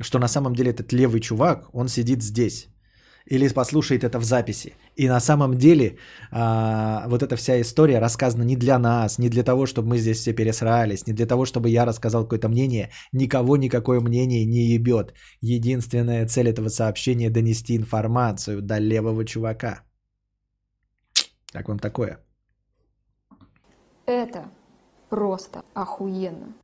что 0.00 0.18
на 0.18 0.28
самом 0.28 0.54
деле 0.54 0.70
этот 0.70 0.92
левый 0.92 1.20
чувак, 1.20 1.68
он 1.72 1.88
сидит 1.88 2.22
здесь. 2.22 2.68
Или 3.30 3.48
послушает 3.48 4.04
это 4.04 4.20
в 4.20 4.24
записи. 4.24 4.74
И 4.94 5.08
на 5.08 5.20
самом 5.20 5.58
деле 5.58 5.98
а, 6.30 7.06
вот 7.08 7.22
эта 7.22 7.34
вся 7.36 7.60
история 7.60 7.98
рассказана 7.98 8.44
не 8.44 8.56
для 8.56 8.78
нас, 8.78 9.18
не 9.18 9.28
для 9.28 9.42
того, 9.42 9.66
чтобы 9.66 9.88
мы 9.88 9.98
здесь 9.98 10.18
все 10.18 10.32
пересрались, 10.32 11.06
не 11.06 11.12
для 11.12 11.26
того, 11.26 11.44
чтобы 11.44 11.68
я 11.68 11.84
рассказал 11.86 12.22
какое-то 12.22 12.48
мнение. 12.48 12.90
Никого 13.12 13.56
никакое 13.56 14.00
мнение 14.00 14.46
не 14.46 14.74
ебет. 14.74 15.12
Единственная 15.40 16.26
цель 16.26 16.48
этого 16.48 16.68
сообщения– 16.68 17.30
донести 17.30 17.76
информацию 17.76 18.62
до 18.62 18.78
левого 18.78 19.24
чувака. 19.24 19.82
Как 21.52 21.68
вам 21.68 21.78
такое? 21.78 22.20
Это 24.06 24.44
просто 25.10 25.64
охуенно. 25.74 26.54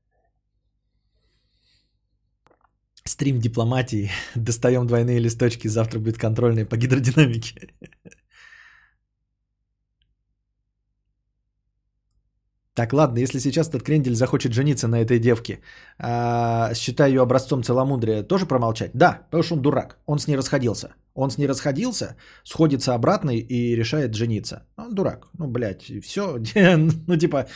Стрим 3.05 3.39
дипломатии. 3.39 4.11
Достаем 4.35 4.87
двойные 4.87 5.21
листочки. 5.21 5.69
Завтра 5.69 5.99
будет 5.99 6.19
контрольные 6.19 6.67
по 6.67 6.77
гидродинамике. 6.77 7.69
Так, 12.75 12.93
ладно, 12.95 13.19
если 13.19 13.39
сейчас 13.39 13.69
этот 13.69 13.83
крендель 13.83 14.15
захочет 14.15 14.53
жениться 14.53 14.89
на 14.89 14.97
этой 15.03 15.19
девке, 15.19 15.61
э, 15.99 16.75
считаю 16.75 17.11
ее 17.11 17.21
образцом 17.21 17.63
целомудрия, 17.63 18.23
тоже 18.23 18.47
промолчать? 18.47 18.93
Да, 18.95 19.27
потому 19.31 19.43
что 19.43 19.55
он 19.55 19.63
дурак, 19.63 19.99
он 20.07 20.19
с 20.19 20.27
ней 20.27 20.37
расходился. 20.37 20.95
Он 21.15 21.31
с 21.31 21.37
ней 21.37 21.47
расходился, 21.47 22.17
сходится 22.45 22.95
обратно 22.95 23.31
и 23.31 23.77
решает 23.77 24.15
жениться. 24.15 24.63
Он 24.79 24.95
дурак, 24.95 25.29
ну, 25.39 25.49
блядь, 25.49 25.83
все, 26.03 26.39
ну, 27.07 27.17
типа, 27.19 27.47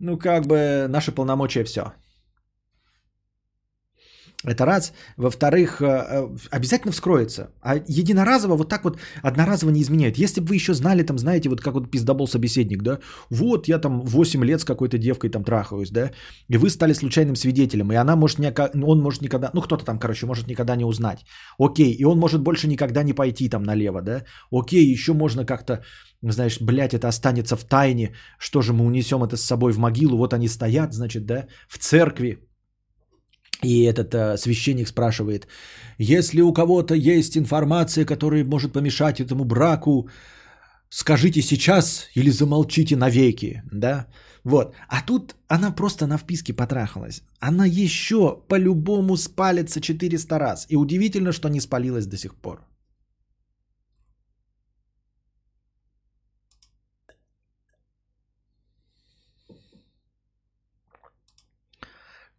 ну, 0.00 0.18
как 0.18 0.46
бы, 0.46 0.86
наши 0.88 1.12
полномочия 1.12 1.62
все. 1.62 1.92
Это 4.46 4.64
раз. 4.64 4.92
Во-вторых, 5.18 5.82
э, 5.82 5.86
э, 5.86 6.28
обязательно 6.50 6.92
вскроется. 6.92 7.50
А 7.60 7.74
единоразово 7.76 8.56
вот 8.56 8.70
так 8.70 8.84
вот 8.84 8.98
одноразово 9.22 9.70
не 9.70 9.82
изменяет. 9.82 10.16
Если 10.18 10.40
бы 10.40 10.46
вы 10.48 10.54
еще 10.54 10.72
знали, 10.72 11.02
там, 11.02 11.18
знаете, 11.18 11.50
вот 11.50 11.60
как 11.60 11.74
вот 11.74 11.90
пиздобол 11.90 12.26
собеседник, 12.26 12.82
да, 12.82 12.98
вот 13.30 13.68
я 13.68 13.78
там 13.78 14.00
8 14.00 14.42
лет 14.44 14.60
с 14.60 14.64
какой-то 14.64 14.96
девкой 14.96 15.28
там 15.28 15.44
трахаюсь, 15.44 15.90
да, 15.90 16.10
и 16.48 16.56
вы 16.56 16.70
стали 16.70 16.94
случайным 16.94 17.36
свидетелем, 17.36 17.92
и 17.92 17.96
она 17.96 18.16
может, 18.16 18.38
не, 18.38 18.50
он 18.84 19.02
может 19.02 19.20
никогда, 19.20 19.50
ну 19.52 19.60
кто-то 19.60 19.84
там, 19.84 19.98
короче, 19.98 20.26
может 20.26 20.48
никогда 20.48 20.74
не 20.74 20.86
узнать. 20.86 21.18
Окей, 21.58 21.92
и 21.92 22.04
он 22.04 22.18
может 22.18 22.40
больше 22.40 22.66
никогда 22.66 23.02
не 23.02 23.12
пойти 23.12 23.50
там 23.50 23.62
налево, 23.62 24.00
да. 24.00 24.24
Окей, 24.50 24.90
еще 24.92 25.12
можно 25.12 25.44
как-то, 25.44 25.82
знаешь, 26.22 26.60
блядь, 26.60 26.94
это 26.94 27.08
останется 27.08 27.56
в 27.56 27.64
тайне, 27.64 28.14
что 28.38 28.62
же 28.62 28.72
мы 28.72 28.86
унесем 28.86 29.22
это 29.22 29.36
с 29.36 29.42
собой 29.42 29.72
в 29.72 29.78
могилу, 29.78 30.16
вот 30.16 30.32
они 30.32 30.48
стоят, 30.48 30.94
значит, 30.94 31.26
да, 31.26 31.46
в 31.68 31.78
церкви, 31.78 32.38
и 33.62 33.82
этот 33.82 34.14
э, 34.14 34.36
священник 34.36 34.88
спрашивает, 34.88 35.46
если 35.98 36.40
у 36.40 36.52
кого-то 36.52 36.94
есть 36.94 37.36
информация, 37.36 38.04
которая 38.04 38.44
может 38.44 38.72
помешать 38.72 39.20
этому 39.20 39.44
браку, 39.44 40.08
скажите 40.88 41.42
сейчас 41.42 42.08
или 42.16 42.30
замолчите 42.30 42.96
навеки, 42.96 43.62
да? 43.72 44.06
Вот. 44.44 44.74
А 44.88 45.02
тут 45.02 45.34
она 45.48 45.70
просто 45.70 46.06
на 46.06 46.18
вписке 46.18 46.54
потрахалась. 46.54 47.22
Она 47.40 47.66
еще 47.66 48.38
по-любому 48.48 49.16
спалится 49.16 49.80
400 49.80 50.38
раз. 50.38 50.66
И 50.70 50.76
удивительно, 50.76 51.32
что 51.32 51.48
не 51.48 51.60
спалилась 51.60 52.06
до 52.06 52.16
сих 52.16 52.34
пор. 52.34 52.69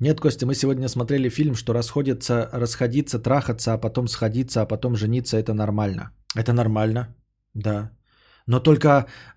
Нет, 0.02 0.20
Костя, 0.20 0.48
мы 0.48 0.56
сегодня 0.56 0.88
смотрели 0.88 1.30
фильм, 1.30 1.54
что 1.54 1.74
расходиться, 1.74 2.50
расходиться, 2.54 3.20
трахаться, 3.20 3.74
а 3.74 3.78
потом 3.78 4.08
сходиться, 4.08 4.62
а 4.62 4.66
потом 4.66 4.96
жениться, 4.96 5.38
это 5.38 5.54
нормально. 5.54 6.10
Это 6.36 6.54
нормально, 6.54 7.16
да. 7.54 7.92
Но 8.48 8.60
только 8.60 8.88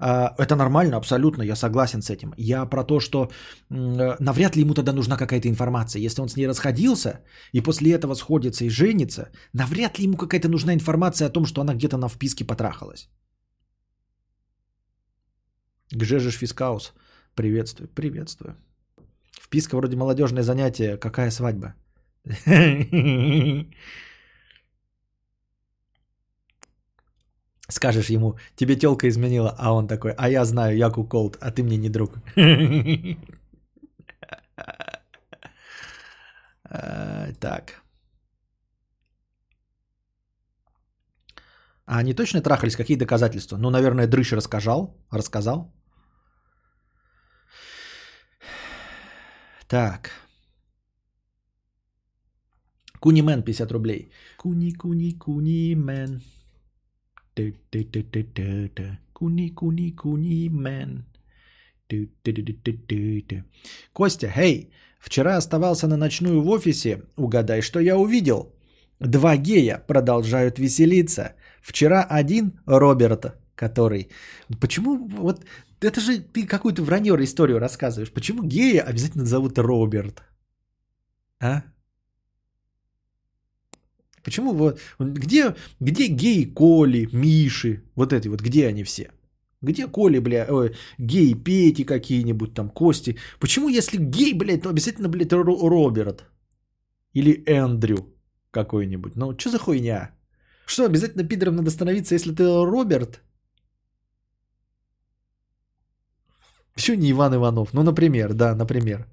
э, 0.01 0.29
это 0.39 0.57
нормально, 0.57 0.97
абсолютно, 0.97 1.43
я 1.43 1.57
согласен 1.57 2.01
с 2.01 2.09
этим. 2.09 2.33
Я 2.39 2.65
про 2.65 2.83
то, 2.83 2.99
что 2.99 3.29
э, 3.71 4.17
навряд 4.21 4.57
ли 4.57 4.63
ему 4.63 4.73
тогда 4.75 4.93
нужна 4.93 5.19
какая-то 5.19 5.49
информация. 5.49 6.01
Если 6.01 6.23
он 6.23 6.29
с 6.29 6.37
ней 6.37 6.49
расходился 6.49 7.21
и 7.53 7.61
после 7.61 7.93
этого 7.93 8.15
сходится 8.15 8.65
и 8.65 8.71
женится, 8.71 9.29
навряд 9.53 9.99
ли 9.99 10.05
ему 10.05 10.17
какая-то 10.17 10.49
нужна 10.49 10.73
информация 10.73 11.29
о 11.29 11.33
том, 11.33 11.45
что 11.45 11.61
она 11.61 11.75
где-то 11.75 11.99
на 11.99 12.09
вписке 12.09 12.47
потрахалась. 12.47 13.11
Гжежиш 15.93 16.39
Фискаус, 16.39 16.95
приветствую, 17.35 17.89
приветствую. 17.95 18.57
Вписка 19.55 19.77
вроде 19.77 19.97
молодежное 19.97 20.43
занятие. 20.43 20.97
Какая 20.97 21.31
свадьба? 21.31 21.75
Скажешь 27.69 28.11
ему, 28.11 28.37
тебе 28.57 28.75
телка 28.75 29.07
изменила, 29.09 29.55
а 29.57 29.73
он 29.73 29.87
такой, 29.87 30.13
а 30.19 30.29
я 30.29 30.45
знаю, 30.45 30.77
я 30.77 30.91
куколд, 30.91 31.39
а 31.41 31.53
ты 31.53 31.63
мне 31.63 31.77
не 31.77 31.89
друг. 31.89 32.11
Так. 37.41 37.85
А 41.87 41.99
они 41.99 42.13
точно 42.13 42.43
трахались? 42.43 42.75
Какие 42.77 42.97
доказательства? 42.97 43.57
Ну, 43.57 43.71
наверное, 43.71 44.09
дрыщ 44.09 44.33
рассказал. 44.33 44.97
Рассказал. 45.13 45.73
Так. 49.69 50.11
Кунимен 53.01 53.43
50 53.43 53.73
рублей. 53.73 54.11
Куни, 54.39 54.73
куни, 54.73 55.13
кунимен. 55.13 56.23
Куни, 59.13 59.51
куни, 59.51 59.91
кунимен. 59.93 61.05
Костя, 63.93 64.29
хей, 64.29 64.71
вчера 64.99 65.37
оставался 65.37 65.87
на 65.87 65.97
ночную 65.97 66.43
в 66.43 66.49
офисе. 66.49 67.03
Угадай, 67.17 67.63
что 67.63 67.81
я 67.81 67.97
увидел. 67.97 68.55
Два 69.01 69.37
гея 69.37 69.83
продолжают 69.87 70.59
веселиться. 70.59 71.35
Вчера 71.61 72.05
один, 72.05 72.61
Роберт, 72.67 73.35
который... 73.57 74.09
Почему 74.61 75.09
вот 75.09 75.45
это 75.81 76.01
же 76.01 76.19
ты 76.19 76.47
какую-то 76.47 76.83
враньер 76.83 77.21
историю 77.23 77.59
рассказываешь. 77.59 78.13
Почему 78.13 78.43
гея 78.43 78.83
обязательно 78.83 79.25
зовут 79.25 79.59
Роберт? 79.59 80.23
А? 81.41 81.63
Почему 84.23 84.55
вот... 84.55 84.81
Где, 84.99 85.55
где 85.81 86.07
геи 86.07 86.45
Коли, 86.45 87.09
Миши? 87.13 87.83
Вот 87.95 88.13
эти 88.13 88.29
вот, 88.29 88.41
где 88.41 88.69
они 88.69 88.83
все? 88.85 89.11
Где 89.61 89.87
Коли, 89.87 90.19
бля, 90.19 90.47
ой, 90.51 90.75
гей 90.99 91.35
Пети 91.35 91.85
какие-нибудь 91.85 92.55
там, 92.55 92.71
Кости? 92.71 93.17
Почему 93.41 93.69
если 93.69 93.99
гей, 93.99 94.35
блядь, 94.35 94.63
то 94.63 94.71
обязательно, 94.71 95.09
блядь, 95.09 95.33
Роберт? 95.33 96.25
Или 97.13 97.45
Эндрю 97.47 98.15
какой-нибудь? 98.51 99.17
Ну, 99.17 99.39
что 99.39 99.51
за 99.51 99.59
хуйня? 99.59 100.11
Что, 100.67 100.87
обязательно 100.87 101.25
пидором 101.25 101.57
надо 101.57 101.71
становиться, 101.71 102.15
если 102.15 102.35
ты 102.35 102.45
Роберт? 102.45 103.21
Почему 106.75 106.97
не 106.99 107.11
Иван 107.11 107.35
Иванов? 107.35 107.73
Ну, 107.73 107.83
например, 107.83 108.35
да, 108.35 108.55
например. 108.55 109.07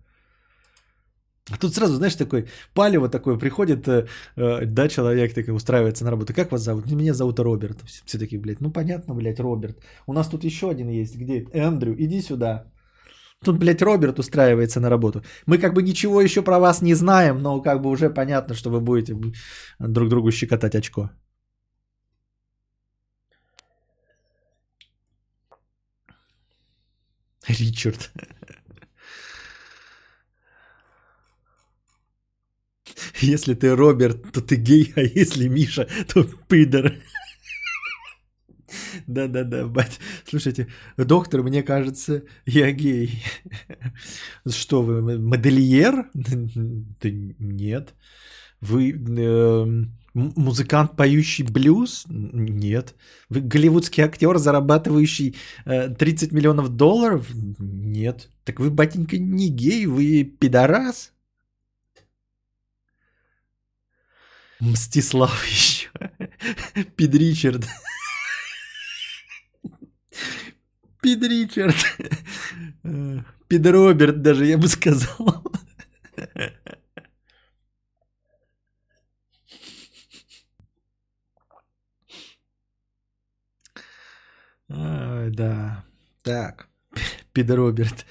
А 1.52 1.58
тут 1.58 1.74
сразу, 1.74 1.96
знаешь, 1.96 2.16
такой 2.16 2.46
палево 2.74 3.10
такое 3.10 3.38
приходит, 3.38 3.88
э, 3.88 4.06
э, 4.38 4.66
да, 4.66 4.88
человек 4.88 5.34
такой 5.34 5.54
устраивается 5.54 6.04
на 6.06 6.12
работу. 6.12 6.34
Как 6.34 6.52
вас 6.52 6.62
зовут? 6.62 6.86
«Ну, 6.86 6.98
меня 6.98 7.14
зовут 7.14 7.40
Роберт. 7.40 7.82
Все, 7.86 8.04
все 8.06 8.18
такие, 8.20 8.40
блядь, 8.40 8.62
ну 8.62 8.72
понятно, 8.72 9.16
блядь, 9.16 9.40
Роберт. 9.40 9.78
У 10.08 10.14
нас 10.14 10.30
тут 10.30 10.44
еще 10.44 10.70
один 10.70 10.90
есть. 10.90 11.16
Где? 11.16 11.46
Эндрю, 11.54 11.96
иди 11.98 12.22
сюда. 12.22 12.66
Тут, 13.44 13.58
блядь, 13.58 13.82
Роберт 13.82 14.20
устраивается 14.20 14.80
на 14.80 14.90
работу. 14.90 15.24
Мы 15.48 15.58
как 15.58 15.74
бы 15.74 15.82
ничего 15.82 16.22
еще 16.22 16.44
про 16.44 16.60
вас 16.60 16.82
не 16.82 16.94
знаем, 16.94 17.42
но 17.42 17.62
как 17.62 17.82
бы 17.82 17.90
уже 17.90 18.14
понятно, 18.14 18.54
что 18.54 18.70
вы 18.70 18.80
будете 18.80 19.16
друг 19.80 20.10
другу 20.10 20.32
щекотать 20.32 20.76
очко. 20.76 21.10
Ричард. 27.48 28.12
Если 33.22 33.54
ты 33.54 33.76
Роберт, 33.76 34.32
то 34.32 34.42
ты 34.42 34.56
гей, 34.56 34.94
а 34.96 35.02
если 35.02 35.48
Миша, 35.48 35.88
то 36.08 36.24
пидор. 36.48 36.94
Да-да-да, 39.08 39.68
бать. 39.68 40.00
Слушайте, 40.26 40.68
доктор, 40.98 41.44
мне 41.44 41.64
кажется, 41.64 42.24
я 42.46 42.72
гей. 42.72 43.24
Что 44.50 44.82
вы, 44.82 45.20
модельер? 45.20 46.10
Да 46.14 47.10
нет. 47.40 47.94
Вы 48.62 48.92
э, 48.92 49.86
музыкант, 50.14 50.96
поющий 50.98 51.44
блюз? 51.44 52.06
Нет. 52.10 52.96
Вы 53.30 53.42
голливудский 53.42 54.04
актер, 54.04 54.38
зарабатывающий 54.38 55.36
э, 55.66 55.90
30 55.90 56.32
миллионов 56.32 56.70
долларов? 56.70 57.28
Нет. 57.60 58.30
Так 58.44 58.60
вы, 58.60 58.70
батенька, 58.70 59.18
не 59.18 59.50
гей, 59.50 59.86
вы 59.86 60.24
пидорас? 60.24 61.14
Мстислав 64.60 65.46
еще. 65.48 65.90
Пид 66.96 67.16
Ричард. 67.16 67.66
Пид 71.02 71.24
Ричард. 71.24 71.76
Пид 73.48 73.66
Роберт 73.66 74.22
даже, 74.22 74.46
я 74.46 74.58
бы 74.58 74.68
сказал. 74.68 75.44
А, 84.82 85.30
да. 85.30 85.84
Так. 86.24 86.68
Пидор 87.34 87.58
Роберт. 87.58 88.06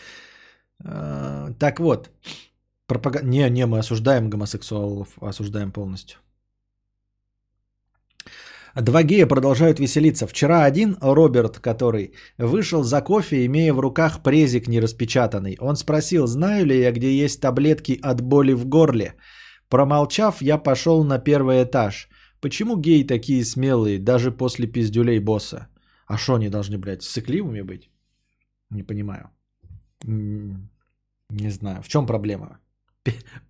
А, 0.84 1.52
так 1.58 1.80
вот. 1.80 2.10
Пропаг... 2.86 3.22
Не, 3.22 3.50
не, 3.50 3.66
мы 3.66 3.78
осуждаем 3.78 4.30
гомосексуалов. 4.30 5.08
Осуждаем 5.20 5.72
полностью. 5.72 6.18
Два 8.76 9.02
гея 9.02 9.26
продолжают 9.26 9.80
веселиться. 9.80 10.26
Вчера 10.26 10.64
один, 10.64 10.96
Роберт, 11.00 11.58
который 11.58 12.12
вышел 12.38 12.84
за 12.84 13.02
кофе, 13.02 13.44
имея 13.46 13.72
в 13.74 13.80
руках 13.80 14.22
презик 14.22 14.68
нераспечатанный. 14.68 15.56
Он 15.60 15.76
спросил, 15.76 16.26
знаю 16.26 16.66
ли 16.66 16.78
я, 16.78 16.92
где 16.92 17.24
есть 17.24 17.40
таблетки 17.40 17.98
от 18.02 18.20
боли 18.20 18.52
в 18.52 18.66
горле. 18.66 19.14
Промолчав, 19.68 20.42
я 20.42 20.56
пошел 20.58 21.04
на 21.04 21.18
первый 21.18 21.64
этаж. 21.64 22.08
Почему 22.40 22.76
геи 22.76 23.02
такие 23.02 23.44
смелые, 23.44 23.98
даже 23.98 24.30
после 24.30 24.68
пиздюлей 24.68 25.18
босса? 25.18 25.69
А 26.10 26.18
что 26.18 26.34
они 26.34 26.50
должны, 26.50 26.76
блядь, 26.76 27.02
сыкливыми 27.04 27.62
быть? 27.62 27.88
Не 28.70 28.82
понимаю. 28.82 29.30
Не 30.02 31.50
знаю. 31.50 31.82
В 31.82 31.88
чем 31.88 32.06
проблема? 32.06 32.58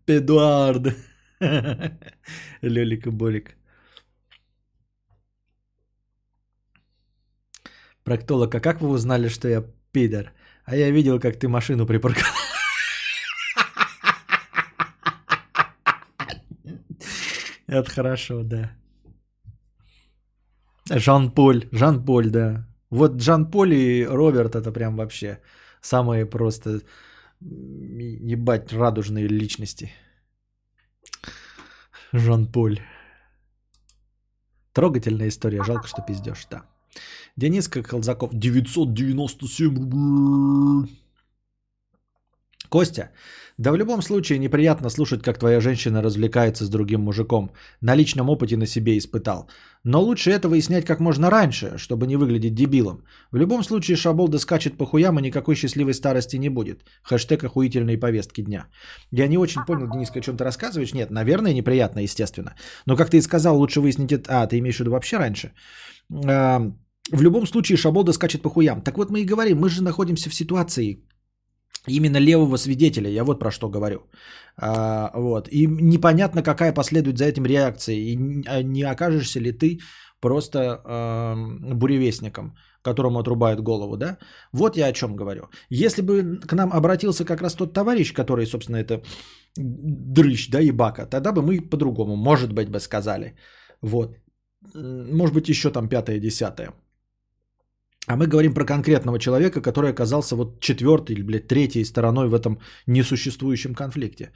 Педуард. 0.05 0.95
Лелик 2.63 3.07
и 3.07 3.11
Болик. 3.11 3.57
Проктолог, 8.05 8.55
а 8.55 8.61
как 8.61 8.83
вы 8.83 8.89
узнали, 8.91 9.29
что 9.29 9.49
я 9.49 9.65
пидор? 9.93 10.33
А 10.67 10.77
я 10.77 10.91
видел, 10.91 11.19
как 11.19 11.39
ты 11.39 11.49
машину 11.49 11.87
припарковал. 11.87 12.35
Это 17.67 17.91
хорошо, 17.91 18.43
да. 18.43 18.71
Жан-Поль, 20.91 21.69
Жан-Поль, 21.73 22.31
да. 22.31 22.67
Вот 22.91 23.21
Жан-Поль 23.21 23.75
и 23.75 24.05
Роберт 24.05 24.55
это 24.55 24.73
прям 24.73 24.97
вообще 24.97 25.39
самые 25.81 26.27
просто 26.27 26.81
ебать 27.41 28.73
радужные 28.73 29.29
личности. 29.29 29.93
Жан-Поль. 32.13 32.81
Трогательная 34.73 35.29
история, 35.29 35.63
жалко, 35.65 35.87
что 35.87 36.03
пиздешь, 36.03 36.47
да. 36.51 36.63
Дениска 37.37 37.83
Колзаков, 37.83 38.31
997 38.35 39.75
рублей. 39.77 41.00
Костя, 42.71 43.11
да 43.59 43.73
в 43.73 43.77
любом 43.77 44.03
случае 44.03 44.39
неприятно 44.39 44.91
слушать, 44.91 45.23
как 45.23 45.39
твоя 45.39 45.61
женщина 45.61 46.03
развлекается 46.03 46.65
с 46.65 46.69
другим 46.69 47.01
мужиком. 47.01 47.51
На 47.83 47.97
личном 47.97 48.31
опыте 48.31 48.57
на 48.57 48.67
себе 48.67 48.97
испытал. 48.97 49.51
Но 49.85 50.01
лучше 50.01 50.31
это 50.31 50.49
выяснять 50.49 50.85
как 50.85 51.01
можно 51.01 51.31
раньше, 51.31 51.77
чтобы 51.77 52.07
не 52.07 52.17
выглядеть 52.17 52.55
дебилом. 52.55 53.03
В 53.33 53.37
любом 53.37 53.65
случае 53.65 53.97
шаболда 53.97 54.39
скачет 54.39 54.79
по 54.79 54.87
хуям 54.87 55.19
и 55.19 55.23
никакой 55.23 55.57
счастливой 55.57 55.95
старости 55.95 56.39
не 56.39 56.49
будет. 56.49 56.85
Хэштег 57.03 57.45
охуительные 57.45 57.99
повестки 57.99 58.41
дня. 58.41 58.67
Я 59.11 59.29
не 59.29 59.39
очень 59.39 59.65
понял, 59.67 59.89
Денис, 59.91 60.11
о 60.11 60.21
чем 60.21 60.37
ты 60.37 60.45
рассказываешь. 60.45 60.95
Нет, 60.95 61.11
наверное, 61.11 61.53
неприятно, 61.53 62.01
естественно. 62.01 62.55
Но 62.87 62.97
как 62.97 63.11
ты 63.11 63.17
и 63.17 63.23
сказал, 63.23 63.59
лучше 63.59 63.81
выяснить 63.81 64.13
это... 64.13 64.43
А, 64.43 64.47
ты 64.47 64.59
имеешь 64.59 64.77
в 64.77 64.81
виду 64.81 64.93
вообще 64.93 65.19
раньше? 65.19 65.53
В 66.09 67.23
любом 67.23 67.47
случае 67.47 67.77
шаболда 67.77 68.13
скачет 68.13 68.43
по 68.43 68.51
хуям. 68.51 68.81
Так 68.83 68.97
вот 68.97 69.11
мы 69.11 69.21
и 69.21 69.27
говорим, 69.27 69.59
мы 69.59 69.69
же 69.69 69.83
находимся 69.83 70.31
в 70.31 70.35
ситуации, 70.35 71.05
именно 71.87 72.19
левого 72.19 72.57
свидетеля, 72.57 73.11
я 73.11 73.25
вот 73.25 73.39
про 73.39 73.51
что 73.51 73.69
говорю. 73.69 74.01
А, 74.57 75.11
вот. 75.15 75.49
И 75.49 75.67
непонятно, 75.67 76.43
какая 76.43 76.73
последует 76.73 77.19
за 77.19 77.25
этим 77.25 77.47
реакция. 77.47 77.97
И 77.97 78.17
не 78.17 78.83
а 78.83 78.91
окажешься 78.91 79.41
ли 79.41 79.53
ты 79.53 79.79
просто 80.21 80.59
а, 80.85 81.37
буревестником, 81.75 82.55
которому 82.83 83.19
отрубают 83.19 83.61
голову, 83.61 83.97
да? 83.97 84.19
Вот 84.53 84.77
я 84.77 84.87
о 84.87 84.93
чем 84.93 85.17
говорю. 85.17 85.43
Если 85.71 86.03
бы 86.03 86.41
к 86.47 86.53
нам 86.53 86.73
обратился 86.73 87.25
как 87.25 87.43
раз 87.43 87.55
тот 87.55 87.73
товарищ, 87.73 88.13
который, 88.13 88.47
собственно, 88.47 88.77
это 88.77 89.03
дрыщ, 89.57 90.51
да, 90.51 90.61
и 90.61 90.71
бака, 90.71 91.07
тогда 91.07 91.33
бы 91.33 91.43
мы 91.43 91.61
по-другому, 91.61 92.17
может 92.17 92.53
быть, 92.53 92.69
бы 92.69 92.81
сказали. 92.81 93.35
Вот. 93.83 94.17
Может 94.75 95.35
быть, 95.35 95.49
еще 95.49 95.71
там 95.71 95.89
пятое, 95.89 96.21
десятое. 96.21 96.73
А 98.07 98.17
мы 98.17 98.27
говорим 98.27 98.55
про 98.55 98.65
конкретного 98.65 99.19
человека, 99.19 99.61
который 99.61 99.91
оказался 99.91 100.37
вот 100.37 100.61
четвертой 100.61 101.15
или, 101.15 101.23
блядь, 101.23 101.49
третьей 101.49 101.85
стороной 101.85 102.29
в 102.29 102.35
этом 102.35 102.59
несуществующем 102.87 103.75
конфликте. 103.75 104.33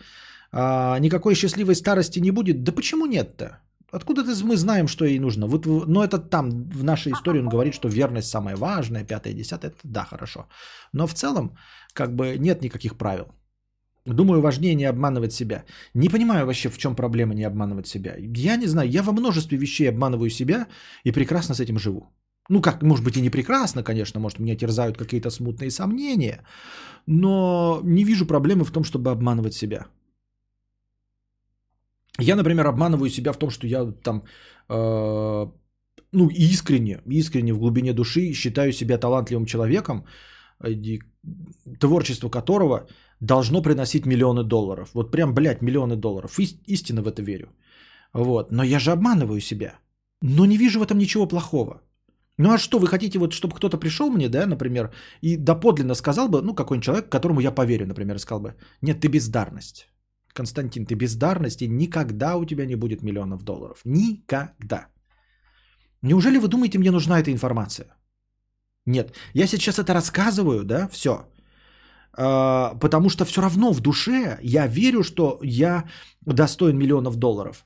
А, 0.53 0.99
никакой 0.99 1.35
счастливой 1.35 1.75
старости 1.75 2.21
не 2.21 2.31
будет? 2.31 2.63
Да 2.63 2.73
почему 2.73 3.07
нет-то? 3.07 3.61
Откуда 3.91 4.25
мы 4.45 4.57
знаем, 4.57 4.89
что 4.89 5.05
ей 5.05 5.19
нужно? 5.19 5.47
Вот, 5.47 5.67
но 5.67 6.05
это 6.05 6.19
там 6.19 6.51
в 6.71 6.85
нашей 6.85 7.13
истории 7.13 7.41
он 7.41 7.49
говорит, 7.49 7.75
что 7.75 7.89
верность 7.89 8.29
самая 8.29 8.57
важная, 8.57 9.05
пятое, 9.05 9.35
десятое, 9.35 9.71
это 9.71 9.81
да, 9.85 10.05
хорошо. 10.05 10.47
Но 10.93 11.07
в 11.07 11.15
целом, 11.15 11.57
как 11.93 12.15
бы 12.15 12.37
нет 12.39 12.63
никаких 12.63 12.97
правил. 12.97 13.27
Думаю, 14.07 14.41
важнее 14.41 14.75
не 14.75 14.85
обманывать 14.85 15.33
себя. 15.33 15.65
Не 15.95 16.09
понимаю 16.09 16.45
вообще, 16.47 16.69
в 16.69 16.79
чем 16.79 16.95
проблема 16.95 17.35
не 17.35 17.45
обманывать 17.45 17.87
себя. 17.87 18.15
Я 18.19 18.57
не 18.57 18.67
знаю, 18.67 18.91
я 18.91 19.03
во 19.03 19.13
множестве 19.13 19.59
вещей 19.59 19.89
обманываю 19.89 20.31
себя 20.31 20.67
и 21.05 21.13
прекрасно 21.13 21.55
с 21.55 21.61
этим 21.61 21.79
живу. 21.79 22.11
Ну, 22.51 22.61
как, 22.61 22.83
может 22.83 23.05
быть, 23.05 23.17
и 23.17 23.23
не 23.23 23.31
прекрасно, 23.31 23.83
конечно, 23.83 24.21
может, 24.21 24.39
меня 24.39 24.57
терзают 24.57 24.97
какие-то 24.99 25.31
смутные 25.31 25.71
сомнения, 25.71 26.43
но 27.07 27.81
не 27.85 28.05
вижу 28.05 28.27
проблемы 28.27 28.65
в 28.65 28.71
том, 28.71 28.85
чтобы 28.85 29.11
обманывать 29.11 29.55
себя. 29.55 29.87
Я, 32.21 32.37
например, 32.37 32.67
обманываю 32.67 33.11
себя 33.11 33.33
в 33.33 33.39
том, 33.39 33.51
что 33.51 33.67
я 33.67 33.93
там, 34.03 34.23
э, 34.69 35.47
ну, 36.13 36.29
искренне, 36.29 37.01
искренне 37.07 37.53
в 37.53 37.59
глубине 37.59 37.93
души 37.93 38.33
считаю 38.35 38.73
себя 38.73 38.99
талантливым 38.99 39.47
человеком, 39.47 40.05
э, 40.61 40.99
творчество 41.81 42.29
которого 42.29 42.87
должно 43.21 43.63
приносить 43.63 44.07
миллионы 44.07 44.45
долларов. 44.45 44.91
Вот 44.95 45.11
прям, 45.11 45.35
блядь, 45.35 45.63
миллионы 45.63 45.97
долларов. 45.97 46.39
Ис- 46.39 46.61
истинно 46.67 47.03
в 47.03 47.09
это 47.09 47.23
верю. 47.23 47.49
Вот. 48.13 48.53
Но 48.53 48.63
я 48.63 48.79
же 48.79 48.93
обманываю 48.93 49.41
себя. 49.41 49.79
Но 50.23 50.47
не 50.47 50.57
вижу 50.57 50.79
в 50.79 50.83
этом 50.83 50.99
ничего 50.99 51.27
плохого. 51.27 51.81
Ну 52.39 52.53
а 52.53 52.59
что, 52.59 52.79
вы 52.79 52.87
хотите, 52.87 53.19
вот, 53.19 53.33
чтобы 53.33 53.55
кто-то 53.55 53.79
пришел 53.79 54.11
мне, 54.11 54.29
да, 54.29 54.47
например, 54.47 54.93
и 55.21 55.37
доподлинно 55.37 55.95
сказал 55.95 56.29
бы, 56.29 56.43
ну, 56.43 56.55
какой-нибудь 56.55 56.85
человек, 56.85 57.09
которому 57.09 57.41
я 57.41 57.53
поверю, 57.53 57.87
например, 57.87 58.19
сказал 58.19 58.41
бы, 58.41 58.55
нет, 58.83 59.01
ты 59.01 59.09
бездарность. 59.09 59.89
Константин, 60.33 60.85
ты 60.85 60.95
бездарность, 60.97 61.63
и 61.63 61.69
никогда 61.69 62.37
у 62.37 62.45
тебя 62.45 62.67
не 62.67 62.77
будет 62.77 63.03
миллионов 63.03 63.43
долларов. 63.43 63.81
Никогда. 63.85 64.89
Неужели 66.03 66.39
вы 66.39 66.49
думаете, 66.49 66.79
мне 66.79 66.91
нужна 66.91 67.21
эта 67.21 67.31
информация? 67.31 67.87
Нет, 68.87 69.15
я 69.33 69.47
сейчас 69.47 69.79
это 69.79 69.95
рассказываю, 69.95 70.65
да, 70.65 70.89
все. 70.89 71.11
А, 72.17 72.75
потому 72.75 73.09
что 73.09 73.25
все 73.25 73.41
равно 73.41 73.73
в 73.73 73.81
душе 73.81 74.39
я 74.43 74.67
верю, 74.67 75.03
что 75.03 75.39
я 75.43 75.85
достоин 76.27 76.77
миллионов 76.77 77.17
долларов. 77.17 77.65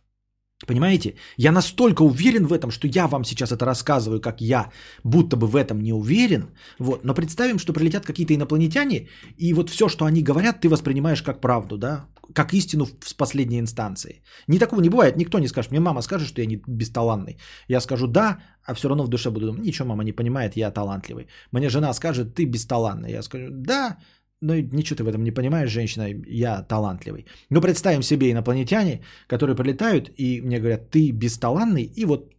Понимаете? 0.67 1.15
Я 1.37 1.53
настолько 1.53 2.03
уверен 2.03 2.47
в 2.47 2.53
этом, 2.53 2.71
что 2.71 2.89
я 2.89 3.07
вам 3.07 3.25
сейчас 3.25 3.53
это 3.53 3.65
рассказываю, 3.65 4.21
как 4.21 4.41
я 4.41 4.71
будто 5.05 5.37
бы 5.37 5.47
в 5.47 5.55
этом 5.55 5.81
не 5.81 5.93
уверен. 5.93 6.51
Вот. 6.79 7.05
Но 7.05 7.15
представим, 7.15 7.59
что 7.59 7.73
прилетят 7.73 8.05
какие-то 8.05 8.35
инопланетяне, 8.35 9.09
и 9.37 9.55
вот 9.55 9.71
все, 9.71 9.89
что 9.89 10.05
они 10.05 10.23
говорят, 10.23 10.61
ты 10.61 10.69
воспринимаешь 10.69 11.23
как 11.23 11.41
правду, 11.41 11.79
да? 11.79 12.07
Как 12.35 12.55
истину 12.55 12.87
с 13.05 13.15
последней 13.15 13.61
инстанции. 13.61 14.23
Ни 14.49 14.59
такого 14.59 14.81
не 14.81 14.89
бывает, 14.91 15.17
никто 15.17 15.39
не 15.39 15.49
скажет. 15.49 15.71
Мне 15.71 15.81
мама 15.81 16.03
скажет, 16.03 16.29
что 16.29 16.41
я 16.41 16.47
не 16.47 16.61
бесталанный. 16.67 17.39
Я 17.69 17.81
скажу 17.81 18.09
да, 18.09 18.39
а 18.65 18.75
все 18.75 18.89
равно 18.89 19.05
в 19.05 19.09
душе 19.09 19.31
буду 19.31 19.47
думать, 19.47 19.65
ничего, 19.65 19.89
мама 19.89 20.05
не 20.05 20.13
понимает, 20.13 20.57
я 20.57 20.73
талантливый. 20.73 21.29
Мне 21.53 21.69
жена 21.69 21.95
скажет, 21.95 22.35
ты 22.35 22.45
бесталанный. 22.47 23.13
Я 23.13 23.23
скажу, 23.23 23.47
да, 23.51 23.99
ну, 24.41 24.55
ничего 24.55 24.97
ты 24.97 25.05
в 25.05 25.09
этом 25.09 25.25
не 25.25 25.33
понимаешь, 25.33 25.71
женщина, 25.71 26.07
я 26.27 26.63
талантливый. 26.63 27.27
Но 27.51 27.61
представим 27.61 28.03
себе 28.03 28.31
инопланетяне, 28.31 29.01
которые 29.27 29.57
прилетают 29.57 30.11
и 30.17 30.41
мне 30.43 30.59
говорят, 30.59 30.91
ты 30.91 31.11
бесталанный, 31.13 31.83
и 31.83 32.05
вот 32.05 32.35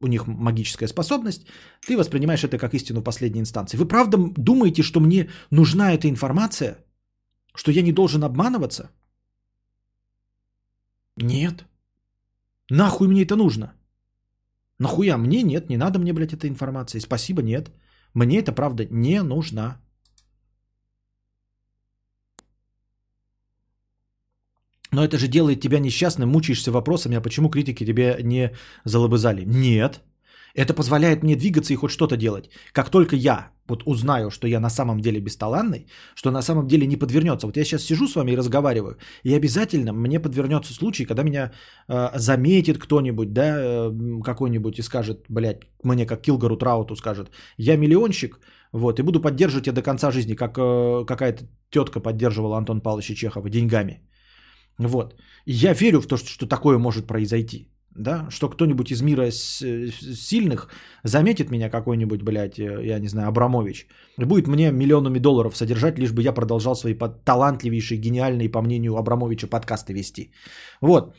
у 0.00 0.06
них 0.06 0.26
магическая 0.26 0.88
способность, 0.88 1.46
ты 1.86 1.96
воспринимаешь 1.96 2.44
это 2.44 2.58
как 2.58 2.74
истину 2.74 3.02
последней 3.02 3.40
инстанции. 3.40 3.78
Вы 3.78 3.86
правда 3.86 4.18
думаете, 4.36 4.82
что 4.82 5.00
мне 5.00 5.28
нужна 5.50 5.92
эта 5.92 6.08
информация? 6.08 6.78
Что 7.54 7.72
я 7.72 7.82
не 7.82 7.92
должен 7.92 8.24
обманываться? 8.24 8.90
Нет. 11.16 11.64
Нахуй 12.70 13.08
мне 13.08 13.22
это 13.22 13.36
нужно? 13.36 13.74
Нахуя 14.78 15.18
мне 15.18 15.42
нет, 15.42 15.68
не 15.68 15.76
надо 15.76 15.98
мне, 15.98 16.12
блядь, 16.12 16.32
этой 16.32 16.48
информации. 16.48 17.00
Спасибо, 17.00 17.42
нет. 17.42 17.70
Мне 18.14 18.38
это 18.38 18.52
правда 18.52 18.86
не 18.90 19.22
нужна. 19.22 19.80
Но 24.90 25.04
это 25.04 25.18
же 25.18 25.28
делает 25.28 25.60
тебя 25.60 25.78
несчастным, 25.78 26.28
мучаешься 26.28 26.72
вопросами, 26.72 27.16
а 27.16 27.20
почему 27.20 27.50
критики 27.50 27.84
тебя 27.84 28.16
не 28.22 28.52
залобызали? 28.84 29.44
Нет. 29.44 30.00
Это 30.54 30.74
позволяет 30.74 31.22
мне 31.22 31.36
двигаться 31.36 31.72
и 31.72 31.76
хоть 31.76 31.90
что-то 31.90 32.16
делать. 32.16 32.50
Как 32.72 32.90
только 32.90 33.16
я 33.16 33.50
вот 33.68 33.82
узнаю, 33.86 34.30
что 34.30 34.48
я 34.48 34.60
на 34.60 34.70
самом 34.70 35.00
деле 35.00 35.20
бесталанный, 35.20 35.86
что 36.14 36.30
на 36.30 36.42
самом 36.42 36.66
деле 36.66 36.86
не 36.86 36.96
подвернется. 36.96 37.46
Вот 37.46 37.56
я 37.56 37.64
сейчас 37.64 37.82
сижу 37.82 38.08
с 38.08 38.16
вами 38.16 38.32
и 38.32 38.36
разговариваю, 38.36 38.96
и 39.24 39.34
обязательно 39.34 39.92
мне 39.92 40.20
подвернется 40.20 40.72
случай, 40.72 41.04
когда 41.04 41.22
меня 41.22 41.52
э, 41.88 42.18
заметит 42.18 42.78
кто-нибудь, 42.78 43.32
да, 43.32 43.56
э, 43.58 44.22
какой-нибудь 44.24 44.78
и 44.78 44.82
скажет, 44.82 45.26
блядь, 45.28 45.60
мне 45.84 46.06
как 46.06 46.22
Килгару 46.22 46.56
Трауту 46.56 46.96
скажет, 46.96 47.30
я 47.58 47.76
миллионщик, 47.76 48.40
вот, 48.72 48.98
и 48.98 49.02
буду 49.02 49.20
поддерживать 49.20 49.64
тебя 49.64 49.74
до 49.74 49.82
конца 49.82 50.10
жизни, 50.10 50.34
как 50.34 50.58
э, 50.58 51.04
какая-то 51.06 51.44
тетка 51.70 52.00
поддерживала 52.00 52.56
Антон 52.56 52.80
Павловича 52.80 53.14
Чехова 53.14 53.50
деньгами. 53.50 54.00
Вот. 54.78 55.14
я 55.46 55.74
верю 55.74 56.00
в 56.00 56.06
то, 56.06 56.16
что, 56.16 56.28
что 56.28 56.46
такое 56.46 56.78
может 56.78 57.06
произойти. 57.06 57.68
Да, 57.96 58.26
что 58.30 58.48
кто-нибудь 58.48 58.92
из 58.92 59.02
мира 59.02 59.30
с 59.30 59.58
сильных 60.14 60.68
заметит 61.02 61.50
меня 61.50 61.68
какой-нибудь, 61.68 62.22
блядь, 62.22 62.58
э, 62.58 62.86
я 62.86 63.00
не 63.00 63.08
знаю, 63.08 63.28
Абрамович, 63.28 63.88
и 64.20 64.24
будет 64.24 64.46
мне 64.46 64.70
миллионами 64.70 65.18
долларов 65.18 65.56
содержать, 65.56 65.98
лишь 65.98 66.12
бы 66.12 66.22
я 66.22 66.32
продолжал 66.32 66.76
свои 66.76 66.94
талантливейшие, 67.24 67.98
гениальные, 67.98 68.52
по 68.52 68.62
мнению 68.62 68.96
Абрамовича, 68.96 69.48
подкасты 69.48 69.94
вести. 69.94 70.30
Вот. 70.80 71.16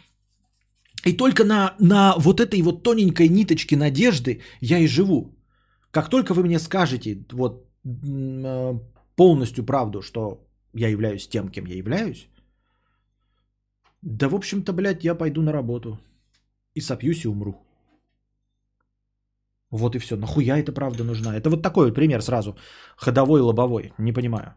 И 1.05 1.17
только 1.17 1.43
на, 1.43 1.75
на 1.79 2.15
вот 2.17 2.39
этой 2.39 2.61
вот 2.61 2.83
тоненькой 2.83 3.27
ниточке 3.29 3.75
надежды 3.75 4.41
я 4.61 4.79
и 4.79 4.87
живу. 4.87 5.35
Как 5.91 6.09
только 6.09 6.33
вы 6.33 6.43
мне 6.43 6.59
скажете 6.59 7.25
вот 7.33 7.65
э, 7.83 8.79
полностью 9.15 9.65
правду, 9.65 10.01
что 10.01 10.47
я 10.73 10.87
являюсь 10.87 11.27
тем, 11.27 11.49
кем 11.49 11.65
я 11.65 11.75
являюсь, 11.75 12.29
да, 14.01 14.29
в 14.29 14.35
общем-то, 14.35 14.73
блядь, 14.73 15.03
я 15.03 15.15
пойду 15.15 15.41
на 15.41 15.51
работу. 15.51 15.99
И 16.75 16.81
сопьюсь 16.81 17.25
и 17.25 17.27
умру. 17.27 17.53
Вот 19.71 19.95
и 19.95 19.99
все. 19.99 20.15
Нахуя 20.15 20.57
это 20.57 20.71
правда 20.71 21.03
нужна? 21.03 21.35
Это 21.35 21.49
вот 21.49 21.61
такой 21.61 21.85
вот 21.85 21.95
пример 21.95 22.21
сразу. 22.21 22.57
Ходовой, 22.95 23.41
лобовой. 23.41 23.93
Не 23.97 24.13
понимаю. 24.13 24.53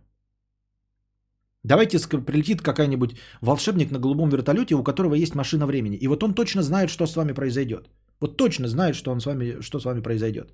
Давайте 1.64 1.98
прилетит 1.98 2.62
какая-нибудь 2.62 3.16
волшебник 3.40 3.90
на 3.90 3.98
голубом 3.98 4.30
вертолете, 4.30 4.74
у 4.74 4.82
которого 4.82 5.14
есть 5.14 5.34
машина 5.34 5.66
времени. 5.66 5.96
И 5.96 6.08
вот 6.08 6.22
он 6.22 6.34
точно 6.34 6.62
знает, 6.62 6.90
что 6.90 7.06
с 7.06 7.16
вами 7.16 7.32
произойдет. 7.32 7.88
Вот 8.20 8.36
точно 8.36 8.68
знает, 8.68 8.94
что, 8.94 9.12
он 9.12 9.20
с 9.20 9.26
вами, 9.26 9.60
что 9.60 9.80
с 9.80 9.84
вами 9.84 10.02
произойдет. 10.02 10.52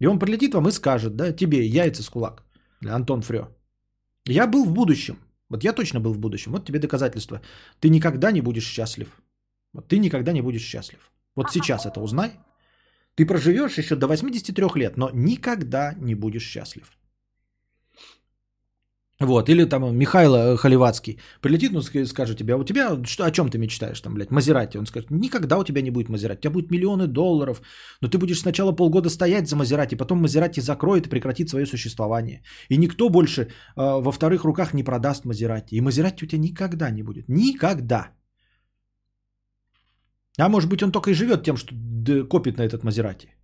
И 0.00 0.06
он 0.06 0.18
прилетит 0.18 0.54
вам 0.54 0.68
и 0.68 0.72
скажет, 0.72 1.16
да, 1.16 1.32
тебе 1.32 1.66
яйца 1.66 2.02
с 2.02 2.08
кулак. 2.08 2.44
Антон 2.86 3.22
Фрё. 3.22 3.48
Я 4.26 4.46
был 4.46 4.64
в 4.64 4.72
будущем. 4.72 5.16
Вот 5.48 5.64
я 5.64 5.72
точно 5.72 6.00
был 6.00 6.12
в 6.12 6.18
будущем. 6.18 6.52
Вот 6.52 6.66
тебе 6.66 6.78
доказательство. 6.78 7.40
Ты 7.80 7.88
никогда 7.88 8.32
не 8.32 8.40
будешь 8.40 8.66
счастлив. 8.66 9.08
Вот 9.72 9.88
ты 9.88 9.98
никогда 9.98 10.32
не 10.32 10.42
будешь 10.42 10.62
счастлив. 10.62 11.10
Вот 11.34 11.50
сейчас 11.50 11.86
это 11.86 12.00
узнай. 12.00 12.32
Ты 13.14 13.26
проживешь 13.26 13.78
еще 13.78 13.96
до 13.96 14.06
83 14.06 14.66
лет, 14.74 14.96
но 14.96 15.10
никогда 15.12 15.94
не 15.94 16.14
будешь 16.14 16.42
счастлив. 16.42 16.92
Вот, 19.20 19.48
или 19.48 19.64
там 19.64 19.96
Михаил 19.96 20.34
э, 20.34 20.56
Халивацкий 20.56 21.18
прилетит, 21.40 21.72
ну, 21.72 21.82
скажет 21.82 22.38
тебе, 22.38 22.54
а 22.54 22.56
у 22.56 22.64
тебя, 22.64 23.04
что, 23.04 23.24
о 23.24 23.30
чем 23.30 23.50
ты 23.50 23.58
мечтаешь 23.58 24.00
там, 24.00 24.14
блядь, 24.14 24.30
Мазерати? 24.30 24.78
Он 24.78 24.86
скажет, 24.86 25.10
никогда 25.10 25.58
у 25.58 25.64
тебя 25.64 25.82
не 25.82 25.90
будет 25.90 26.08
Мазерати, 26.08 26.38
у 26.38 26.40
тебя 26.42 26.52
будет 26.52 26.70
миллионы 26.70 27.08
долларов, 27.08 27.60
но 28.00 28.08
ты 28.08 28.16
будешь 28.18 28.38
сначала 28.38 28.70
полгода 28.70 29.10
стоять 29.10 29.48
за 29.48 29.56
Мазерати, 29.56 29.96
потом 29.96 30.20
Мазерати 30.20 30.60
закроет 30.60 31.06
и 31.06 31.08
прекратит 31.08 31.48
свое 31.48 31.66
существование. 31.66 32.42
И 32.68 32.76
никто 32.76 33.08
больше 33.08 33.42
э, 33.42 33.48
во 33.76 34.12
вторых 34.12 34.44
руках 34.44 34.72
не 34.72 34.84
продаст 34.84 35.24
Мазерати. 35.24 35.74
И 35.74 35.80
Мазерати 35.80 36.24
у 36.24 36.28
тебя 36.28 36.38
никогда 36.38 36.90
не 36.90 37.02
будет. 37.02 37.28
Никогда. 37.28 38.10
А 40.38 40.48
может 40.48 40.70
быть 40.70 40.82
он 40.82 40.92
только 40.92 41.10
и 41.10 41.14
живет 41.14 41.42
тем, 41.42 41.56
что 41.56 41.74
копит 42.28 42.58
на 42.58 42.62
этот 42.62 42.84
Мазерати. 42.84 43.37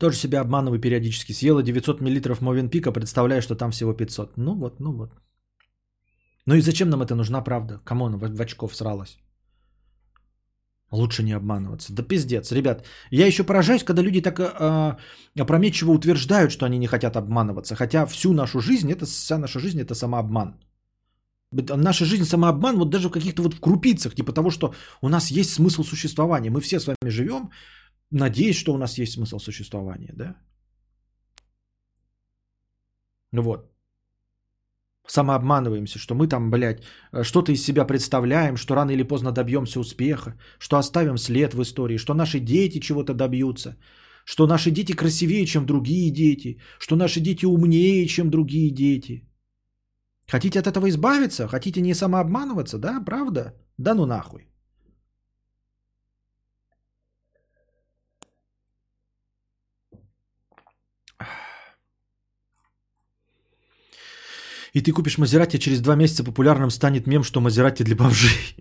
Тоже 0.00 0.16
себя 0.16 0.40
обманываю 0.40 0.80
периодически. 0.80 1.32
Съела 1.32 1.62
900 1.62 2.00
мл 2.00 2.36
Мовенпика, 2.40 2.92
представляю, 2.92 3.42
что 3.42 3.54
там 3.54 3.70
всего 3.70 3.92
500. 3.92 4.36
Ну 4.36 4.54
вот, 4.54 4.80
ну 4.80 4.92
вот. 4.92 5.10
Ну 6.46 6.54
и 6.54 6.62
зачем 6.62 6.88
нам 6.88 7.02
это 7.02 7.14
нужна 7.14 7.42
правда? 7.42 7.80
Кому 7.84 8.06
она 8.06 8.16
в 8.16 8.40
очко 8.40 8.66
всралась? 8.68 9.18
Лучше 10.90 11.22
не 11.22 11.36
обманываться. 11.36 11.92
Да 11.92 12.02
пиздец, 12.02 12.50
ребят. 12.52 12.86
Я 13.10 13.26
еще 13.26 13.44
поражаюсь, 13.44 13.84
когда 13.84 14.02
люди 14.02 14.22
так 14.22 14.40
э, 14.40 14.96
опрометчиво 15.38 15.92
утверждают, 15.92 16.50
что 16.50 16.64
они 16.64 16.78
не 16.78 16.86
хотят 16.86 17.16
обманываться. 17.16 17.76
Хотя 17.76 18.06
всю 18.06 18.32
нашу 18.32 18.60
жизнь, 18.60 18.90
это, 18.90 19.04
вся 19.04 19.38
наша 19.38 19.60
жизнь 19.60 19.80
это 19.80 19.94
самообман. 19.94 20.54
Наша 21.52 22.04
жизнь 22.04 22.24
самообман 22.24 22.78
вот 22.78 22.90
даже 22.90 23.08
в 23.08 23.12
каких-то 23.12 23.42
вот 23.42 23.60
крупицах, 23.60 24.14
типа 24.14 24.32
того, 24.32 24.50
что 24.50 24.72
у 25.02 25.08
нас 25.08 25.30
есть 25.30 25.52
смысл 25.52 25.84
существования. 25.84 26.50
Мы 26.50 26.60
все 26.60 26.80
с 26.80 26.86
вами 26.86 27.10
живем, 27.10 27.50
надеясь, 28.10 28.56
что 28.56 28.74
у 28.74 28.78
нас 28.78 28.98
есть 28.98 29.12
смысл 29.12 29.38
существования, 29.38 30.12
да? 30.14 30.36
Ну 33.32 33.42
вот. 33.42 33.66
Самообманываемся, 35.06 35.98
что 35.98 36.14
мы 36.14 36.28
там, 36.28 36.50
блядь, 36.50 36.84
что-то 37.22 37.52
из 37.52 37.64
себя 37.64 37.84
представляем, 37.84 38.56
что 38.56 38.74
рано 38.74 38.92
или 38.92 39.02
поздно 39.02 39.32
добьемся 39.32 39.80
успеха, 39.80 40.34
что 40.58 40.76
оставим 40.76 41.18
след 41.18 41.54
в 41.54 41.62
истории, 41.62 41.98
что 41.98 42.14
наши 42.14 42.38
дети 42.38 42.80
чего-то 42.80 43.14
добьются, 43.14 43.76
что 44.24 44.46
наши 44.46 44.70
дети 44.70 44.92
красивее, 44.92 45.46
чем 45.46 45.66
другие 45.66 46.10
дети, 46.12 46.60
что 46.78 46.96
наши 46.96 47.20
дети 47.20 47.46
умнее, 47.46 48.06
чем 48.06 48.30
другие 48.30 48.70
дети. 48.70 49.26
Хотите 50.28 50.60
от 50.60 50.66
этого 50.66 50.88
избавиться? 50.88 51.48
Хотите 51.48 51.80
не 51.80 51.94
самообманываться, 51.94 52.78
да? 52.78 53.00
Правда? 53.04 53.54
Да 53.78 53.94
ну 53.94 54.06
нахуй. 54.06 54.49
И 64.72 64.80
ты 64.80 64.92
купишь 64.92 65.18
Мазерати, 65.18 65.58
через 65.58 65.80
два 65.80 65.94
месяца 65.96 66.24
популярным 66.24 66.70
станет 66.70 67.06
мем, 67.06 67.22
что 67.24 67.40
Мазерати 67.40 67.82
для 67.82 67.96
бомжей. 67.96 68.56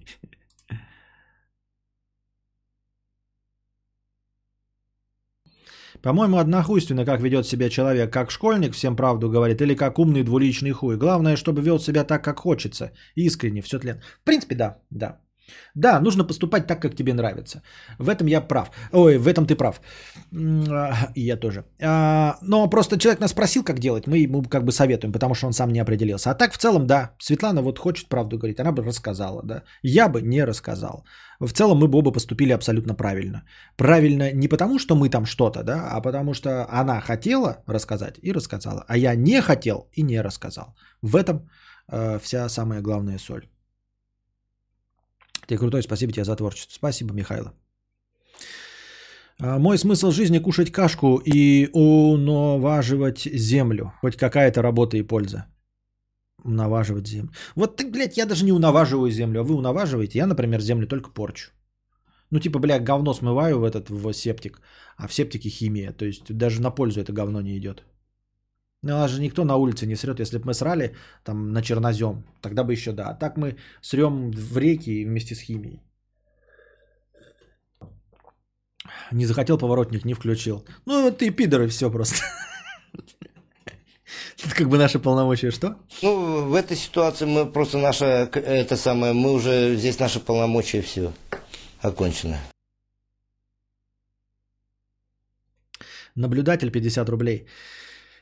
По-моему, 6.02 6.38
однохуйственно, 6.38 7.06
как 7.06 7.22
ведет 7.22 7.45
себя 7.45 7.69
человек, 7.69 8.11
как 8.14 8.31
школьник 8.31 8.73
всем 8.73 8.95
правду 8.95 9.30
говорит, 9.30 9.61
или 9.61 9.76
как 9.76 9.99
умный 9.99 10.23
двуличный 10.23 10.72
хуй. 10.72 10.98
Главное, 10.98 11.36
чтобы 11.36 11.61
вел 11.61 11.80
себя 11.80 12.03
так, 12.06 12.23
как 12.23 12.40
хочется. 12.40 12.91
Искренне, 13.15 13.61
все 13.61 13.80
тлен. 13.80 14.02
В 14.22 14.26
принципе, 14.26 14.56
да, 14.56 14.77
да. 14.91 15.19
Да, 15.76 16.00
нужно 16.00 16.24
поступать 16.24 16.68
так, 16.68 16.82
как 16.82 16.96
тебе 16.96 17.14
нравится. 17.14 17.62
В 18.00 18.10
этом 18.10 18.28
я 18.28 18.42
прав. 18.42 18.72
Ой, 18.92 19.18
в 19.18 19.28
этом 19.28 19.46
ты 19.46 19.56
прав. 19.56 19.82
А, 20.70 21.12
и 21.16 21.22
я 21.22 21.38
тоже. 21.38 21.64
А, 21.82 22.38
но 22.42 22.70
просто 22.70 22.98
человек 22.98 23.22
нас 23.22 23.32
спросил, 23.32 23.64
как 23.64 23.80
делать. 23.80 24.08
Мы 24.08 24.20
ему 24.20 24.44
как 24.44 24.64
бы 24.64 24.72
советуем, 24.72 25.14
потому 25.14 25.36
что 25.36 25.48
он 25.48 25.54
сам 25.54 25.72
не 25.72 25.80
определился. 25.80 26.32
А 26.32 26.36
так 26.36 26.54
в 26.54 26.58
целом, 26.58 26.88
да, 26.88 27.12
Светлана 27.20 27.62
вот 27.62 27.80
хочет 27.80 28.10
правду 28.10 28.38
говорить. 28.38 28.60
Она 28.60 28.72
бы 28.72 28.84
рассказала, 28.84 29.42
да. 29.44 29.64
Я 29.84 30.10
бы 30.10 30.22
не 30.22 30.46
рассказал. 30.46 31.04
В 31.40 31.54
целом 31.54 31.78
мы 31.80 31.88
бы 31.88 31.98
оба 31.98 32.12
поступили 32.12 32.54
абсолютно 32.54 32.96
правильно. 32.96 33.44
Правильно 33.78 34.32
не 34.34 34.48
потому, 34.48 34.80
что 34.80 34.96
мы 34.96 35.10
там 35.10 35.26
что-то, 35.26 35.64
да, 35.64 35.90
а 35.92 36.02
потому 36.02 36.34
что 36.34 36.68
она 36.70 37.00
хотела 37.02 37.64
рассказать 37.68 38.20
и 38.22 38.34
рассказала. 38.34 38.84
А 38.88 38.98
я 38.98 39.16
не 39.16 39.42
хотел 39.42 39.88
и 39.94 40.04
не 40.04 40.22
рассказал. 40.22 40.76
В 41.02 41.16
этом 41.16 41.50
э, 41.92 42.20
вся 42.20 42.50
самая 42.50 42.82
главная 42.82 43.18
соль. 43.18 43.48
Ты 45.50 45.58
крутой, 45.58 45.82
спасибо 45.82 46.12
тебе 46.14 46.24
за 46.24 46.36
творчество. 46.36 46.76
Спасибо, 46.76 47.14
Михайло. 47.14 47.54
А, 49.40 49.58
мой 49.58 49.78
смысл 49.78 50.12
жизни 50.12 50.40
кушать 50.40 50.72
кашку 50.72 51.22
и 51.26 51.70
унаваживать 51.74 53.28
землю. 53.34 53.92
Хоть 54.02 54.16
какая-то 54.16 54.62
работа 54.62 54.98
и 54.98 55.08
польза. 55.08 55.46
Унаваживать 56.44 57.08
землю. 57.08 57.32
Вот 57.56 57.78
ты, 57.78 57.90
блядь, 57.90 58.18
я 58.18 58.26
даже 58.26 58.46
не 58.46 58.52
унаваживаю 58.52 59.12
землю, 59.12 59.40
а 59.40 59.44
вы 59.44 59.56
унаваживаете. 59.56 60.20
Я, 60.20 60.28
например, 60.28 60.62
землю 60.62 60.88
только 60.88 61.10
порчу. 61.10 61.50
Ну, 62.32 62.40
типа, 62.40 62.60
блядь, 62.60 62.84
говно 62.84 63.14
смываю 63.14 63.60
в 63.60 63.64
этот 63.64 63.90
в 63.90 64.14
септик, 64.14 64.62
а 64.98 65.08
в 65.08 65.14
септике 65.14 65.50
химия. 65.50 65.94
То 65.94 66.06
есть 66.06 66.32
даже 66.38 66.62
на 66.62 66.70
пользу 66.70 67.02
это 67.02 67.12
говно 67.12 67.42
не 67.42 67.58
идет. 67.58 67.84
Ну, 68.81 69.01
а 69.01 69.07
же 69.07 69.22
никто 69.22 69.43
на 69.43 69.56
улице 69.57 69.85
не 69.85 69.95
срет. 69.95 70.19
Если 70.19 70.38
бы 70.38 70.47
мы 70.47 70.53
срали 70.53 70.95
там 71.23 71.51
на 71.51 71.61
чернозем, 71.61 72.23
тогда 72.41 72.64
бы 72.64 72.72
еще 72.72 72.91
да. 72.91 73.10
А 73.10 73.14
так 73.14 73.38
мы 73.38 73.57
срем 73.81 74.31
в 74.31 74.57
реки 74.57 75.06
вместе 75.06 75.35
с 75.35 75.41
химией. 75.41 75.81
Не 79.11 79.26
захотел 79.26 79.57
поворотник, 79.57 80.06
не 80.06 80.14
включил. 80.14 80.65
Ну, 80.85 81.11
ты 81.11 81.31
пидор 81.31 81.61
и 81.61 81.68
все 81.68 81.91
просто. 81.91 82.23
Это 84.43 84.56
как 84.56 84.69
бы 84.69 84.77
наши 84.77 84.99
полномочия 84.99 85.51
что? 85.51 85.76
Ну, 86.01 86.47
в 86.49 86.56
этой 86.56 86.77
ситуации 86.77 87.26
мы 87.26 87.51
просто 87.51 87.77
наша, 87.77 88.06
это 88.34 88.77
самое, 88.77 89.14
мы 89.14 89.34
уже, 89.34 89.76
здесь 89.76 89.99
наши 89.99 90.19
полномочия 90.19 90.81
все 90.81 91.11
окончено. 91.81 92.38
Наблюдатель 96.15 96.72
50 96.72 97.10
рублей. 97.10 97.47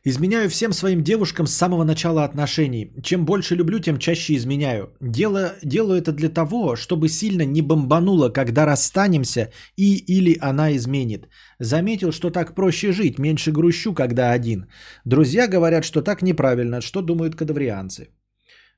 Изменяю 0.04 0.50
всем 0.50 0.74
своим 0.74 1.04
девушкам 1.04 1.48
с 1.48 1.54
самого 1.54 1.84
начала 1.84 2.24
отношений. 2.24 2.94
Чем 3.04 3.26
больше 3.26 3.56
люблю, 3.56 3.80
тем 3.80 3.98
чаще 4.00 4.36
изменяю. 4.36 4.94
Дело, 5.02 5.56
делаю 5.64 6.00
это 6.00 6.12
для 6.12 6.30
того, 6.30 6.76
чтобы 6.76 7.10
сильно 7.10 7.44
не 7.44 7.62
бомбануло, 7.62 8.30
когда 8.30 8.66
расстанемся 8.66 9.52
и 9.76 9.96
или 9.96 10.38
она 10.42 10.76
изменит. 10.76 11.28
Заметил, 11.60 12.12
что 12.12 12.30
так 12.30 12.56
проще 12.56 12.92
жить, 12.92 13.20
меньше 13.20 13.52
грущу, 13.52 13.94
когда 13.94 14.32
один. 14.32 14.68
Друзья 15.06 15.48
говорят, 15.48 15.84
что 15.84 16.02
так 16.02 16.22
неправильно. 16.22 16.82
Что 16.82 17.02
думают 17.02 17.36
кадаврианцы? 17.36 18.10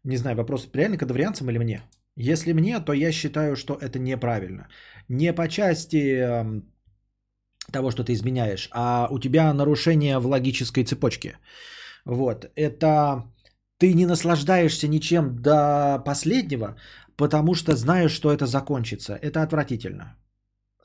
Не 0.04 0.18
знаю, 0.18 0.38
вопрос 0.38 0.70
реально 0.74 0.98
кадаврианцам 0.98 1.50
или 1.50 1.58
мне? 1.58 1.82
Если 2.16 2.54
мне, 2.54 2.80
то 2.80 2.94
я 2.94 3.12
считаю, 3.12 3.56
что 3.56 3.74
это 3.74 4.00
неправильно. 4.00 4.68
Не 5.10 5.34
по 5.34 5.48
части 5.48 5.98
эм, 5.98 6.64
того, 7.72 7.92
что 7.92 8.04
ты 8.04 8.14
изменяешь, 8.14 8.70
а 8.72 9.08
у 9.12 9.20
тебя 9.20 9.54
нарушение 9.54 10.20
в 10.20 10.28
логической 10.28 10.84
цепочке. 10.84 11.38
Вот, 12.06 12.46
это 12.56 13.24
ты 13.78 13.94
не 13.94 14.06
наслаждаешься 14.06 14.88
ничем 14.88 15.42
до 15.42 16.02
последнего, 16.06 16.76
потому 17.16 17.56
что 17.56 17.76
знаешь, 17.76 18.12
что 18.12 18.32
это 18.32 18.46
закончится. 18.46 19.14
Это 19.22 19.42
отвратительно. 19.42 20.16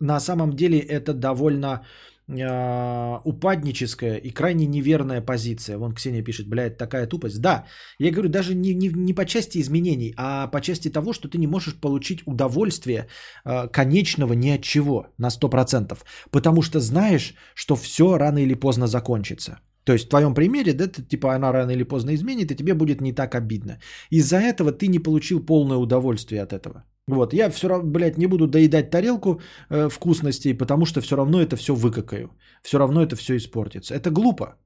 На 0.00 0.20
самом 0.20 0.52
деле 0.56 0.78
это 0.78 1.14
довольно 1.14 1.84
упадническая 2.26 4.16
и 4.16 4.30
крайне 4.30 4.66
неверная 4.66 5.20
позиция. 5.20 5.78
Вон 5.78 5.94
Ксения 5.94 6.24
пишет, 6.24 6.48
блядь, 6.48 6.78
такая 6.78 7.06
тупость. 7.06 7.40
Да, 7.40 7.66
я 7.98 8.10
говорю, 8.10 8.30
даже 8.30 8.54
не, 8.54 8.74
не, 8.74 8.88
не 8.88 9.14
по 9.14 9.26
части 9.26 9.58
изменений, 9.58 10.14
а 10.16 10.46
по 10.46 10.60
части 10.60 10.90
того, 10.90 11.12
что 11.12 11.28
ты 11.28 11.38
не 11.38 11.46
можешь 11.46 11.74
получить 11.74 12.22
удовольствие 12.26 13.08
э, 13.44 13.68
конечного 13.68 14.32
ни 14.32 14.50
от 14.50 14.62
чего 14.62 15.06
на 15.18 15.28
100%. 15.28 15.98
Потому 16.30 16.62
что 16.62 16.80
знаешь, 16.80 17.34
что 17.54 17.76
все 17.76 18.16
рано 18.16 18.38
или 18.38 18.54
поздно 18.54 18.86
закончится. 18.86 19.58
То 19.84 19.92
есть 19.92 20.06
в 20.06 20.08
твоем 20.08 20.34
примере, 20.34 20.72
да, 20.72 20.86
ты, 20.86 21.02
типа 21.02 21.34
она 21.34 21.52
рано 21.52 21.72
или 21.72 21.84
поздно 21.84 22.14
изменит, 22.14 22.50
и 22.50 22.56
тебе 22.56 22.74
будет 22.74 23.00
не 23.00 23.12
так 23.12 23.34
обидно. 23.34 23.78
Из-за 24.10 24.36
этого 24.36 24.72
ты 24.72 24.88
не 24.88 24.98
получил 24.98 25.44
полное 25.44 25.76
удовольствие 25.76 26.42
от 26.42 26.52
этого. 26.52 26.84
Вот, 27.08 27.34
я 27.34 27.50
все 27.50 27.68
равно, 27.68 27.90
блядь, 27.90 28.18
не 28.18 28.26
буду 28.26 28.46
доедать 28.46 28.90
тарелку 28.90 29.40
э, 29.70 29.88
вкусностей, 29.88 30.54
потому 30.54 30.86
что 30.86 31.00
все 31.00 31.16
равно 31.16 31.40
это 31.40 31.56
все 31.56 31.74
выкакаю. 31.74 32.30
Все 32.62 32.78
равно 32.78 33.02
это 33.02 33.16
все 33.16 33.36
испортится. 33.36 33.94
Это 33.94 34.10
глупо. 34.10 34.56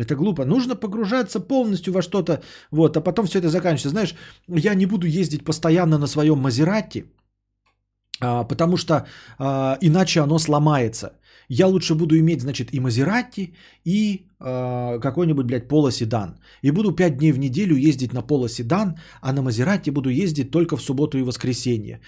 Это 0.00 0.14
глупо. 0.14 0.44
Нужно 0.44 0.74
погружаться 0.74 1.40
полностью 1.40 1.92
во 1.92 2.02
что-то, 2.02 2.42
вот, 2.70 2.96
а 2.96 3.00
потом 3.02 3.26
все 3.26 3.38
это 3.38 3.48
заканчивается. 3.48 3.90
Знаешь, 3.90 4.14
я 4.48 4.74
не 4.74 4.86
буду 4.86 5.06
ездить 5.06 5.44
постоянно 5.44 5.98
на 5.98 6.06
своем 6.06 6.38
Мазерати, 6.38 7.04
а, 8.20 8.44
потому 8.44 8.76
что 8.76 9.06
а, 9.38 9.76
иначе 9.82 10.20
оно 10.20 10.38
сломается. 10.38 11.12
Я 11.54 11.66
лучше 11.66 11.94
буду 11.94 12.14
иметь, 12.18 12.40
значит, 12.40 12.68
и 12.72 12.80
Мазерати, 12.80 13.52
и 13.84 14.26
э, 14.40 15.00
какой-нибудь, 15.00 15.46
блядь, 15.46 15.68
полоседан. 15.68 16.38
И 16.62 16.70
буду 16.70 16.92
5 16.92 17.18
дней 17.18 17.32
в 17.32 17.38
неделю 17.38 17.76
ездить 17.76 18.12
на 18.14 18.22
полоседан, 18.22 18.94
а 19.20 19.32
на 19.32 19.42
Мазерати 19.42 19.90
буду 19.90 20.08
ездить 20.08 20.50
только 20.50 20.76
в 20.76 20.82
субботу 20.82 21.18
и 21.18 21.22
воскресенье. 21.22 22.00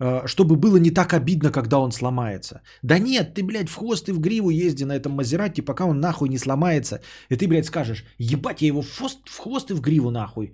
э, 0.00 0.26
чтобы 0.26 0.56
было 0.56 0.76
не 0.78 0.90
так 0.90 1.14
обидно, 1.14 1.50
когда 1.50 1.78
он 1.78 1.92
сломается. 1.92 2.60
Да 2.82 2.98
нет, 2.98 3.34
ты, 3.34 3.42
блядь, 3.42 3.70
в 3.70 3.76
хвост 3.76 4.08
и 4.08 4.12
в 4.12 4.20
гриву 4.20 4.50
езди 4.50 4.84
на 4.84 4.96
этом 4.96 5.12
Мазерати, 5.12 5.62
пока 5.62 5.86
он 5.86 6.00
нахуй 6.00 6.28
не 6.28 6.38
сломается. 6.38 7.00
И 7.30 7.36
ты, 7.36 7.48
блядь, 7.48 7.66
скажешь, 7.66 8.04
ебать, 8.18 8.62
я 8.62 8.68
его 8.68 8.82
в 8.82 8.98
хвост, 8.98 9.18
в 9.28 9.38
хвост 9.38 9.70
и 9.70 9.74
в 9.74 9.80
гриву 9.80 10.10
нахуй. 10.10 10.52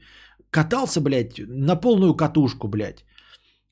Катался, 0.51 1.01
блядь, 1.01 1.41
на 1.49 1.75
полную 1.77 2.15
катушку, 2.15 2.69
блядь. 2.69 3.05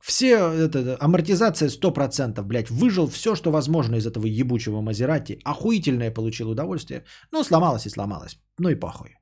Все, 0.04 0.36
это, 0.36 0.98
амортизация 1.00 1.68
100%, 1.68 2.42
блядь, 2.42 2.70
выжил 2.70 3.08
все, 3.08 3.34
что 3.34 3.50
возможно 3.50 3.96
из 3.96 4.06
этого 4.06 4.26
ебучего 4.26 4.82
Мазерати. 4.82 5.40
Охуительное 5.44 6.10
получил 6.10 6.50
удовольствие. 6.50 7.04
Ну, 7.32 7.42
сломалось 7.42 7.86
и 7.86 7.90
сломалось. 7.90 8.38
Ну 8.58 8.68
и 8.68 8.74
похуй. 8.74 9.16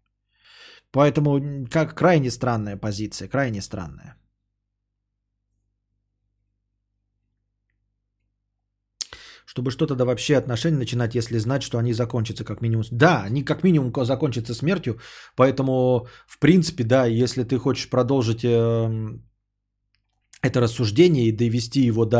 Поэтому, 0.91 1.69
как 1.71 1.95
крайне 1.95 2.31
странная 2.31 2.77
позиция, 2.77 3.29
крайне 3.29 3.63
странная. 3.63 4.17
Чтобы 9.47 9.71
что-то 9.71 9.95
да 9.95 10.05
вообще 10.05 10.37
отношения 10.37 10.79
начинать, 10.79 11.15
если 11.15 11.39
знать, 11.39 11.63
что 11.63 11.79
они 11.79 11.93
закончатся 11.93 12.45
как 12.45 12.61
минимум. 12.61 12.85
Да, 12.91 13.23
они 13.23 13.45
как 13.45 13.63
минимум 13.63 13.93
закончатся 14.05 14.55
смертью, 14.55 14.99
поэтому, 15.37 16.09
в 16.27 16.39
принципе, 16.41 16.83
да, 16.85 17.07
если 17.07 17.45
ты 17.45 17.59
хочешь 17.59 17.89
продолжить 17.89 18.45
э, 18.45 19.21
это 20.43 20.60
рассуждение 20.60 21.28
и 21.28 21.36
довести 21.36 21.86
его 21.86 22.05
до 22.05 22.19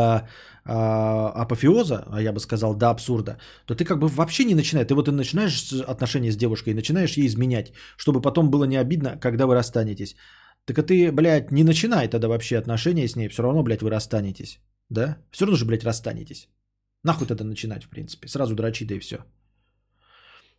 э, 0.65 0.71
апофеоза, 0.71 2.05
а 2.07 2.21
я 2.21 2.31
бы 2.31 2.39
сказал 2.39 2.75
до 2.75 2.89
абсурда, 2.89 3.37
то 3.65 3.75
ты 3.75 3.83
как 3.85 3.99
бы 3.99 4.07
вообще 4.07 4.45
не 4.45 4.55
начинаешь. 4.55 4.87
Ты 4.87 4.95
вот 4.95 5.07
и 5.07 5.11
начинаешь 5.11 5.73
отношения 5.87 6.31
с 6.31 6.37
девушкой 6.37 6.69
и 6.69 6.75
начинаешь 6.75 7.17
ей 7.17 7.27
изменять, 7.27 7.73
чтобы 7.97 8.21
потом 8.21 8.49
было 8.49 8.63
не 8.63 8.77
обидно, 8.77 9.17
когда 9.19 9.45
вы 9.45 9.55
расстанетесь. 9.55 10.15
Так 10.65 10.79
а 10.79 10.83
ты, 10.83 11.11
блядь, 11.11 11.51
не 11.51 11.63
начинай 11.63 12.07
тогда 12.07 12.27
вообще 12.27 12.57
отношения 12.57 13.07
с 13.07 13.15
ней, 13.15 13.27
все 13.27 13.43
равно, 13.43 13.63
блядь, 13.63 13.81
вы 13.81 13.89
расстанетесь. 13.89 14.59
Да? 14.89 15.17
Все 15.31 15.45
равно 15.45 15.57
же, 15.57 15.65
блядь, 15.65 15.83
расстанетесь. 15.83 16.47
Нахуй 17.03 17.27
тогда 17.27 17.43
начинать, 17.43 17.83
в 17.83 17.89
принципе. 17.89 18.29
Сразу 18.29 18.55
дрочи, 18.55 18.85
да 18.85 18.95
и 18.95 18.99
все. 18.99 19.17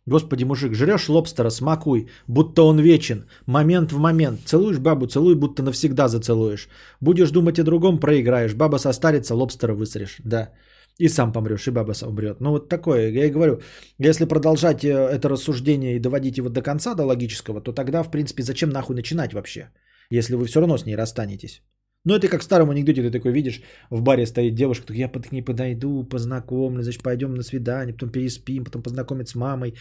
Господи, 0.07 0.45
мужик, 0.45 0.75
жрешь 0.75 1.09
лобстера, 1.09 1.49
смакуй, 1.49 2.09
будто 2.27 2.61
он 2.63 2.79
вечен. 2.79 3.25
Момент 3.47 3.91
в 3.91 3.97
момент. 3.97 4.41
Целуешь 4.45 4.77
бабу, 4.77 5.07
целуй, 5.07 5.35
будто 5.35 5.63
навсегда 5.63 6.07
зацелуешь. 6.07 6.69
Будешь 7.01 7.31
думать 7.31 7.59
о 7.59 7.63
другом, 7.63 7.99
проиграешь. 7.99 8.53
Баба 8.53 8.77
состарится, 8.77 9.33
лобстера 9.35 9.73
высрешь. 9.73 10.17
Да. 10.23 10.51
И 10.99 11.09
сам 11.09 11.31
помрешь, 11.31 11.67
и 11.67 11.71
баба 11.71 11.93
умрет. 12.03 12.39
Ну 12.39 12.51
вот 12.51 12.69
такое, 12.69 13.09
я 13.09 13.25
и 13.25 13.31
говорю, 13.31 13.61
если 13.97 14.25
продолжать 14.25 14.85
э, 14.85 14.89
это 14.89 15.27
рассуждение 15.27 15.95
и 15.95 15.99
доводить 15.99 16.37
его 16.37 16.49
до 16.49 16.61
конца, 16.61 16.93
до 16.93 17.05
логического, 17.05 17.59
то 17.61 17.73
тогда, 17.73 18.03
в 18.03 18.11
принципе, 18.11 18.43
зачем 18.43 18.69
нахуй 18.69 18.95
начинать 18.95 19.33
вообще, 19.33 19.71
если 20.11 20.35
вы 20.35 20.45
все 20.45 20.59
равно 20.59 20.77
с 20.77 20.85
ней 20.85 20.95
расстанетесь? 20.95 21.63
Ну, 22.05 22.13
это 22.13 22.27
как 22.27 22.41
в 22.41 22.43
старом 22.43 22.69
анекдоте, 22.69 23.01
ты 23.01 23.11
такой 23.11 23.31
видишь, 23.31 23.61
в 23.89 24.01
баре 24.01 24.25
стоит 24.25 24.53
девушка, 24.55 24.85
так 24.87 24.95
я 24.95 25.09
к 25.09 25.31
ней 25.31 25.41
подойду, 25.41 26.03
познакомлю, 26.03 26.83
значит, 26.83 27.03
пойдем 27.03 27.33
на 27.33 27.43
свидание, 27.43 27.93
потом 27.93 28.09
переспим, 28.09 28.63
потом 28.63 28.83
познакомить 28.83 29.27
с 29.27 29.35
мамой, 29.35 29.73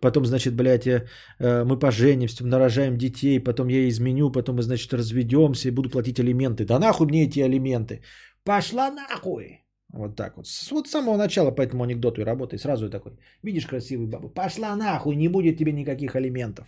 потом, 0.00 0.24
значит, 0.24 0.54
блядь, 0.54 0.86
э, 0.86 1.04
мы 1.38 1.78
поженимся, 1.78 2.46
нарожаем 2.46 2.96
детей, 2.96 3.38
потом 3.40 3.68
я 3.68 3.86
изменю, 3.88 4.32
потом 4.32 4.56
мы, 4.56 4.62
значит, 4.62 4.94
разведемся 4.94 5.68
и 5.68 5.72
буду 5.72 5.90
платить 5.90 6.18
алименты. 6.18 6.64
Да 6.64 6.78
нахуй 6.78 7.06
мне 7.06 7.26
эти 7.26 7.40
алименты? 7.40 8.00
Пошла 8.44 8.90
нахуй! 8.90 9.64
Вот 9.92 10.16
так 10.16 10.36
вот. 10.36 10.46
Вот 10.70 10.86
с 10.86 10.90
самого 10.90 11.16
начала 11.16 11.50
по 11.50 11.62
этому 11.62 11.84
анекдоту 11.84 12.20
и 12.20 12.24
работай. 12.24 12.58
Сразу 12.58 12.90
такой, 12.90 13.12
видишь 13.42 13.66
красивую 13.66 14.08
бабу, 14.08 14.30
пошла 14.30 14.76
нахуй, 14.76 15.16
не 15.16 15.28
будет 15.28 15.58
тебе 15.58 15.72
никаких 15.72 16.16
алиментов. 16.16 16.66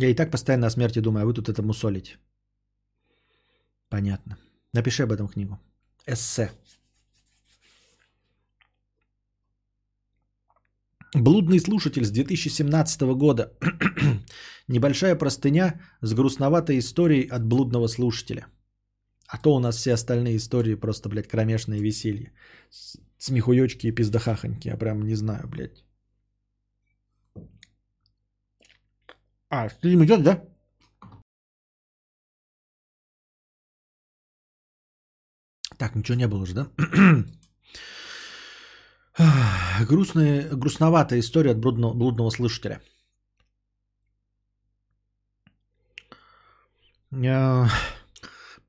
Я 0.00 0.08
и 0.08 0.14
так 0.14 0.30
постоянно 0.30 0.66
о 0.66 0.70
смерти 0.70 1.00
думаю, 1.00 1.22
а 1.22 1.26
вы 1.26 1.34
тут 1.34 1.48
это 1.48 1.62
мусолите. 1.62 2.18
Понятно. 3.90 4.38
Напиши 4.72 5.02
об 5.02 5.12
этом 5.12 5.28
книгу. 5.28 5.58
Эссе. 6.06 6.50
Блудный 11.14 11.60
слушатель 11.60 12.04
с 12.04 12.10
2017 12.10 13.02
года. 13.14 13.52
Небольшая 14.68 15.16
простыня 15.16 15.80
с 16.00 16.14
грустноватой 16.14 16.78
историей 16.78 17.28
от 17.28 17.44
блудного 17.44 17.88
слушателя. 17.88 18.46
А 19.26 19.38
то 19.38 19.54
у 19.54 19.60
нас 19.60 19.76
все 19.76 19.92
остальные 19.92 20.36
истории 20.36 20.76
просто, 20.76 21.08
блядь, 21.10 21.28
кромешные 21.28 21.82
веселье. 21.82 22.32
Смехуёчки 23.18 23.88
и 23.88 23.92
пиздахахоньки. 23.92 24.68
Я 24.68 24.78
прям 24.78 25.02
не 25.02 25.16
знаю, 25.16 25.46
блядь. 25.46 25.84
А, 29.50 29.68
стрим 29.68 30.04
идет, 30.04 30.22
да? 30.22 30.42
Так, 35.76 35.94
ничего 35.96 36.18
не 36.18 36.28
было 36.28 36.42
уже, 36.42 36.54
да? 36.54 36.68
Грустная, 39.88 40.48
грустноватая 40.50 41.18
история 41.18 41.52
от 41.52 41.58
блудного, 41.58 41.94
блудного 41.94 42.30
слушателя. 42.30 42.80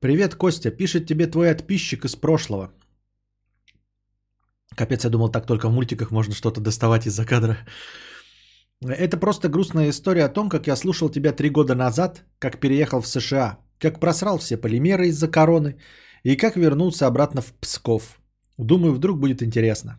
Привет, 0.00 0.34
Костя. 0.34 0.70
Пишет 0.70 1.06
тебе 1.06 1.28
твой 1.28 1.54
подписчик 1.54 2.04
из 2.04 2.16
прошлого. 2.16 2.72
Капец, 4.74 5.04
я 5.04 5.10
думал, 5.10 5.30
так 5.30 5.46
только 5.46 5.68
в 5.68 5.72
мультиках 5.72 6.10
можно 6.10 6.34
что-то 6.34 6.60
доставать 6.60 7.06
из-за 7.06 7.24
кадра. 7.24 7.56
Это 8.88 9.16
просто 9.16 9.48
грустная 9.48 9.90
история 9.90 10.24
о 10.24 10.32
том, 10.32 10.48
как 10.48 10.66
я 10.66 10.76
слушал 10.76 11.08
тебя 11.08 11.32
три 11.32 11.50
года 11.50 11.74
назад, 11.74 12.24
как 12.38 12.58
переехал 12.58 13.00
в 13.00 13.06
США, 13.06 13.58
как 13.78 14.00
просрал 14.00 14.38
все 14.38 14.56
полимеры 14.56 15.08
из-за 15.08 15.28
короны 15.28 15.76
и 16.24 16.36
как 16.36 16.56
вернулся 16.56 17.06
обратно 17.06 17.42
в 17.42 17.52
Псков. 17.60 18.20
Думаю, 18.58 18.94
вдруг 18.94 19.18
будет 19.18 19.42
интересно. 19.42 19.98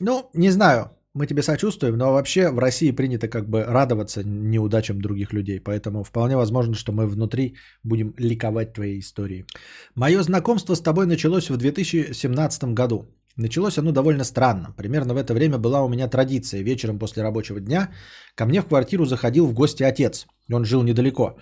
Ну, 0.00 0.30
не 0.34 0.50
знаю, 0.50 0.90
мы 1.14 1.26
тебе 1.26 1.42
сочувствуем, 1.42 1.96
но 1.96 2.12
вообще 2.12 2.50
в 2.50 2.58
России 2.58 2.92
принято 2.92 3.28
как 3.28 3.48
бы 3.48 3.64
радоваться 3.64 4.22
неудачам 4.24 5.00
других 5.00 5.32
людей, 5.32 5.60
поэтому 5.60 6.04
вполне 6.04 6.36
возможно, 6.36 6.74
что 6.74 6.92
мы 6.92 7.06
внутри 7.06 7.56
будем 7.82 8.14
ликовать 8.18 8.72
твоей 8.72 9.00
истории. 9.00 9.46
Мое 9.94 10.22
знакомство 10.22 10.74
с 10.74 10.80
тобой 10.80 11.06
началось 11.06 11.50
в 11.50 11.56
2017 11.56 12.74
году. 12.74 13.06
Началось 13.38 13.78
оно 13.78 13.92
довольно 13.92 14.24
странно. 14.24 14.74
Примерно 14.76 15.14
в 15.14 15.16
это 15.16 15.32
время 15.32 15.58
была 15.58 15.82
у 15.84 15.88
меня 15.88 16.08
традиция. 16.08 16.64
Вечером 16.64 16.98
после 16.98 17.22
рабочего 17.22 17.60
дня 17.60 17.88
ко 18.34 18.46
мне 18.46 18.60
в 18.60 18.66
квартиру 18.66 19.06
заходил 19.06 19.46
в 19.46 19.54
гости 19.54 19.84
отец. 19.84 20.26
Он 20.52 20.64
жил 20.64 20.82
недалеко. 20.82 21.36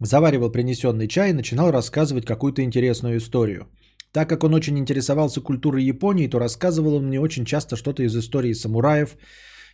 Заваривал 0.00 0.50
принесенный 0.50 1.06
чай 1.06 1.30
и 1.30 1.34
начинал 1.34 1.70
рассказывать 1.70 2.26
какую-то 2.26 2.62
интересную 2.62 3.18
историю. 3.18 3.68
Так 4.12 4.28
как 4.28 4.44
он 4.44 4.54
очень 4.54 4.76
интересовался 4.76 5.40
культурой 5.40 5.84
Японии, 5.84 6.28
то 6.28 6.40
рассказывал 6.40 6.94
он 6.94 7.06
мне 7.06 7.20
очень 7.20 7.44
часто 7.44 7.76
что-то 7.76 8.02
из 8.02 8.16
истории 8.16 8.52
самураев 8.54 9.16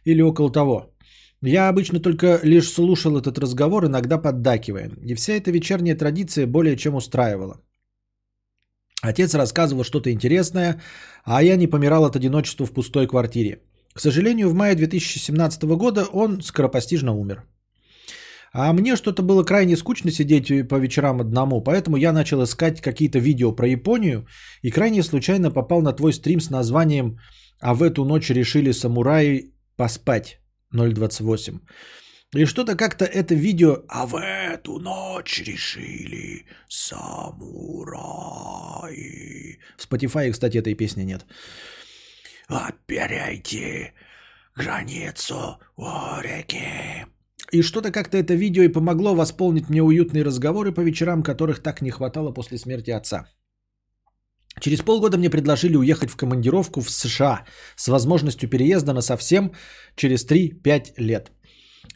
или 0.04 0.20
около 0.22 0.52
того. 0.52 0.94
Я 1.40 1.68
обычно 1.70 2.00
только 2.00 2.38
лишь 2.42 2.70
слушал 2.70 3.16
этот 3.16 3.38
разговор, 3.38 3.86
иногда 3.86 4.18
поддакивая. 4.18 4.90
И 5.06 5.14
вся 5.14 5.32
эта 5.32 5.50
вечерняя 5.50 5.96
традиция 5.96 6.46
более 6.46 6.76
чем 6.76 6.94
устраивала. 6.94 7.60
Отец 9.02 9.34
рассказывал 9.34 9.84
что-то 9.84 10.12
интересное, 10.12 10.80
а 11.24 11.42
я 11.42 11.56
не 11.56 11.66
помирал 11.66 12.04
от 12.04 12.16
одиночества 12.16 12.66
в 12.66 12.72
пустой 12.72 13.08
квартире. 13.08 13.60
К 13.94 14.00
сожалению, 14.00 14.48
в 14.48 14.54
мае 14.54 14.74
2017 14.74 15.64
года 15.64 16.04
он 16.12 16.40
скоропостижно 16.40 17.12
умер. 17.12 17.42
А 18.52 18.72
мне 18.72 18.96
что-то 18.96 19.22
было 19.22 19.44
крайне 19.44 19.76
скучно 19.76 20.10
сидеть 20.10 20.68
по 20.68 20.76
вечерам 20.76 21.20
одному, 21.20 21.62
поэтому 21.62 21.96
я 21.96 22.12
начал 22.12 22.42
искать 22.44 22.80
какие-то 22.80 23.18
видео 23.18 23.52
про 23.52 23.66
Японию 23.66 24.26
и 24.62 24.70
крайне 24.70 25.02
случайно 25.02 25.50
попал 25.50 25.82
на 25.82 25.92
твой 25.92 26.12
стрим 26.12 26.40
с 26.40 26.50
названием 26.50 27.18
«А 27.60 27.74
в 27.74 27.82
эту 27.82 28.04
ночь 28.04 28.30
решили 28.30 28.72
самураи 28.72 29.52
поспать 29.76 30.38
028». 30.72 31.60
И 32.34 32.46
что-то 32.46 32.76
как-то 32.76 33.04
это 33.04 33.34
видео 33.34 33.84
«А 33.88 34.06
в 34.06 34.16
эту 34.16 34.78
ночь 34.78 35.42
решили 35.46 36.46
самураи». 36.68 37.38
В 39.76 39.86
Spotify, 39.86 40.30
кстати, 40.30 40.56
этой 40.56 40.74
песни 40.74 41.02
нет. 41.04 41.26
«Перейти 42.86 43.92
границу 44.56 45.58
у 45.76 45.84
реки». 46.22 47.06
И 47.52 47.62
что-то 47.62 47.90
как-то 47.92 48.16
это 48.16 48.32
видео 48.32 48.62
и 48.62 48.72
помогло 48.72 49.14
восполнить 49.14 49.68
мне 49.68 49.82
уютные 49.82 50.24
разговоры 50.24 50.72
по 50.72 50.80
вечерам, 50.80 51.22
которых 51.22 51.62
так 51.62 51.82
не 51.82 51.90
хватало 51.90 52.32
после 52.32 52.56
смерти 52.56 52.92
отца. 52.92 53.26
Через 54.60 54.80
полгода 54.80 55.18
мне 55.18 55.28
предложили 55.28 55.76
уехать 55.76 56.10
в 56.10 56.16
командировку 56.16 56.80
в 56.80 56.90
США 56.90 57.44
с 57.76 57.88
возможностью 57.88 58.48
переезда 58.48 58.94
на 58.94 59.02
совсем 59.02 59.52
через 59.96 60.24
3-5 60.26 60.94
лет. 60.96 61.30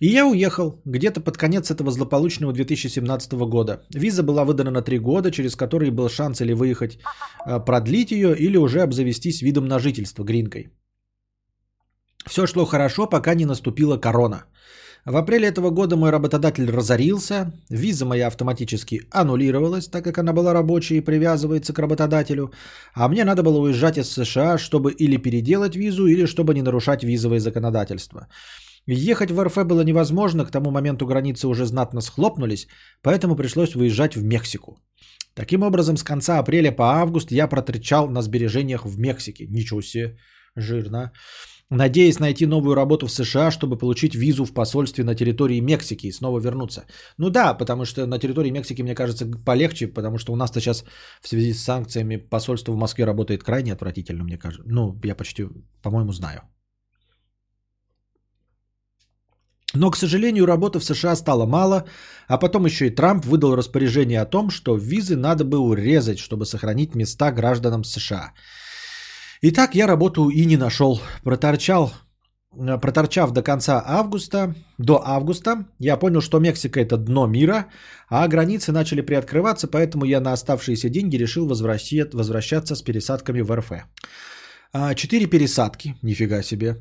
И 0.01 0.09
я 0.09 0.27
уехал 0.27 0.81
где-то 0.85 1.21
под 1.21 1.37
конец 1.37 1.71
этого 1.71 1.91
злополучного 1.91 2.53
2017 2.53 3.33
года. 3.49 3.83
Виза 3.95 4.23
была 4.23 4.45
выдана 4.45 4.71
на 4.71 4.83
три 4.83 4.99
года, 4.99 5.31
через 5.31 5.57
которые 5.57 5.91
был 5.91 6.09
шанс 6.09 6.41
или 6.41 6.53
выехать, 6.53 6.99
а, 7.45 7.61
продлить 7.61 8.11
ее, 8.11 8.37
или 8.37 8.57
уже 8.59 8.83
обзавестись 8.83 9.43
видом 9.43 9.67
на 9.67 9.79
жительство, 9.79 10.25
гринкой. 10.25 10.71
Все 12.27 12.47
шло 12.47 12.67
хорошо, 12.67 13.07
пока 13.07 13.35
не 13.35 13.47
наступила 13.47 13.97
корона. 13.99 14.45
В 15.07 15.17
апреле 15.17 15.47
этого 15.47 15.71
года 15.71 15.97
мой 15.97 16.11
работодатель 16.11 16.69
разорился, 16.69 17.53
виза 17.71 18.05
моя 18.05 18.27
автоматически 18.27 19.03
аннулировалась, 19.13 19.87
так 19.87 20.03
как 20.03 20.19
она 20.19 20.33
была 20.33 20.53
рабочей 20.53 20.97
и 20.97 21.01
привязывается 21.01 21.73
к 21.73 21.79
работодателю, 21.79 22.51
а 22.93 23.09
мне 23.09 23.25
надо 23.25 23.45
было 23.45 23.59
уезжать 23.59 23.99
из 23.99 24.11
США, 24.11 24.59
чтобы 24.59 24.91
или 24.91 25.17
переделать 25.17 25.77
визу, 25.77 26.07
или 26.09 26.27
чтобы 26.27 26.55
не 26.55 26.63
нарушать 26.63 27.05
визовое 27.05 27.39
законодательство. 27.39 28.27
Ехать 28.87 29.31
в 29.31 29.45
РФ 29.45 29.57
было 29.67 29.85
невозможно, 29.85 30.45
к 30.45 30.51
тому 30.51 30.71
моменту 30.71 31.07
границы 31.07 31.49
уже 31.49 31.67
знатно 31.67 32.01
схлопнулись, 32.01 32.69
поэтому 33.03 33.37
пришлось 33.37 33.75
выезжать 33.75 34.17
в 34.17 34.25
Мексику. 34.25 34.79
Таким 35.35 35.63
образом, 35.63 35.97
с 35.97 36.03
конца 36.03 36.39
апреля 36.39 36.73
по 36.73 36.85
август 36.85 37.33
я 37.33 37.49
протречал 37.49 38.09
на 38.09 38.23
сбережениях 38.23 38.87
в 38.87 38.99
Мексике. 38.99 39.47
Ничего 39.49 39.83
себе, 39.83 40.17
жирно 40.57 41.13
надеясь 41.71 42.21
найти 42.21 42.47
новую 42.47 42.75
работу 42.75 43.07
в 43.07 43.13
США, 43.13 43.51
чтобы 43.51 43.79
получить 43.79 44.15
визу 44.15 44.45
в 44.45 44.53
посольстве 44.53 45.05
на 45.05 45.15
территории 45.15 45.61
Мексики 45.61 46.07
и 46.07 46.13
снова 46.13 46.41
вернуться. 46.41 46.87
Ну 47.19 47.31
да, 47.31 47.55
потому 47.55 47.85
что 47.85 48.07
на 48.07 48.19
территории 48.19 48.51
Мексики, 48.51 48.83
мне 48.83 48.95
кажется, 48.95 49.27
полегче, 49.27 49.89
потому 49.89 50.19
что 50.19 50.33
у 50.33 50.37
нас-то 50.37 50.61
сейчас 50.61 50.85
в 51.21 51.29
связи 51.29 51.53
с 51.53 51.65
санкциями 51.65 52.17
посольство 52.17 52.73
в 52.73 52.77
Москве 52.77 53.05
работает 53.05 53.43
крайне 53.43 53.73
отвратительно, 53.73 54.25
мне 54.25 54.39
кажется. 54.39 54.65
Ну, 54.67 55.01
я 55.05 55.15
почти, 55.15 55.49
по-моему, 55.83 56.13
знаю. 56.13 56.43
Но, 59.77 59.91
к 59.91 59.97
сожалению, 59.97 60.47
работы 60.47 60.79
в 60.79 60.85
США 60.85 61.17
стало 61.17 61.47
мало, 61.47 61.85
а 62.29 62.39
потом 62.39 62.67
еще 62.67 62.87
и 62.87 62.95
Трамп 62.95 63.27
выдал 63.27 63.57
распоряжение 63.57 64.23
о 64.23 64.27
том, 64.27 64.51
что 64.51 64.77
визы 64.77 65.17
надо 65.17 65.45
бы 65.45 65.59
урезать, 65.59 66.19
чтобы 66.19 66.47
сохранить 66.47 66.95
места 66.95 67.31
гражданам 67.31 67.85
США. 67.85 68.33
Итак, 69.43 69.75
я 69.75 69.87
работу 69.87 70.31
и 70.31 70.47
не 70.47 70.57
нашел. 70.57 71.01
Проторчал, 71.23 71.93
э, 72.59 72.79
проторчав 72.79 73.33
до 73.33 73.43
конца 73.43 73.83
августа, 73.87 74.55
до 74.79 75.03
августа, 75.05 75.67
я 75.79 75.99
понял, 75.99 76.23
что 76.23 76.41
Мексика 76.41 76.81
это 76.81 76.97
дно 76.97 77.27
мира, 77.27 77.67
а 78.09 78.27
границы 78.29 78.73
начали 78.73 79.03
приоткрываться, 79.03 79.69
поэтому 79.69 80.07
я 80.07 80.21
на 80.21 80.33
оставшиеся 80.33 80.89
деньги 80.89 81.17
решил 81.17 81.47
возвращаться 81.47 82.75
с 82.75 82.83
пересадками 82.83 83.43
в 83.43 83.55
РФ. 83.55 83.73
А, 84.79 84.95
четыре 84.95 85.27
пересадки, 85.27 85.95
нифига 86.03 86.43
себе. 86.43 86.77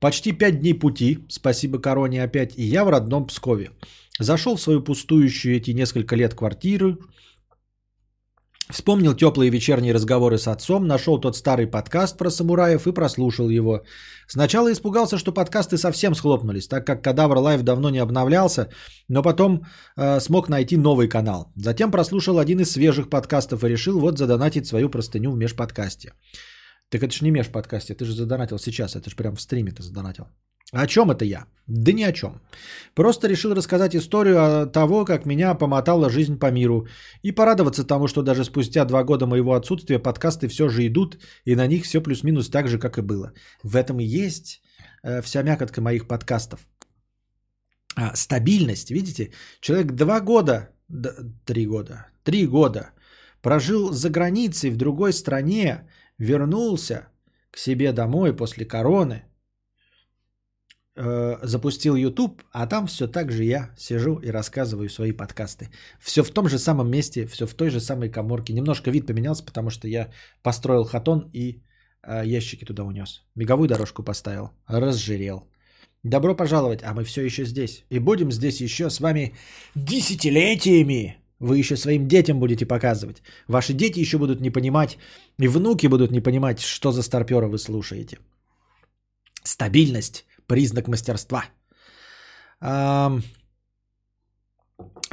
Почти 0.00 0.32
пять 0.32 0.60
дней 0.60 0.72
пути, 0.72 1.18
спасибо 1.28 1.78
короне 1.78 2.24
опять, 2.24 2.58
и 2.58 2.62
я 2.62 2.82
в 2.84 2.88
родном 2.88 3.26
Пскове. 3.26 3.70
Зашел 4.18 4.56
в 4.56 4.60
свою 4.60 4.84
пустующую 4.84 5.56
эти 5.56 5.74
несколько 5.74 6.16
лет 6.16 6.34
квартиру, 6.34 6.98
Вспомнил 8.70 9.14
теплые 9.14 9.50
вечерние 9.50 9.94
разговоры 9.94 10.38
с 10.38 10.48
отцом, 10.48 10.86
нашел 10.86 11.20
тот 11.20 11.36
старый 11.36 11.66
подкаст 11.66 12.18
про 12.18 12.30
самураев 12.30 12.86
и 12.86 12.92
прослушал 12.92 13.48
его. 13.48 13.82
Сначала 14.26 14.72
испугался, 14.72 15.18
что 15.18 15.32
подкасты 15.32 15.76
совсем 15.76 16.14
схлопнулись, 16.14 16.66
так 16.66 16.84
как 16.84 17.04
Кадавр 17.04 17.38
Лайв 17.38 17.62
давно 17.62 17.90
не 17.90 17.98
обновлялся, 17.98 18.68
но 19.08 19.22
потом 19.22 19.66
э, 19.96 20.20
смог 20.20 20.48
найти 20.48 20.76
новый 20.76 21.08
канал. 21.08 21.52
Затем 21.54 21.92
прослушал 21.92 22.38
один 22.38 22.58
из 22.58 22.72
свежих 22.72 23.08
подкастов 23.08 23.62
и 23.62 23.68
решил 23.68 24.00
вот 24.00 24.18
задонатить 24.18 24.66
свою 24.66 24.88
простыню 24.88 25.30
в 25.30 25.36
межподкасте. 25.36 26.12
Так 26.88 27.02
это 27.02 27.12
же 27.12 27.24
не 27.24 27.30
межподкасте, 27.30 27.94
ты 27.94 28.04
же 28.04 28.12
задонатил 28.12 28.58
сейчас, 28.58 28.94
это 28.94 29.10
же 29.10 29.16
прям 29.16 29.34
в 29.36 29.40
стриме 29.40 29.72
ты 29.72 29.82
задонатил. 29.82 30.26
О 30.72 30.86
чем 30.86 31.10
это 31.10 31.24
я? 31.24 31.46
Да 31.68 31.92
ни 31.92 32.02
о 32.02 32.12
чем. 32.12 32.40
Просто 32.94 33.28
решил 33.28 33.54
рассказать 33.54 33.94
историю 33.94 34.66
того, 34.66 35.04
как 35.04 35.26
меня 35.26 35.54
помотала 35.54 36.10
жизнь 36.10 36.38
по 36.38 36.50
миру. 36.50 36.86
И 37.22 37.32
порадоваться 37.32 37.84
тому, 37.84 38.08
что 38.08 38.22
даже 38.22 38.44
спустя 38.44 38.84
два 38.84 39.04
года 39.04 39.26
моего 39.26 39.54
отсутствия 39.54 40.00
подкасты 40.00 40.48
все 40.48 40.68
же 40.68 40.86
идут, 40.86 41.18
и 41.44 41.54
на 41.54 41.66
них 41.68 41.84
все 41.84 42.02
плюс-минус 42.02 42.50
так 42.50 42.68
же, 42.68 42.78
как 42.78 42.98
и 42.98 43.02
было. 43.02 43.32
В 43.62 43.76
этом 43.76 44.00
и 44.00 44.04
есть 44.04 44.60
э, 45.04 45.22
вся 45.22 45.42
мякотка 45.42 45.80
моих 45.80 46.08
подкастов. 46.08 46.60
А, 47.94 48.16
стабильность, 48.16 48.90
видите? 48.90 49.32
Человек 49.60 49.92
два 49.92 50.20
года, 50.20 50.70
да, 50.88 51.14
три 51.44 51.66
года, 51.66 52.06
три 52.24 52.46
года 52.46 52.90
прожил 53.40 53.92
за 53.92 54.10
границей 54.10 54.70
в 54.70 54.76
другой 54.76 55.12
стране, 55.12 55.88
вернулся 56.18 57.08
к 57.50 57.58
себе 57.58 57.92
домой 57.92 58.36
после 58.36 58.64
короны– 58.64 59.24
Э, 60.98 61.36
запустил 61.42 61.94
YouTube, 61.94 62.42
а 62.52 62.66
там 62.66 62.86
все 62.86 63.06
так 63.06 63.30
же 63.30 63.44
я 63.44 63.70
сижу 63.76 64.18
и 64.22 64.30
рассказываю 64.30 64.88
свои 64.88 65.12
подкасты. 65.12 65.68
Все 66.00 66.22
в 66.22 66.30
том 66.30 66.48
же 66.48 66.58
самом 66.58 66.90
месте, 66.90 67.26
все 67.26 67.46
в 67.46 67.54
той 67.54 67.68
же 67.70 67.80
самой 67.80 68.08
коморке. 68.08 68.54
Немножко 68.54 68.90
вид 68.90 69.06
поменялся, 69.06 69.44
потому 69.44 69.70
что 69.70 69.88
я 69.88 70.08
построил 70.42 70.84
хатон 70.84 71.28
и 71.34 71.62
э, 72.02 72.22
ящики 72.24 72.64
туда 72.64 72.84
унес. 72.84 73.22
Беговую 73.34 73.68
дорожку 73.68 74.02
поставил, 74.02 74.52
разжирел. 74.66 75.46
Добро 76.02 76.34
пожаловать, 76.34 76.82
а 76.82 76.94
мы 76.94 77.04
все 77.04 77.22
еще 77.22 77.44
здесь. 77.44 77.84
И 77.90 77.98
будем 77.98 78.32
здесь 78.32 78.62
еще 78.62 78.88
с 78.88 78.98
вами 78.98 79.34
десятилетиями. 79.74 81.18
Вы 81.40 81.58
еще 81.58 81.76
своим 81.76 82.08
детям 82.08 82.38
будете 82.38 82.66
показывать. 82.66 83.22
Ваши 83.48 83.72
дети 83.72 84.00
еще 84.00 84.18
будут 84.18 84.40
не 84.40 84.50
понимать, 84.50 84.98
и 85.38 85.48
внуки 85.48 85.86
будут 85.86 86.10
не 86.10 86.20
понимать, 86.20 86.60
что 86.60 86.92
за 86.92 87.02
старпера 87.02 87.46
вы 87.48 87.58
слушаете. 87.58 88.18
Стабильность 89.42 90.24
признак 90.46 90.88
мастерства. 90.88 91.44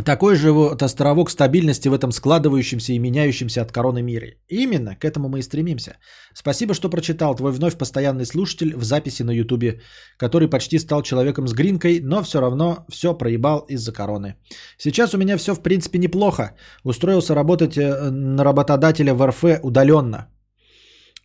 Такой 0.05 0.35
же 0.35 0.51
вот 0.51 0.83
островок 0.83 1.29
стабильности 1.29 1.87
в 1.87 1.93
этом 1.93 2.11
складывающемся 2.11 2.93
и 2.93 2.99
меняющемся 2.99 3.61
от 3.61 3.71
короны 3.71 4.01
мире. 4.01 4.37
Именно 4.49 4.95
к 4.95 5.05
этому 5.05 5.29
мы 5.29 5.39
и 5.39 5.41
стремимся. 5.41 5.97
Спасибо, 6.33 6.73
что 6.73 6.89
прочитал 6.89 7.35
твой 7.35 7.51
вновь 7.51 7.77
постоянный 7.77 8.25
слушатель 8.25 8.75
в 8.75 8.83
записи 8.83 9.23
на 9.23 9.31
ютубе, 9.31 9.81
который 10.17 10.49
почти 10.49 10.79
стал 10.79 11.03
человеком 11.03 11.47
с 11.47 11.53
гринкой, 11.53 12.01
но 12.01 12.21
все 12.23 12.41
равно 12.41 12.85
все 12.91 13.17
проебал 13.17 13.65
из-за 13.69 13.93
короны. 13.93 14.35
Сейчас 14.77 15.13
у 15.13 15.17
меня 15.17 15.37
все 15.37 15.55
в 15.55 15.61
принципе 15.61 15.99
неплохо. 15.99 16.55
Устроился 16.83 17.35
работать 17.35 17.77
э, 17.77 18.09
на 18.09 18.43
работодателя 18.43 19.13
в 19.13 19.25
РФ 19.25 19.43
удаленно. 19.63 20.32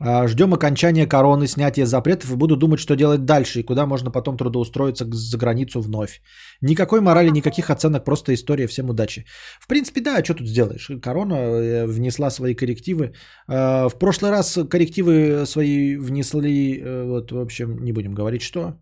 А, 0.01 0.29
ждем 0.29 0.55
окончания 0.55 1.07
короны, 1.07 1.47
снятия 1.47 1.87
запретов 1.87 2.31
и 2.31 2.37
буду 2.37 2.57
думать, 2.57 2.81
что 2.81 2.95
делать 2.95 3.25
дальше 3.25 3.61
и 3.61 3.63
куда 3.63 3.87
можно 3.87 4.11
потом 4.11 4.37
трудоустроиться 4.37 5.05
за 5.11 5.39
границу 5.39 5.81
вновь. 5.81 6.21
Никакой 6.61 7.01
морали, 7.01 7.31
никаких 7.31 7.71
оценок, 7.71 8.05
просто 8.05 8.33
история. 8.33 8.67
Всем 8.69 8.91
удачи. 8.91 9.25
В 9.61 9.67
принципе, 9.67 10.01
да, 10.01 10.25
что 10.25 10.35
тут 10.35 10.47
сделаешь? 10.47 10.91
Корона 11.03 11.35
э, 11.35 11.87
внесла 11.87 12.31
свои 12.31 12.55
коррективы. 12.55 13.13
А, 13.49 13.89
в 13.89 13.99
прошлый 13.99 14.31
раз 14.31 14.59
коррективы 14.71 15.47
свои 15.47 15.97
внесли, 15.97 16.81
э, 16.81 17.05
вот, 17.05 17.33
в 17.33 17.39
общем, 17.39 17.79
не 17.83 17.93
будем 17.93 18.15
говорить, 18.15 18.43
что. 18.43 18.75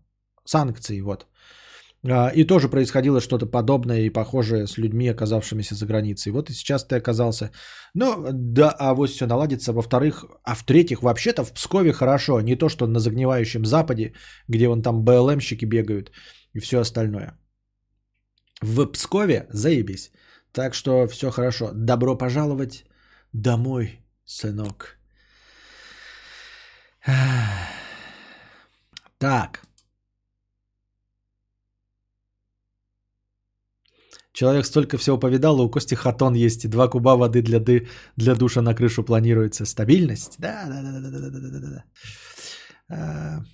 Санкции, 0.45 1.01
вот. 1.01 1.25
А, 2.09 2.29
и 2.29 2.47
тоже 2.47 2.69
происходило 2.69 3.21
что-то 3.21 3.45
подобное 3.45 4.01
и 4.01 4.09
похожее 4.09 4.67
с 4.67 4.77
людьми, 4.77 5.09
оказавшимися 5.09 5.75
за 5.75 5.85
границей. 5.85 6.31
Вот 6.31 6.49
и 6.49 6.53
сейчас 6.53 6.85
ты 6.85 6.95
оказался. 6.95 7.51
Ну, 7.93 8.29
да, 8.31 8.75
а 8.79 8.93
вот 8.93 9.09
все 9.09 9.27
наладится. 9.27 9.73
Во-вторых, 9.73 10.25
а 10.43 10.55
в-третьих, 10.55 11.03
вообще-то 11.03 11.43
в 11.43 11.53
Пскове 11.53 11.93
хорошо. 11.93 12.41
Не 12.41 12.55
то, 12.55 12.69
что 12.69 12.87
на 12.87 12.99
загнивающем 12.99 13.65
Западе, 13.65 14.13
где 14.47 14.67
вон 14.67 14.81
там 14.81 15.03
БЛМщики 15.03 15.65
бегают 15.65 16.11
и 16.53 16.59
все 16.59 16.79
остальное. 16.79 17.37
В 18.61 18.85
Пскове 18.85 19.47
заебись. 19.49 20.11
Так 20.51 20.73
что 20.73 21.07
все 21.07 21.29
хорошо. 21.29 21.71
Добро 21.73 22.17
пожаловать 22.17 22.85
домой, 23.33 23.99
сынок. 24.25 24.97
Так. 29.19 29.66
Человек 34.37 34.67
столько 34.67 34.99
всего 34.99 35.17
повидал, 35.17 35.59
у 35.59 35.67
Кости 35.67 35.95
хатон 35.95 36.35
есть, 36.35 36.63
и 36.63 36.67
два 36.67 36.87
куба 36.87 37.15
воды 37.15 37.41
для, 37.41 37.59
ды, 37.59 37.87
для 38.17 38.35
душа 38.35 38.61
на 38.61 38.75
крышу 38.75 39.03
планируется. 39.03 39.65
Стабильность? 39.65 40.35
Да, 40.37 40.65
да, 40.67 40.83
да, 40.83 40.91
да, 40.91 41.09
да, 41.09 41.29
да, 41.31 41.59
да, 41.59 41.83
да. 42.87 43.45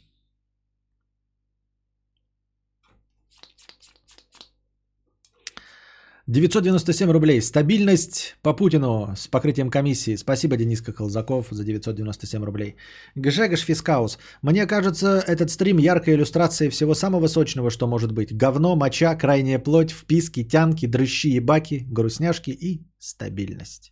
997 6.28 7.12
рублей. 7.12 7.42
Стабильность 7.42 8.38
по 8.42 8.54
Путину 8.54 9.14
с 9.16 9.28
покрытием 9.28 9.70
комиссии. 9.70 10.16
Спасибо, 10.16 10.56
Дениска 10.56 10.94
Колзаков, 10.94 11.48
за 11.52 11.66
997 11.66 12.44
рублей. 12.46 12.76
Гжегош 13.16 13.66
Фискаус. 13.66 14.18
Мне 14.42 14.66
кажется, 14.66 15.22
этот 15.28 15.50
стрим 15.50 15.80
яркая 15.80 16.16
иллюстрация 16.16 16.70
всего 16.70 16.96
самого 16.96 17.28
сочного, 17.28 17.70
что 17.70 17.88
может 17.88 18.14
быть. 18.14 18.34
Говно, 18.34 18.76
моча, 18.76 19.16
крайняя 19.16 19.60
плоть, 19.60 19.92
вписки, 19.92 20.48
тянки, 20.48 20.86
дрыщи 20.86 21.36
и 21.36 21.40
баки, 21.42 21.86
грустняшки 21.90 22.52
и 22.52 22.88
стабильность. 23.00 23.92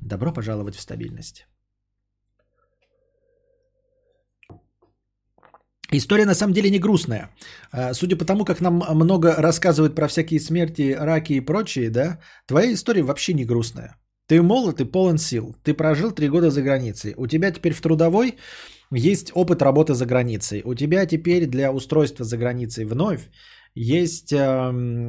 Добро 0.00 0.32
пожаловать 0.32 0.76
в 0.76 0.80
стабильность. 0.80 1.46
История 5.92 6.26
на 6.26 6.34
самом 6.34 6.54
деле 6.54 6.70
не 6.70 6.78
грустная. 6.78 7.28
А, 7.70 7.94
судя 7.94 8.16
по 8.16 8.24
тому, 8.24 8.44
как 8.44 8.60
нам 8.60 8.82
много 8.94 9.34
рассказывают 9.36 9.94
про 9.94 10.08
всякие 10.08 10.40
смерти, 10.40 10.96
раки 10.98 11.34
и 11.34 11.40
прочие, 11.40 11.90
да, 11.90 12.18
твоя 12.46 12.72
история 12.72 13.02
вообще 13.02 13.34
не 13.34 13.44
грустная. 13.44 13.96
Ты 14.26 14.40
молод 14.40 14.80
и 14.80 14.84
полон 14.84 15.18
сил. 15.18 15.54
Ты 15.62 15.74
прожил 15.74 16.10
три 16.12 16.28
года 16.28 16.50
за 16.50 16.62
границей. 16.62 17.14
У 17.16 17.26
тебя 17.26 17.52
теперь 17.52 17.74
в 17.74 17.80
трудовой 17.80 18.36
есть 18.90 19.32
опыт 19.34 19.62
работы 19.62 19.94
за 19.94 20.06
границей. 20.06 20.62
У 20.64 20.74
тебя 20.74 21.06
теперь 21.06 21.46
для 21.46 21.70
устройства 21.70 22.24
за 22.24 22.38
границей 22.38 22.84
вновь 22.84 23.28
есть 23.74 24.32
э, 24.32 24.38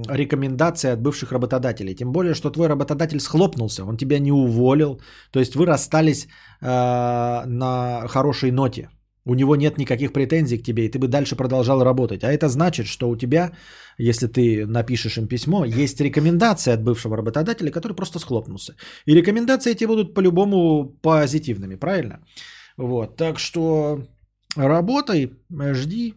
рекомендации 0.09 0.91
от 0.91 1.01
бывших 1.01 1.31
работодателей. 1.31 1.95
Тем 1.95 2.11
более, 2.11 2.33
что 2.33 2.49
твой 2.49 2.67
работодатель 2.67 3.19
схлопнулся, 3.19 3.85
он 3.85 3.97
тебя 3.97 4.19
не 4.19 4.31
уволил. 4.31 5.01
То 5.31 5.39
есть 5.39 5.55
вы 5.55 5.65
расстались 5.65 6.27
э, 6.61 7.45
на 7.45 8.07
хорошей 8.07 8.51
ноте. 8.51 8.89
У 9.25 9.35
него 9.35 9.55
нет 9.55 9.77
никаких 9.77 10.11
претензий 10.11 10.57
к 10.57 10.63
тебе, 10.63 10.85
и 10.85 10.91
ты 10.91 10.99
бы 10.99 11.07
дальше 11.07 11.35
продолжал 11.35 11.83
работать. 11.83 12.23
А 12.23 12.31
это 12.31 12.49
значит, 12.49 12.87
что 12.87 13.09
у 13.09 13.15
тебя, 13.15 13.51
если 13.97 14.27
ты 14.27 14.65
напишешь 14.65 15.17
им 15.17 15.27
письмо, 15.27 15.65
есть 15.65 16.01
рекомендации 16.01 16.73
от 16.73 16.83
бывшего 16.83 17.15
работодателя, 17.17 17.71
который 17.71 17.95
просто 17.95 18.19
схлопнулся. 18.19 18.75
И 19.05 19.15
рекомендации 19.15 19.71
эти 19.71 19.85
будут 19.85 20.13
по-любому 20.13 20.85
позитивными, 21.01 21.75
правильно? 21.75 22.19
Вот, 22.77 23.15
так 23.15 23.39
что 23.39 24.01
работай, 24.57 25.31
жди. 25.73 26.13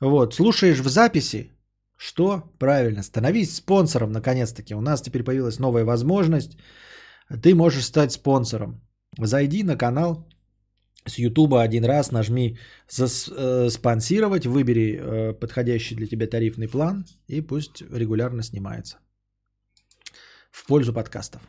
Вот, 0.00 0.34
слушаешь 0.34 0.80
в 0.80 0.88
записи, 0.88 1.50
что? 1.96 2.42
Правильно, 2.58 3.02
становись 3.02 3.54
спонсором, 3.54 4.12
наконец-таки. 4.12 4.74
У 4.74 4.80
нас 4.80 5.02
теперь 5.02 5.22
появилась 5.22 5.58
новая 5.60 5.84
возможность. 5.84 6.58
Ты 7.42 7.54
можешь 7.54 7.84
стать 7.84 8.12
спонсором. 8.12 8.80
Зайди 9.18 9.62
на 9.62 9.76
канал, 9.76 10.26
с 11.06 11.18
Ютуба 11.18 11.62
один 11.62 11.84
раз 11.84 12.12
нажми 12.12 12.58
э, 12.98 13.70
спонсировать, 13.70 14.46
выбери 14.46 14.98
э, 14.98 15.32
подходящий 15.34 15.96
для 15.96 16.06
тебя 16.06 16.26
тарифный 16.26 16.68
план 16.68 17.04
и 17.28 17.40
пусть 17.40 17.82
регулярно 17.90 18.42
снимается. 18.42 18.98
В 20.50 20.66
пользу 20.66 20.92
подкастов. 20.92 21.40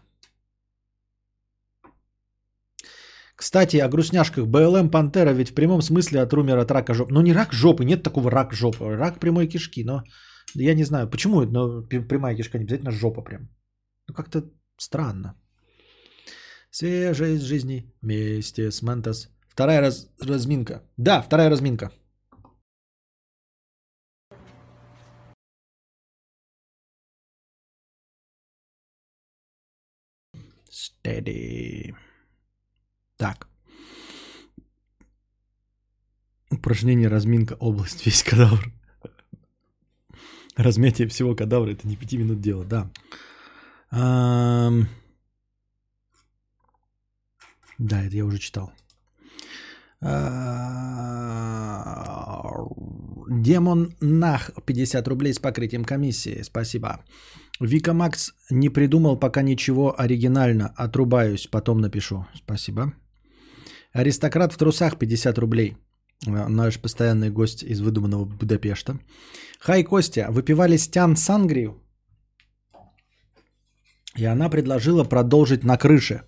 Кстати, 3.36 3.78
о 3.78 3.90
грустняшках. 3.90 4.48
БЛМ 4.48 4.90
Пантера 4.90 5.34
ведь 5.34 5.50
в 5.50 5.54
прямом 5.54 5.82
смысле 5.82 6.22
от 6.22 6.34
румер 6.34 6.58
от 6.58 6.72
рака 6.72 6.94
жопы. 6.94 7.14
Ну 7.14 7.22
не 7.22 7.34
рак 7.34 7.54
жопы, 7.54 7.84
нет 7.86 8.04
такого 8.04 8.32
рак 8.32 8.54
жопы. 8.54 8.96
Рак 8.96 9.20
прямой 9.20 9.48
кишки, 9.48 9.84
но 9.84 10.04
я 10.56 10.74
не 10.76 10.86
знаю, 10.86 11.10
почему 11.10 11.42
но 11.42 11.82
прямая 11.82 12.36
кишка 12.36 12.58
не 12.58 12.64
обязательно 12.64 12.92
жопа 12.92 13.22
прям. 13.22 13.50
Ну 14.08 14.14
как-то 14.14 14.44
странно. 14.78 15.36
Свежая 16.72 17.34
из 17.34 17.44
жизни 17.44 17.94
вместе 18.02 18.72
с 18.72 18.82
Мантас. 18.82 19.33
Вторая 19.54 19.82
раз, 19.82 20.10
разминка. 20.20 20.82
Да, 20.98 21.22
вторая 21.22 21.48
разминка. 21.48 21.92
Steady. 30.72 31.96
Так. 33.18 33.48
Упражнение 36.50 37.08
разминка 37.08 37.54
область 37.60 38.04
весь 38.08 38.24
кадавр. 38.24 38.74
Размятие 40.56 41.08
всего 41.08 41.36
кадавра 41.36 41.74
это 41.74 41.88
не 41.88 41.96
пяти 41.96 42.18
минут 42.18 42.42
дело, 42.42 42.66
да. 42.66 42.90
Да, 47.78 48.04
это 48.04 48.16
я 48.16 48.26
уже 48.26 48.40
читал. 48.40 48.74
Демон 53.44 53.96
Нах 54.02 54.52
50 54.66 55.08
рублей 55.08 55.34
с 55.34 55.40
покрытием 55.40 55.86
комиссии. 55.86 56.44
Спасибо. 56.44 57.04
Вика 57.60 57.94
Макс 57.94 58.34
не 58.50 58.70
придумал 58.70 59.20
пока 59.20 59.42
ничего 59.42 59.94
оригинально. 59.98 60.74
Отрубаюсь, 60.76 61.48
потом 61.48 61.82
напишу. 61.82 62.26
Спасибо. 62.36 62.94
Аристократ 63.94 64.54
в 64.54 64.58
трусах 64.58 64.98
50 64.98 65.38
рублей. 65.38 65.78
Наш 66.26 66.80
постоянный 66.80 67.30
гость 67.30 67.64
из 67.64 67.82
выдуманного 67.82 68.26
Будапешта. 68.26 69.00
Хай, 69.60 69.84
Костя, 69.84 70.28
выпивали 70.30 70.78
стян 70.78 71.16
сангрию? 71.16 71.82
И 74.18 74.26
она 74.26 74.50
предложила 74.50 75.04
продолжить 75.04 75.64
на 75.64 75.78
крыше. 75.78 76.22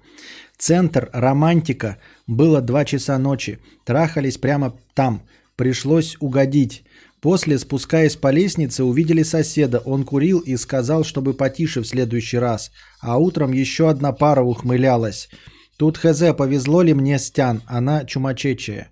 Центр, 0.58 1.10
романтика. 1.14 1.98
Было 2.28 2.62
2 2.62 2.86
часа 2.86 3.18
ночи. 3.18 3.60
Трахались 3.86 4.38
прямо 4.38 4.74
там. 4.94 5.22
Пришлось 5.56 6.18
угодить. 6.20 6.84
После, 7.22 7.58
спускаясь 7.58 8.16
по 8.16 8.32
лестнице, 8.32 8.84
увидели 8.84 9.24
соседа. 9.24 9.80
Он 9.80 10.06
курил 10.06 10.40
и 10.40 10.58
сказал, 10.58 11.04
чтобы 11.04 11.34
потише 11.34 11.82
в 11.82 11.88
следующий 11.88 12.38
раз. 12.38 12.72
А 13.02 13.18
утром 13.18 13.52
еще 13.52 13.90
одна 13.90 14.12
пара 14.12 14.44
ухмылялась. 14.44 15.30
Тут 15.78 15.98
хз, 15.98 16.22
повезло 16.38 16.84
ли 16.84 16.94
мне 16.94 17.20
Стян? 17.20 17.62
Она 17.66 18.06
чумачечая. 18.06 18.90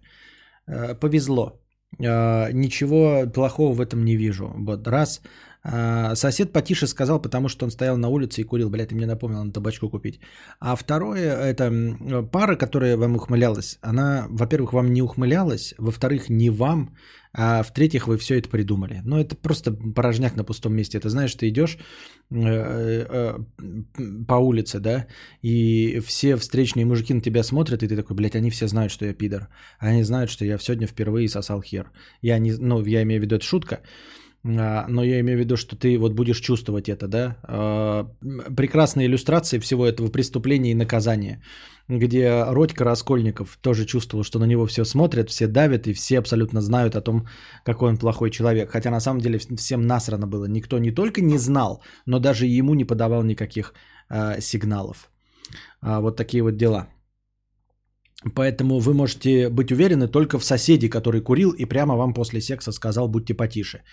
Э, 0.67 0.95
повезло. 0.95 1.61
Э, 1.99 2.51
ничего 2.51 3.25
плохого 3.33 3.73
в 3.73 3.81
этом 3.81 4.03
не 4.03 4.17
вижу. 4.17 4.51
Вот 4.57 4.87
раз. 4.87 5.21
А, 5.63 6.15
сосед 6.15 6.51
потише 6.51 6.87
сказал, 6.87 7.21
потому 7.21 7.47
что 7.47 7.65
он 7.65 7.71
стоял 7.71 7.97
на 7.97 8.09
улице 8.09 8.41
и 8.41 8.43
курил. 8.43 8.69
Блядь, 8.69 8.89
ты 8.89 8.95
мне 8.95 9.07
напомнил, 9.07 9.39
надо 9.39 9.53
табачку 9.53 9.89
купить. 9.89 10.19
А 10.59 10.75
второе, 10.75 11.35
это 11.35 11.71
пара, 12.31 12.55
которая 12.55 12.97
вам 12.97 13.15
ухмылялась. 13.15 13.79
Она, 13.81 14.27
во-первых, 14.29 14.73
вам 14.73 14.93
не 14.93 15.01
ухмылялась. 15.01 15.73
Во-вторых, 15.77 16.29
не 16.29 16.49
вам. 16.49 16.89
А 17.35 17.63
в-третьих, 17.63 18.07
вы 18.07 18.17
все 18.17 18.37
это 18.37 18.49
придумали. 18.49 19.01
Ну, 19.05 19.17
это 19.17 19.35
просто 19.35 19.71
порожняк 19.71 20.35
на 20.35 20.43
пустом 20.43 20.75
месте. 20.75 20.99
Это 20.99 21.09
знаешь, 21.09 21.33
ты 21.33 21.49
идешь 21.49 21.77
э, 22.29 22.37
э, 22.37 23.39
по 24.27 24.35
улице, 24.35 24.79
да, 24.79 25.07
и 25.41 25.99
все 26.05 26.35
встречные 26.35 26.85
мужики 26.85 27.11
на 27.13 27.21
тебя 27.21 27.41
смотрят, 27.43 27.81
и 27.81 27.87
ты 27.87 27.95
такой, 27.95 28.15
блядь, 28.15 28.35
они 28.35 28.51
все 28.51 28.67
знают, 28.67 28.91
что 28.91 29.05
я 29.05 29.13
пидор. 29.13 29.47
Они 29.79 30.03
знают, 30.03 30.29
что 30.29 30.45
я 30.45 30.59
сегодня 30.59 30.85
впервые 30.85 31.27
сосал 31.27 31.63
хер. 31.63 31.91
Я 32.21 32.37
не, 32.37 32.51
ну, 32.51 32.85
я 32.85 33.01
имею 33.01 33.19
в 33.19 33.23
виду, 33.23 33.35
это 33.37 33.45
шутка. 33.45 33.79
А, 34.45 34.85
но 34.89 35.03
я 35.03 35.19
имею 35.19 35.37
в 35.37 35.39
виду, 35.39 35.57
что 35.57 35.75
ты 35.75 35.97
вот 35.97 36.13
будешь 36.13 36.41
чувствовать 36.41 36.89
это, 36.89 37.07
да. 37.07 37.37
А, 37.43 38.07
прекрасная 38.55 39.05
иллюстрация 39.05 39.59
всего 39.59 39.85
этого 39.85 40.09
преступления 40.09 40.71
и 40.71 40.75
наказания, 40.75 41.41
где 41.87 42.43
Родька 42.49 42.83
Раскольников 42.83 43.57
тоже 43.61 43.85
чувствовал, 43.85 44.23
что 44.23 44.39
на 44.39 44.45
него 44.45 44.65
все 44.65 44.85
смотрят, 44.85 45.29
все 45.29 45.47
давят 45.47 45.87
и 45.87 45.93
все 45.93 46.19
абсолютно 46.19 46.61
знают 46.61 46.95
о 46.95 47.01
том, 47.01 47.27
какой 47.63 47.89
он 47.89 47.97
плохой 47.97 48.31
человек. 48.31 48.71
Хотя 48.71 48.91
на 48.91 48.99
самом 48.99 49.21
деле 49.21 49.39
всем 49.39 49.87
насрано 49.87 50.27
было. 50.27 50.45
Никто 50.45 50.77
не 50.77 50.91
только 50.91 51.21
не 51.21 51.37
знал, 51.37 51.81
но 52.05 52.19
даже 52.19 52.45
ему 52.45 52.75
не 52.75 52.85
подавал 52.85 53.23
никаких 53.23 53.73
э, 54.09 54.41
сигналов. 54.41 55.09
А, 55.81 56.01
вот 56.01 56.17
такие 56.17 56.43
вот 56.43 56.57
дела. 56.57 56.87
Поэтому 58.35 58.79
вы 58.79 58.93
можете 58.93 59.49
быть 59.49 59.71
уверены 59.71 60.07
только 60.07 60.39
в 60.39 60.43
соседе, 60.45 60.89
который 60.89 61.21
курил 61.21 61.51
и 61.51 61.65
прямо 61.65 61.95
вам 61.95 62.13
после 62.13 62.41
секса 62.41 62.71
сказал 62.71 63.07
«будьте 63.07 63.33
потише». 63.33 63.83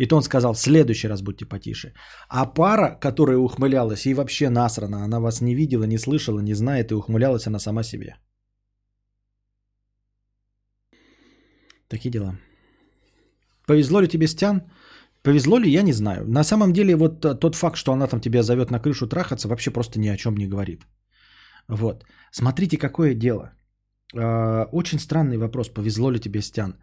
И 0.00 0.06
то 0.06 0.16
он 0.16 0.22
сказал, 0.22 0.54
в 0.54 0.58
следующий 0.58 1.08
раз 1.08 1.22
будьте 1.22 1.44
потише. 1.44 1.92
А 2.28 2.46
пара, 2.46 2.98
которая 3.00 3.38
ухмылялась, 3.38 4.06
ей 4.06 4.14
вообще 4.14 4.48
насрано. 4.48 5.04
Она 5.04 5.20
вас 5.20 5.42
не 5.42 5.54
видела, 5.54 5.84
не 5.84 5.98
слышала, 5.98 6.40
не 6.40 6.54
знает, 6.54 6.90
и 6.90 6.94
ухмылялась 6.94 7.46
она 7.46 7.58
сама 7.58 7.82
себе. 7.82 8.16
Такие 11.88 12.10
дела. 12.10 12.38
Повезло 13.66 14.00
ли 14.00 14.08
тебе, 14.08 14.26
Стян? 14.26 14.62
Повезло 15.22 15.58
ли, 15.58 15.70
я 15.70 15.82
не 15.82 15.92
знаю. 15.92 16.24
На 16.26 16.44
самом 16.44 16.72
деле, 16.72 16.96
вот 16.96 17.20
тот 17.40 17.54
факт, 17.54 17.76
что 17.76 17.92
она 17.92 18.06
там 18.06 18.20
тебя 18.20 18.42
зовет 18.42 18.70
на 18.70 18.80
крышу 18.80 19.06
трахаться, 19.06 19.48
вообще 19.48 19.70
просто 19.70 20.00
ни 20.00 20.08
о 20.08 20.16
чем 20.16 20.34
не 20.36 20.48
говорит. 20.48 20.80
Вот. 21.68 22.04
Смотрите, 22.32 22.78
какое 22.78 23.14
дело. 23.14 23.52
А, 24.16 24.66
очень 24.72 24.98
странный 24.98 25.36
вопрос, 25.36 25.68
повезло 25.68 26.10
ли 26.10 26.20
тебе, 26.20 26.40
Стян. 26.40 26.74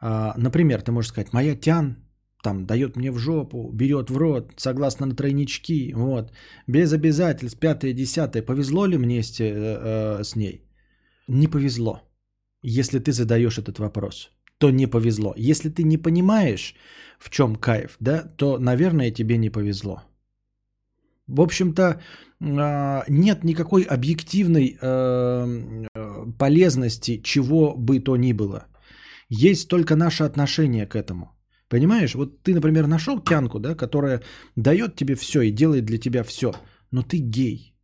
А, 0.00 0.32
например, 0.38 0.80
ты 0.80 0.90
можешь 0.90 1.10
сказать, 1.10 1.34
моя 1.34 1.54
Тян 1.54 1.96
там 2.42 2.66
дает 2.66 2.96
мне 2.96 3.10
в 3.10 3.18
жопу, 3.18 3.70
берет 3.72 4.10
в 4.10 4.16
рот, 4.16 4.52
согласно 4.56 5.06
на 5.06 5.14
тройнички, 5.14 5.92
вот, 5.94 6.32
без 6.66 6.92
обязательств, 6.92 7.58
пятое, 7.58 7.94
десятое. 7.94 8.42
Повезло 8.42 8.86
ли 8.86 8.98
мне 8.98 9.22
с, 9.22 9.40
э, 9.40 9.44
э, 9.44 10.24
с 10.24 10.36
ней? 10.36 10.64
Не 11.28 11.48
повезло. 11.48 12.00
Если 12.64 12.98
ты 12.98 13.12
задаешь 13.12 13.58
этот 13.58 13.78
вопрос, 13.78 14.30
то 14.58 14.70
не 14.70 14.86
повезло. 14.86 15.34
Если 15.36 15.70
ты 15.70 15.84
не 15.84 15.98
понимаешь, 15.98 16.74
в 17.18 17.30
чем 17.30 17.56
кайф, 17.56 17.96
да, 18.00 18.22
то, 18.36 18.58
наверное, 18.58 19.12
тебе 19.12 19.38
не 19.38 19.50
повезло. 19.50 20.02
В 21.28 21.40
общем-то, 21.40 21.82
э, 21.82 23.02
нет 23.08 23.44
никакой 23.44 23.82
объективной 23.82 24.76
э, 24.80 25.86
полезности 26.38 27.20
чего 27.22 27.74
бы 27.76 28.00
то 28.00 28.16
ни 28.16 28.32
было. 28.32 28.66
Есть 29.28 29.68
только 29.68 29.96
наше 29.96 30.24
отношение 30.24 30.86
к 30.86 30.96
этому– 30.96 31.30
Понимаешь, 31.72 32.14
вот 32.14 32.42
ты, 32.42 32.52
например, 32.52 32.86
нашел 32.86 33.18
тянку, 33.18 33.58
да, 33.58 33.74
которая 33.74 34.20
дает 34.56 34.94
тебе 34.94 35.14
все 35.14 35.40
и 35.42 35.50
делает 35.50 35.84
для 35.84 35.98
тебя 35.98 36.22
все, 36.22 36.52
но 36.90 37.02
ты 37.02 37.16
гей. 37.16 37.74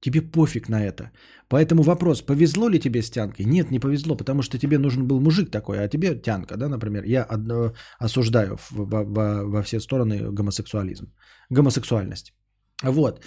Тебе 0.00 0.20
пофиг 0.20 0.68
на 0.68 0.82
это. 0.82 1.10
Поэтому 1.48 1.82
вопрос, 1.82 2.22
повезло 2.22 2.68
ли 2.68 2.80
тебе 2.80 3.02
с 3.02 3.10
тянкой? 3.10 3.46
Нет, 3.46 3.70
не 3.70 3.78
повезло, 3.78 4.16
потому 4.16 4.42
что 4.42 4.58
тебе 4.58 4.78
нужен 4.78 5.06
был 5.06 5.20
мужик 5.20 5.50
такой, 5.50 5.78
а 5.78 5.88
тебе 5.88 6.20
тянка, 6.22 6.56
да, 6.56 6.68
например. 6.68 7.04
Я 7.04 7.22
одно, 7.22 7.72
осуждаю 8.00 8.58
во, 8.70 9.04
во, 9.04 9.44
во 9.44 9.62
все 9.62 9.80
стороны 9.80 10.32
гомосексуализм, 10.32 11.06
гомосексуальность. 11.50 12.34
Вот. 12.82 13.24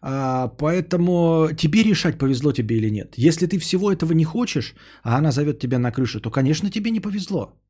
А, 0.00 0.46
поэтому 0.46 1.48
тебе 1.56 1.82
решать, 1.82 2.18
повезло 2.18 2.52
тебе 2.52 2.76
или 2.76 2.90
нет. 2.90 3.14
Если 3.16 3.46
ты 3.46 3.58
всего 3.58 3.90
этого 3.90 4.12
не 4.12 4.24
хочешь, 4.24 4.74
а 5.02 5.18
она 5.18 5.32
зовет 5.32 5.58
тебя 5.58 5.78
на 5.78 5.90
крышу, 5.90 6.20
то, 6.20 6.30
конечно, 6.30 6.70
тебе 6.70 6.92
не 6.92 7.00
повезло. 7.00 7.60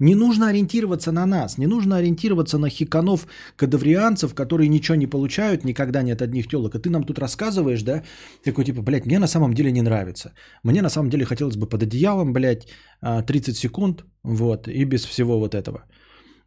Не 0.00 0.14
нужно 0.14 0.48
ориентироваться 0.48 1.12
на 1.12 1.26
нас, 1.26 1.58
не 1.58 1.66
нужно 1.66 1.96
ориентироваться 1.96 2.58
на 2.58 2.68
хиканов, 2.68 3.26
кадаврианцев, 3.56 4.32
которые 4.32 4.68
ничего 4.68 4.94
не 4.96 5.08
получают 5.08 5.64
никогда 5.64 6.02
не 6.02 6.12
от 6.12 6.22
одних 6.22 6.48
телок. 6.48 6.74
И 6.74 6.78
ты 6.78 6.88
нам 6.88 7.02
тут 7.04 7.18
рассказываешь, 7.18 7.82
да, 7.82 8.04
такой 8.44 8.64
типа, 8.64 8.82
блядь, 8.82 9.06
мне 9.06 9.18
на 9.18 9.26
самом 9.26 9.54
деле 9.54 9.72
не 9.72 9.82
нравится. 9.82 10.34
Мне 10.62 10.82
на 10.82 10.90
самом 10.90 11.10
деле 11.10 11.24
хотелось 11.24 11.56
бы 11.56 11.68
под 11.68 11.82
одеялом, 11.82 12.32
блядь, 12.32 12.68
30 13.00 13.56
секунд, 13.56 14.04
вот, 14.22 14.68
и 14.68 14.84
без 14.84 15.04
всего 15.04 15.40
вот 15.40 15.54
этого. 15.54 15.84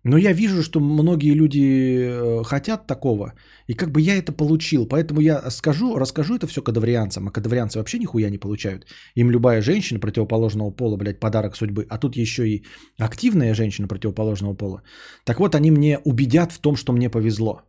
Но 0.03 0.17
я 0.17 0.33
вижу, 0.33 0.63
что 0.63 0.79
многие 0.79 1.35
люди 1.35 1.59
э, 1.59 2.43
хотят 2.43 2.87
такого, 2.87 3.33
и 3.67 3.75
как 3.75 3.91
бы 3.91 4.01
я 4.01 4.15
это 4.15 4.31
получил. 4.31 4.87
Поэтому 4.87 5.21
я 5.21 5.51
скажу, 5.51 5.95
расскажу 5.99 6.35
это 6.35 6.47
все 6.47 6.61
кадаврианцам, 6.61 7.27
а 7.27 7.31
кадаврианцы 7.31 7.77
вообще 7.77 7.99
нихуя 7.99 8.29
не 8.29 8.39
получают. 8.39 8.85
Им 9.15 9.29
любая 9.31 9.61
женщина 9.61 9.99
противоположного 9.99 10.71
пола, 10.71 10.97
блядь, 10.97 11.19
подарок 11.19 11.55
судьбы, 11.55 11.85
а 11.89 11.97
тут 11.99 12.15
еще 12.15 12.47
и 12.47 12.65
активная 12.97 13.53
женщина 13.53 13.87
противоположного 13.87 14.55
пола. 14.55 14.81
Так 15.23 15.39
вот, 15.39 15.55
они 15.55 15.71
мне 15.71 15.99
убедят 15.99 16.51
в 16.51 16.59
том, 16.59 16.75
что 16.75 16.93
мне 16.93 17.09
повезло. 17.09 17.61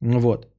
Вот. 0.00 0.55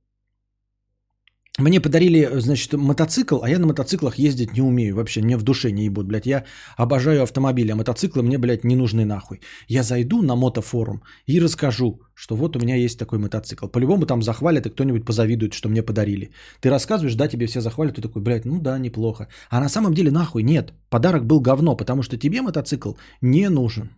Мне 1.60 1.82
подарили, 1.82 2.30
значит, 2.40 2.74
мотоцикл, 2.74 3.40
а 3.42 3.50
я 3.50 3.58
на 3.58 3.66
мотоциклах 3.66 4.20
ездить 4.20 4.54
не 4.54 4.62
умею 4.62 4.96
вообще, 4.96 5.22
мне 5.22 5.38
в 5.38 5.42
душе 5.42 5.72
не 5.72 5.86
ебут, 5.86 6.06
блядь. 6.06 6.28
Я 6.28 6.44
обожаю 6.78 7.24
автомобили, 7.24 7.72
а 7.72 7.76
мотоциклы 7.76 8.22
мне, 8.22 8.38
блядь, 8.38 8.64
не 8.64 8.76
нужны 8.76 9.06
нахуй. 9.06 9.42
Я 9.68 9.82
зайду 9.82 10.22
на 10.22 10.36
мотофорум 10.36 11.02
и 11.26 11.40
расскажу, 11.40 12.00
что 12.14 12.36
вот 12.36 12.56
у 12.56 12.60
меня 12.60 12.76
есть 12.76 13.00
такой 13.00 13.18
мотоцикл. 13.18 13.68
По-любому 13.68 14.06
там 14.06 14.22
захвалят, 14.22 14.68
и 14.68 14.70
кто-нибудь 14.70 15.04
позавидует, 15.06 15.54
что 15.54 15.70
мне 15.70 15.82
подарили. 15.82 16.30
Ты 16.62 16.70
рассказываешь, 16.70 17.16
да, 17.16 17.28
тебе 17.28 17.48
все 17.48 17.60
захвалят, 17.62 17.96
ты 17.96 18.02
такой, 18.04 18.22
блядь, 18.22 18.46
ну 18.46 18.60
да, 18.62 18.78
неплохо. 18.78 19.28
А 19.50 19.60
на 19.60 19.70
самом 19.70 19.96
деле 19.96 20.12
нахуй 20.12 20.44
нет, 20.44 20.74
подарок 20.92 21.26
был 21.26 21.42
говно, 21.42 21.76
потому 21.76 22.04
что 22.04 22.18
тебе 22.18 22.44
мотоцикл 22.44 22.92
не 23.22 23.50
нужен. 23.50 23.90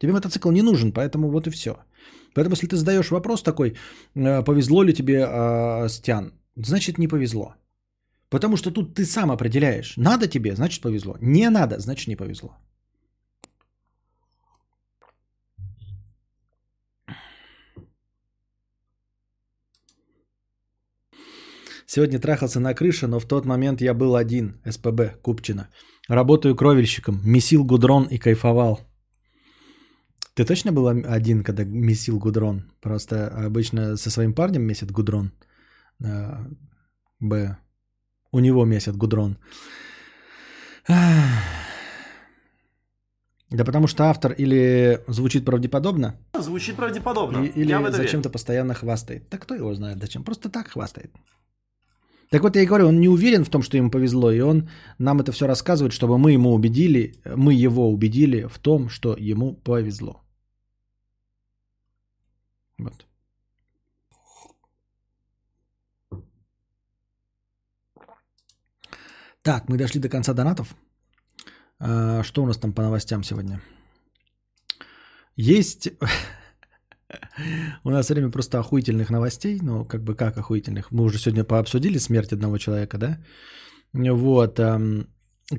Тебе 0.00 0.12
мотоцикл 0.12 0.50
не 0.50 0.62
нужен, 0.62 0.92
поэтому 0.92 1.30
вот 1.30 1.46
и 1.46 1.50
все. 1.50 1.78
Поэтому 2.34 2.52
если 2.52 2.66
ты 2.66 2.76
задаешь 2.76 3.10
вопрос 3.10 3.42
такой, 3.42 3.74
«Э, 4.14 4.44
повезло 4.44 4.82
ли 4.82 4.92
тебе, 4.92 5.26
э, 5.26 5.88
Стян, 5.88 6.32
значит 6.56 6.98
не 6.98 7.08
повезло. 7.08 7.54
Потому 8.30 8.56
что 8.56 8.70
тут 8.70 8.94
ты 8.94 9.04
сам 9.04 9.30
определяешь. 9.30 9.96
Надо 9.96 10.26
тебе, 10.26 10.54
значит 10.54 10.82
повезло. 10.82 11.16
Не 11.20 11.50
надо, 11.50 11.78
значит 11.78 12.08
не 12.08 12.16
повезло. 12.16 12.56
Сегодня 21.86 22.18
трахался 22.18 22.60
на 22.60 22.74
крыше, 22.74 23.06
но 23.06 23.20
в 23.20 23.26
тот 23.26 23.44
момент 23.44 23.80
я 23.80 23.94
был 23.94 24.16
один, 24.16 24.60
СПБ, 24.64 25.22
Купчина. 25.22 25.68
Работаю 26.08 26.56
кровельщиком, 26.56 27.20
месил 27.24 27.64
гудрон 27.64 28.08
и 28.10 28.18
кайфовал. 28.18 28.80
Ты 30.34 30.44
точно 30.44 30.72
был 30.72 30.88
один, 30.88 31.44
когда 31.44 31.64
месил 31.64 32.18
гудрон? 32.18 32.62
Просто 32.80 33.28
обычно 33.46 33.96
со 33.96 34.10
своим 34.10 34.34
парнем 34.34 34.62
месит 34.62 34.90
гудрон. 34.90 35.30
А, 36.02 36.46
Б. 37.20 37.56
У 38.32 38.40
него 38.40 38.64
месят 38.64 38.96
гудрон. 38.96 39.38
Да 43.50 43.64
потому 43.64 43.86
что 43.86 44.04
автор 44.04 44.32
или 44.32 45.00
звучит 45.06 45.44
правдеподобно, 45.44 46.16
Звучит 46.40 46.76
правдеподобно. 46.76 47.44
и- 47.44 47.48
или 47.60 47.70
Я 47.70 47.90
зачем-то 47.92 48.30
постоянно 48.30 48.74
хвастает. 48.74 49.28
Так 49.28 49.42
кто 49.42 49.54
его 49.54 49.74
знает 49.74 49.98
зачем? 50.00 50.24
Просто 50.24 50.48
так 50.48 50.68
хвастает. 50.68 51.12
Так 52.30 52.42
вот 52.42 52.56
я 52.56 52.62
и 52.62 52.66
говорю, 52.66 52.88
он 52.88 52.98
не 53.00 53.08
уверен 53.08 53.44
в 53.44 53.48
том, 53.50 53.62
что 53.62 53.76
ему 53.76 53.90
повезло, 53.90 54.32
и 54.32 54.40
он 54.40 54.68
нам 54.98 55.20
это 55.20 55.30
все 55.30 55.46
рассказывает, 55.46 55.92
чтобы 55.92 56.18
мы 56.18 56.32
ему 56.32 56.52
убедили, 56.52 57.14
мы 57.36 57.52
его 57.54 57.90
убедили 57.90 58.48
в 58.48 58.58
том, 58.58 58.88
что 58.88 59.14
ему 59.16 59.54
повезло. 59.54 60.22
Вот. 62.78 63.06
Так, 69.44 69.68
мы 69.68 69.76
дошли 69.76 70.00
до 70.00 70.08
конца 70.08 70.32
донатов. 70.32 70.74
А, 71.78 72.22
Что 72.22 72.42
у 72.42 72.46
нас 72.46 72.56
там 72.56 72.72
по 72.72 72.82
новостям 72.82 73.24
сегодня? 73.24 73.60
Есть... 75.36 75.88
У 77.84 77.90
нас 77.90 78.08
время 78.08 78.30
просто 78.30 78.58
охуительных 78.58 79.10
новостей. 79.10 79.60
Ну, 79.62 79.84
как 79.84 80.02
бы 80.02 80.16
как 80.16 80.38
охуительных? 80.38 80.90
Мы 80.90 81.04
уже 81.04 81.18
сегодня 81.18 81.44
пообсудили 81.44 81.98
смерть 81.98 82.32
одного 82.32 82.58
человека, 82.58 82.98
да? 82.98 83.18
Вот. 83.92 84.58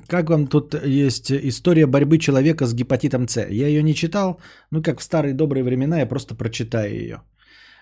Как 0.07 0.30
вам 0.30 0.48
тут 0.48 0.74
есть 0.84 1.32
история 1.32 1.86
борьбы 1.86 2.18
человека 2.18 2.66
с 2.66 2.74
гепатитом 2.74 3.28
С? 3.28 3.48
Я 3.49 3.68
ее 3.68 3.84
не 3.84 3.94
читал, 3.94 4.41
ну 4.72 4.82
как 4.82 4.99
в 4.99 5.03
старые 5.03 5.34
добрые 5.34 5.64
времена, 5.64 5.99
я 5.99 6.07
просто 6.07 6.36
прочитаю 6.36 6.94
ее. 6.94 7.22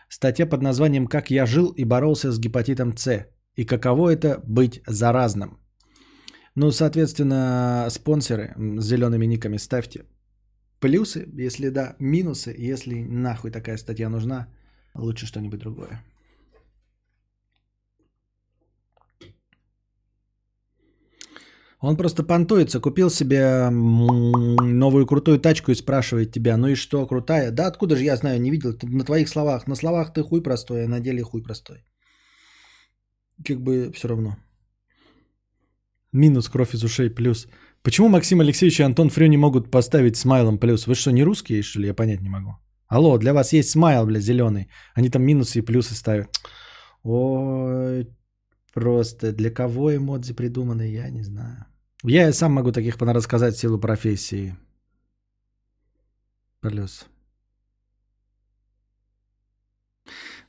Статья 0.10 0.46
под 0.46 0.62
названием 0.62 1.08
«Как 1.08 1.32
я 1.32 1.46
жил 1.46 1.74
и 1.78 1.86
боролся 1.86 2.32
с 2.32 2.40
гепатитом 2.40 2.98
С» 2.98 3.26
и 3.56 3.66
каково 3.66 4.10
это 4.10 4.42
быть 4.46 4.82
заразным. 4.86 5.63
Ну, 6.56 6.72
соответственно, 6.72 7.88
спонсоры 7.90 8.54
с 8.58 8.86
зелеными 8.86 9.26
никами 9.26 9.58
ставьте 9.58 10.06
плюсы, 10.80 11.28
если 11.48 11.70
да, 11.70 11.96
минусы, 12.00 12.54
если 12.72 13.04
нахуй 13.04 13.52
такая 13.52 13.78
статья 13.78 14.10
нужна, 14.10 14.48
лучше 14.96 15.26
что-нибудь 15.26 15.60
другое. 15.60 16.04
Он 21.80 21.98
просто 21.98 22.24
понтуется, 22.24 22.80
купил 22.80 23.10
себе 23.10 23.70
новую 23.70 25.06
крутую 25.06 25.40
тачку 25.40 25.72
и 25.72 25.76
спрашивает 25.76 26.32
тебя, 26.32 26.58
ну 26.58 26.68
и 26.68 26.76
что, 26.76 27.06
крутая? 27.08 27.52
Да 27.52 27.68
откуда 27.68 27.96
же 27.96 28.04
я 28.04 28.16
знаю, 28.16 28.40
не 28.40 28.52
видел, 28.52 28.78
на 28.84 29.04
твоих 29.04 29.28
словах. 29.28 29.68
На 29.68 29.76
словах 29.76 30.14
ты 30.14 30.24
хуй 30.24 30.44
простой, 30.44 30.86
а 30.86 30.88
на 30.88 31.00
деле 31.00 31.24
хуй 31.24 31.44
простой. 31.44 31.84
Как 33.46 33.60
бы 33.60 33.92
все 33.94 34.08
равно. 34.08 34.38
Минус 36.14 36.48
кровь 36.48 36.76
из 36.76 36.84
ушей 36.84 37.10
плюс. 37.10 37.48
Почему 37.82 38.08
Максим 38.08 38.40
Алексеевич 38.40 38.80
и 38.80 38.84
Антон 38.84 39.10
Фрё 39.10 39.28
не 39.28 39.38
могут 39.38 39.72
поставить 39.72 40.16
смайлом 40.16 40.60
плюс? 40.60 40.88
Вы 40.88 40.96
что, 40.96 41.12
не 41.12 41.24
русские, 41.24 41.64
что 41.64 41.80
ли? 41.80 41.88
Я 41.88 41.94
понять 41.94 42.22
не 42.22 42.30
могу. 42.30 42.56
Алло, 42.88 43.18
для 43.18 43.34
вас 43.34 43.54
есть 43.54 43.72
смайл, 43.72 44.06
бля, 44.06 44.20
зеленый. 44.20 44.70
Они 44.94 45.10
там 45.10 45.24
минусы 45.24 45.60
и 45.60 45.62
плюсы 45.62 45.96
ставят. 45.96 46.30
Ой, 47.02 48.08
просто 48.74 49.34
для 49.34 49.50
кого 49.50 49.96
эмодзи 49.96 50.34
придуманы, 50.34 50.84
я 50.84 51.10
не 51.10 51.24
знаю. 51.24 51.66
Я 52.04 52.30
и 52.30 52.34
сам 52.34 52.54
могу 52.54 52.72
таких 52.72 52.98
рассказать 53.02 53.58
силу 53.58 53.80
профессии. 53.80 54.56
Плюс. 56.60 57.08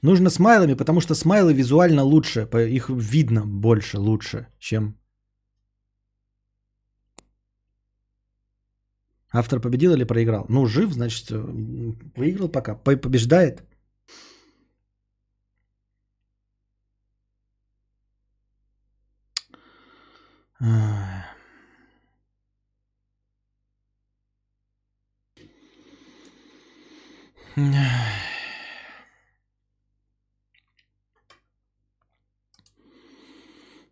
Нужно 0.03 0.29
смайлами, 0.29 0.75
потому 0.75 1.01
что 1.01 1.15
смайлы 1.15 1.55
визуально 1.55 2.03
лучше, 2.03 2.47
их 2.53 2.91
видно 2.91 3.47
больше, 3.47 3.99
лучше, 3.99 4.49
чем... 4.59 4.99
Автор 9.35 9.61
победил 9.61 9.93
или 9.95 10.05
проиграл? 10.05 10.47
Ну, 10.49 10.67
жив, 10.67 10.93
значит, 10.93 11.31
э, 11.33 11.37
выиграл 12.17 12.49
пока. 12.49 12.77
По- 12.77 12.97
Побеждает. 12.97 13.63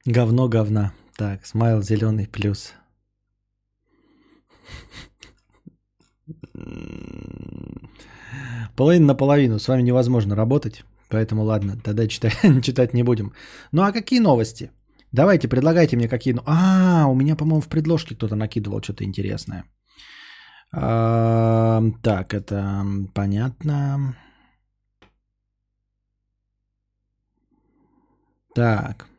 Говно 0.04 0.48
говна. 0.48 0.92
Так, 1.16 1.46
смайл 1.46 1.82
зеленый 1.82 2.26
плюс. 2.26 2.74
Половина 8.76 9.06
на 9.06 9.14
половину. 9.14 9.58
С 9.58 9.68
вами 9.68 9.82
невозможно 9.82 10.36
работать. 10.36 10.84
Поэтому 11.08 11.42
ладно, 11.42 11.76
тогда 11.76 12.08
читать, 12.08 12.36
читать 12.62 12.94
не 12.94 13.02
будем. 13.02 13.32
Ну 13.72 13.82
а 13.82 13.92
какие 13.92 14.20
новости? 14.20 14.70
Давайте, 15.12 15.48
предлагайте 15.48 15.96
мне 15.96 16.08
какие... 16.08 16.34
А, 16.46 17.06
у 17.06 17.14
меня, 17.14 17.36
по-моему, 17.36 17.60
в 17.60 17.68
предложке 17.68 18.14
кто-то 18.14 18.34
накидывал 18.34 18.82
что-то 18.82 19.04
интересное. 19.04 19.64
А, 20.72 21.82
так, 22.02 22.32
это 22.32 22.86
понятно. 23.14 24.16
Так. 28.54 29.11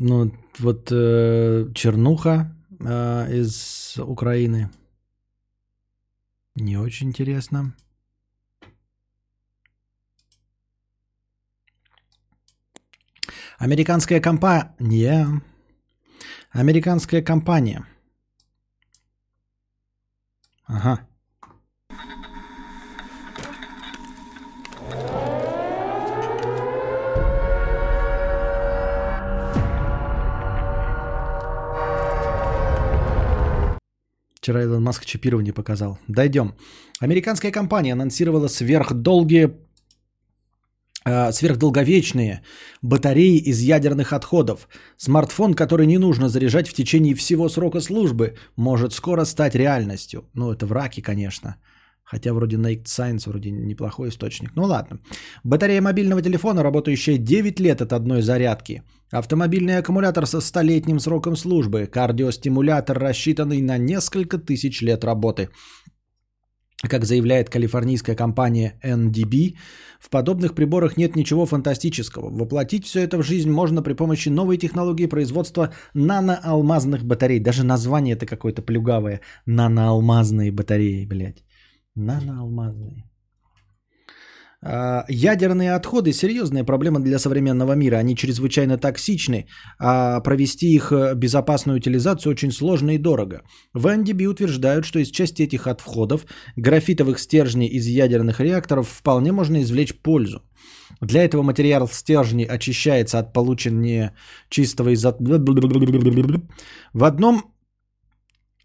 Ну, 0.00 0.32
вот 0.60 0.92
э, 0.92 1.72
Чернуха 1.74 2.54
э, 2.78 3.34
из 3.36 3.98
Украины. 3.98 4.70
Не 6.54 6.76
очень 6.76 7.08
интересно. 7.08 7.74
Американская 13.58 14.20
компания. 14.20 15.42
Американская 16.52 17.20
компания. 17.20 17.84
Ага. 20.66 21.07
Вчера 34.40 34.62
Илон 34.62 34.82
Маск 34.84 35.04
чипирование 35.04 35.52
показал. 35.52 35.98
Дойдем. 36.08 36.54
Американская 37.00 37.50
компания 37.50 37.92
анонсировала 37.92 38.48
сверхдолгие 38.48 39.50
э, 41.04 41.32
сверхдолговечные 41.32 42.42
батареи 42.80 43.38
из 43.38 43.60
ядерных 43.60 44.12
отходов. 44.12 44.68
Смартфон, 44.96 45.54
который 45.54 45.86
не 45.86 45.98
нужно 45.98 46.28
заряжать 46.28 46.68
в 46.68 46.74
течение 46.74 47.14
всего 47.14 47.48
срока 47.48 47.80
службы, 47.80 48.36
может 48.56 48.92
скоро 48.92 49.24
стать 49.24 49.56
реальностью. 49.56 50.30
Ну, 50.34 50.52
это 50.52 50.66
враки, 50.66 51.00
конечно. 51.00 51.56
Хотя 52.04 52.32
вроде 52.32 52.56
Naked 52.56 52.84
Science 52.84 53.28
вроде 53.28 53.50
неплохой 53.50 54.08
источник. 54.08 54.52
Ну 54.54 54.64
ладно. 54.64 55.00
Батарея 55.44 55.82
мобильного 55.82 56.22
телефона, 56.22 56.62
работающая 56.62 57.18
9 57.18 57.60
лет 57.60 57.82
от 57.82 57.92
одной 57.92 58.22
зарядки. 58.22 58.82
Автомобильный 59.10 59.78
аккумулятор 59.78 60.26
со 60.26 60.40
столетним 60.40 61.00
сроком 61.00 61.36
службы. 61.36 61.86
Кардиостимулятор, 61.86 62.98
рассчитанный 62.98 63.62
на 63.62 63.78
несколько 63.78 64.38
тысяч 64.38 64.82
лет 64.82 65.04
работы. 65.04 65.48
Как 66.82 67.04
заявляет 67.04 67.48
калифорнийская 67.48 68.14
компания 68.14 68.78
NDB, 68.84 69.56
в 69.98 70.10
подобных 70.10 70.54
приборах 70.54 70.96
нет 70.96 71.16
ничего 71.16 71.46
фантастического. 71.46 72.30
Воплотить 72.30 72.84
все 72.84 73.00
это 73.00 73.18
в 73.18 73.24
жизнь 73.24 73.50
можно 73.50 73.82
при 73.82 73.94
помощи 73.94 74.28
новой 74.28 74.58
технологии 74.58 75.06
производства 75.06 75.72
наноалмазных 75.94 77.04
батарей. 77.04 77.40
Даже 77.40 77.64
название 77.64 78.14
это 78.14 78.26
какое-то 78.26 78.62
плюгавое. 78.62 79.22
Наноалмазные 79.46 80.52
батареи, 80.52 81.06
блядь. 81.06 81.42
Наноалмазные. 81.96 83.07
А, 84.60 85.04
Ядерные 85.08 85.74
отходы– 85.74 86.12
серьезная 86.12 86.64
проблема 86.64 87.00
для 87.00 87.18
современного 87.18 87.74
мира. 87.74 87.96
Они 87.96 88.16
чрезвычайно 88.16 88.76
токсичны, 88.76 89.46
а 89.78 90.20
провести 90.20 90.74
их 90.74 90.90
э, 90.90 91.14
безопасную 91.14 91.76
утилизацию 91.76 92.32
очень 92.32 92.50
сложно 92.50 92.90
и 92.90 92.98
дорого. 92.98 93.42
В 93.72 93.86
NDB 93.86 94.26
утверждают, 94.26 94.84
что 94.84 94.98
из 94.98 95.10
части 95.10 95.42
этих 95.42 95.66
отходов, 95.66 96.26
графитовых 96.56 97.20
стержней 97.20 97.68
из 97.68 97.86
ядерных 97.86 98.40
реакторов, 98.40 98.88
вполне 98.88 99.32
можно 99.32 99.62
извлечь 99.62 99.94
пользу. 100.02 100.42
Для 101.00 101.22
этого 101.22 101.42
материал 101.42 101.88
стержней 101.88 102.44
очищается 102.44 103.18
от 103.20 103.32
получения 103.32 104.14
чистого 104.48 104.92
изотопа. 104.92 105.38
В 106.92 107.04
одном 107.04 107.42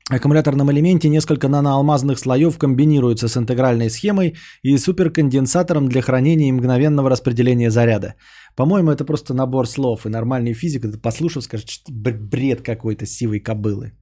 аккумуляторном 0.10 0.70
элементе 0.72 1.10
несколько 1.10 1.48
наноалмазных 1.48 2.20
слоев 2.20 2.58
комбинируются 2.58 3.28
с 3.28 3.38
интегральной 3.38 3.90
схемой 3.90 4.36
и 4.62 4.78
суперконденсатором 4.78 5.88
для 5.88 6.02
хранения 6.02 6.50
и 6.50 6.52
мгновенного 6.52 7.10
распределения 7.10 7.72
заряда. 7.72 8.16
По-моему, 8.56 8.92
это 8.92 9.06
просто 9.06 9.34
набор 9.34 9.68
слов, 9.68 10.06
и 10.06 10.10
нормальный 10.10 10.54
физик, 10.54 10.86
это 10.86 11.00
послушав, 11.00 11.44
скажет, 11.44 11.70
что 11.70 11.92
бред 11.92 12.62
какой-то 12.62 13.06
сивой 13.06 13.40
кобылы. 13.40 13.94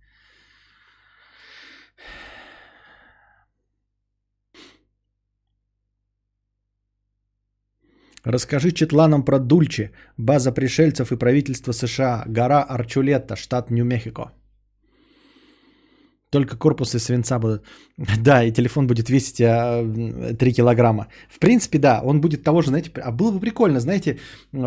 Расскажи 8.23 8.72
четланам 8.72 9.23
про 9.26 9.40
Дульче, 9.40 9.91
база 10.18 10.52
пришельцев 10.52 11.11
и 11.11 11.18
правительство 11.18 11.72
США, 11.72 12.23
гора 12.28 12.61
Арчулетта, 12.61 13.36
штат 13.36 13.72
Нью-Мехико. 13.72 14.32
Только 16.32 16.58
корпус 16.58 16.95
из 16.95 17.03
свинца 17.03 17.40
будут. 17.40 17.64
Да, 18.24 18.44
и 18.44 18.53
телефон 18.53 18.88
будет 18.88 19.10
весить 19.10 19.41
а, 19.41 19.84
3 20.40 20.53
килограмма. 20.53 21.08
В 21.30 21.40
принципе, 21.40 21.78
да, 21.78 22.02
он 22.03 22.22
будет 22.22 22.44
того 22.44 22.62
же, 22.62 22.70
знаете, 22.70 22.91
а 23.03 23.12
было 23.12 23.32
бы 23.32 23.40
прикольно, 23.40 23.80
знаете, 23.80 24.18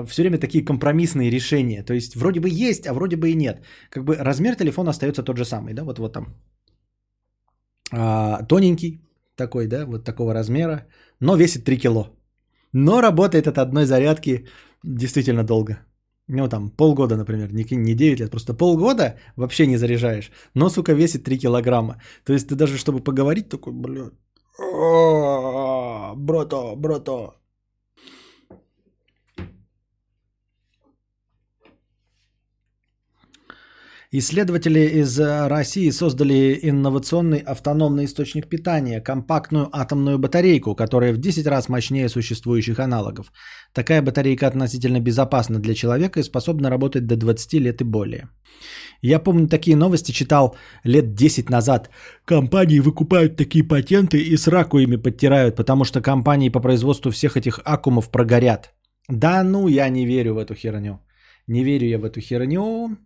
все 0.06 0.22
время 0.22 0.38
такие 0.38 0.64
компромиссные 0.64 1.30
решения. 1.30 1.82
То 1.82 1.94
есть 1.94 2.16
вроде 2.16 2.40
бы 2.40 2.48
есть, 2.50 2.86
а 2.86 2.92
вроде 2.92 3.16
бы 3.16 3.30
и 3.30 3.34
нет. 3.34 3.62
Как 3.90 4.04
бы 4.04 4.16
размер 4.16 4.56
телефона 4.56 4.90
остается 4.90 5.22
тот 5.22 5.36
же 5.36 5.44
самый, 5.44 5.74
да, 5.74 5.84
вот, 5.84 5.98
вот 5.98 6.12
там. 6.12 6.26
А, 7.92 8.42
тоненький 8.42 9.00
такой, 9.36 9.66
да, 9.66 9.86
вот 9.86 10.04
такого 10.04 10.34
размера, 10.34 10.86
но 11.20 11.36
весит 11.36 11.64
3 11.64 11.78
кило. 11.78 12.10
Но 12.72 13.00
работает 13.00 13.46
от 13.46 13.58
одной 13.58 13.86
зарядки 13.86 14.46
действительно 14.82 15.44
долго. 15.44 15.78
Ну, 16.28 16.48
там, 16.48 16.70
полгода, 16.70 17.16
например, 17.16 17.52
не, 17.52 17.64
не 17.70 17.94
9 17.94 18.20
лет, 18.20 18.30
просто 18.30 18.54
полгода 18.54 19.18
вообще 19.36 19.66
не 19.66 19.76
заряжаешь, 19.76 20.30
но, 20.54 20.70
сука, 20.70 20.94
весит 20.94 21.24
3 21.24 21.38
килограмма. 21.38 22.00
То 22.24 22.32
есть 22.32 22.48
ты 22.48 22.54
даже, 22.54 22.78
чтобы 22.78 23.00
поговорить, 23.00 23.48
такой, 23.48 23.72
блядь, 23.72 24.12
брато, 26.16 26.74
брато. 26.76 27.34
Исследователи 34.16 35.00
из 35.02 35.18
э, 35.18 35.48
России 35.48 35.90
создали 35.90 36.56
инновационный 36.62 37.38
автономный 37.38 38.04
источник 38.04 38.48
питания, 38.48 39.00
компактную 39.00 39.68
атомную 39.72 40.18
батарейку, 40.18 40.76
которая 40.76 41.12
в 41.12 41.18
10 41.18 41.48
раз 41.48 41.68
мощнее 41.68 42.08
существующих 42.08 42.78
аналогов. 42.78 43.32
Такая 43.72 44.02
батарейка 44.02 44.46
относительно 44.46 45.00
безопасна 45.00 45.58
для 45.58 45.74
человека 45.74 46.20
и 46.20 46.22
способна 46.22 46.70
работать 46.70 47.06
до 47.06 47.16
20 47.16 47.54
лет 47.54 47.80
и 47.80 47.84
более. 47.84 48.28
Я 49.02 49.18
помню, 49.18 49.48
такие 49.48 49.76
новости 49.76 50.12
читал 50.12 50.56
лет 50.84 51.14
10 51.14 51.50
назад. 51.50 51.90
Компании 52.24 52.78
выкупают 52.78 53.36
такие 53.36 53.64
патенты 53.64 54.18
и 54.18 54.36
сраку 54.36 54.78
ими 54.78 54.94
подтирают, 54.94 55.56
потому 55.56 55.84
что 55.84 56.00
компании 56.00 56.50
по 56.50 56.60
производству 56.60 57.10
всех 57.10 57.36
этих 57.36 57.58
аккумов 57.64 58.12
прогорят. 58.12 58.74
Да 59.08 59.42
ну, 59.42 59.66
я 59.66 59.88
не 59.88 60.06
верю 60.06 60.34
в 60.34 60.38
эту 60.38 60.54
херню. 60.54 61.00
Не 61.48 61.64
верю 61.64 61.88
я 61.88 61.98
в 61.98 62.04
эту 62.04 62.20
херню. 62.20 62.96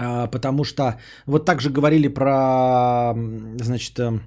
А, 0.00 0.26
потому 0.26 0.64
что 0.64 0.82
вот 1.26 1.44
так 1.44 1.60
же 1.60 1.70
говорили 1.70 2.08
про, 2.08 3.12
значит, 3.60 3.98
э, 3.98 4.20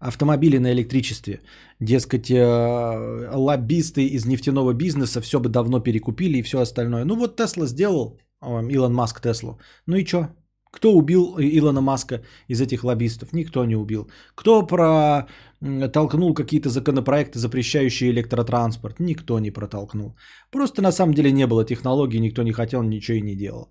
автомобили 0.00 0.58
на 0.58 0.72
электричестве. 0.72 1.40
Дескать, 1.80 2.30
э, 2.30 3.30
лоббисты 3.32 4.06
из 4.06 4.26
нефтяного 4.26 4.72
бизнеса 4.74 5.20
все 5.20 5.38
бы 5.38 5.48
давно 5.48 5.80
перекупили 5.80 6.38
и 6.38 6.42
все 6.42 6.58
остальное. 6.58 7.04
Ну 7.04 7.14
вот 7.14 7.36
Тесла 7.36 7.66
сделал, 7.66 8.18
Илон 8.42 8.92
Маск 8.92 9.20
Теслу. 9.20 9.60
Ну 9.86 9.96
и 9.96 10.04
что? 10.04 10.30
Кто 10.72 10.92
убил 10.92 11.36
Илона 11.38 11.80
Маска 11.80 12.22
из 12.48 12.60
этих 12.60 12.84
лоббистов? 12.84 13.32
Никто 13.32 13.64
не 13.64 13.76
убил. 13.76 14.08
Кто 14.34 14.66
протолкнул 14.66 16.34
какие-то 16.34 16.68
законопроекты, 16.70 17.38
запрещающие 17.38 18.10
электротранспорт? 18.10 19.00
Никто 19.00 19.40
не 19.40 19.50
протолкнул. 19.50 20.16
Просто 20.50 20.82
на 20.82 20.92
самом 20.92 21.14
деле 21.14 21.32
не 21.32 21.46
было 21.46 21.64
технологий, 21.64 22.20
никто 22.20 22.42
не 22.42 22.52
хотел, 22.52 22.82
ничего 22.82 23.18
и 23.18 23.22
не 23.22 23.34
делал. 23.34 23.68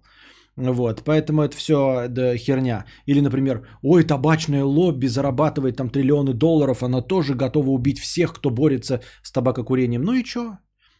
Вот, 0.59 1.03
поэтому 1.05 1.41
это 1.41 1.55
все 1.55 2.07
да, 2.09 2.35
херня. 2.37 2.85
Или, 3.05 3.21
например, 3.21 3.67
ой, 3.81 4.03
табачное 4.03 4.63
лобби 4.63 5.07
зарабатывает 5.07 5.77
там 5.77 5.89
триллионы 5.89 6.33
долларов, 6.33 6.83
она 6.83 7.01
тоже 7.01 7.33
готова 7.33 7.69
убить 7.69 7.99
всех, 7.99 8.33
кто 8.33 8.49
борется 8.49 9.01
с 9.23 9.31
табакокурением. 9.31 10.03
Ну 10.03 10.13
и 10.13 10.25
что? 10.25 10.57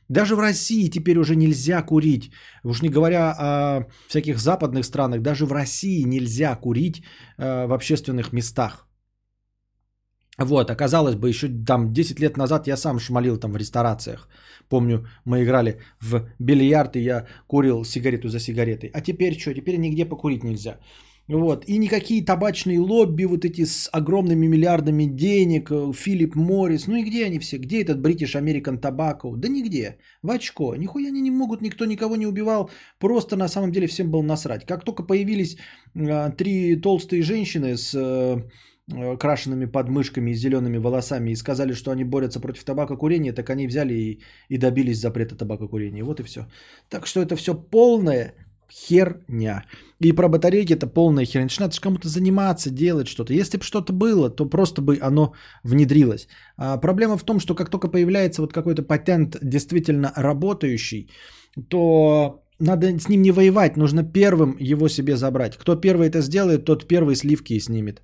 Даже 0.08 0.36
в 0.36 0.40
России 0.40 0.90
теперь 0.90 1.20
уже 1.20 1.36
нельзя 1.36 1.82
курить. 1.82 2.32
Уж 2.64 2.82
не 2.82 2.90
говоря 2.90 3.36
о 3.38 3.86
всяких 4.08 4.40
западных 4.40 4.86
странах, 4.86 5.22
даже 5.22 5.46
в 5.46 5.52
России 5.52 6.02
нельзя 6.04 6.56
курить 6.56 7.04
э, 7.38 7.68
в 7.68 7.74
общественных 7.74 8.34
местах. 8.34 8.89
Вот, 10.40 10.70
оказалось 10.72 11.16
бы, 11.16 11.30
еще 11.30 11.50
там 11.68 11.94
10 11.94 12.20
лет 12.20 12.38
назад 12.38 12.68
я 12.68 12.78
сам 12.78 13.00
шмалил 13.00 13.38
там 13.38 13.52
в 13.52 13.58
ресторациях. 13.58 14.28
Помню, 14.70 15.06
мы 15.26 15.44
играли 15.44 15.80
в 16.02 16.28
бильярд, 16.40 16.96
и 16.96 17.02
я 17.02 17.26
курил 17.48 17.84
сигарету 17.84 18.30
за 18.30 18.40
сигаретой. 18.40 18.90
А 18.94 19.02
теперь 19.02 19.38
что? 19.38 19.54
Теперь 19.54 19.78
нигде 19.78 20.06
покурить 20.06 20.44
нельзя. 20.44 20.78
Вот. 21.28 21.66
И 21.68 21.78
никакие 21.78 22.26
табачные 22.26 22.80
лобби, 22.80 23.26
вот 23.26 23.46
эти 23.46 23.66
с 23.66 23.90
огромными 23.92 24.48
миллиардами 24.48 25.06
денег, 25.06 25.70
э, 25.72 25.94
Филипп 25.94 26.36
Моррис, 26.36 26.88
ну 26.88 26.96
и 26.96 27.04
где 27.04 27.26
они 27.26 27.40
все? 27.40 27.58
Где 27.58 27.84
этот 27.84 28.00
British 28.04 28.36
American 28.36 28.80
Tobacco? 28.80 29.36
Да 29.36 29.48
нигде. 29.48 29.98
В 30.24 30.32
очко. 30.32 30.76
Нихуя 30.76 31.10
они 31.10 31.22
не 31.22 31.32
могут, 31.32 31.62
никто 31.62 31.86
никого 31.86 32.16
не 32.16 32.26
убивал. 32.26 32.72
Просто 33.00 33.36
на 33.36 33.48
самом 33.48 33.72
деле 33.72 33.88
всем 33.88 34.10
был 34.10 34.24
насрать. 34.24 34.66
Как 34.66 34.84
только 34.84 35.04
появились 35.04 35.58
э, 35.96 36.32
три 36.32 36.76
толстые 36.82 37.22
женщины 37.22 37.78
с 37.78 37.94
Э, 38.00 38.42
крашенными 39.20 39.66
подмышками 39.66 40.32
и 40.32 40.36
зелеными 40.36 40.78
волосами 40.78 41.32
и 41.32 41.36
сказали, 41.36 41.74
что 41.74 41.92
они 41.92 42.04
борются 42.04 42.40
против 42.40 42.64
табакокурения, 42.64 43.34
так 43.34 43.50
они 43.50 43.68
взяли 43.68 43.94
и, 43.94 44.20
и 44.50 44.58
добились 44.58 45.00
запрета 45.00 45.36
табакокурения. 45.36 46.04
Вот 46.04 46.20
и 46.20 46.24
все. 46.24 46.48
Так 46.90 47.08
что 47.08 47.22
это 47.22 47.36
все 47.36 47.54
полная 47.54 48.34
херня. 48.72 49.64
И 50.00 50.14
про 50.14 50.30
батарейки 50.30 50.74
это 50.74 50.88
полная 50.88 51.26
херня. 51.26 51.48
Надо 51.60 51.74
же 51.74 51.82
кому-то 51.82 52.08
заниматься, 52.08 52.70
делать 52.70 53.08
что-то. 53.08 53.34
Если 53.34 53.58
бы 53.58 53.64
что-то 53.64 53.94
было, 53.94 54.30
то 54.30 54.50
просто 54.50 54.82
бы 54.82 54.98
оно 55.02 55.34
внедрилось. 55.64 56.28
А 56.58 56.78
проблема 56.78 57.18
в 57.18 57.24
том, 57.24 57.40
что 57.40 57.56
как 57.56 57.70
только 57.70 57.88
появляется 57.88 58.42
вот 58.42 58.54
какой-то 58.54 58.84
патент 58.84 59.38
действительно 59.42 60.14
работающий, 60.16 61.12
то 61.70 62.44
надо 62.60 63.00
с 63.00 63.10
ним 63.10 63.22
не 63.22 63.32
воевать, 63.32 63.78
нужно 63.78 64.04
первым 64.04 64.56
его 64.60 64.90
себе 64.90 65.16
забрать. 65.16 65.58
Кто 65.58 65.76
первый 65.76 66.08
это 66.08 66.22
сделает, 66.22 66.66
тот 66.66 66.88
первый 66.88 67.16
сливки 67.16 67.54
и 67.54 67.60
снимет. 67.60 68.02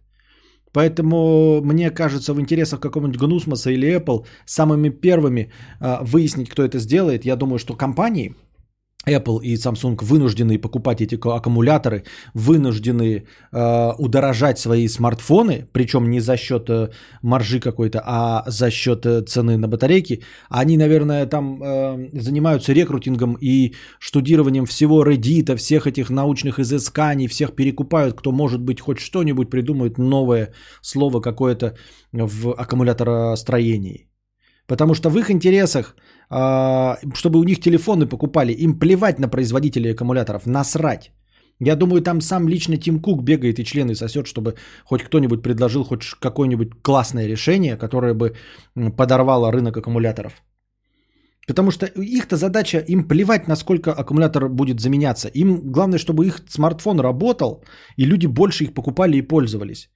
Поэтому 0.75 1.61
мне 1.61 1.89
кажется 1.89 2.33
в 2.33 2.41
интересах 2.41 2.81
какого-нибудь 2.81 3.17
Гнусмоса 3.17 3.71
или 3.71 3.97
Apple 3.97 4.25
самыми 4.45 4.89
первыми 4.89 5.49
а, 5.79 6.03
выяснить, 6.03 6.49
кто 6.49 6.63
это 6.63 6.79
сделает. 6.79 7.25
Я 7.25 7.37
думаю, 7.37 7.59
что 7.59 7.77
компании, 7.77 8.35
Apple 9.07 9.41
и 9.43 9.55
Samsung 9.55 10.03
вынуждены 10.03 10.57
покупать 10.57 11.01
эти 11.01 11.15
аккумуляторы, 11.15 12.03
вынуждены 12.33 13.25
э, 13.51 13.91
удорожать 13.97 14.59
свои 14.59 14.87
смартфоны, 14.87 15.67
причем 15.71 16.09
не 16.09 16.19
за 16.19 16.37
счет 16.37 16.69
э, 16.69 16.89
маржи 17.21 17.59
какой-то, 17.59 18.01
а 18.05 18.43
за 18.47 18.71
счет 18.71 19.05
э, 19.05 19.21
цены 19.21 19.57
на 19.57 19.67
батарейки. 19.67 20.21
Они, 20.49 20.77
наверное, 20.77 21.25
там 21.25 21.61
э, 21.61 22.09
занимаются 22.13 22.73
рекрутингом 22.73 23.37
и 23.41 23.73
штудированием 23.99 24.65
всего 24.65 25.03
Reddit, 25.03 25.55
всех 25.55 25.87
этих 25.87 26.09
научных 26.09 26.59
изысканий, 26.59 27.27
всех 27.27 27.55
перекупают, 27.55 28.15
кто 28.15 28.31
может 28.31 28.61
быть 28.61 28.79
хоть 28.79 28.99
что-нибудь 28.99 29.49
придумает 29.49 29.97
новое 29.97 30.53
слово 30.81 31.21
какое-то 31.21 31.75
в 32.11 32.53
аккумуляторостроении. 32.53 34.09
Потому 34.67 34.95
что 34.95 35.09
в 35.09 35.17
их 35.17 35.29
интересах, 35.29 35.95
чтобы 36.29 37.39
у 37.39 37.43
них 37.43 37.59
телефоны 37.59 38.07
покупали, 38.07 38.53
им 38.53 38.79
плевать 38.79 39.19
на 39.19 39.27
производителей 39.27 39.91
аккумуляторов, 39.91 40.45
насрать. 40.45 41.11
Я 41.59 41.75
думаю, 41.75 42.01
там 42.01 42.21
сам 42.21 42.47
лично 42.49 42.77
Тим 42.77 42.99
Кук 42.99 43.23
бегает 43.23 43.59
и 43.59 43.63
члены 43.63 43.95
сосет, 43.95 44.27
чтобы 44.27 44.55
хоть 44.83 45.03
кто-нибудь 45.03 45.41
предложил 45.41 45.83
хоть 45.83 46.03
какое-нибудь 46.19 46.81
классное 46.81 47.27
решение, 47.27 47.77
которое 47.77 48.13
бы 48.13 48.35
подорвало 48.97 49.51
рынок 49.51 49.77
аккумуляторов. 49.77 50.43
Потому 51.47 51.71
что 51.71 51.85
их-то 51.85 52.35
задача, 52.35 52.79
им 52.79 53.07
плевать, 53.07 53.47
насколько 53.47 53.93
аккумулятор 53.93 54.49
будет 54.49 54.79
заменяться. 54.79 55.29
Им 55.29 55.71
главное, 55.71 55.99
чтобы 55.99 56.25
их 56.25 56.41
смартфон 56.49 56.99
работал, 56.99 57.63
и 57.97 58.05
люди 58.05 58.25
больше 58.27 58.63
их 58.63 58.73
покупали 58.73 59.17
и 59.17 59.21
пользовались. 59.21 59.89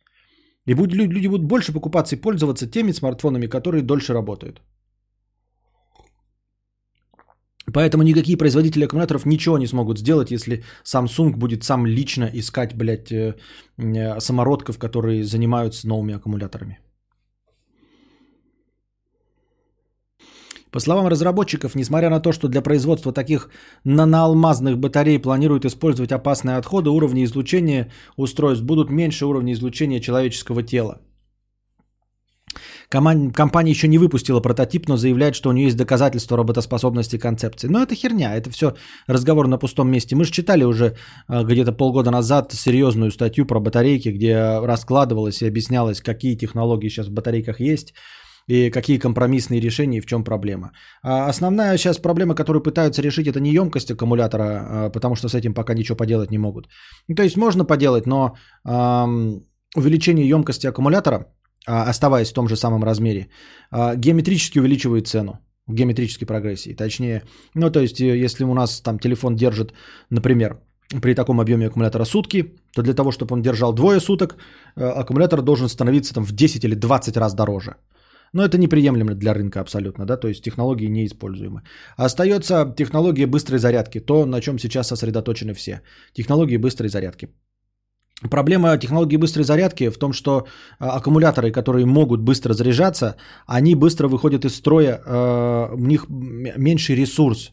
И 0.67 0.73
люди 0.73 1.27
будут 1.27 1.47
больше 1.47 1.73
покупаться 1.73 2.15
и 2.15 2.21
пользоваться 2.21 2.67
теми 2.67 2.93
смартфонами, 2.93 3.47
которые 3.47 3.81
дольше 3.81 4.13
работают. 4.13 4.61
Поэтому 7.73 8.03
никакие 8.03 8.37
производители 8.37 8.85
аккумуляторов 8.85 9.25
ничего 9.25 9.57
не 9.57 9.67
смогут 9.67 9.99
сделать, 9.99 10.31
если 10.31 10.63
Samsung 10.83 11.35
будет 11.35 11.63
сам 11.63 11.85
лично 11.85 12.29
искать, 12.33 12.75
блядь, 12.75 13.11
э, 13.11 13.35
э, 13.77 14.19
самородков, 14.19 14.77
которые 14.77 15.23
занимаются 15.23 15.87
новыми 15.87 16.15
аккумуляторами. 16.15 16.79
По 20.71 20.79
словам 20.79 21.07
разработчиков, 21.07 21.75
несмотря 21.75 22.09
на 22.09 22.19
то, 22.19 22.31
что 22.31 22.47
для 22.47 22.61
производства 22.61 23.11
таких 23.11 23.49
наноалмазных 23.85 24.77
батарей 24.77 25.19
планируют 25.19 25.65
использовать 25.65 26.11
опасные 26.11 26.57
отходы, 26.57 26.91
уровни 26.91 27.23
излучения 27.23 27.91
устройств 28.17 28.63
будут 28.63 28.91
меньше 28.91 29.25
уровня 29.25 29.53
излучения 29.53 29.99
человеческого 29.99 30.61
тела. 30.61 31.01
Компания 32.89 33.71
еще 33.71 33.87
не 33.87 33.99
выпустила 33.99 34.39
прототип, 34.41 34.87
но 34.87 34.97
заявляет, 34.97 35.35
что 35.35 35.49
у 35.49 35.51
нее 35.51 35.65
есть 35.65 35.77
доказательства 35.77 36.37
работоспособности 36.37 37.19
концепции. 37.19 37.67
Но 37.67 37.83
это 37.83 37.93
херня, 37.93 38.35
это 38.35 38.49
все 38.49 38.73
разговор 39.07 39.47
на 39.47 39.59
пустом 39.59 39.91
месте. 39.91 40.15
Мы 40.15 40.25
же 40.25 40.31
читали 40.31 40.63
уже 40.63 40.95
а, 41.27 41.43
где-то 41.43 41.71
полгода 41.71 42.09
назад 42.11 42.51
серьезную 42.51 43.11
статью 43.11 43.45
про 43.45 43.59
батарейки, 43.59 44.09
где 44.09 44.59
раскладывалось 44.59 45.41
и 45.41 45.47
объяснялось, 45.47 46.01
какие 46.01 46.35
технологии 46.35 46.89
сейчас 46.89 47.07
в 47.07 47.13
батарейках 47.13 47.59
есть 47.59 47.93
и 48.47 48.71
какие 48.71 48.97
компромиссные 48.97 49.61
решения 49.61 49.97
и 49.97 50.01
в 50.01 50.07
чем 50.07 50.23
проблема. 50.23 50.71
А 51.03 51.29
основная 51.29 51.77
сейчас 51.77 51.99
проблема, 51.99 52.33
которую 52.33 52.63
пытаются 52.63 53.03
решить, 53.03 53.27
это 53.27 53.39
не 53.39 53.53
емкость 53.53 53.91
аккумулятора, 53.91 54.43
а, 54.43 54.89
потому 54.89 55.15
что 55.15 55.29
с 55.29 55.35
этим 55.35 55.53
пока 55.53 55.75
ничего 55.75 55.95
поделать 55.95 56.31
не 56.31 56.39
могут. 56.39 56.67
Ну, 57.07 57.15
то 57.15 57.21
есть 57.21 57.37
можно 57.37 57.65
поделать, 57.65 58.07
но 58.07 58.35
эм, 58.65 59.45
увеличение 59.75 60.27
емкости 60.27 60.65
аккумулятора, 60.65 61.15
э, 61.17 61.25
оставаясь 61.65 62.31
в 62.31 62.33
том 62.33 62.47
же 62.47 62.55
самом 62.55 62.83
размере, 62.83 63.27
э, 63.71 63.95
геометрически 63.95 64.59
увеличивает 64.59 65.07
цену 65.07 65.39
в 65.67 65.73
геометрической 65.73 66.27
прогрессии. 66.27 66.75
Точнее, 66.75 67.23
ну 67.55 67.71
то 67.71 67.79
есть 67.79 68.01
э, 68.01 68.17
если 68.17 68.43
у 68.43 68.53
нас 68.53 68.81
там 68.81 68.99
телефон 68.99 69.35
держит, 69.35 69.73
например, 70.09 70.59
при 71.01 71.13
таком 71.15 71.39
объеме 71.39 71.67
аккумулятора 71.67 72.05
сутки, 72.05 72.55
то 72.75 72.81
для 72.81 72.93
того, 72.93 73.11
чтобы 73.11 73.35
он 73.35 73.41
держал 73.41 73.73
двое 73.73 73.99
суток, 73.99 74.37
э, 74.75 74.83
аккумулятор 74.83 75.41
должен 75.41 75.69
становиться 75.69 76.13
там 76.13 76.23
в 76.23 76.31
10 76.31 76.63
или 76.63 76.75
20 76.75 77.17
раз 77.17 77.33
дороже. 77.33 77.75
Но 78.33 78.43
это 78.43 78.57
неприемлемо 78.57 79.15
для 79.15 79.33
рынка 79.33 79.59
абсолютно, 79.59 80.05
да, 80.05 80.17
то 80.17 80.27
есть 80.27 80.43
технологии 80.43 80.89
неиспользуемы. 80.89 81.63
Остается 81.97 82.73
технология 82.77 83.25
быстрой 83.25 83.59
зарядки, 83.59 83.99
то, 83.99 84.25
на 84.25 84.41
чем 84.41 84.59
сейчас 84.59 84.87
сосредоточены 84.87 85.53
все. 85.53 85.81
Технологии 86.13 86.57
быстрой 86.57 86.89
зарядки. 86.89 87.29
Проблема 88.29 88.77
технологии 88.77 89.17
быстрой 89.17 89.45
зарядки 89.45 89.89
в 89.89 89.97
том, 89.97 90.13
что 90.13 90.47
а, 90.79 90.97
аккумуляторы, 90.97 91.51
которые 91.51 91.85
могут 91.85 92.21
быстро 92.21 92.53
заряжаться, 92.53 93.15
они 93.47 93.75
быстро 93.75 94.07
выходят 94.07 94.45
из 94.45 94.55
строя, 94.55 95.01
у 95.71 95.85
них 95.85 96.05
меньший 96.09 96.95
ресурс. 96.95 97.51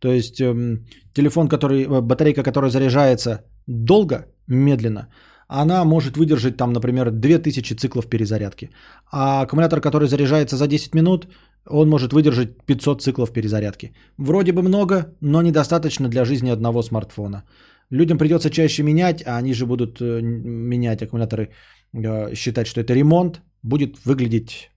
То 0.00 0.12
есть 0.12 0.40
эм, 0.40 0.86
телефон, 1.12 1.48
который, 1.48 1.84
э, 1.84 2.00
батарейка, 2.00 2.42
которая 2.42 2.70
заряжается 2.70 3.44
долго, 3.66 4.26
медленно, 4.46 5.08
она 5.48 5.84
может 5.84 6.16
выдержать 6.16 6.56
там, 6.56 6.72
например, 6.72 7.10
2000 7.10 7.74
циклов 7.74 8.06
перезарядки. 8.06 8.70
А 9.10 9.42
аккумулятор, 9.42 9.80
который 9.80 10.08
заряжается 10.08 10.56
за 10.56 10.66
10 10.66 10.94
минут, 10.94 11.26
он 11.66 11.88
может 11.88 12.12
выдержать 12.12 12.62
500 12.66 13.02
циклов 13.02 13.32
перезарядки. 13.32 13.92
Вроде 14.18 14.52
бы 14.52 14.62
много, 14.62 15.14
но 15.20 15.42
недостаточно 15.42 16.08
для 16.08 16.24
жизни 16.24 16.50
одного 16.50 16.82
смартфона. 16.82 17.44
Людям 17.90 18.18
придется 18.18 18.50
чаще 18.50 18.82
менять, 18.82 19.22
а 19.26 19.38
они 19.38 19.54
же 19.54 19.66
будут 19.66 20.00
э, 20.00 20.20
менять 20.22 21.02
аккумуляторы, 21.02 21.50
э, 21.94 22.34
считать, 22.34 22.66
что 22.66 22.80
это 22.80 22.94
ремонт, 22.94 23.40
будет 23.62 23.96
выглядеть 24.04 24.70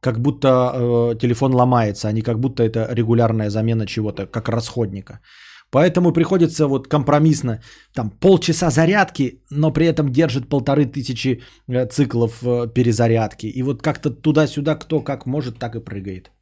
как 0.00 0.20
будто 0.20 0.48
э, 0.48 1.18
телефон 1.18 1.54
ломается, 1.54 2.08
а 2.08 2.12
не 2.12 2.22
как 2.22 2.38
будто 2.38 2.62
это 2.62 2.88
регулярная 2.92 3.50
замена 3.50 3.86
чего-то, 3.86 4.26
как 4.26 4.48
расходника. 4.48 5.20
Поэтому 5.70 6.12
приходится 6.12 6.66
вот 6.66 6.88
компромиссно, 6.88 7.62
там 7.94 8.10
полчаса 8.10 8.70
зарядки, 8.70 9.42
но 9.50 9.72
при 9.72 9.86
этом 9.86 10.12
держит 10.12 10.48
полторы 10.48 10.84
тысячи 10.84 11.42
циклов 11.90 12.40
перезарядки. 12.74 13.46
И 13.46 13.62
вот 13.62 13.82
как-то 13.82 14.10
туда-сюда 14.10 14.76
кто 14.76 15.00
как 15.00 15.26
может, 15.26 15.58
так 15.58 15.74
и 15.74 15.80
прыгает. 15.80 16.33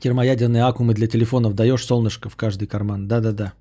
Термоядерные 0.00 0.64
аккумы 0.64 0.94
для 0.94 1.06
телефонов 1.06 1.54
даешь 1.54 1.84
солнышко 1.84 2.28
в 2.28 2.36
каждый 2.36 2.68
карман. 2.68 3.08
Да-да-да. 3.08 3.54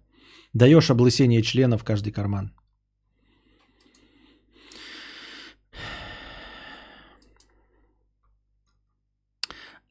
Даешь 0.53 0.89
облысение 0.89 1.41
члена 1.41 1.77
в 1.77 1.83
каждый 1.83 2.11
карман. 2.11 2.51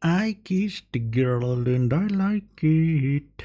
I 0.03 0.37
kissed 0.45 0.93
the 0.93 1.01
girl 1.01 1.67
and 1.67 1.93
I 1.93 2.09
like 2.09 2.63
it. 2.63 3.43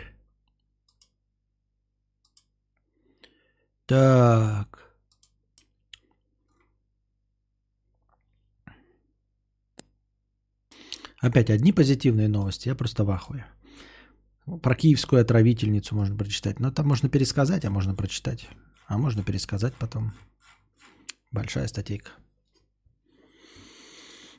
Так. 3.85 4.88
Опять 11.21 11.49
одни 11.49 11.71
позитивные 11.71 12.27
новости, 12.27 12.69
я 12.69 12.75
просто 12.75 13.03
в 13.03 13.11
ахуе. 13.11 13.45
Про 14.61 14.75
киевскую 14.75 15.21
отравительницу 15.21 15.95
можно 15.95 16.15
прочитать. 16.15 16.59
Но 16.59 16.71
там 16.71 16.87
можно 16.87 17.09
пересказать, 17.09 17.65
а 17.65 17.69
можно 17.69 17.93
прочитать. 17.93 18.47
А 18.87 18.97
можно 18.97 19.23
пересказать 19.23 19.73
потом. 19.75 20.13
Большая 21.31 21.67
статейка. 21.67 22.11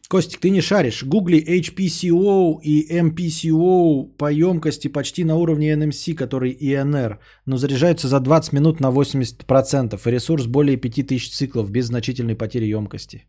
Костик, 0.09 0.41
ты 0.41 0.51
не 0.51 0.61
шаришь. 0.61 1.05
Гугли 1.05 1.39
HPCO 1.39 2.61
и 2.63 2.99
MPCO 2.99 4.17
по 4.17 4.33
емкости 4.33 4.89
почти 4.89 5.23
на 5.23 5.37
уровне 5.37 5.73
NMC, 5.73 6.15
который 6.15 6.53
INR, 6.53 7.19
но 7.47 7.57
заряжаются 7.57 8.09
за 8.09 8.19
20 8.19 8.53
минут 8.53 8.81
на 8.81 8.91
80%, 8.91 10.01
и 10.05 10.11
ресурс 10.11 10.47
более 10.47 10.77
5000 10.77 11.31
циклов 11.31 11.71
без 11.71 11.87
значительной 11.87 12.35
потери 12.35 12.65
емкости. 12.65 13.27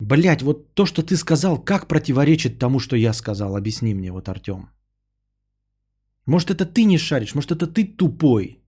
Блять, 0.00 0.42
вот 0.42 0.74
то, 0.74 0.86
что 0.86 1.02
ты 1.02 1.16
сказал, 1.16 1.58
как 1.64 1.88
противоречит 1.88 2.58
тому, 2.58 2.78
что 2.78 2.96
я 2.96 3.12
сказал? 3.12 3.56
Объясни 3.56 3.94
мне, 3.94 4.12
вот 4.12 4.28
Артем. 4.28 4.68
Может, 6.26 6.50
это 6.50 6.66
ты 6.66 6.84
не 6.84 6.98
шаришь, 6.98 7.34
может, 7.34 7.50
это 7.50 7.66
ты 7.66 7.84
тупой. 7.84 8.60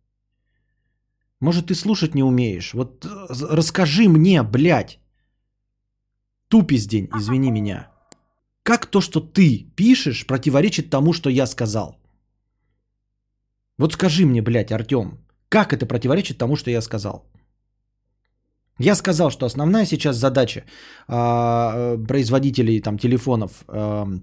Может, 1.41 1.67
ты 1.67 1.75
слушать 1.75 2.15
не 2.15 2.23
умеешь. 2.23 2.75
Вот 2.75 3.05
э, 3.05 3.09
расскажи 3.51 4.09
мне, 4.09 4.43
блядь. 4.43 4.99
Тупиздень, 6.49 7.09
извини 7.17 7.51
меня. 7.51 7.91
Как 8.63 8.87
то, 8.87 9.01
что 9.01 9.21
ты 9.21 9.67
пишешь, 9.77 10.27
противоречит 10.27 10.91
тому, 10.91 11.13
что 11.13 11.31
я 11.31 11.47
сказал? 11.47 11.97
Вот 13.79 13.93
скажи 13.95 14.27
мне, 14.27 14.43
блядь, 14.43 14.73
Артем, 14.73 15.19
как 15.49 15.73
это 15.73 15.87
противоречит 15.87 16.39
тому, 16.39 16.57
что 16.57 16.71
я 16.71 16.83
сказал? 16.83 17.25
Я 18.81 18.95
сказал, 18.95 19.31
что 19.31 19.47
основная 19.47 19.87
сейчас 19.87 20.17
задача 20.17 20.65
э, 21.09 21.99
производителей 22.09 22.81
там, 22.81 22.99
телефонов, 22.99 23.51
э, 23.69 24.21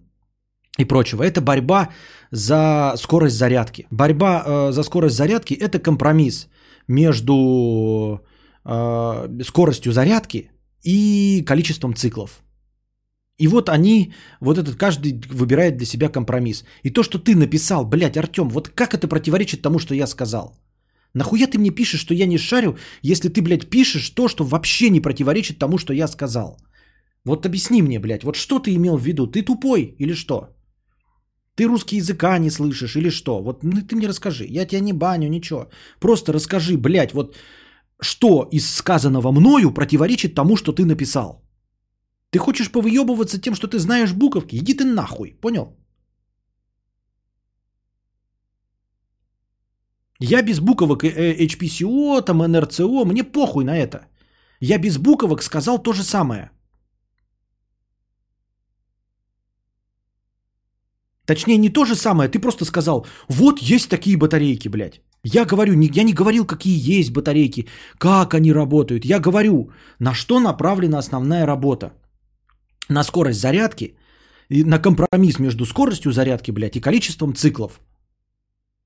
и 0.80 0.86
прочего. 0.86 1.24
Это 1.24 1.42
борьба 1.42 1.90
за 2.32 2.94
скорость 2.98 3.36
зарядки. 3.36 3.88
Борьба 3.92 4.44
э, 4.46 4.72
за 4.72 4.84
скорость 4.84 5.16
зарядки– 5.16 5.54
это 5.60 5.80
компромисс 5.80 6.48
между 6.88 8.22
э, 8.66 9.44
скоростью 9.44 9.92
зарядки 9.92 10.52
и 10.84 11.44
количеством 11.46 11.94
циклов. 11.94 12.42
И 13.40 13.48
вот 13.48 13.70
они, 13.70 14.14
вот 14.40 14.58
этот 14.58 14.76
каждый 14.76 15.22
выбирает 15.30 15.78
для 15.78 15.86
себя 15.86 16.10
компромисс. 16.10 16.64
И 16.84 16.90
то, 16.90 17.04
что 17.04 17.20
ты 17.20 17.36
написал, 17.36 17.86
блядь, 17.86 18.18
Артем, 18.18 18.50
вот 18.50 18.70
как 18.70 18.94
это 18.94 19.08
противоречит 19.08 19.62
тому, 19.62 19.80
что 19.80 19.94
я 19.94 20.08
сказал? 20.08 20.56
Нахуя 21.18 21.48
ты 21.48 21.58
мне 21.58 21.72
пишешь, 21.72 22.02
что 22.02 22.14
я 22.14 22.28
не 22.28 22.38
шарю, 22.38 22.78
если 23.02 23.30
ты, 23.30 23.42
блядь, 23.42 23.70
пишешь 23.70 24.10
то, 24.10 24.28
что 24.28 24.44
вообще 24.44 24.90
не 24.90 25.02
противоречит 25.02 25.60
тому, 25.60 25.78
что 25.78 25.94
я 25.94 26.08
сказал? 26.08 26.58
Вот 27.26 27.46
объясни 27.46 27.82
мне, 27.82 28.00
блядь, 28.00 28.24
вот 28.24 28.36
что 28.36 28.60
ты 28.60 28.76
имел 28.76 28.98
в 28.98 29.04
виду? 29.04 29.28
Ты 29.28 29.42
тупой 29.42 29.96
или 30.00 30.14
что? 30.14 30.56
Ты 31.56 31.66
русский 31.66 31.98
языка 31.98 32.38
не 32.38 32.52
слышишь 32.52 32.96
или 32.96 33.10
что? 33.10 33.42
Вот 33.44 33.64
ну, 33.64 33.82
ты 33.82 33.96
мне 33.96 34.08
расскажи. 34.08 34.46
Я 34.46 34.66
тебя 34.68 34.82
не 34.82 34.94
баню, 34.94 35.30
ничего. 35.30 35.70
Просто 36.00 36.34
расскажи, 36.34 36.78
блядь, 36.78 37.14
вот 37.14 37.36
что 38.00 38.48
из 38.52 38.70
сказанного 38.76 39.32
мною 39.32 39.74
противоречит 39.74 40.36
тому, 40.36 40.56
что 40.56 40.72
ты 40.72 40.86
написал. 40.86 41.42
Ты 42.30 42.40
хочешь 42.40 42.72
повыебываться 42.72 43.42
тем, 43.42 43.56
что 43.56 43.68
ты 43.68 43.80
знаешь 43.80 44.14
буковки? 44.14 44.56
Иди 44.58 44.76
ты 44.76 44.86
нахуй, 44.86 45.36
понял? 45.42 45.76
Я 50.20 50.42
без 50.42 50.60
буквок 50.60 51.04
э, 51.04 51.46
HPCO, 51.46 52.22
там 52.22 52.38
НРЦО, 52.38 53.06
мне 53.06 53.24
похуй 53.24 53.64
на 53.64 53.78
это. 53.78 54.08
Я 54.60 54.78
без 54.78 54.98
буквок 54.98 55.44
сказал 55.44 55.84
то 55.84 55.94
же 55.94 56.04
самое. 56.04 56.52
Точнее, 61.26 61.58
не 61.58 61.70
то 61.70 61.86
же 61.86 61.96
самое, 61.96 62.30
ты 62.30 62.40
просто 62.40 62.66
сказал, 62.66 63.06
вот 63.28 63.60
есть 63.60 63.90
такие 63.90 64.18
батарейки, 64.18 64.70
блядь. 64.70 65.02
Я 65.24 65.46
говорю, 65.46 65.74
я 65.74 66.04
не 66.04 66.14
говорил, 66.14 66.46
какие 66.46 67.00
есть 67.00 67.12
батарейки, 67.12 67.68
как 67.98 68.34
они 68.34 68.54
работают. 68.54 69.06
Я 69.06 69.20
говорю, 69.20 69.72
на 70.00 70.14
что 70.14 70.40
направлена 70.40 70.98
основная 71.00 71.46
работа. 71.46 71.92
На 72.90 73.04
скорость 73.04 73.42
зарядки, 73.42 73.98
на 74.50 74.80
компромисс 74.80 75.40
между 75.40 75.66
скоростью 75.66 76.12
зарядки, 76.12 76.52
блядь, 76.52 76.78
и 76.78 76.82
количеством 76.82 77.36
циклов. 77.36 77.82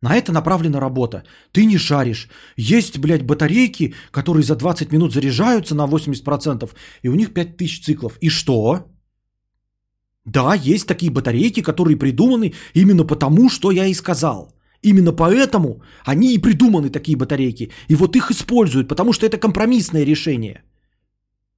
На 0.01 0.15
это 0.15 0.31
направлена 0.31 0.79
работа. 0.79 1.23
Ты 1.51 1.65
не 1.65 1.77
шаришь. 1.77 2.29
Есть, 2.57 2.97
блядь, 2.97 3.25
батарейки, 3.25 3.93
которые 4.11 4.43
за 4.43 4.55
20 4.55 4.91
минут 4.91 5.13
заряжаются 5.13 5.75
на 5.75 5.87
80%, 5.87 6.69
и 7.03 7.09
у 7.09 7.15
них 7.15 7.33
5000 7.33 7.83
циклов. 7.83 8.17
И 8.21 8.29
что? 8.29 8.87
Да, 10.25 10.55
есть 10.55 10.87
такие 10.87 11.11
батарейки, 11.11 11.61
которые 11.61 11.97
придуманы 11.97 12.53
именно 12.73 13.05
потому, 13.05 13.49
что 13.49 13.71
я 13.71 13.85
и 13.85 13.93
сказал. 13.93 14.53
Именно 14.83 15.13
поэтому 15.13 15.83
они 16.03 16.33
и 16.33 16.41
придуманы, 16.41 16.89
такие 16.89 17.15
батарейки. 17.15 17.71
И 17.87 17.95
вот 17.95 18.15
их 18.15 18.31
используют, 18.31 18.87
потому 18.87 19.13
что 19.13 19.25
это 19.25 19.37
компромиссное 19.37 20.05
решение. 20.05 20.63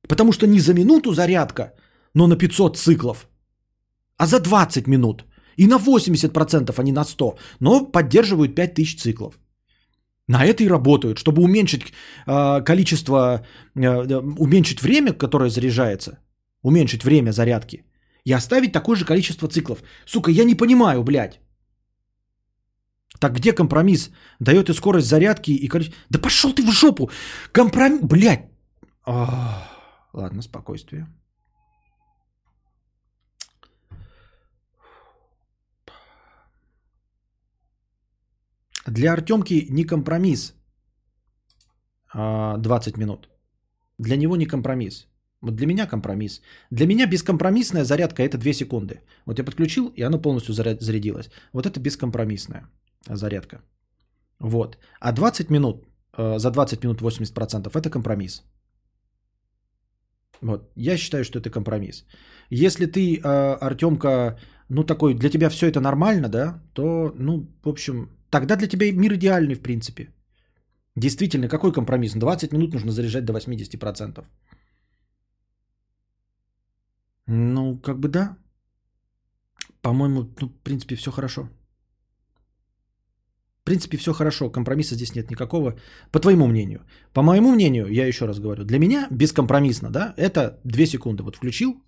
Потому 0.07 0.33
что 0.33 0.47
не 0.47 0.59
за 0.59 0.73
минуту 0.73 1.13
зарядка, 1.13 1.73
но 2.13 2.27
на 2.27 2.35
500 2.35 2.77
циклов, 2.77 3.27
а 4.17 4.27
за 4.27 4.39
20 4.39 4.87
минут. 4.87 5.25
И 5.57 5.67
на 5.67 5.77
80%, 5.77 6.73
а 6.77 6.84
не 6.84 6.91
на 6.91 7.03
100. 7.03 7.38
Но 7.59 7.91
поддерживают 7.91 8.55
5000 8.55 8.97
циклов. 8.97 9.39
На 10.27 10.45
это 10.45 10.63
и 10.63 10.69
работают, 10.69 11.17
чтобы 11.17 11.41
уменьшить 11.41 11.93
э, 12.27 12.63
количество, 12.63 13.45
э, 13.75 14.21
уменьшить 14.39 14.81
время, 14.81 15.13
которое 15.13 15.49
заряжается, 15.49 16.19
уменьшить 16.61 17.03
время 17.03 17.31
зарядки 17.31 17.85
и 18.25 18.34
оставить 18.34 18.71
такое 18.71 18.95
же 18.95 19.05
количество 19.05 19.47
циклов. 19.47 19.84
Сука, 20.05 20.31
я 20.31 20.45
не 20.45 20.55
понимаю, 20.55 21.03
блядь. 21.03 21.39
Так 23.19 23.34
где 23.34 23.53
компромисс? 23.53 24.11
Дает 24.39 24.69
и 24.69 24.73
скорость 24.73 25.07
зарядки, 25.07 25.51
и 25.51 25.67
количество... 25.67 25.99
Да 26.09 26.19
пошел 26.19 26.53
ты 26.53 26.63
в 26.63 26.71
жопу! 26.71 27.09
Компромисс... 27.51 28.01
Блядь! 28.01 28.45
Ах, 29.05 29.69
ладно, 30.13 30.41
спокойствие. 30.41 31.07
Для 38.88 39.14
Артемки 39.14 39.68
не 39.69 39.85
компромисс 39.85 40.53
20 42.14 42.97
минут. 42.97 43.30
Для 43.99 44.18
него 44.18 44.35
не 44.35 44.45
компромисс. 44.45 45.07
Вот 45.41 45.55
для 45.55 45.68
меня 45.68 45.88
компромисс. 45.88 46.41
Для 46.72 46.85
меня 46.85 47.07
бескомпромиссная 47.07 47.84
зарядка 47.84 48.23
это 48.23 48.38
2 48.38 48.53
секунды. 48.53 49.01
Вот 49.26 49.39
я 49.39 49.45
подключил, 49.45 49.91
и 49.95 50.01
оно 50.01 50.22
полностью 50.22 50.53
зарядилось. 50.53 51.30
Вот 51.53 51.65
это 51.65 51.80
бескомпромиссная 51.80 52.68
зарядка. 53.10 53.61
Вот. 54.39 54.77
А 54.99 55.11
20 55.11 55.49
минут, 55.49 55.85
э, 56.18 56.39
за 56.39 56.51
20 56.51 56.84
минут 56.84 57.01
80% 57.01 57.76
это 57.76 57.89
компромисс. 57.89 58.43
Вот. 60.41 60.72
Я 60.76 60.97
считаю, 60.97 61.23
что 61.23 61.39
это 61.39 61.49
компромисс. 61.49 62.05
Если 62.49 62.85
ты, 62.85 63.18
э, 63.18 63.57
Артемка, 63.61 64.38
ну 64.69 64.84
такой, 64.84 65.14
для 65.14 65.30
тебя 65.30 65.49
все 65.49 65.68
это 65.68 65.80
нормально, 65.80 66.30
да, 66.30 66.61
то, 66.73 67.14
ну, 67.18 67.47
в 67.64 67.69
общем, 67.69 68.10
тогда 68.34 68.55
для 68.55 68.68
тебя 68.68 68.91
мир 68.91 69.14
идеальный, 69.14 69.55
в 69.55 69.61
принципе. 69.61 70.07
Действительно, 70.95 71.47
какой 71.47 71.72
компромисс? 71.72 72.14
20 72.14 72.53
минут 72.53 72.73
нужно 72.73 72.91
заряжать 72.91 73.26
до 73.26 73.34
80%. 73.34 74.26
Ну, 77.27 77.80
как 77.80 77.99
бы 77.99 78.10
да. 78.10 78.38
По-моему, 79.81 80.23
ну, 80.41 80.47
в 80.47 80.64
принципе, 80.64 80.95
все 80.95 81.11
хорошо. 81.11 81.49
В 83.61 83.65
принципе, 83.65 83.97
все 83.97 84.14
хорошо. 84.14 84.51
Компромисса 84.51 84.95
здесь 84.95 85.15
нет 85.15 85.31
никакого. 85.31 85.77
По 86.11 86.19
твоему 86.19 86.47
мнению. 86.47 86.80
По 87.14 87.22
моему 87.22 87.51
мнению, 87.51 87.88
я 87.88 88.07
еще 88.07 88.26
раз 88.26 88.39
говорю, 88.39 88.65
для 88.65 88.80
меня 88.80 89.07
бескомпромиссно, 89.11 89.89
да, 89.89 90.14
это 90.18 90.60
2 90.64 90.85
секунды. 90.85 91.23
Вот 91.23 91.35
включил. 91.35 91.81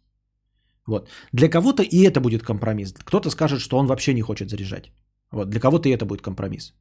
Вот. 0.88 1.10
Для 1.34 1.50
кого-то 1.50 1.84
и 1.84 2.08
это 2.08 2.22
будет 2.22 2.44
компромисс. 2.44 2.94
Кто-то 2.94 3.30
скажет, 3.30 3.60
что 3.60 3.78
он 3.78 3.88
вообще 3.88 4.14
не 4.14 4.22
хочет 4.22 4.50
заряжать. 4.50 4.92
Вот. 5.32 5.50
Для 5.50 5.60
кого-то 5.60 5.90
это 5.90 6.06
будет 6.06 6.22
компромисс. 6.22 6.74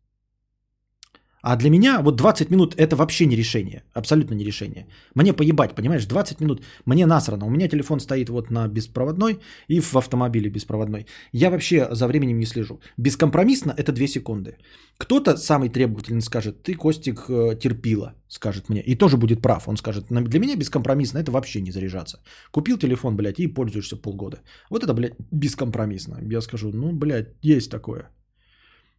А 1.47 1.57
для 1.57 1.71
меня 1.71 2.01
вот 2.03 2.17
20 2.17 2.51
минут 2.51 2.75
это 2.79 2.97
вообще 2.97 3.27
не 3.27 3.37
решение. 3.37 3.83
Абсолютно 3.93 4.35
не 4.35 4.45
решение. 4.45 4.87
Мне 5.15 5.33
поебать, 5.35 5.75
понимаешь, 5.75 6.07
20 6.07 6.41
минут. 6.41 6.63
Мне 6.87 7.07
насрано. 7.07 7.47
У 7.47 7.51
меня 7.51 7.69
телефон 7.69 8.01
стоит 8.01 8.29
вот 8.29 8.51
на 8.51 8.67
беспроводной 8.69 9.39
и 9.69 9.81
в 9.81 9.95
автомобиле 9.95 10.51
беспроводной. 10.51 11.07
Я 11.33 11.51
вообще 11.51 11.89
за 11.91 12.07
временем 12.07 12.39
не 12.39 12.47
слежу. 12.47 12.81
Бескомпромиссно 12.97 13.75
это 13.77 13.93
2 13.93 14.07
секунды. 14.07 14.57
Кто-то 14.97 15.37
самый 15.37 15.69
требовательный 15.69 16.23
скажет, 16.23 16.63
ты, 16.63 16.75
Костик, 16.77 17.29
э, 17.29 17.59
терпила, 17.61 18.15
скажет 18.29 18.71
мне. 18.71 18.81
И 18.81 18.97
тоже 18.99 19.17
будет 19.17 19.43
прав. 19.43 19.69
Он 19.69 19.77
скажет, 19.77 20.07
для 20.09 20.41
меня 20.41 20.57
бескомпромиссно 20.57 21.19
это 21.19 21.31
вообще 21.31 21.61
не 21.61 21.73
заряжаться. 21.73 22.23
Купил 22.53 22.79
телефон, 22.79 23.17
блядь, 23.17 23.41
и 23.41 23.55
пользуешься 23.55 23.97
полгода. 23.97 24.39
Вот 24.71 24.83
это, 24.83 24.95
блядь, 24.95 25.15
бескомпромиссно. 25.31 26.21
Я 26.33 26.41
скажу, 26.41 26.71
ну, 26.73 26.93
блядь, 26.93 27.35
есть 27.43 27.71
такое. 27.71 28.09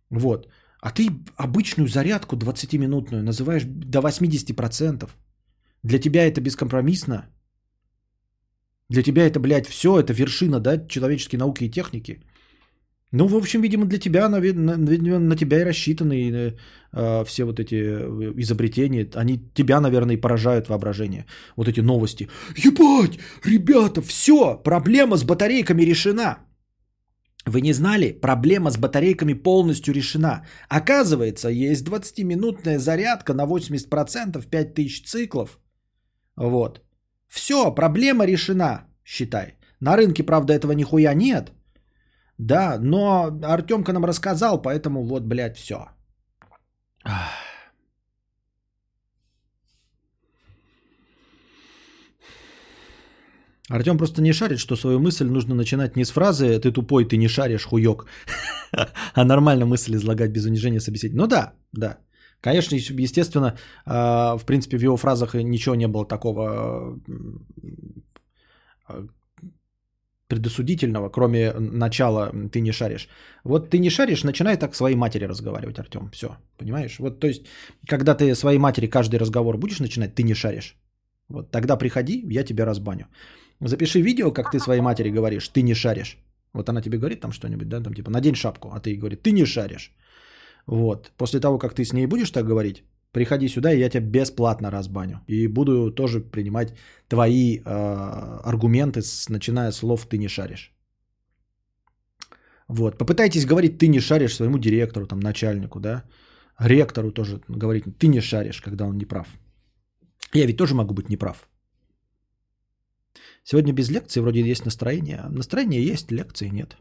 Вот. 0.10 0.48
А 0.82 0.92
ты 0.92 1.10
обычную 1.36 1.88
зарядку 1.88 2.36
20-минутную 2.36 3.24
называешь 3.24 3.64
до 3.66 4.00
80%. 4.00 5.10
Для 5.84 6.00
тебя 6.00 6.26
это 6.26 6.42
бескомпромиссно? 6.42 7.26
Для 8.90 9.02
тебя 9.02 9.26
это, 9.26 9.40
блядь, 9.40 9.68
все, 9.68 10.00
это 10.00 10.14
вершина, 10.14 10.60
да, 10.60 10.88
человеческой 10.88 11.38
науки 11.38 11.64
и 11.64 11.72
техники? 11.72 12.20
Ну, 13.12 13.28
в 13.28 13.36
общем, 13.36 13.62
видимо, 13.62 13.86
для 13.86 13.98
тебя, 13.98 14.30
на, 14.30 14.40
на, 14.40 15.20
на 15.20 15.36
тебя 15.36 15.62
и 15.62 15.66
рассчитаны 15.66 16.56
э, 16.92 17.26
все 17.26 17.46
вот 17.46 17.60
эти 17.60 17.76
э, 17.76 18.34
изобретения. 18.38 19.08
Они 19.16 19.40
тебя, 19.54 19.80
наверное, 19.80 20.16
и 20.16 20.22
поражают 20.22 20.68
воображение. 20.70 21.26
Вот 21.56 21.68
эти 21.68 21.82
новости. 21.82 22.28
Ебать, 22.58 23.18
ребята, 23.46 24.02
все, 24.02 24.62
проблема 24.64 25.18
с 25.18 25.24
батарейками 25.24 25.86
решена. 25.86 26.40
Вы 27.48 27.62
не 27.62 27.74
знали? 27.74 28.12
Проблема 28.22 28.72
с 28.72 28.78
батарейками 28.78 29.34
полностью 29.34 29.94
решена. 29.94 30.46
Оказывается, 30.68 31.50
есть 31.50 31.88
20-минутная 31.88 32.80
зарядка 32.80 33.34
на 33.34 33.46
80%, 33.46 34.50
5000 34.50 35.06
циклов. 35.06 35.60
Вот. 36.36 36.82
Все, 37.28 37.76
проблема 37.76 38.26
решена, 38.26 38.88
считай. 39.04 39.58
На 39.80 39.96
рынке, 39.96 40.24
правда, 40.24 40.54
этого 40.54 40.72
нихуя 40.72 41.14
нет. 41.14 41.52
Да, 42.38 42.78
но 42.82 43.32
Артемка 43.44 43.94
нам 43.94 44.06
рассказал, 44.06 44.62
поэтому 44.62 45.04
вот, 45.04 45.24
блядь, 45.24 45.58
все. 45.58 45.76
Артем 53.70 53.98
просто 53.98 54.22
не 54.22 54.34
шарит, 54.34 54.60
что 54.60 54.76
свою 54.76 55.00
мысль 55.00 55.26
нужно 55.26 55.56
начинать 55.56 55.96
не 55.96 56.06
с 56.06 56.12
фразы 56.12 56.60
«ты 56.60 56.72
тупой, 56.72 57.06
ты 57.06 57.18
не 57.18 57.28
шаришь, 57.28 57.66
хуёк», 57.66 58.06
а 59.16 59.26
нормально 59.26 59.66
мысль 59.66 59.96
излагать 59.96 60.32
без 60.32 60.46
унижения 60.46 60.80
собеседника. 60.80 61.22
Ну 61.22 61.28
да, 61.28 61.54
да. 61.74 61.98
Конечно, 62.42 62.76
естественно, 62.76 63.58
а, 63.86 64.38
в 64.38 64.46
принципе, 64.46 64.78
в 64.78 64.82
его 64.82 64.98
фразах 64.98 65.34
ничего 65.34 65.76
не 65.76 65.88
было 65.88 66.06
такого 66.06 67.00
а, 68.88 69.08
предосудительного, 70.28 71.10
кроме 71.10 71.52
начала 71.54 72.32
«ты 72.52 72.62
не 72.62 72.72
шаришь». 72.72 73.08
Вот 73.44 73.72
ты 73.72 73.80
не 73.80 73.90
шаришь, 73.90 74.24
начинай 74.24 74.58
так 74.58 74.76
своей 74.76 74.96
матери 74.96 75.26
разговаривать, 75.26 75.80
Артем. 75.80 76.10
Все, 76.12 76.38
понимаешь? 76.58 77.00
Вот, 77.00 77.20
то 77.20 77.28
есть, 77.28 77.48
когда 77.88 78.14
ты 78.14 78.36
своей 78.36 78.60
матери 78.60 78.88
каждый 78.88 79.20
разговор 79.20 79.58
будешь 79.58 79.80
начинать, 79.80 80.14
ты 80.14 80.24
не 80.24 80.36
шаришь. 80.36 80.76
Вот 81.30 81.52
тогда 81.52 81.78
приходи, 81.78 82.24
я 82.30 82.44
тебя 82.44 82.66
разбаню. 82.66 83.08
Запиши 83.62 84.02
видео, 84.02 84.32
как 84.32 84.52
ты 84.52 84.60
своей 84.60 84.82
матери 84.82 85.10
говоришь, 85.10 85.48
ты 85.50 85.62
не 85.62 85.74
шаришь. 85.74 86.18
Вот 86.54 86.70
она 86.70 86.82
тебе 86.82 86.98
говорит 86.98 87.22
там 87.22 87.32
что-нибудь, 87.32 87.68
да, 87.68 87.82
там 87.82 87.94
типа 87.94 88.10
надень 88.10 88.36
шапку, 88.36 88.70
а 88.74 88.80
ты 88.80 88.90
ей 88.90 88.98
говорит, 88.98 89.24
ты 89.24 89.32
не 89.32 89.46
шаришь. 89.46 89.92
Вот. 90.68 91.12
После 91.18 91.40
того, 91.40 91.58
как 91.60 91.74
ты 91.74 91.84
с 91.84 91.94
ней 91.94 92.08
будешь 92.08 92.32
так 92.32 92.46
говорить, 92.46 92.84
приходи 93.12 93.50
сюда, 93.50 93.74
и 93.74 93.80
я 93.80 93.90
тебя 93.90 94.04
бесплатно 94.04 94.72
разбаню. 94.72 95.20
И 95.28 95.48
буду 95.48 95.92
тоже 95.92 96.20
принимать 96.20 96.74
твои 97.08 97.58
э, 97.58 97.62
аргументы, 98.44 99.02
с, 99.02 99.30
начиная 99.30 99.72
с 99.72 99.78
слов 99.78 100.06
«ты 100.06 100.18
не 100.18 100.28
шаришь». 100.28 100.72
Вот. 102.68 102.98
Попытайтесь 102.98 103.46
говорить 103.46 103.78
«ты 103.78 103.88
не 103.88 104.00
шаришь» 104.00 104.36
своему 104.36 104.58
директору, 104.58 105.08
там, 105.08 105.20
начальнику, 105.20 105.80
да. 105.80 106.04
Ректору 106.60 107.12
тоже 107.12 107.42
говорить 107.50 107.86
«ты 108.00 108.08
не 108.08 108.22
шаришь», 108.22 108.62
когда 108.62 108.86
он 108.86 108.98
не 108.98 109.06
прав. 109.06 109.28
Я 110.34 110.46
ведь 110.46 110.58
тоже 110.58 110.74
могу 110.74 110.94
быть 110.94 111.10
неправ. 111.10 111.48
Сегодня 113.44 113.74
без 113.74 113.90
лекции 113.90 114.20
вроде 114.20 114.42
есть 114.42 114.66
настроение. 114.66 115.26
Настроение 115.30 115.86
есть, 115.86 116.12
лекции 116.12 116.48
нет. 116.48 116.78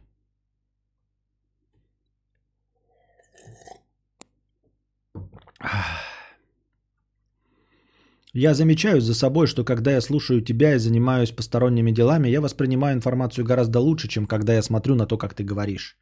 Я 8.32 8.55
замечаю 8.55 9.01
за 9.01 9.15
собой, 9.15 9.47
что 9.47 9.65
когда 9.65 9.93
я 9.93 10.01
слушаю 10.01 10.40
тебя 10.40 10.74
и 10.74 10.78
занимаюсь 10.78 11.31
посторонними 11.31 11.93
делами, 11.93 12.28
я 12.28 12.40
воспринимаю 12.40 12.97
информацию 12.97 13.44
гораздо 13.44 13.78
лучше, 13.78 14.09
чем 14.09 14.27
когда 14.27 14.55
я 14.55 14.62
смотрю 14.62 14.97
на 14.97 15.06
то, 15.06 15.16
как 15.16 15.35
ты 15.35 15.44
говоришь. 15.44 15.97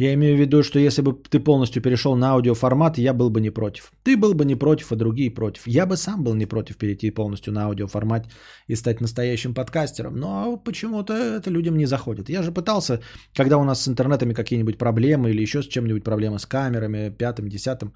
Я 0.00 0.14
имею 0.14 0.36
в 0.36 0.40
виду, 0.40 0.62
что 0.62 0.78
если 0.78 1.02
бы 1.02 1.12
ты 1.12 1.40
полностью 1.40 1.82
перешел 1.82 2.16
на 2.16 2.30
аудиоформат, 2.30 2.98
я 2.98 3.12
был 3.12 3.28
бы 3.28 3.40
не 3.40 3.50
против. 3.50 3.92
Ты 4.02 4.16
был 4.16 4.32
бы 4.32 4.46
не 4.46 4.56
против, 4.56 4.92
а 4.92 4.96
другие 4.96 5.30
против. 5.30 5.66
Я 5.66 5.84
бы 5.84 5.96
сам 5.96 6.24
был 6.24 6.34
не 6.34 6.46
против 6.46 6.76
перейти 6.78 7.10
полностью 7.10 7.52
на 7.52 7.64
аудиоформат 7.64 8.26
и 8.66 8.76
стать 8.76 9.00
настоящим 9.02 9.52
подкастером. 9.52 10.16
Но 10.16 10.56
почему-то 10.56 11.12
это 11.12 11.50
людям 11.50 11.76
не 11.76 11.86
заходит. 11.86 12.30
Я 12.30 12.42
же 12.42 12.50
пытался, 12.50 13.00
когда 13.34 13.58
у 13.58 13.64
нас 13.64 13.82
с 13.82 13.88
интернетами 13.88 14.32
какие-нибудь 14.32 14.78
проблемы 14.78 15.30
или 15.30 15.42
еще 15.42 15.62
с 15.62 15.68
чем-нибудь 15.68 16.02
проблемы 16.02 16.38
с 16.38 16.46
камерами, 16.46 17.10
пятым, 17.10 17.48
десятым, 17.48 17.92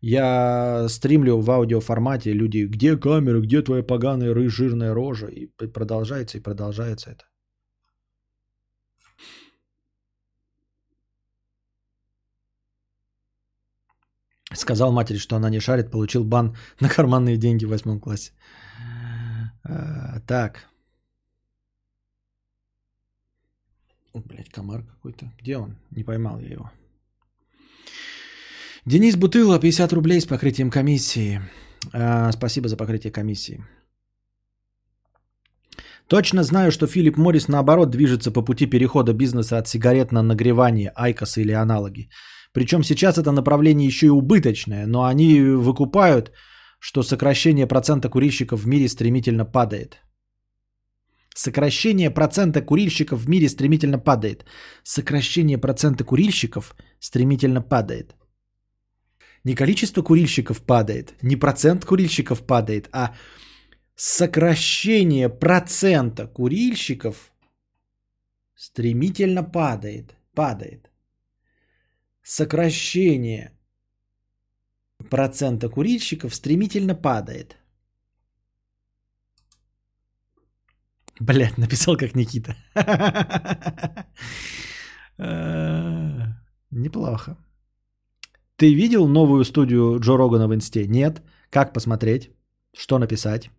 я 0.00 0.86
стримлю 0.88 1.40
в 1.40 1.50
аудиоформате, 1.50 2.34
люди, 2.34 2.68
где 2.68 2.96
камера, 2.96 3.40
где 3.40 3.62
твоя 3.62 3.82
поганая 3.82 4.32
ры, 4.32 4.48
жирная 4.48 4.94
рожа, 4.94 5.26
и 5.26 5.48
продолжается, 5.74 6.38
и 6.38 6.42
продолжается 6.42 7.10
это. 7.10 7.24
Сказал 14.52 14.92
матери, 14.92 15.18
что 15.18 15.36
она 15.36 15.50
не 15.50 15.60
шарит, 15.60 15.90
получил 15.90 16.24
бан 16.24 16.56
на 16.80 16.88
карманные 16.88 17.36
деньги 17.36 17.66
в 17.66 17.70
восьмом 17.70 18.00
классе. 18.00 18.32
А, 19.64 20.20
так. 20.26 20.66
Блять, 24.14 24.48
комар 24.48 24.82
какой-то. 24.82 25.30
Где 25.40 25.58
он? 25.58 25.76
Не 25.90 26.04
поймал 26.04 26.40
я 26.40 26.48
его. 26.48 26.70
Денис 28.84 29.16
Бутыло, 29.16 29.60
50 29.60 29.92
рублей 29.92 30.20
с 30.20 30.26
покрытием 30.26 30.70
комиссии. 30.70 31.40
А, 31.92 32.32
спасибо 32.32 32.68
за 32.68 32.76
покрытие 32.76 33.12
комиссии. 33.12 33.64
Точно 36.08 36.42
знаю, 36.42 36.72
что 36.72 36.86
Филипп 36.86 37.18
Моррис 37.18 37.48
наоборот 37.48 37.90
движется 37.90 38.30
по 38.30 38.42
пути 38.42 38.66
перехода 38.66 39.12
бизнеса 39.12 39.58
от 39.58 39.68
сигарет 39.68 40.10
на 40.10 40.22
нагревание, 40.22 40.90
айкосы 40.96 41.42
или 41.42 41.52
аналоги. 41.52 42.08
Причем 42.58 42.82
сейчас 42.82 43.18
это 43.18 43.30
направление 43.30 43.86
еще 43.86 44.06
и 44.06 44.10
убыточное, 44.10 44.86
но 44.86 45.04
они 45.04 45.40
выкупают, 45.42 46.32
что 46.80 47.04
сокращение 47.04 47.68
процента 47.68 48.08
курильщиков 48.08 48.60
в 48.60 48.66
мире 48.66 48.88
стремительно 48.88 49.44
падает. 49.44 50.02
Сокращение 51.36 52.10
процента 52.10 52.60
курильщиков 52.60 53.20
в 53.20 53.28
мире 53.28 53.48
стремительно 53.48 54.00
падает. 54.00 54.44
Сокращение 54.82 55.56
процента 55.56 56.02
курильщиков 56.02 56.74
стремительно 56.98 57.62
падает. 57.62 58.16
Не 59.44 59.54
количество 59.54 60.02
курильщиков 60.02 60.60
падает, 60.60 61.14
не 61.22 61.36
процент 61.36 61.84
курильщиков 61.84 62.44
падает, 62.44 62.88
а 62.92 63.14
сокращение 63.94 65.28
процента 65.28 66.26
курильщиков 66.26 67.30
стремительно 68.56 69.44
падает. 69.44 70.16
Падает 70.34 70.87
сокращение 72.28 73.52
процента 75.10 75.68
курильщиков 75.70 76.34
стремительно 76.34 76.94
падает. 76.94 77.56
Блять, 81.20 81.58
написал 81.58 81.96
как 81.96 82.14
Никита. 82.14 82.54
Неплохо. 86.70 87.36
Ты 88.56 88.74
видел 88.74 89.08
новую 89.08 89.44
студию 89.44 89.98
Джо 89.98 90.16
Рогана 90.16 90.48
в 90.48 90.54
Инсте? 90.54 90.86
Нет. 90.86 91.22
Как 91.50 91.72
посмотреть? 91.72 92.30
Что 92.76 92.98
написать? 92.98 93.50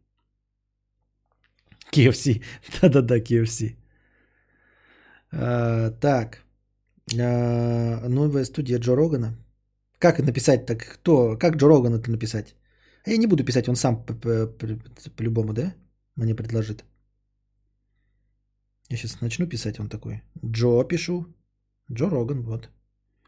KFC. 1.91 2.43
Да-да-да, 2.81 3.17
KFC. 3.19 3.75
А, 5.31 5.89
так. 5.91 6.48
А, 7.17 8.07
новая 8.09 8.45
студия 8.45 8.79
Джо 8.79 8.95
Рогана. 8.95 9.35
Как 9.97 10.19
написать 10.19 10.65
так? 10.65 10.85
Кто? 10.93 11.37
Как 11.37 11.55
Джо 11.55 11.67
Роган 11.67 11.93
это 11.95 12.11
написать? 12.11 12.55
Я 13.05 13.17
не 13.17 13.27
буду 13.27 13.43
писать, 13.43 13.67
он 13.69 13.75
сам 13.75 14.05
по-любому, 14.05 15.53
да? 15.53 15.73
Мне 16.15 16.35
предложит. 16.35 16.85
Я 18.89 18.97
сейчас 18.97 19.21
начну 19.21 19.47
писать, 19.47 19.79
он 19.79 19.89
такой. 19.89 20.21
Джо 20.45 20.83
пишу. 20.83 21.25
Джо 21.91 22.09
Роган, 22.09 22.41
вот. 22.41 22.69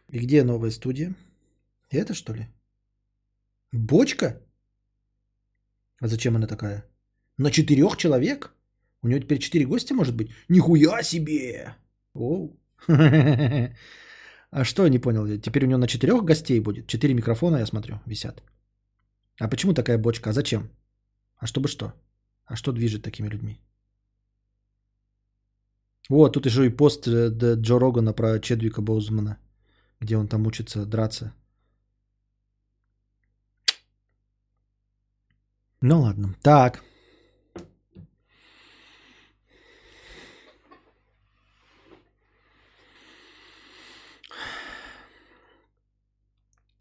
И 0.10 0.20
где 0.20 0.44
новая 0.44 0.72
студия? 0.72 1.16
Это 1.90 2.14
что 2.14 2.34
ли? 2.34 2.48
Бочка? 3.72 4.42
А 6.00 6.08
зачем 6.08 6.36
она 6.36 6.48
такая? 6.48 6.86
На 7.38 7.52
четырех 7.52 7.98
человек? 7.98 8.54
У 9.04 9.08
него 9.08 9.20
теперь 9.20 9.40
четыре 9.40 9.66
гостя 9.66 9.94
может 9.94 10.16
быть? 10.16 10.32
Нихуя 10.50 11.04
себе! 11.04 11.76
Оу. 12.14 12.61
А 14.54 14.66
что, 14.66 14.88
не 14.90 15.00
понял, 15.00 15.40
теперь 15.40 15.64
у 15.64 15.68
него 15.68 15.80
на 15.80 15.88
четырех 15.88 16.26
гостей 16.26 16.60
будет? 16.60 16.86
Четыре 16.86 17.14
микрофона, 17.14 17.58
я 17.58 17.66
смотрю, 17.66 18.02
висят. 18.06 18.44
А 19.40 19.48
почему 19.48 19.74
такая 19.74 19.98
бочка? 19.98 20.30
А 20.30 20.34
зачем? 20.34 20.70
А 21.38 21.48
чтобы 21.48 21.70
что? 21.70 21.94
А 22.46 22.56
что 22.58 22.74
движет 22.74 23.02
такими 23.02 23.30
людьми? 23.30 23.62
О, 26.10 26.28
тут 26.28 26.46
еще 26.46 26.66
и 26.66 26.70
пост 26.70 27.08
э, 27.08 27.30
Джо 27.56 27.80
Рогана 27.80 28.14
про 28.14 28.40
Чедвика 28.40 28.82
Боузмана, 28.82 29.38
где 30.02 30.18
он 30.18 30.28
там 30.28 30.46
учится 30.46 30.86
драться. 30.86 31.34
Ну 35.82 36.02
ладно. 36.02 36.36
Так. 36.42 36.84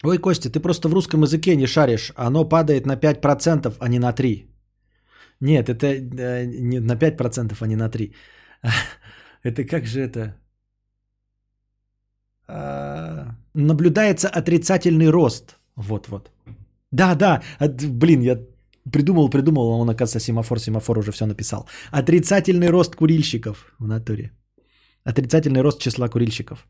Ой, 0.03 0.19
Костя, 0.19 0.51
ты 0.51 0.61
просто 0.61 0.89
в 0.89 0.95
русском 0.95 1.23
языке 1.23 1.57
не 1.57 1.67
шаришь. 1.67 2.13
Оно 2.17 2.49
падает 2.49 2.87
на 2.87 2.97
5%, 2.97 3.77
а 3.79 3.89
не 3.89 3.99
на 3.99 4.13
3%. 4.13 4.47
Нет, 5.41 5.69
это 5.69 5.87
э, 5.87 6.47
не 6.47 6.81
на 6.81 6.97
5%, 6.97 7.57
а 7.61 7.67
не 7.67 7.77
на 7.77 7.89
3%. 7.89 8.15
Это 9.43 9.65
как 9.65 9.87
же 9.87 10.01
это? 10.01 10.35
А, 12.47 13.35
наблюдается 13.55 14.29
отрицательный 14.29 15.11
рост. 15.11 15.57
Вот-вот. 15.77 16.31
Да, 16.91 17.15
да, 17.15 17.43
блин, 17.89 18.21
я 18.21 18.39
придумал, 18.93 19.31
придумал, 19.31 19.73
а 19.73 19.77
он, 19.77 19.89
оказывается, 19.89 20.21
семафор, 20.21 20.59
семафор 20.59 20.99
уже 20.99 21.13
все 21.13 21.27
написал. 21.27 21.67
Отрицательный 21.91 22.69
рост 22.69 22.97
курильщиков 22.97 23.73
в 23.79 23.87
натуре. 23.87 24.33
Отрицательный 25.05 25.63
рост 25.63 25.81
числа 25.81 26.09
курильщиков. 26.09 26.67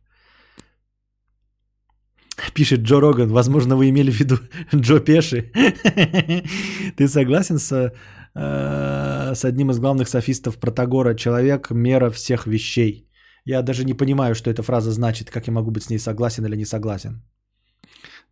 Пишет 2.54 2.80
Джо 2.80 3.00
Роган. 3.00 3.30
Возможно, 3.30 3.76
вы 3.76 3.88
имели 3.88 4.10
в 4.10 4.20
виду 4.20 4.38
Джо 4.74 5.00
Пеши. 5.00 5.52
Ты 6.96 7.08
согласен 7.08 7.58
с, 7.58 7.92
э, 8.34 9.34
с 9.34 9.44
одним 9.44 9.70
из 9.70 9.78
главных 9.78 10.08
софистов 10.08 10.58
Протагора? 10.58 11.14
Человек– 11.14 11.70
мера 11.70 12.10
всех 12.10 12.46
вещей. 12.46 13.08
Я 13.44 13.62
даже 13.62 13.84
не 13.84 13.94
понимаю, 13.94 14.34
что 14.34 14.50
эта 14.50 14.62
фраза 14.62 14.90
значит. 14.90 15.30
Как 15.30 15.46
я 15.46 15.52
могу 15.52 15.70
быть 15.70 15.82
с 15.84 15.90
ней 15.90 15.98
согласен 15.98 16.44
или 16.46 16.56
не 16.56 16.66
согласен? 16.66 17.22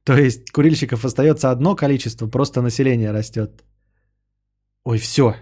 То 0.04 0.16
есть 0.16 0.50
курильщиков 0.50 1.04
остается 1.04 1.50
одно 1.50 1.76
количество, 1.76 2.30
просто 2.30 2.62
население 2.62 3.12
растет. 3.12 3.64
Ой, 4.84 4.98
все. 4.98 5.34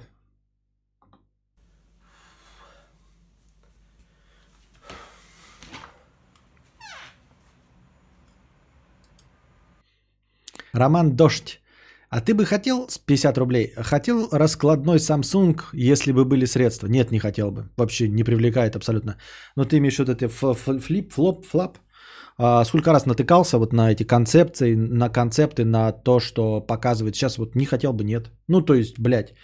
Роман 10.76 11.16
Дождь. 11.16 11.60
А 12.08 12.20
ты 12.20 12.34
бы 12.34 12.44
хотел 12.44 12.88
с 12.88 12.98
50 12.98 13.38
рублей, 13.38 13.72
хотел 13.76 14.28
раскладной 14.30 14.98
Samsung, 14.98 15.60
если 15.72 16.12
бы 16.12 16.24
были 16.24 16.46
средства? 16.46 16.86
Нет, 16.88 17.10
не 17.10 17.18
хотел 17.18 17.50
бы. 17.50 17.68
Вообще 17.76 18.08
не 18.08 18.24
привлекает 18.24 18.76
абсолютно. 18.76 19.16
Но 19.56 19.64
ты 19.64 19.78
имеешь 19.78 19.98
вот 19.98 20.08
это 20.08 20.28
флип, 20.28 21.12
флоп, 21.12 21.46
флап? 21.46 21.78
А 22.38 22.64
сколько 22.64 22.92
раз 22.92 23.06
натыкался 23.06 23.58
вот 23.58 23.72
на 23.72 23.90
эти 23.90 24.04
концепции, 24.04 24.76
на 24.76 25.08
концепты, 25.08 25.64
на 25.64 25.92
то, 25.92 26.20
что 26.20 26.60
показывает. 26.60 27.16
Сейчас 27.16 27.38
вот 27.38 27.56
не 27.56 27.64
хотел 27.64 27.92
бы, 27.92 28.04
нет. 28.04 28.30
Ну, 28.48 28.60
то 28.60 28.74
есть, 28.74 28.98
блядь, 28.98 29.34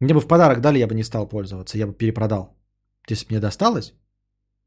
мне 0.00 0.14
бы 0.14 0.20
в 0.20 0.26
подарок 0.26 0.60
дали, 0.60 0.78
я 0.78 0.86
бы 0.86 0.94
не 0.94 1.04
стал 1.04 1.28
пользоваться, 1.28 1.78
я 1.78 1.86
бы 1.86 1.92
перепродал. 1.92 2.56
Если 3.10 3.26
бы 3.26 3.32
мне 3.32 3.40
досталось, 3.40 3.94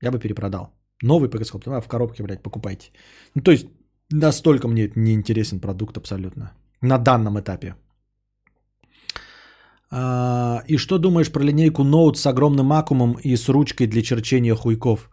я 0.02 0.12
бы 0.12 0.20
перепродал. 0.20 0.68
Новый 1.02 1.30
перископ, 1.30 1.68
а 1.68 1.82
в 1.82 1.88
коробке, 1.88 2.24
блядь, 2.24 2.44
покупайте. 2.44 2.92
Ну, 3.36 3.42
то 3.42 3.52
есть, 3.52 3.68
настолько 4.12 4.68
мне 4.68 4.92
не 4.96 5.14
интересен 5.14 5.60
продукт 5.60 5.98
абсолютно. 5.98 6.52
На 6.82 6.98
данном 6.98 7.40
этапе. 7.40 7.76
А, 9.96 10.64
и 10.68 10.78
что 10.78 10.98
думаешь 10.98 11.32
про 11.32 11.44
линейку 11.44 11.84
Note 11.84 12.16
с 12.16 12.26
огромным 12.26 12.72
аккумом 12.74 13.18
и 13.24 13.36
с 13.36 13.50
ручкой 13.50 13.88
для 13.88 14.02
черчения 14.02 14.56
хуйков? 14.56 15.10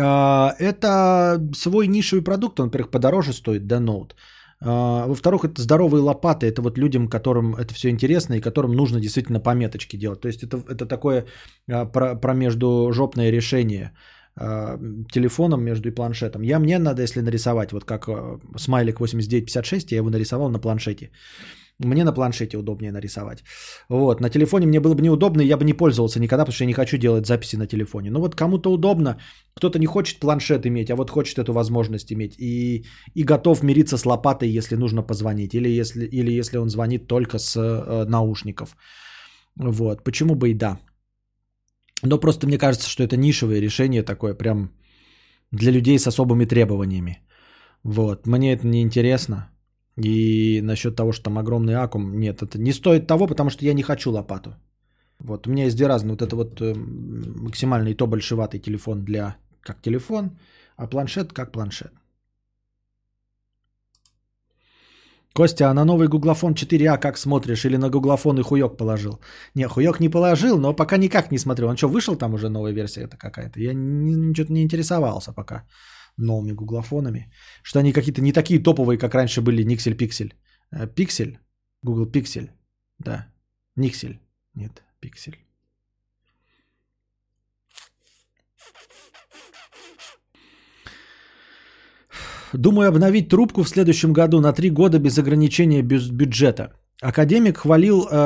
А, 0.00 0.54
это 0.58 1.38
свой 1.54 1.86
нишевый 1.86 2.24
продукт, 2.24 2.60
он, 2.60 2.66
во-первых, 2.66 2.90
подороже 2.90 3.32
стоит, 3.32 3.66
да, 3.66 3.76
Note. 3.76 4.12
А, 4.60 5.06
во-вторых, 5.06 5.44
это 5.44 5.60
здоровые 5.60 6.02
лопаты, 6.02 6.46
это 6.46 6.62
вот 6.62 6.78
людям, 6.78 7.08
которым 7.08 7.54
это 7.56 7.74
все 7.74 7.90
интересно 7.90 8.34
и 8.34 8.40
которым 8.40 8.72
нужно 8.72 9.00
действительно 9.00 9.40
пометочки 9.40 9.98
делать. 9.98 10.20
То 10.20 10.28
есть 10.28 10.42
это, 10.42 10.62
это 10.68 10.86
такое 10.86 11.26
промеждужопное 11.66 13.30
решение 13.30 13.92
телефоном 14.38 15.64
между 15.64 15.88
и 15.88 15.94
планшетом. 15.94 16.42
Я 16.42 16.58
мне 16.58 16.78
надо, 16.78 17.02
если 17.02 17.20
нарисовать, 17.20 17.72
вот 17.72 17.84
как 17.84 18.08
смайлик 18.56 19.00
8956, 19.00 19.92
я 19.92 19.98
его 19.98 20.10
нарисовал 20.10 20.50
на 20.50 20.58
планшете. 20.58 21.10
Мне 21.78 22.04
на 22.04 22.12
планшете 22.12 22.56
удобнее 22.56 22.92
нарисовать. 22.92 23.44
Вот, 23.88 24.20
на 24.20 24.30
телефоне 24.30 24.66
мне 24.66 24.80
было 24.80 24.94
бы 24.94 25.02
неудобно, 25.02 25.42
я 25.42 25.56
бы 25.56 25.64
не 25.64 25.74
пользовался 25.74 26.20
никогда, 26.20 26.44
потому 26.44 26.54
что 26.54 26.64
я 26.64 26.68
не 26.68 26.72
хочу 26.72 26.96
делать 26.96 27.26
записи 27.26 27.56
на 27.56 27.66
телефоне. 27.66 28.10
Но 28.10 28.20
вот 28.20 28.34
кому-то 28.34 28.72
удобно, 28.72 29.18
кто-то 29.54 29.78
не 29.78 29.86
хочет 29.86 30.20
планшет 30.20 30.66
иметь, 30.66 30.90
а 30.90 30.96
вот 30.96 31.10
хочет 31.10 31.38
эту 31.38 31.52
возможность 31.52 32.12
иметь. 32.12 32.34
И, 32.38 32.86
и 33.14 33.24
готов 33.24 33.62
мириться 33.62 33.98
с 33.98 34.06
лопатой, 34.06 34.48
если 34.48 34.76
нужно 34.76 35.02
позвонить. 35.02 35.54
Или 35.54 35.68
если, 35.68 36.06
или 36.06 36.38
если 36.38 36.58
он 36.58 36.70
звонит 36.70 37.06
только 37.06 37.38
с 37.38 37.56
э, 37.56 38.04
наушников. 38.08 38.76
Вот, 39.56 40.02
почему 40.02 40.34
бы 40.34 40.50
и 40.50 40.54
да. 40.54 40.78
Но 42.02 42.18
просто 42.18 42.46
мне 42.46 42.58
кажется, 42.58 42.88
что 42.88 43.02
это 43.02 43.16
нишевое 43.16 43.60
решение 43.60 44.02
такое, 44.02 44.34
прям 44.34 44.70
для 45.52 45.72
людей 45.72 45.98
с 45.98 46.06
особыми 46.06 46.44
требованиями. 46.44 47.22
Вот, 47.82 48.26
мне 48.26 48.52
это 48.52 48.66
не 48.66 48.82
интересно. 48.82 49.50
И 50.04 50.60
насчет 50.62 50.96
того, 50.96 51.12
что 51.12 51.24
там 51.24 51.38
огромный 51.38 51.74
аккум, 51.74 52.18
нет, 52.18 52.42
это 52.42 52.58
не 52.58 52.72
стоит 52.72 53.06
того, 53.06 53.26
потому 53.26 53.50
что 53.50 53.64
я 53.64 53.74
не 53.74 53.82
хочу 53.82 54.10
лопату. 54.10 54.54
Вот, 55.18 55.46
у 55.46 55.50
меня 55.50 55.64
есть 55.64 55.76
две 55.76 55.86
разные. 55.86 56.12
Вот 56.12 56.22
это 56.22 56.36
вот 56.36 56.60
э, 56.60 56.74
максимально 56.74 57.88
и 57.88 57.94
то 57.94 58.06
большеватый 58.06 58.60
телефон 58.60 59.04
для 59.04 59.36
как 59.62 59.80
телефон, 59.80 60.38
а 60.76 60.86
планшет 60.86 61.32
как 61.32 61.52
планшет. 61.52 61.92
Костя, 65.36 65.70
а 65.70 65.74
на 65.74 65.84
новый 65.84 66.08
гуглофон 66.08 66.54
4А 66.54 66.98
как 66.98 67.18
смотришь? 67.18 67.64
Или 67.66 67.76
на 67.76 67.90
гуглофон 67.90 68.38
и 68.38 68.42
хуёк 68.42 68.78
положил? 68.78 69.20
Не, 69.54 69.68
хуёк 69.68 70.00
не 70.00 70.08
положил, 70.08 70.58
но 70.58 70.72
пока 70.72 70.96
никак 70.96 71.30
не 71.30 71.38
смотрел. 71.38 71.68
Он 71.68 71.76
что, 71.76 71.88
вышел 71.88 72.16
там 72.16 72.34
уже 72.34 72.48
новая 72.48 72.72
версия 72.72 73.02
это 73.02 73.18
какая-то? 73.18 73.60
Я 73.60 73.72
что-то 74.32 74.52
не 74.52 74.62
интересовался 74.62 75.34
пока 75.34 75.66
новыми 76.16 76.52
гуглофонами. 76.52 77.30
Что 77.62 77.80
они 77.80 77.92
какие-то 77.92 78.22
не 78.22 78.32
такие 78.32 78.62
топовые, 78.62 78.98
как 78.98 79.14
раньше 79.14 79.42
были 79.42 79.62
Никсель 79.62 79.94
Пиксель. 79.94 80.34
Пиксель? 80.94 81.38
Google 81.82 82.06
Pixel. 82.10 82.48
Да. 82.98 83.26
Никсель. 83.76 84.18
Нет, 84.54 84.82
Пиксель. 85.00 85.45
Думаю 92.52 92.88
обновить 92.88 93.28
трубку 93.28 93.62
в 93.62 93.68
следующем 93.68 94.12
году 94.12 94.40
на 94.40 94.52
три 94.52 94.70
года 94.70 94.98
без 94.98 95.18
ограничения 95.18 95.82
без 95.82 96.10
бюджета. 96.10 96.72
Академик 97.02 97.58
хвалил 97.58 98.08
э, 98.10 98.16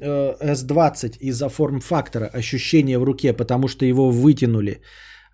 э, 0.00 0.54
S20 0.54 1.18
из-за 1.20 1.48
форм-фактора, 1.48 2.30
ощущения 2.32 2.98
в 2.98 3.04
руке, 3.04 3.32
потому 3.32 3.68
что 3.68 3.84
его 3.84 4.10
вытянули, 4.10 4.80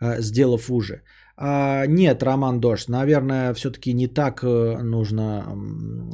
э, 0.00 0.20
сделав 0.20 0.70
уже. 0.70 1.02
А, 1.36 1.86
нет, 1.86 2.22
Роман 2.22 2.60
Дождь, 2.60 2.88
наверное, 2.88 3.54
все-таки 3.54 3.94
не 3.94 4.08
так 4.08 4.42
э, 4.42 4.78
нужно 4.82 5.44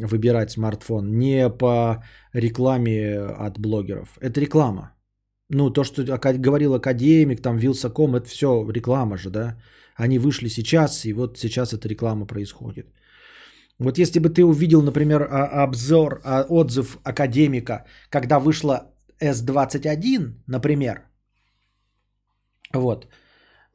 выбирать 0.07 0.51
смартфон. 0.51 1.19
Не 1.19 1.49
по 1.49 2.05
рекламе 2.35 3.19
от 3.19 3.59
блогеров. 3.59 4.19
Это 4.20 4.40
реклама. 4.40 4.93
Ну, 5.51 5.70
то, 5.70 5.85
что 5.85 6.03
говорил 6.39 6.74
академик, 6.74 7.40
там, 7.40 7.57
Вилсаком, 7.57 8.15
это 8.15 8.28
все 8.28 8.66
реклама 8.70 9.16
же, 9.16 9.31
да? 9.31 9.57
Они 9.98 10.18
вышли 10.18 10.48
сейчас, 10.48 11.04
и 11.04 11.12
вот 11.12 11.38
сейчас 11.38 11.72
эта 11.72 11.88
реклама 11.88 12.26
происходит. 12.26 12.86
Вот 13.78 13.98
если 13.98 14.20
бы 14.20 14.28
ты 14.30 14.44
увидел, 14.44 14.82
например, 14.82 15.22
обзор, 15.30 16.20
а, 16.24 16.46
отзыв 16.48 16.98
академика, 17.04 17.84
когда 18.10 18.38
вышла 18.38 18.92
S21, 19.20 20.34
например, 20.46 21.02
вот, 22.74 23.08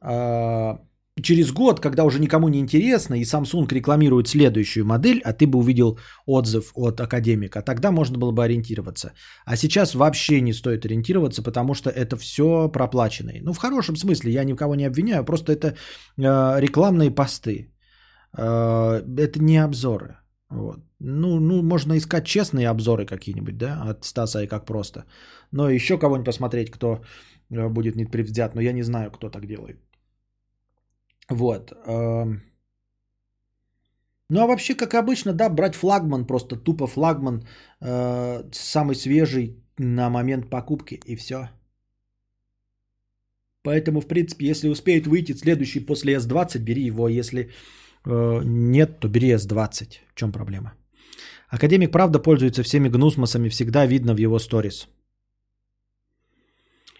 а, 0.00 0.78
через 1.22 1.52
год, 1.52 1.80
когда 1.80 2.04
уже 2.04 2.18
никому 2.18 2.48
не 2.48 2.58
интересно, 2.58 3.14
и 3.14 3.24
Samsung 3.24 3.68
рекламирует 3.72 4.28
следующую 4.28 4.84
модель, 4.84 5.20
а 5.24 5.32
ты 5.32 5.46
бы 5.46 5.58
увидел 5.58 5.98
отзыв 6.26 6.72
от 6.74 7.00
академика, 7.00 7.62
тогда 7.62 7.90
можно 7.90 8.18
было 8.18 8.32
бы 8.32 8.44
ориентироваться. 8.44 9.12
А 9.44 9.56
сейчас 9.56 9.94
вообще 9.94 10.40
не 10.40 10.52
стоит 10.52 10.84
ориентироваться, 10.84 11.42
потому 11.42 11.74
что 11.74 11.90
это 11.90 12.16
все 12.16 12.68
проплаченные. 12.68 13.42
Ну, 13.42 13.52
в 13.52 13.58
хорошем 13.58 13.96
смысле, 13.96 14.32
я 14.32 14.44
никого 14.44 14.74
не 14.74 14.84
обвиняю, 14.84 15.24
просто 15.24 15.52
это 15.52 15.68
э, 15.68 16.60
рекламные 16.60 17.10
посты. 17.10 17.70
Э, 18.36 19.02
это 19.18 19.38
не 19.40 19.58
обзоры. 19.58 20.16
Вот. 20.50 20.80
Ну, 20.98 21.40
ну, 21.40 21.62
можно 21.62 21.96
искать 21.96 22.26
честные 22.26 22.68
обзоры 22.68 23.06
какие-нибудь, 23.06 23.56
да, 23.56 23.82
от 23.90 24.04
Стаса 24.04 24.42
и 24.42 24.46
как 24.46 24.66
просто. 24.66 25.04
Но 25.52 25.68
еще 25.70 25.98
кого-нибудь 25.98 26.26
посмотреть, 26.26 26.70
кто 26.70 27.02
э, 27.50 27.68
будет 27.68 27.96
непредвзят, 27.96 28.54
но 28.54 28.60
я 28.60 28.72
не 28.72 28.82
знаю, 28.82 29.10
кто 29.10 29.30
так 29.30 29.46
делает. 29.46 29.76
Вот. 31.28 31.72
Ну 34.30 34.40
а 34.40 34.46
вообще, 34.46 34.74
как 34.74 34.94
обычно, 34.94 35.32
да, 35.32 35.48
брать 35.48 35.74
флагман, 35.74 36.26
просто 36.26 36.56
тупо 36.56 36.86
флагман, 36.86 37.46
э, 37.80 38.42
самый 38.52 38.96
свежий 38.96 39.62
на 39.78 40.10
момент 40.10 40.50
покупки 40.50 41.00
и 41.06 41.16
все. 41.16 41.50
Поэтому, 43.62 44.00
в 44.00 44.06
принципе, 44.06 44.46
если 44.46 44.68
успеет 44.68 45.06
выйти 45.06 45.32
следующий 45.32 45.80
после 45.80 46.14
S20, 46.14 46.58
бери 46.58 46.86
его. 46.86 47.08
Если 47.08 47.50
э, 48.04 48.40
нет, 48.44 49.00
то 49.00 49.08
бери 49.08 49.34
S20. 49.34 50.00
В 50.12 50.14
чем 50.14 50.32
проблема? 50.32 50.72
Академик 51.48 51.92
правда 51.92 52.18
пользуется 52.18 52.62
всеми 52.62 52.88
гнусмосами, 52.88 53.48
всегда 53.48 53.86
видно 53.86 54.14
в 54.14 54.18
его 54.18 54.38
сторис. 54.38 54.88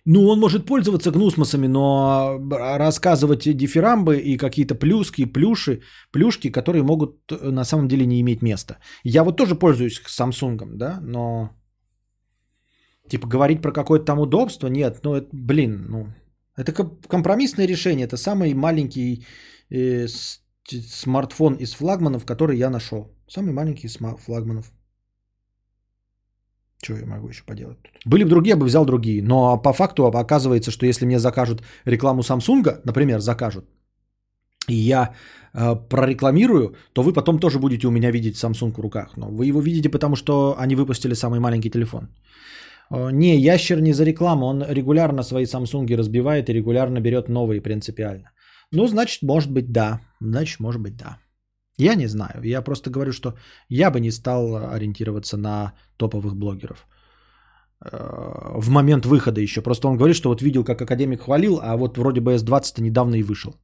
Ну, 0.06 0.28
он 0.28 0.39
может 0.39 0.66
пользоваться 0.66 1.10
гнусмосами, 1.10 1.66
но 1.66 2.39
рассказывать 2.78 3.56
дифирамбы 3.56 4.18
и 4.18 4.36
какие-то 4.36 4.74
плюски, 4.74 5.24
плюши, 5.24 5.81
плюшки, 6.12 6.52
которые 6.52 6.82
могут 6.82 7.32
э, 7.32 7.51
на 7.51 7.64
самом 7.64 7.89
деле 7.89 8.06
не 8.06 8.20
иметь 8.20 8.43
места. 8.43 8.78
Я 9.02 9.24
вот 9.24 9.36
тоже 9.36 9.55
пользуюсь 9.55 10.02
Samsung, 10.06 10.76
да, 10.76 11.01
но 11.01 11.51
типа 13.09 13.26
говорить 13.26 13.62
про 13.62 13.72
какое-то 13.72 14.05
там 14.05 14.18
удобство, 14.18 14.68
нет, 14.68 15.01
ну, 15.05 15.14
это, 15.14 15.28
блин, 15.32 15.86
ну, 15.89 16.06
это 16.56 16.72
компромиссное 17.09 17.66
решение, 17.66 18.06
это 18.06 18.16
самый 18.16 18.55
маленький 18.55 19.24
э, 19.70 20.06
смартфон 20.68 21.55
из 21.55 21.74
флагманов, 21.74 22.26
который 22.26 22.59
я 22.59 22.70
нашел. 22.70 23.09
Самый 23.28 23.52
маленький 23.52 23.86
из 23.86 23.97
флагманов. 23.97 24.70
Что 26.82 26.94
я 26.94 27.06
могу 27.06 27.28
еще 27.28 27.44
поделать 27.44 27.78
тут? 27.82 27.92
Были 28.05 28.24
бы 28.24 28.30
другие, 28.30 28.51
я 28.51 28.56
бы 28.56 28.66
взял 28.66 28.84
другие. 28.84 29.22
Но 29.22 29.62
по 29.62 29.72
факту 29.72 30.06
оказывается, 30.06 30.70
что 30.70 30.86
если 30.86 31.06
мне 31.06 31.18
закажут 31.18 31.62
рекламу 31.86 32.22
Samsung, 32.22 32.80
например, 32.84 33.20
закажут, 33.20 33.64
и 34.68 34.74
я 34.74 35.14
э, 35.55 35.76
прорекламирую, 35.88 36.74
то 36.92 37.02
вы 37.02 37.12
потом 37.12 37.38
тоже 37.38 37.59
будете 37.59 37.86
у 37.86 37.90
меня 37.90 38.10
видеть 38.10 38.36
Samsung 38.36 38.72
в 38.72 38.80
руках. 38.80 39.16
Но 39.16 39.28
вы 39.28 39.46
его 39.46 39.60
видите, 39.60 39.88
потому 39.90 40.16
что 40.16 40.56
они 40.59 40.74
выпустили 40.74 41.14
самый 41.14 41.40
маленький 41.40 41.70
телефон. 41.70 42.09
Э, 42.90 43.10
не, 43.12 43.36
ящер 43.38 43.80
не 43.80 43.92
за 43.92 44.05
рекламу, 44.05 44.46
он 44.46 44.64
регулярно 44.68 45.22
свои 45.22 45.44
Samsung 45.44 45.96
разбивает 45.96 46.48
и 46.48 46.55
регулярно 46.55 47.01
берет 47.01 47.28
новые 47.28 47.60
принципиально. 47.60 48.30
Ну, 48.72 48.86
значит, 48.86 49.22
может 49.22 49.52
быть, 49.52 49.72
да. 49.72 50.01
Значит, 50.20 50.60
может 50.60 50.80
быть, 50.80 50.96
да. 50.96 51.18
Я 51.78 51.94
не 51.96 52.06
знаю. 52.09 52.42
Я 52.44 52.62
просто 52.62 52.90
говорю, 52.90 53.12
что 53.12 53.34
я 53.68 53.90
бы 53.90 54.01
не 54.01 54.12
стал 54.12 54.56
ориентироваться 54.74 55.36
на 55.36 55.72
топовых 55.96 56.36
блогеров 56.36 56.86
э, 57.80 58.60
в 58.60 58.70
момент 58.70 59.06
выхода 59.06 59.40
еще. 59.40 59.62
Просто 59.62 59.88
он 59.88 59.96
говорит, 59.96 60.16
что 60.16 60.28
вот 60.28 60.42
видел, 60.42 60.64
как 60.64 60.80
академик 60.80 61.22
хвалил, 61.22 61.59
а 61.62 61.76
вот 61.76 61.98
вроде 61.98 62.20
бы 62.20 62.34
S20 62.34 62.80
недавно 62.80 63.16
и 63.16 63.22
вышел. 63.22 63.56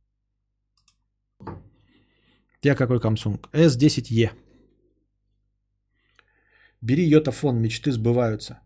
Я 2.62 2.74
какой 2.74 2.98
Samsung? 2.98 3.38
S10e. 3.52 4.30
Бери 6.82 7.04
йотафон, 7.04 7.60
мечты 7.60 7.92
сбываются. 7.92 8.60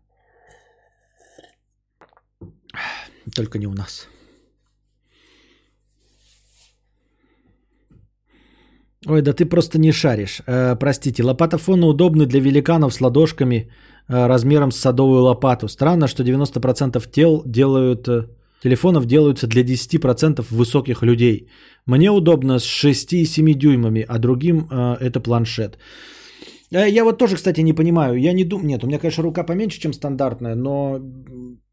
Только 3.35 3.59
не 3.59 3.67
у 3.67 3.73
нас. 3.73 4.07
Ой, 9.07 9.21
да 9.21 9.33
ты 9.33 9.45
просто 9.45 9.79
не 9.79 9.91
шаришь. 9.91 10.41
Э, 10.47 10.75
простите, 10.79 11.23
лопатофоны 11.23 11.85
удобны 11.85 12.25
для 12.25 12.39
великанов 12.39 12.93
с 12.93 13.01
ладошками 13.01 13.69
э, 14.07 14.27
размером 14.27 14.71
с 14.71 14.77
садовую 14.77 15.21
лопату. 15.21 15.67
Странно, 15.67 16.07
что 16.07 16.23
90% 16.23 17.11
тел 17.11 17.43
делают, 17.45 18.07
э, 18.07 18.27
телефонов 18.63 19.05
делаются 19.05 19.47
для 19.47 19.63
10% 19.63 20.45
высоких 20.49 21.03
людей. 21.03 21.47
Мне 21.85 22.09
удобно 22.09 22.59
с 22.59 22.63
6 22.63 23.13
и 23.13 23.25
7 23.25 23.53
дюймами, 23.53 24.05
а 24.07 24.17
другим 24.17 24.67
э, 24.71 24.97
это 24.99 25.19
планшет. 25.19 25.77
Э, 26.71 26.89
Я 26.89 27.03
вот 27.03 27.17
тоже, 27.17 27.35
кстати, 27.35 27.61
не 27.61 27.73
понимаю. 27.73 28.15
Я 28.19 28.33
не 28.33 28.43
думаю... 28.43 28.67
Нет, 28.67 28.83
у 28.83 28.87
меня, 28.87 28.99
конечно, 28.99 29.23
рука 29.23 29.43
поменьше, 29.43 29.79
чем 29.79 29.93
стандартная, 29.93 30.55
но 30.55 30.99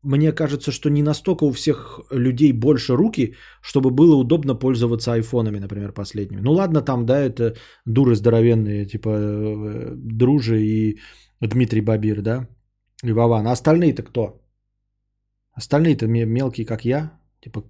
мне 0.03 0.33
кажется, 0.33 0.73
что 0.73 0.91
не 0.91 1.03
настолько 1.03 1.45
у 1.45 1.53
всех 1.53 2.01
людей 2.11 2.53
больше 2.53 2.97
руки, 2.97 3.35
чтобы 3.63 3.91
было 3.91 4.17
удобно 4.17 4.55
пользоваться 4.55 5.13
айфонами, 5.13 5.59
например, 5.61 5.93
последними. 5.93 6.41
Ну 6.41 6.53
ладно, 6.53 6.83
там, 6.83 7.07
да, 7.07 7.21
это 7.21 7.55
дуры 7.87 8.15
здоровенные, 8.17 8.87
типа 8.87 9.09
э, 9.09 9.93
Дружи 9.97 10.63
и 10.63 10.99
Дмитрий 11.41 11.81
Бабир, 11.83 12.23
да, 12.23 12.49
и 13.05 13.13
Вован. 13.13 13.47
А 13.47 13.53
остальные-то 13.53 14.03
кто? 14.03 14.41
Остальные-то 15.55 16.07
ме- 16.07 16.27
мелкие, 16.27 16.67
как 16.67 16.85
я. 16.85 17.13
Типа, 17.41 17.63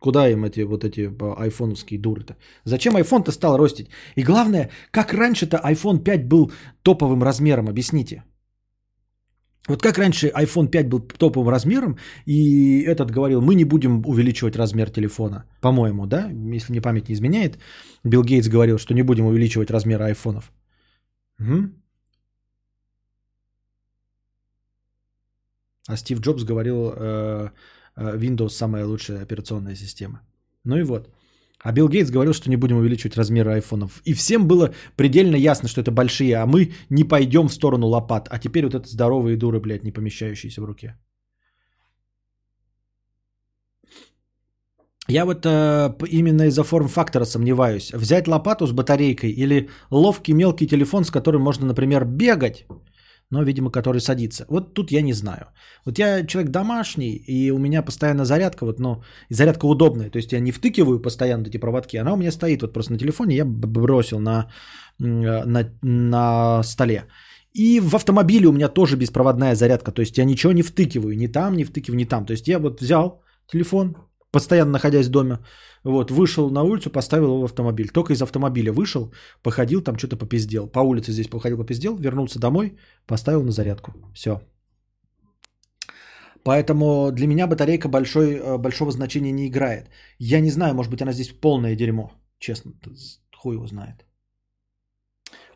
куда 0.00 0.28
им 0.28 0.44
эти 0.44 0.64
вот 0.64 0.84
эти 0.84 1.02
э, 1.02 1.34
айфоновские 1.36 2.00
дуры-то? 2.00 2.36
Зачем 2.64 2.96
iPhone-то 2.96 3.32
стал 3.32 3.56
ростить? 3.56 3.88
И 4.16 4.24
главное, 4.24 4.70
как 4.90 5.12
раньше-то 5.14 5.56
iPhone 5.56 5.98
5 5.98 6.28
был 6.28 6.50
топовым 6.82 7.22
размером, 7.22 7.68
объясните. 7.68 8.24
Вот 9.68 9.82
как 9.82 9.98
раньше 9.98 10.32
iPhone 10.34 10.68
5 10.68 10.88
был 10.88 11.00
топовым 11.00 11.48
размером, 11.48 11.96
и 12.26 12.80
этот 12.80 13.10
говорил, 13.10 13.40
мы 13.40 13.54
не 13.54 13.64
будем 13.64 14.02
увеличивать 14.06 14.56
размер 14.56 14.90
телефона, 14.90 15.44
по-моему, 15.60 16.06
да, 16.06 16.30
если 16.56 16.72
мне 16.72 16.80
память 16.80 17.08
не 17.08 17.14
изменяет, 17.14 17.58
Билл 18.04 18.24
Гейтс 18.24 18.48
говорил, 18.48 18.78
что 18.78 18.94
не 18.94 19.02
будем 19.02 19.26
увеличивать 19.26 19.70
размер 19.70 20.02
айфонов. 20.02 20.50
Мгм. 21.38 21.74
А 25.88 25.96
Стив 25.96 26.20
Джобс 26.20 26.44
говорил, 26.44 26.92
э, 26.96 27.50
Windows 28.00 28.50
самая 28.50 28.84
лучшая 28.84 29.22
операционная 29.22 29.76
система. 29.76 30.20
Ну 30.64 30.76
и 30.76 30.82
вот. 30.82 31.08
А 31.62 31.72
Билл 31.72 31.88
Гейтс 31.88 32.10
говорил, 32.10 32.32
что 32.32 32.50
не 32.50 32.56
будем 32.56 32.76
увеличивать 32.76 33.16
размеры 33.16 33.52
айфонов. 33.52 34.00
И 34.04 34.14
всем 34.14 34.48
было 34.48 34.72
предельно 34.96 35.36
ясно, 35.36 35.68
что 35.68 35.80
это 35.80 35.90
большие, 35.90 36.36
а 36.36 36.46
мы 36.46 36.72
не 36.90 37.04
пойдем 37.04 37.48
в 37.48 37.52
сторону 37.52 37.86
лопат. 37.86 38.28
А 38.30 38.38
теперь 38.38 38.64
вот 38.64 38.74
это 38.74 38.88
здоровые 38.88 39.36
дуры, 39.36 39.60
блядь, 39.60 39.84
не 39.84 39.92
помещающиеся 39.92 40.62
в 40.62 40.64
руке. 40.64 40.96
Я 45.08 45.24
вот 45.24 45.44
э, 45.44 45.92
именно 46.08 46.46
из-за 46.46 46.62
форм-фактора 46.62 47.24
сомневаюсь. 47.24 47.92
Взять 47.92 48.28
лопату 48.28 48.66
с 48.66 48.72
батарейкой 48.72 49.30
или 49.30 49.68
ловкий 49.90 50.34
мелкий 50.34 50.68
телефон, 50.68 51.04
с 51.04 51.10
которым 51.10 51.42
можно, 51.42 51.66
например, 51.66 52.04
бегать, 52.04 52.66
но, 53.30 53.42
видимо, 53.44 53.70
который 53.70 54.00
садится. 54.00 54.44
Вот 54.48 54.74
тут 54.74 54.90
я 54.90 55.02
не 55.02 55.12
знаю. 55.12 55.46
Вот 55.84 55.98
я 55.98 56.26
человек 56.26 56.50
домашний, 56.50 57.14
и 57.26 57.50
у 57.52 57.58
меня 57.58 57.82
постоянно 57.82 58.24
зарядка, 58.24 58.66
вот, 58.66 58.80
но 58.80 59.02
и 59.30 59.34
зарядка 59.34 59.66
удобная. 59.66 60.10
То 60.10 60.18
есть 60.18 60.32
я 60.32 60.40
не 60.40 60.52
втыкиваю 60.52 61.00
постоянно 61.00 61.46
эти 61.46 61.58
проводки, 61.58 61.96
она 61.96 62.12
у 62.12 62.16
меня 62.16 62.32
стоит 62.32 62.62
вот 62.62 62.72
просто 62.72 62.92
на 62.92 62.98
телефоне, 62.98 63.36
я 63.36 63.44
бросил 63.44 64.18
на, 64.18 64.50
э, 65.00 65.44
на, 65.44 65.64
на 65.82 66.62
столе. 66.62 67.04
И 67.52 67.80
в 67.80 67.94
автомобиле 67.94 68.46
у 68.46 68.52
меня 68.52 68.68
тоже 68.68 68.96
беспроводная 68.96 69.54
зарядка, 69.54 69.92
то 69.92 70.02
есть 70.02 70.18
я 70.18 70.24
ничего 70.24 70.52
не 70.52 70.62
втыкиваю, 70.62 71.16
ни 71.16 71.28
там, 71.28 71.56
не 71.56 71.64
втыкиваю, 71.64 71.98
ни 71.98 72.04
там. 72.04 72.26
То 72.26 72.32
есть 72.32 72.48
я 72.48 72.58
вот 72.58 72.80
взял 72.80 73.22
телефон, 73.46 73.96
постоянно 74.30 74.72
находясь 74.72 75.08
дома, 75.08 75.38
вот, 75.84 76.10
вышел 76.10 76.50
на 76.50 76.62
улицу, 76.62 76.90
поставил 76.90 77.26
его 77.26 77.40
в 77.40 77.44
автомобиль. 77.44 77.88
Только 77.88 78.12
из 78.12 78.22
автомобиля 78.22 78.72
вышел, 78.72 79.12
походил, 79.42 79.82
там 79.82 79.96
что-то 79.98 80.16
попиздел. 80.16 80.66
По 80.68 80.80
улице 80.80 81.12
здесь 81.12 81.28
походил, 81.28 81.58
попиздел, 81.58 81.96
вернулся 81.96 82.38
домой, 82.38 82.76
поставил 83.06 83.42
на 83.42 83.52
зарядку. 83.52 83.92
Все. 84.14 84.40
Поэтому 86.42 87.12
для 87.12 87.26
меня 87.26 87.46
батарейка 87.46 87.88
большой, 87.88 88.34
э, 88.34 88.58
большого 88.58 88.90
значения 88.90 89.32
не 89.32 89.46
играет. 89.46 89.90
Я 90.18 90.40
не 90.40 90.50
знаю, 90.50 90.74
может 90.74 90.90
быть, 90.90 91.02
она 91.02 91.12
здесь 91.12 91.28
полное 91.28 91.76
дерьмо. 91.76 92.12
Честно, 92.38 92.72
хуй 93.36 93.54
его 93.54 93.66
знает. 93.66 94.06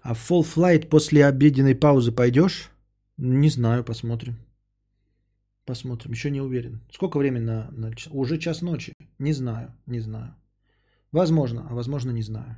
А 0.03 0.15
в 0.15 0.31
Full 0.31 0.45
Flight 0.45 0.89
после 0.89 1.25
обеденной 1.27 1.75
паузы 1.75 2.13
пойдешь? 2.13 2.71
Не 3.17 3.49
знаю, 3.49 3.85
посмотрим. 3.85 4.37
Посмотрим, 5.65 6.13
еще 6.13 6.31
не 6.31 6.41
уверен. 6.41 6.81
Сколько 6.93 7.19
времени 7.19 7.45
на, 7.45 7.71
на 7.71 7.91
Уже 8.11 8.39
час 8.39 8.63
ночи. 8.63 8.93
Не 9.19 9.33
знаю, 9.33 9.73
не 9.87 10.01
знаю. 10.01 10.35
Возможно, 11.13 11.67
а 11.71 11.75
возможно 11.75 12.11
не 12.11 12.23
знаю. 12.23 12.57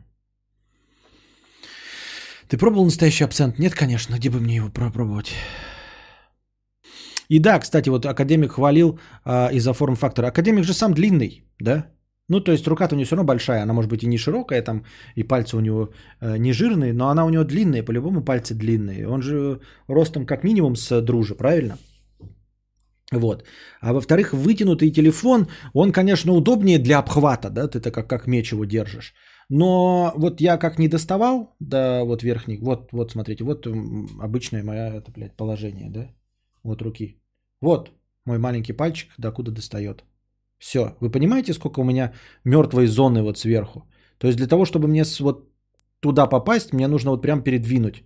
Ты 2.48 2.58
пробовал 2.58 2.84
настоящий 2.84 3.24
абсент? 3.24 3.58
Нет, 3.58 3.74
конечно. 3.74 4.16
Где 4.16 4.30
бы 4.30 4.40
мне 4.40 4.56
его 4.56 4.70
попробовать? 4.70 5.32
И 7.28 7.38
да, 7.38 7.58
кстати, 7.58 7.88
вот 7.90 8.06
академик 8.06 8.52
хвалил 8.52 8.98
а, 9.24 9.50
из-за 9.52 9.72
форм-фактора. 9.72 10.28
Академик 10.28 10.64
же 10.64 10.72
сам 10.72 10.94
длинный, 10.94 11.44
да? 11.60 11.86
Ну, 12.28 12.40
то 12.40 12.52
есть 12.52 12.66
рука-то 12.66 12.94
у 12.94 12.98
него 12.98 13.06
все 13.06 13.16
равно 13.16 13.26
большая, 13.26 13.62
она 13.62 13.72
может 13.72 13.90
быть 13.90 14.02
и 14.02 14.08
не 14.08 14.18
широкая, 14.18 14.62
там, 14.62 14.84
и 15.14 15.22
пальцы 15.22 15.56
у 15.56 15.60
него 15.60 15.90
э, 16.20 16.38
не 16.38 16.52
жирные, 16.52 16.92
но 16.92 17.08
она 17.08 17.24
у 17.24 17.30
него 17.30 17.44
длинная, 17.44 17.84
по-любому 17.84 18.24
пальцы 18.24 18.54
длинные. 18.54 19.06
Он 19.06 19.22
же 19.22 19.60
ростом 19.86 20.26
как 20.26 20.42
минимум 20.42 20.74
с 20.74 21.00
дружи, 21.02 21.36
правильно? 21.36 21.78
Вот. 23.12 23.44
А 23.80 23.92
во-вторых, 23.92 24.32
вытянутый 24.32 24.90
телефон, 24.90 25.46
он, 25.74 25.92
конечно, 25.92 26.32
удобнее 26.32 26.78
для 26.78 26.98
обхвата, 26.98 27.50
да, 27.50 27.68
ты-то 27.68 27.90
как, 27.90 28.08
как 28.08 28.26
меч 28.26 28.52
его 28.52 28.64
держишь. 28.64 29.14
Но 29.48 30.12
вот 30.16 30.40
я 30.40 30.58
как 30.58 30.78
не 30.78 30.88
доставал 30.88 31.54
до 31.60 32.04
вот 32.04 32.22
верхних, 32.22 32.60
вот, 32.60 32.92
вот 32.92 33.12
смотрите, 33.12 33.44
вот 33.44 33.66
обычное 34.20 34.64
мое 34.64 34.92
это, 34.94 35.12
блядь, 35.12 35.36
положение, 35.36 35.90
да, 35.90 36.08
вот 36.64 36.82
руки. 36.82 37.20
Вот 37.60 37.90
мой 38.24 38.38
маленький 38.38 38.72
пальчик 38.72 39.14
докуда 39.18 39.52
достает. 39.52 40.04
Все, 40.58 40.96
вы 41.00 41.10
понимаете, 41.10 41.52
сколько 41.52 41.80
у 41.80 41.84
меня 41.84 42.12
мертвой 42.44 42.86
зоны 42.86 43.22
вот 43.22 43.38
сверху? 43.38 43.86
То 44.18 44.26
есть 44.26 44.38
для 44.38 44.48
того, 44.48 44.64
чтобы 44.64 44.88
мне 44.88 45.04
вот 45.20 45.48
туда 46.00 46.26
попасть, 46.26 46.72
мне 46.72 46.88
нужно 46.88 47.10
вот 47.10 47.22
прям 47.22 47.42
передвинуть 47.42 48.02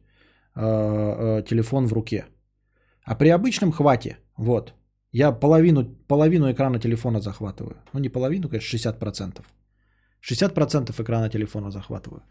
э, 0.56 0.60
э, 0.60 1.42
телефон 1.48 1.86
в 1.86 1.92
руке. 1.92 2.26
А 3.04 3.14
при 3.14 3.28
обычном 3.28 3.72
хвате, 3.72 4.18
вот, 4.36 4.74
я 5.12 5.32
половину, 5.32 5.84
половину 6.08 6.50
экрана 6.50 6.78
телефона 6.78 7.20
захватываю. 7.20 7.76
Ну, 7.92 8.00
не 8.00 8.08
половину, 8.08 8.48
конечно, 8.48 8.78
60%. 8.78 9.44
60% 10.22 11.02
экрана 11.02 11.28
телефона 11.28 11.70
захватываю. 11.70 12.22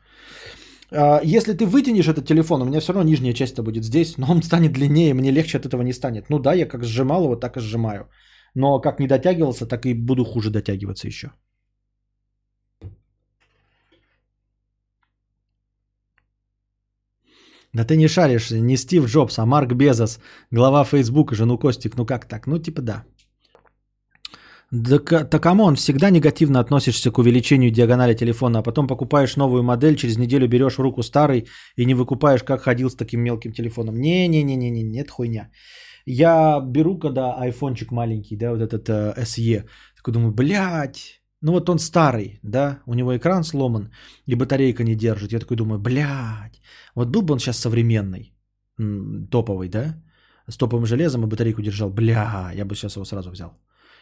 А, 0.92 1.22
Если 1.24 1.54
ты 1.54 1.66
вытянешь 1.66 2.08
этот 2.08 2.26
телефон, 2.26 2.62
у 2.62 2.66
меня 2.66 2.80
все 2.80 2.94
равно 2.94 3.10
нижняя 3.10 3.34
часть-то 3.34 3.64
будет 3.64 3.84
здесь, 3.84 4.18
но 4.18 4.32
он 4.32 4.42
станет 4.44 4.74
длиннее, 4.74 5.14
мне 5.14 5.32
легче 5.32 5.58
от 5.58 5.66
этого 5.66 5.84
не 5.84 5.94
станет. 5.94 6.30
Ну 6.30 6.40
да, 6.40 6.54
я 6.54 6.68
как 6.68 6.84
сжимал 6.84 7.24
его, 7.24 7.36
так 7.36 7.58
и 7.58 7.60
сжимаю. 7.60 8.08
Но 8.56 8.80
как 8.82 9.00
не 9.00 9.08
дотягивался, 9.08 9.66
так 9.66 9.86
и 9.86 9.94
буду 9.94 10.26
хуже 10.26 10.50
дотягиваться 10.50 11.08
еще. 11.08 11.32
Да 17.74 17.84
ты 17.84 17.98
не 17.98 18.08
шаришь, 18.08 18.52
не 18.52 18.78
Стив 18.78 19.06
Джобс, 19.06 19.38
а 19.38 19.46
Марк 19.46 19.74
Безос, 19.74 20.20
глава 20.52 20.84
Фейсбука, 20.84 21.36
же, 21.36 21.48
ну, 21.48 21.58
Костик. 21.58 21.98
Ну 21.98 22.06
как 22.06 22.26
так? 22.26 22.48
Ну 22.48 22.58
типа 22.58 22.82
да. 22.82 23.04
Да, 24.72 25.00
так 25.00 25.42
come 25.42 25.61
on, 25.61 25.76
всегда 25.76 26.12
негативно 26.12 26.60
относишься 26.60 27.12
к 27.12 27.18
увеличению 27.18 27.72
диагонали 27.72 28.14
телефона, 28.14 28.60
а 28.60 28.64
потом 28.64 28.88
покупаешь 28.88 29.36
новую 29.36 29.64
модель, 29.64 29.96
через 29.96 30.18
неделю 30.18 30.48
берешь 30.48 30.78
в 30.78 30.82
руку 30.82 31.02
старый 31.02 31.48
и 31.76 31.86
не 31.86 31.96
выкупаешь, 31.96 32.44
как 32.44 32.62
ходил 32.62 32.90
с 32.90 32.96
таким 32.96 33.22
мелким 33.22 33.52
телефоном. 33.52 33.96
Не-не-не-не-не, 33.96 34.84
нет 34.84 35.10
хуйня. 35.10 35.50
Я 36.06 36.60
беру, 36.60 37.00
когда 37.00 37.34
айфончик 37.34 37.92
маленький, 37.92 38.38
да, 38.38 38.52
вот 38.52 38.62
этот 38.62 38.90
э, 38.90 39.14
SE, 39.24 39.64
такой 39.96 40.14
думаю, 40.14 40.34
блядь, 40.34 41.22
ну 41.42 41.52
вот 41.52 41.70
он 41.70 41.80
старый, 41.80 42.40
да, 42.44 42.80
у 42.86 42.94
него 42.94 43.16
экран 43.18 43.44
сломан 43.44 43.92
и 44.28 44.36
батарейка 44.36 44.84
не 44.84 44.96
держит. 44.96 45.32
Я 45.32 45.40
такой 45.40 45.58
думаю, 45.58 45.80
блядь, 45.80 46.59
вот 47.00 47.10
был 47.10 47.22
бы 47.22 47.34
он 47.34 47.40
сейчас 47.40 47.58
современный, 47.58 48.34
топовый, 49.32 49.70
да, 49.70 49.96
с 50.48 50.58
топовым 50.58 50.86
железом 50.86 51.24
и 51.24 51.28
батарейку 51.28 51.62
держал, 51.62 51.90
бля, 51.90 52.52
я 52.56 52.66
бы 52.66 52.76
сейчас 52.76 52.96
его 52.96 53.06
сразу 53.06 53.32
взял 53.32 53.52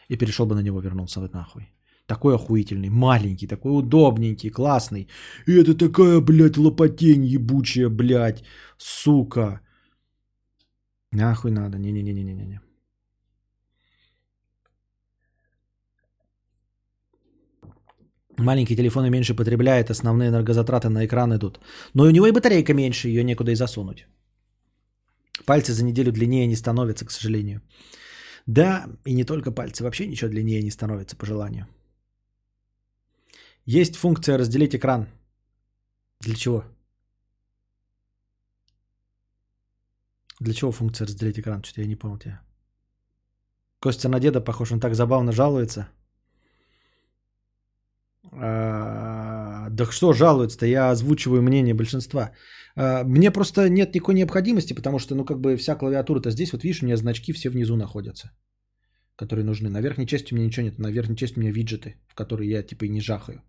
и 0.10 0.18
перешел 0.18 0.46
бы 0.46 0.56
на 0.56 0.64
него, 0.64 0.82
вернулся 0.82 1.20
бы 1.20 1.30
нахуй. 1.34 1.70
Такой 2.08 2.36
охуительный, 2.36 2.90
маленький, 2.90 3.48
такой 3.48 3.72
удобненький, 3.72 4.50
классный. 4.50 5.08
И 5.46 5.52
это 5.52 5.76
такая, 5.78 6.22
блядь, 6.22 6.58
лопатень 6.58 7.26
ебучая, 7.26 7.90
блядь, 7.90 8.44
сука. 8.78 9.60
Нахуй 11.12 11.52
надо, 11.52 11.78
не-не-не-не-не-не. 11.78 12.62
Маленькие 18.38 18.78
телефоны 18.78 19.10
меньше 19.10 19.34
потребляют, 19.34 19.90
основные 19.90 20.30
энергозатраты 20.30 20.90
на 20.90 21.06
экран 21.06 21.36
идут. 21.36 21.60
Но 21.94 22.04
у 22.04 22.12
него 22.12 22.28
и 22.28 22.32
батарейка 22.32 22.74
меньше, 22.74 23.08
ее 23.08 23.24
некуда 23.24 23.52
и 23.52 23.56
засунуть. 23.56 24.06
Пальцы 25.46 25.74
за 25.74 25.84
неделю 25.84 26.12
длиннее 26.12 26.48
не 26.48 26.56
становятся, 26.56 27.06
к 27.06 27.12
сожалению. 27.12 27.62
Да, 28.46 28.86
и 29.06 29.14
не 29.14 29.24
только 29.24 29.52
пальцы, 29.52 29.84
вообще 29.84 30.08
ничего 30.08 30.30
длиннее 30.30 30.64
не 30.64 30.72
становится 30.72 31.16
по 31.16 31.26
желанию. 31.26 31.68
Есть 33.66 33.96
функция 33.96 34.38
разделить 34.38 34.76
экран. 34.76 35.08
Для 36.22 36.36
чего? 36.36 36.64
Для 40.40 40.54
чего 40.54 40.72
функция 40.72 41.08
разделить 41.08 41.40
экран? 41.40 41.64
Что-то 41.64 41.82
я 41.82 41.88
не 41.88 41.96
понял 41.96 42.20
тебя. 42.20 42.42
Костя 43.80 44.10
на 44.10 44.20
деда 44.20 44.42
похож, 44.42 44.72
он 44.72 44.80
так 44.80 44.96
забавно 44.96 45.32
жалуется. 45.32 45.90
А, 48.32 49.70
да 49.70 49.86
что 49.92 50.14
жалуется-то, 50.14 50.66
я 50.66 50.92
озвучиваю 50.92 51.42
мнение 51.42 51.74
большинства. 51.74 52.32
А, 52.76 53.04
мне 53.04 53.32
просто 53.32 53.70
нет 53.70 53.94
никакой 53.96 54.16
необходимости, 54.16 54.74
потому 54.74 55.00
что, 55.00 55.16
ну, 55.16 55.26
как 55.26 55.40
бы 55.40 55.58
вся 55.58 55.76
клавиатура-то 55.76 56.32
здесь, 56.32 56.52
вот 56.54 56.64
видишь, 56.64 56.82
у 56.82 56.86
меня 56.86 56.98
значки 56.98 57.34
все 57.34 57.50
внизу 57.50 57.76
находятся, 57.76 58.32
которые 59.16 59.46
нужны. 59.46 59.70
На 59.70 59.82
верхней 59.82 60.08
части 60.08 60.34
у 60.34 60.36
меня 60.36 60.48
ничего 60.48 60.66
нет, 60.66 60.80
на 60.80 60.92
верхней 60.92 61.16
части 61.16 61.38
у 61.38 61.42
меня 61.42 61.52
виджеты, 61.52 61.96
в 62.08 62.16
которые 62.16 62.50
я 62.50 62.64
типа 62.64 62.86
и 62.86 62.90
не 62.90 63.02
жахаю. 63.02 63.42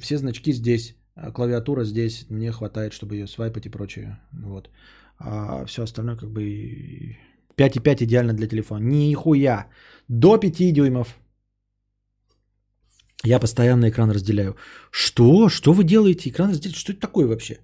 Все 0.00 0.18
значки 0.18 0.52
здесь, 0.52 0.96
а 1.14 1.30
клавиатура 1.30 1.84
здесь, 1.84 2.26
мне 2.30 2.52
хватает, 2.52 2.92
чтобы 2.92 3.14
ее 3.14 3.26
свайпать 3.26 3.66
и 3.66 3.70
прочее. 3.70 4.18
Вот. 4.32 4.70
А 5.18 5.64
все 5.66 5.82
остальное 5.82 6.16
как 6.16 6.30
бы 6.30 7.16
5,5 7.56 8.04
идеально 8.04 8.34
для 8.34 8.48
телефона. 8.48 8.82
Нихуя. 8.84 9.66
До 10.08 10.36
5 10.36 10.72
дюймов. 10.72 11.16
Я 13.26 13.40
постоянно 13.40 13.88
экран 13.88 14.10
разделяю. 14.10 14.56
Что? 14.90 15.48
Что 15.48 15.72
вы 15.72 15.84
делаете? 15.84 16.30
Экран 16.30 16.50
разделяете? 16.50 16.78
Что 16.78 16.92
это 16.92 17.00
такое 17.00 17.26
вообще? 17.26 17.58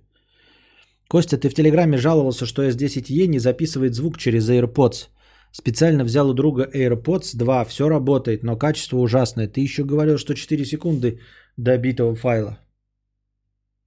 Костя, 1.09 1.37
ты 1.37 1.49
в 1.49 1.55
Телеграме 1.55 1.99
жаловался, 1.99 2.47
что 2.47 2.63
S10e 2.63 3.27
не 3.27 3.39
записывает 3.39 3.95
звук 3.95 4.19
через 4.19 4.51
AirPods. 4.51 5.09
Специально 5.53 6.05
взял 6.05 6.31
у 6.31 6.35
друга 6.35 6.69
AirPods 6.75 7.37
2, 7.37 7.65
все 7.65 7.89
работает, 7.89 8.43
но 8.43 8.57
качество 8.57 8.99
ужасное. 8.99 9.47
Ты 9.47 9.61
еще 9.61 9.85
говорил, 9.85 10.19
что 10.19 10.35
4 10.35 10.65
секунды 10.65 11.21
до 11.57 11.79
битого 11.79 12.15
файла. 12.17 12.59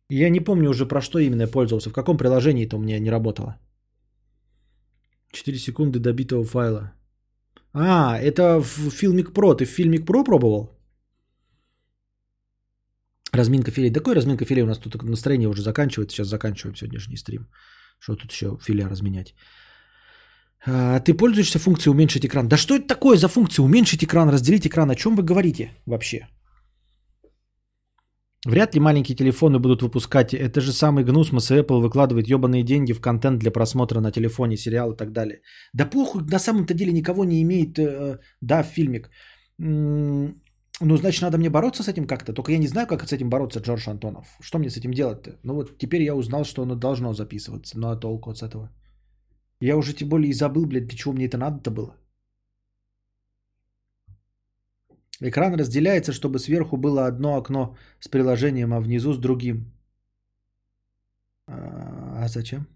Я 0.10 0.30
не 0.30 0.40
помню 0.40 0.70
уже 0.70 0.86
про 0.86 1.02
что 1.02 1.20
именно 1.20 1.42
я 1.42 1.48
пользовался, 1.48 1.90
в 1.90 1.94
каком 1.94 2.18
приложении 2.18 2.66
это 2.66 2.78
у 2.78 2.80
меня 2.80 3.00
не 3.00 3.12
работало. 3.12 3.58
4 5.32 5.58
секунды 5.58 6.00
до 6.00 6.14
битого 6.14 6.46
файла. 6.46 6.94
А, 7.74 8.18
это 8.18 8.62
в 8.62 8.88
Filmic 8.88 9.34
Pro. 9.34 9.56
Ты 9.56 9.66
в 9.66 9.78
Filmic 9.78 10.06
Pro 10.06 10.24
пробовал? 10.24 10.75
Разминка 13.36 13.72
филе. 13.72 13.90
Да 13.90 14.00
какой 14.00 14.16
разминка 14.16 14.46
филе? 14.46 14.64
У 14.64 14.68
нас 14.68 14.80
тут 14.80 15.04
настроение 15.04 15.50
уже 15.50 15.62
заканчивается. 15.62 16.16
Сейчас 16.16 16.28
заканчиваем 16.28 16.76
сегодняшний 16.76 17.18
стрим. 17.18 17.48
Что 18.00 18.16
тут 18.16 18.32
еще 18.32 18.58
филе 18.62 18.88
разменять? 18.88 19.34
А, 20.68 21.00
ты 21.00 21.14
пользуешься 21.14 21.60
функцией 21.60 21.92
уменьшить 21.92 22.26
экран? 22.26 22.48
Да 22.48 22.58
что 22.58 22.76
это 22.76 22.88
такое 22.88 23.18
за 23.18 23.28
функция 23.28 23.64
уменьшить 23.64 24.04
экран, 24.04 24.30
разделить 24.30 24.66
экран? 24.68 24.90
О 24.90 24.96
чем 24.96 25.16
вы 25.16 25.24
говорите 25.24 25.72
вообще? 25.86 26.28
Вряд 28.46 28.76
ли 28.76 28.80
маленькие 28.80 29.16
телефоны 29.16 29.60
будут 29.60 29.82
выпускать. 29.82 30.34
Это 30.34 30.62
же 30.62 30.72
самый 30.72 31.04
гнус, 31.04 31.32
и 31.32 31.56
Apple 31.56 31.82
выкладывает 31.82 32.28
ебаные 32.28 32.64
деньги 32.64 32.94
в 32.94 33.02
контент 33.02 33.40
для 33.40 33.52
просмотра 33.52 34.00
на 34.00 34.12
телефоне, 34.12 34.58
сериал 34.58 34.94
и 34.94 34.98
так 34.98 35.12
далее. 35.12 35.42
Да 35.74 35.86
похуй, 35.86 36.24
на 36.24 36.40
самом-то 36.40 36.74
деле 36.74 36.92
никого 36.92 37.26
не 37.26 37.42
имеет, 37.42 37.80
э, 37.80 38.20
да, 38.42 38.64
фильмик. 38.64 39.10
Ну, 40.82 40.98
значит, 40.98 41.22
надо 41.22 41.38
мне 41.38 41.50
бороться 41.50 41.84
с 41.84 41.88
этим 41.88 42.06
как-то. 42.08 42.34
Только 42.34 42.52
я 42.52 42.58
не 42.58 42.68
знаю, 42.68 42.88
как 42.88 43.08
с 43.08 43.14
этим 43.14 43.30
бороться, 43.30 43.60
Джордж 43.60 43.90
Антонов. 43.90 44.28
Что 44.42 44.60
мне 44.60 44.70
с 44.70 44.78
этим 44.78 44.92
делать-то? 44.92 45.40
Ну 45.44 45.54
вот 45.54 45.78
теперь 45.78 46.04
я 46.04 46.16
узнал, 46.16 46.44
что 46.44 46.64
оно 46.64 46.76
должно 46.76 47.14
записываться. 47.14 47.80
Ну 47.80 47.88
а 47.88 47.96
толку 48.00 48.30
от 48.30 48.44
этого? 48.44 48.70
Я 49.62 49.78
уже 49.78 49.94
тем 49.94 50.10
более 50.10 50.30
и 50.30 50.34
забыл, 50.34 50.66
блядь, 50.66 50.88
для 50.88 50.98
чего 50.98 51.14
мне 51.14 51.26
это 51.26 51.38
надо-то 51.38 51.72
было. 51.72 51.96
Экран 55.22 55.56
разделяется, 55.56 56.12
чтобы 56.12 56.40
сверху 56.40 56.78
было 56.78 57.08
одно 57.08 57.38
окно 57.38 57.78
с 58.02 58.10
приложением, 58.10 58.74
а 58.74 58.82
внизу 58.82 59.14
с 59.14 59.18
другим. 59.18 59.72
А, 61.48 62.24
а 62.24 62.28
зачем? 62.28 62.75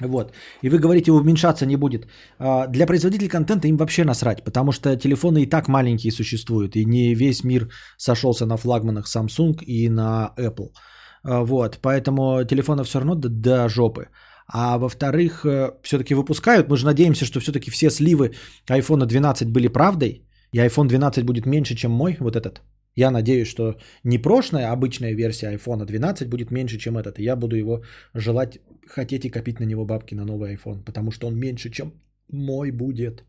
Вот. 0.00 0.32
И 0.62 0.68
вы 0.68 0.78
говорите, 0.78 1.10
уменьшаться 1.10 1.66
не 1.66 1.76
будет. 1.76 2.06
А, 2.38 2.66
для 2.66 2.86
производителей 2.86 3.28
контента 3.28 3.68
им 3.68 3.76
вообще 3.76 4.04
насрать, 4.04 4.44
потому 4.44 4.72
что 4.72 4.96
телефоны 4.96 5.42
и 5.42 5.46
так 5.46 5.68
маленькие 5.68 6.12
существуют, 6.12 6.76
и 6.76 6.84
не 6.84 7.14
весь 7.14 7.44
мир 7.44 7.68
сошелся 7.96 8.46
на 8.46 8.56
флагманах 8.56 9.06
Samsung 9.06 9.64
и 9.64 9.88
на 9.88 10.32
Apple. 10.38 10.68
А, 11.24 11.44
вот. 11.44 11.78
Поэтому 11.82 12.44
телефонов 12.44 12.86
все 12.86 12.98
равно 12.98 13.14
до, 13.14 13.28
до 13.28 13.68
жопы. 13.68 14.08
А 14.48 14.78
во-вторых, 14.78 15.44
э, 15.44 15.72
все-таки 15.82 16.14
выпускают. 16.14 16.68
Мы 16.68 16.76
же 16.76 16.86
надеемся, 16.86 17.24
что 17.24 17.40
все-таки 17.40 17.70
все 17.70 17.90
сливы 17.90 18.34
iPhone 18.68 19.06
12 19.06 19.50
были 19.50 19.68
правдой. 19.68 20.22
И 20.52 20.58
iPhone 20.58 20.86
12 20.86 21.24
будет 21.24 21.46
меньше, 21.46 21.74
чем 21.74 21.90
мой, 21.90 22.16
вот 22.20 22.36
этот. 22.36 22.60
Я 22.96 23.10
надеюсь, 23.10 23.48
что 23.48 23.76
не 24.04 24.18
прошлая, 24.18 24.72
обычная 24.72 25.14
версия 25.14 25.52
iPhone 25.54 25.84
12 25.84 26.28
будет 26.28 26.50
меньше, 26.50 26.78
чем 26.78 26.96
этот. 26.96 27.18
И 27.18 27.22
я 27.22 27.36
буду 27.36 27.56
его 27.56 27.82
желать, 28.14 28.58
хотеть 28.86 29.24
и 29.24 29.30
копить 29.30 29.60
на 29.60 29.64
него 29.64 29.84
бабки 29.84 30.14
на 30.14 30.24
новый 30.24 30.54
iPhone. 30.54 30.82
Потому 30.84 31.10
что 31.10 31.26
он 31.26 31.38
меньше, 31.38 31.70
чем 31.70 31.92
мой 32.32 32.70
будет. 32.70 33.24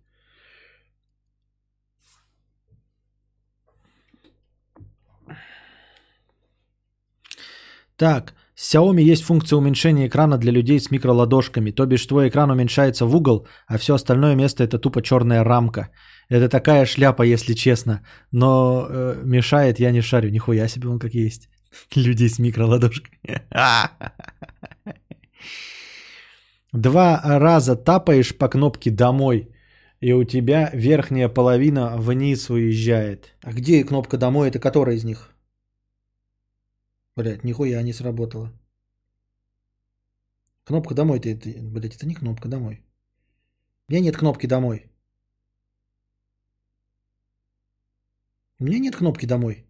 Так, 7.97 8.35
Xiaomi 8.55 9.01
есть 9.01 9.23
функция 9.23 9.57
уменьшения 9.57 10.07
экрана 10.07 10.37
для 10.37 10.51
людей 10.51 10.79
с 10.79 10.91
микроладошками, 10.91 11.71
то 11.71 11.85
бишь 11.85 12.05
твой 12.05 12.29
экран 12.29 12.51
уменьшается 12.51 13.05
в 13.05 13.15
угол, 13.15 13.47
а 13.67 13.77
все 13.77 13.93
остальное 13.93 14.35
место 14.35 14.63
это 14.63 14.79
тупо 14.79 15.01
черная 15.01 15.43
рамка. 15.43 15.89
Это 16.29 16.49
такая 16.49 16.85
шляпа, 16.85 17.23
если 17.23 17.53
честно, 17.53 18.01
но 18.31 18.87
э, 18.89 19.21
мешает, 19.23 19.79
я 19.79 19.91
не 19.91 20.01
шарю. 20.01 20.29
Нихуя 20.29 20.67
себе 20.67 20.89
он 20.89 20.99
как 20.99 21.13
есть. 21.13 21.49
Людей 21.95 22.29
с 22.29 22.39
микроладошками. 22.39 23.41
Два 26.73 27.21
раза 27.23 27.75
тапаешь 27.75 28.37
по 28.37 28.49
кнопке 28.49 28.91
«Домой», 28.91 29.49
и 30.01 30.13
у 30.13 30.23
тебя 30.25 30.69
верхняя 30.73 31.29
половина 31.29 31.95
вниз 31.97 32.49
уезжает. 32.49 33.33
А 33.41 33.53
где 33.53 33.83
кнопка 33.83 34.17
«Домой»? 34.17 34.49
Это 34.49 34.59
которая 34.59 34.95
из 34.95 35.03
них? 35.03 35.31
Блять, 37.15 37.43
нихуя 37.43 37.81
не 37.81 37.93
сработало. 37.93 38.51
Кнопка 40.65 40.93
домой, 40.93 41.19
это, 41.19 41.29
это, 41.29 41.49
блядь, 41.63 41.95
это 41.95 42.05
не 42.05 42.13
кнопка 42.13 42.49
домой. 42.49 42.83
У 43.87 43.93
меня 43.93 44.03
нет 44.03 44.17
кнопки 44.17 44.47
домой. 44.47 44.91
У 48.59 48.65
меня 48.65 48.79
нет 48.79 48.95
кнопки 48.95 49.27
домой. 49.27 49.65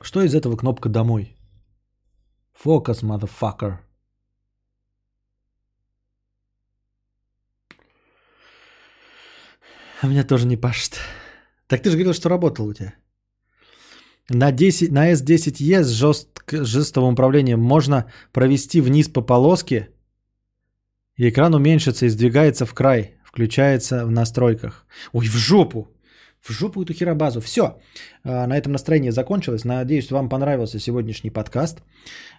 Что 0.00 0.22
из 0.22 0.34
этого 0.34 0.56
кнопка 0.56 0.88
домой? 0.88 1.36
Фокус, 2.52 3.02
motherfucker. 3.02 3.78
А 10.00 10.06
меня 10.06 10.24
тоже 10.24 10.46
не 10.46 10.56
пашет. 10.56 11.00
Так 11.66 11.82
ты 11.82 11.90
же 11.90 11.96
говорил, 11.96 12.14
что 12.14 12.28
работал 12.28 12.66
у 12.66 12.72
тебя. 12.72 12.94
На, 14.28 14.52
10, 14.52 14.92
на 14.92 15.12
S10e 15.12 15.82
с 15.82 15.88
жест, 15.88 16.28
жестовым 16.50 17.14
управлением 17.14 17.60
можно 17.60 18.12
провести 18.32 18.80
вниз 18.80 19.08
по 19.08 19.22
полоске, 19.22 19.88
и 21.16 21.28
экран 21.28 21.54
уменьшится 21.54 22.06
и 22.06 22.10
сдвигается 22.10 22.66
в 22.66 22.74
край, 22.74 23.16
включается 23.24 24.06
в 24.06 24.10
настройках. 24.10 24.86
Ой, 25.12 25.26
в 25.26 25.34
жопу! 25.34 25.88
В 26.40 26.52
жопу 26.52 26.82
эту 26.82 26.92
херобазу. 26.92 27.40
Все. 27.40 27.62
А, 28.24 28.46
на 28.46 28.56
этом 28.56 28.72
настроение 28.72 29.12
закончилось. 29.12 29.64
Надеюсь, 29.64 30.10
вам 30.10 30.28
понравился 30.28 30.78
сегодняшний 30.78 31.30
подкаст. 31.30 31.82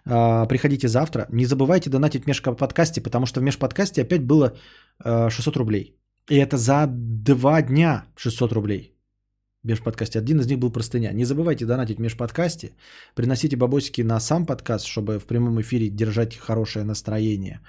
А, 0.05 0.45
приходите 0.45 0.87
завтра. 0.87 1.25
Не 1.31 1.45
забывайте 1.45 1.89
донатить 1.89 2.23
в 2.23 2.27
межподкасте, 2.27 3.01
потому 3.01 3.25
что 3.25 3.39
в 3.39 3.43
межподкасте 3.43 4.01
опять 4.01 4.23
было 4.23 4.53
600 5.03 5.55
а, 5.55 5.59
рублей. 5.59 5.95
И 6.29 6.35
это 6.35 6.57
за 6.57 6.87
два 6.87 7.61
дня 7.61 8.05
600 8.15 8.53
рублей 8.53 8.95
межподкасте. 9.63 10.19
Один 10.19 10.39
из 10.39 10.47
них 10.47 10.59
был 10.59 10.71
простыня. 10.71 11.11
Не 11.13 11.25
забывайте 11.25 11.65
донатить 11.65 11.97
в 11.97 12.01
межподкасте. 12.01 12.71
Приносите 13.15 13.57
бабосики 13.57 14.01
на 14.01 14.19
сам 14.19 14.45
подкаст, 14.45 14.85
чтобы 14.85 15.19
в 15.19 15.25
прямом 15.25 15.59
эфире 15.61 15.89
держать 15.89 16.35
хорошее 16.35 16.85
настроение. 16.85 17.59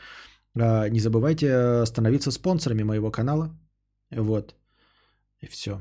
Не 0.55 1.00
забывайте 1.00 1.47
э, 1.47 1.86
становиться 1.86 2.31
спонсорами 2.33 2.83
моего 2.83 3.10
канала. 3.10 3.50
Вот. 4.10 4.55
И 5.41 5.47
все. 5.47 5.81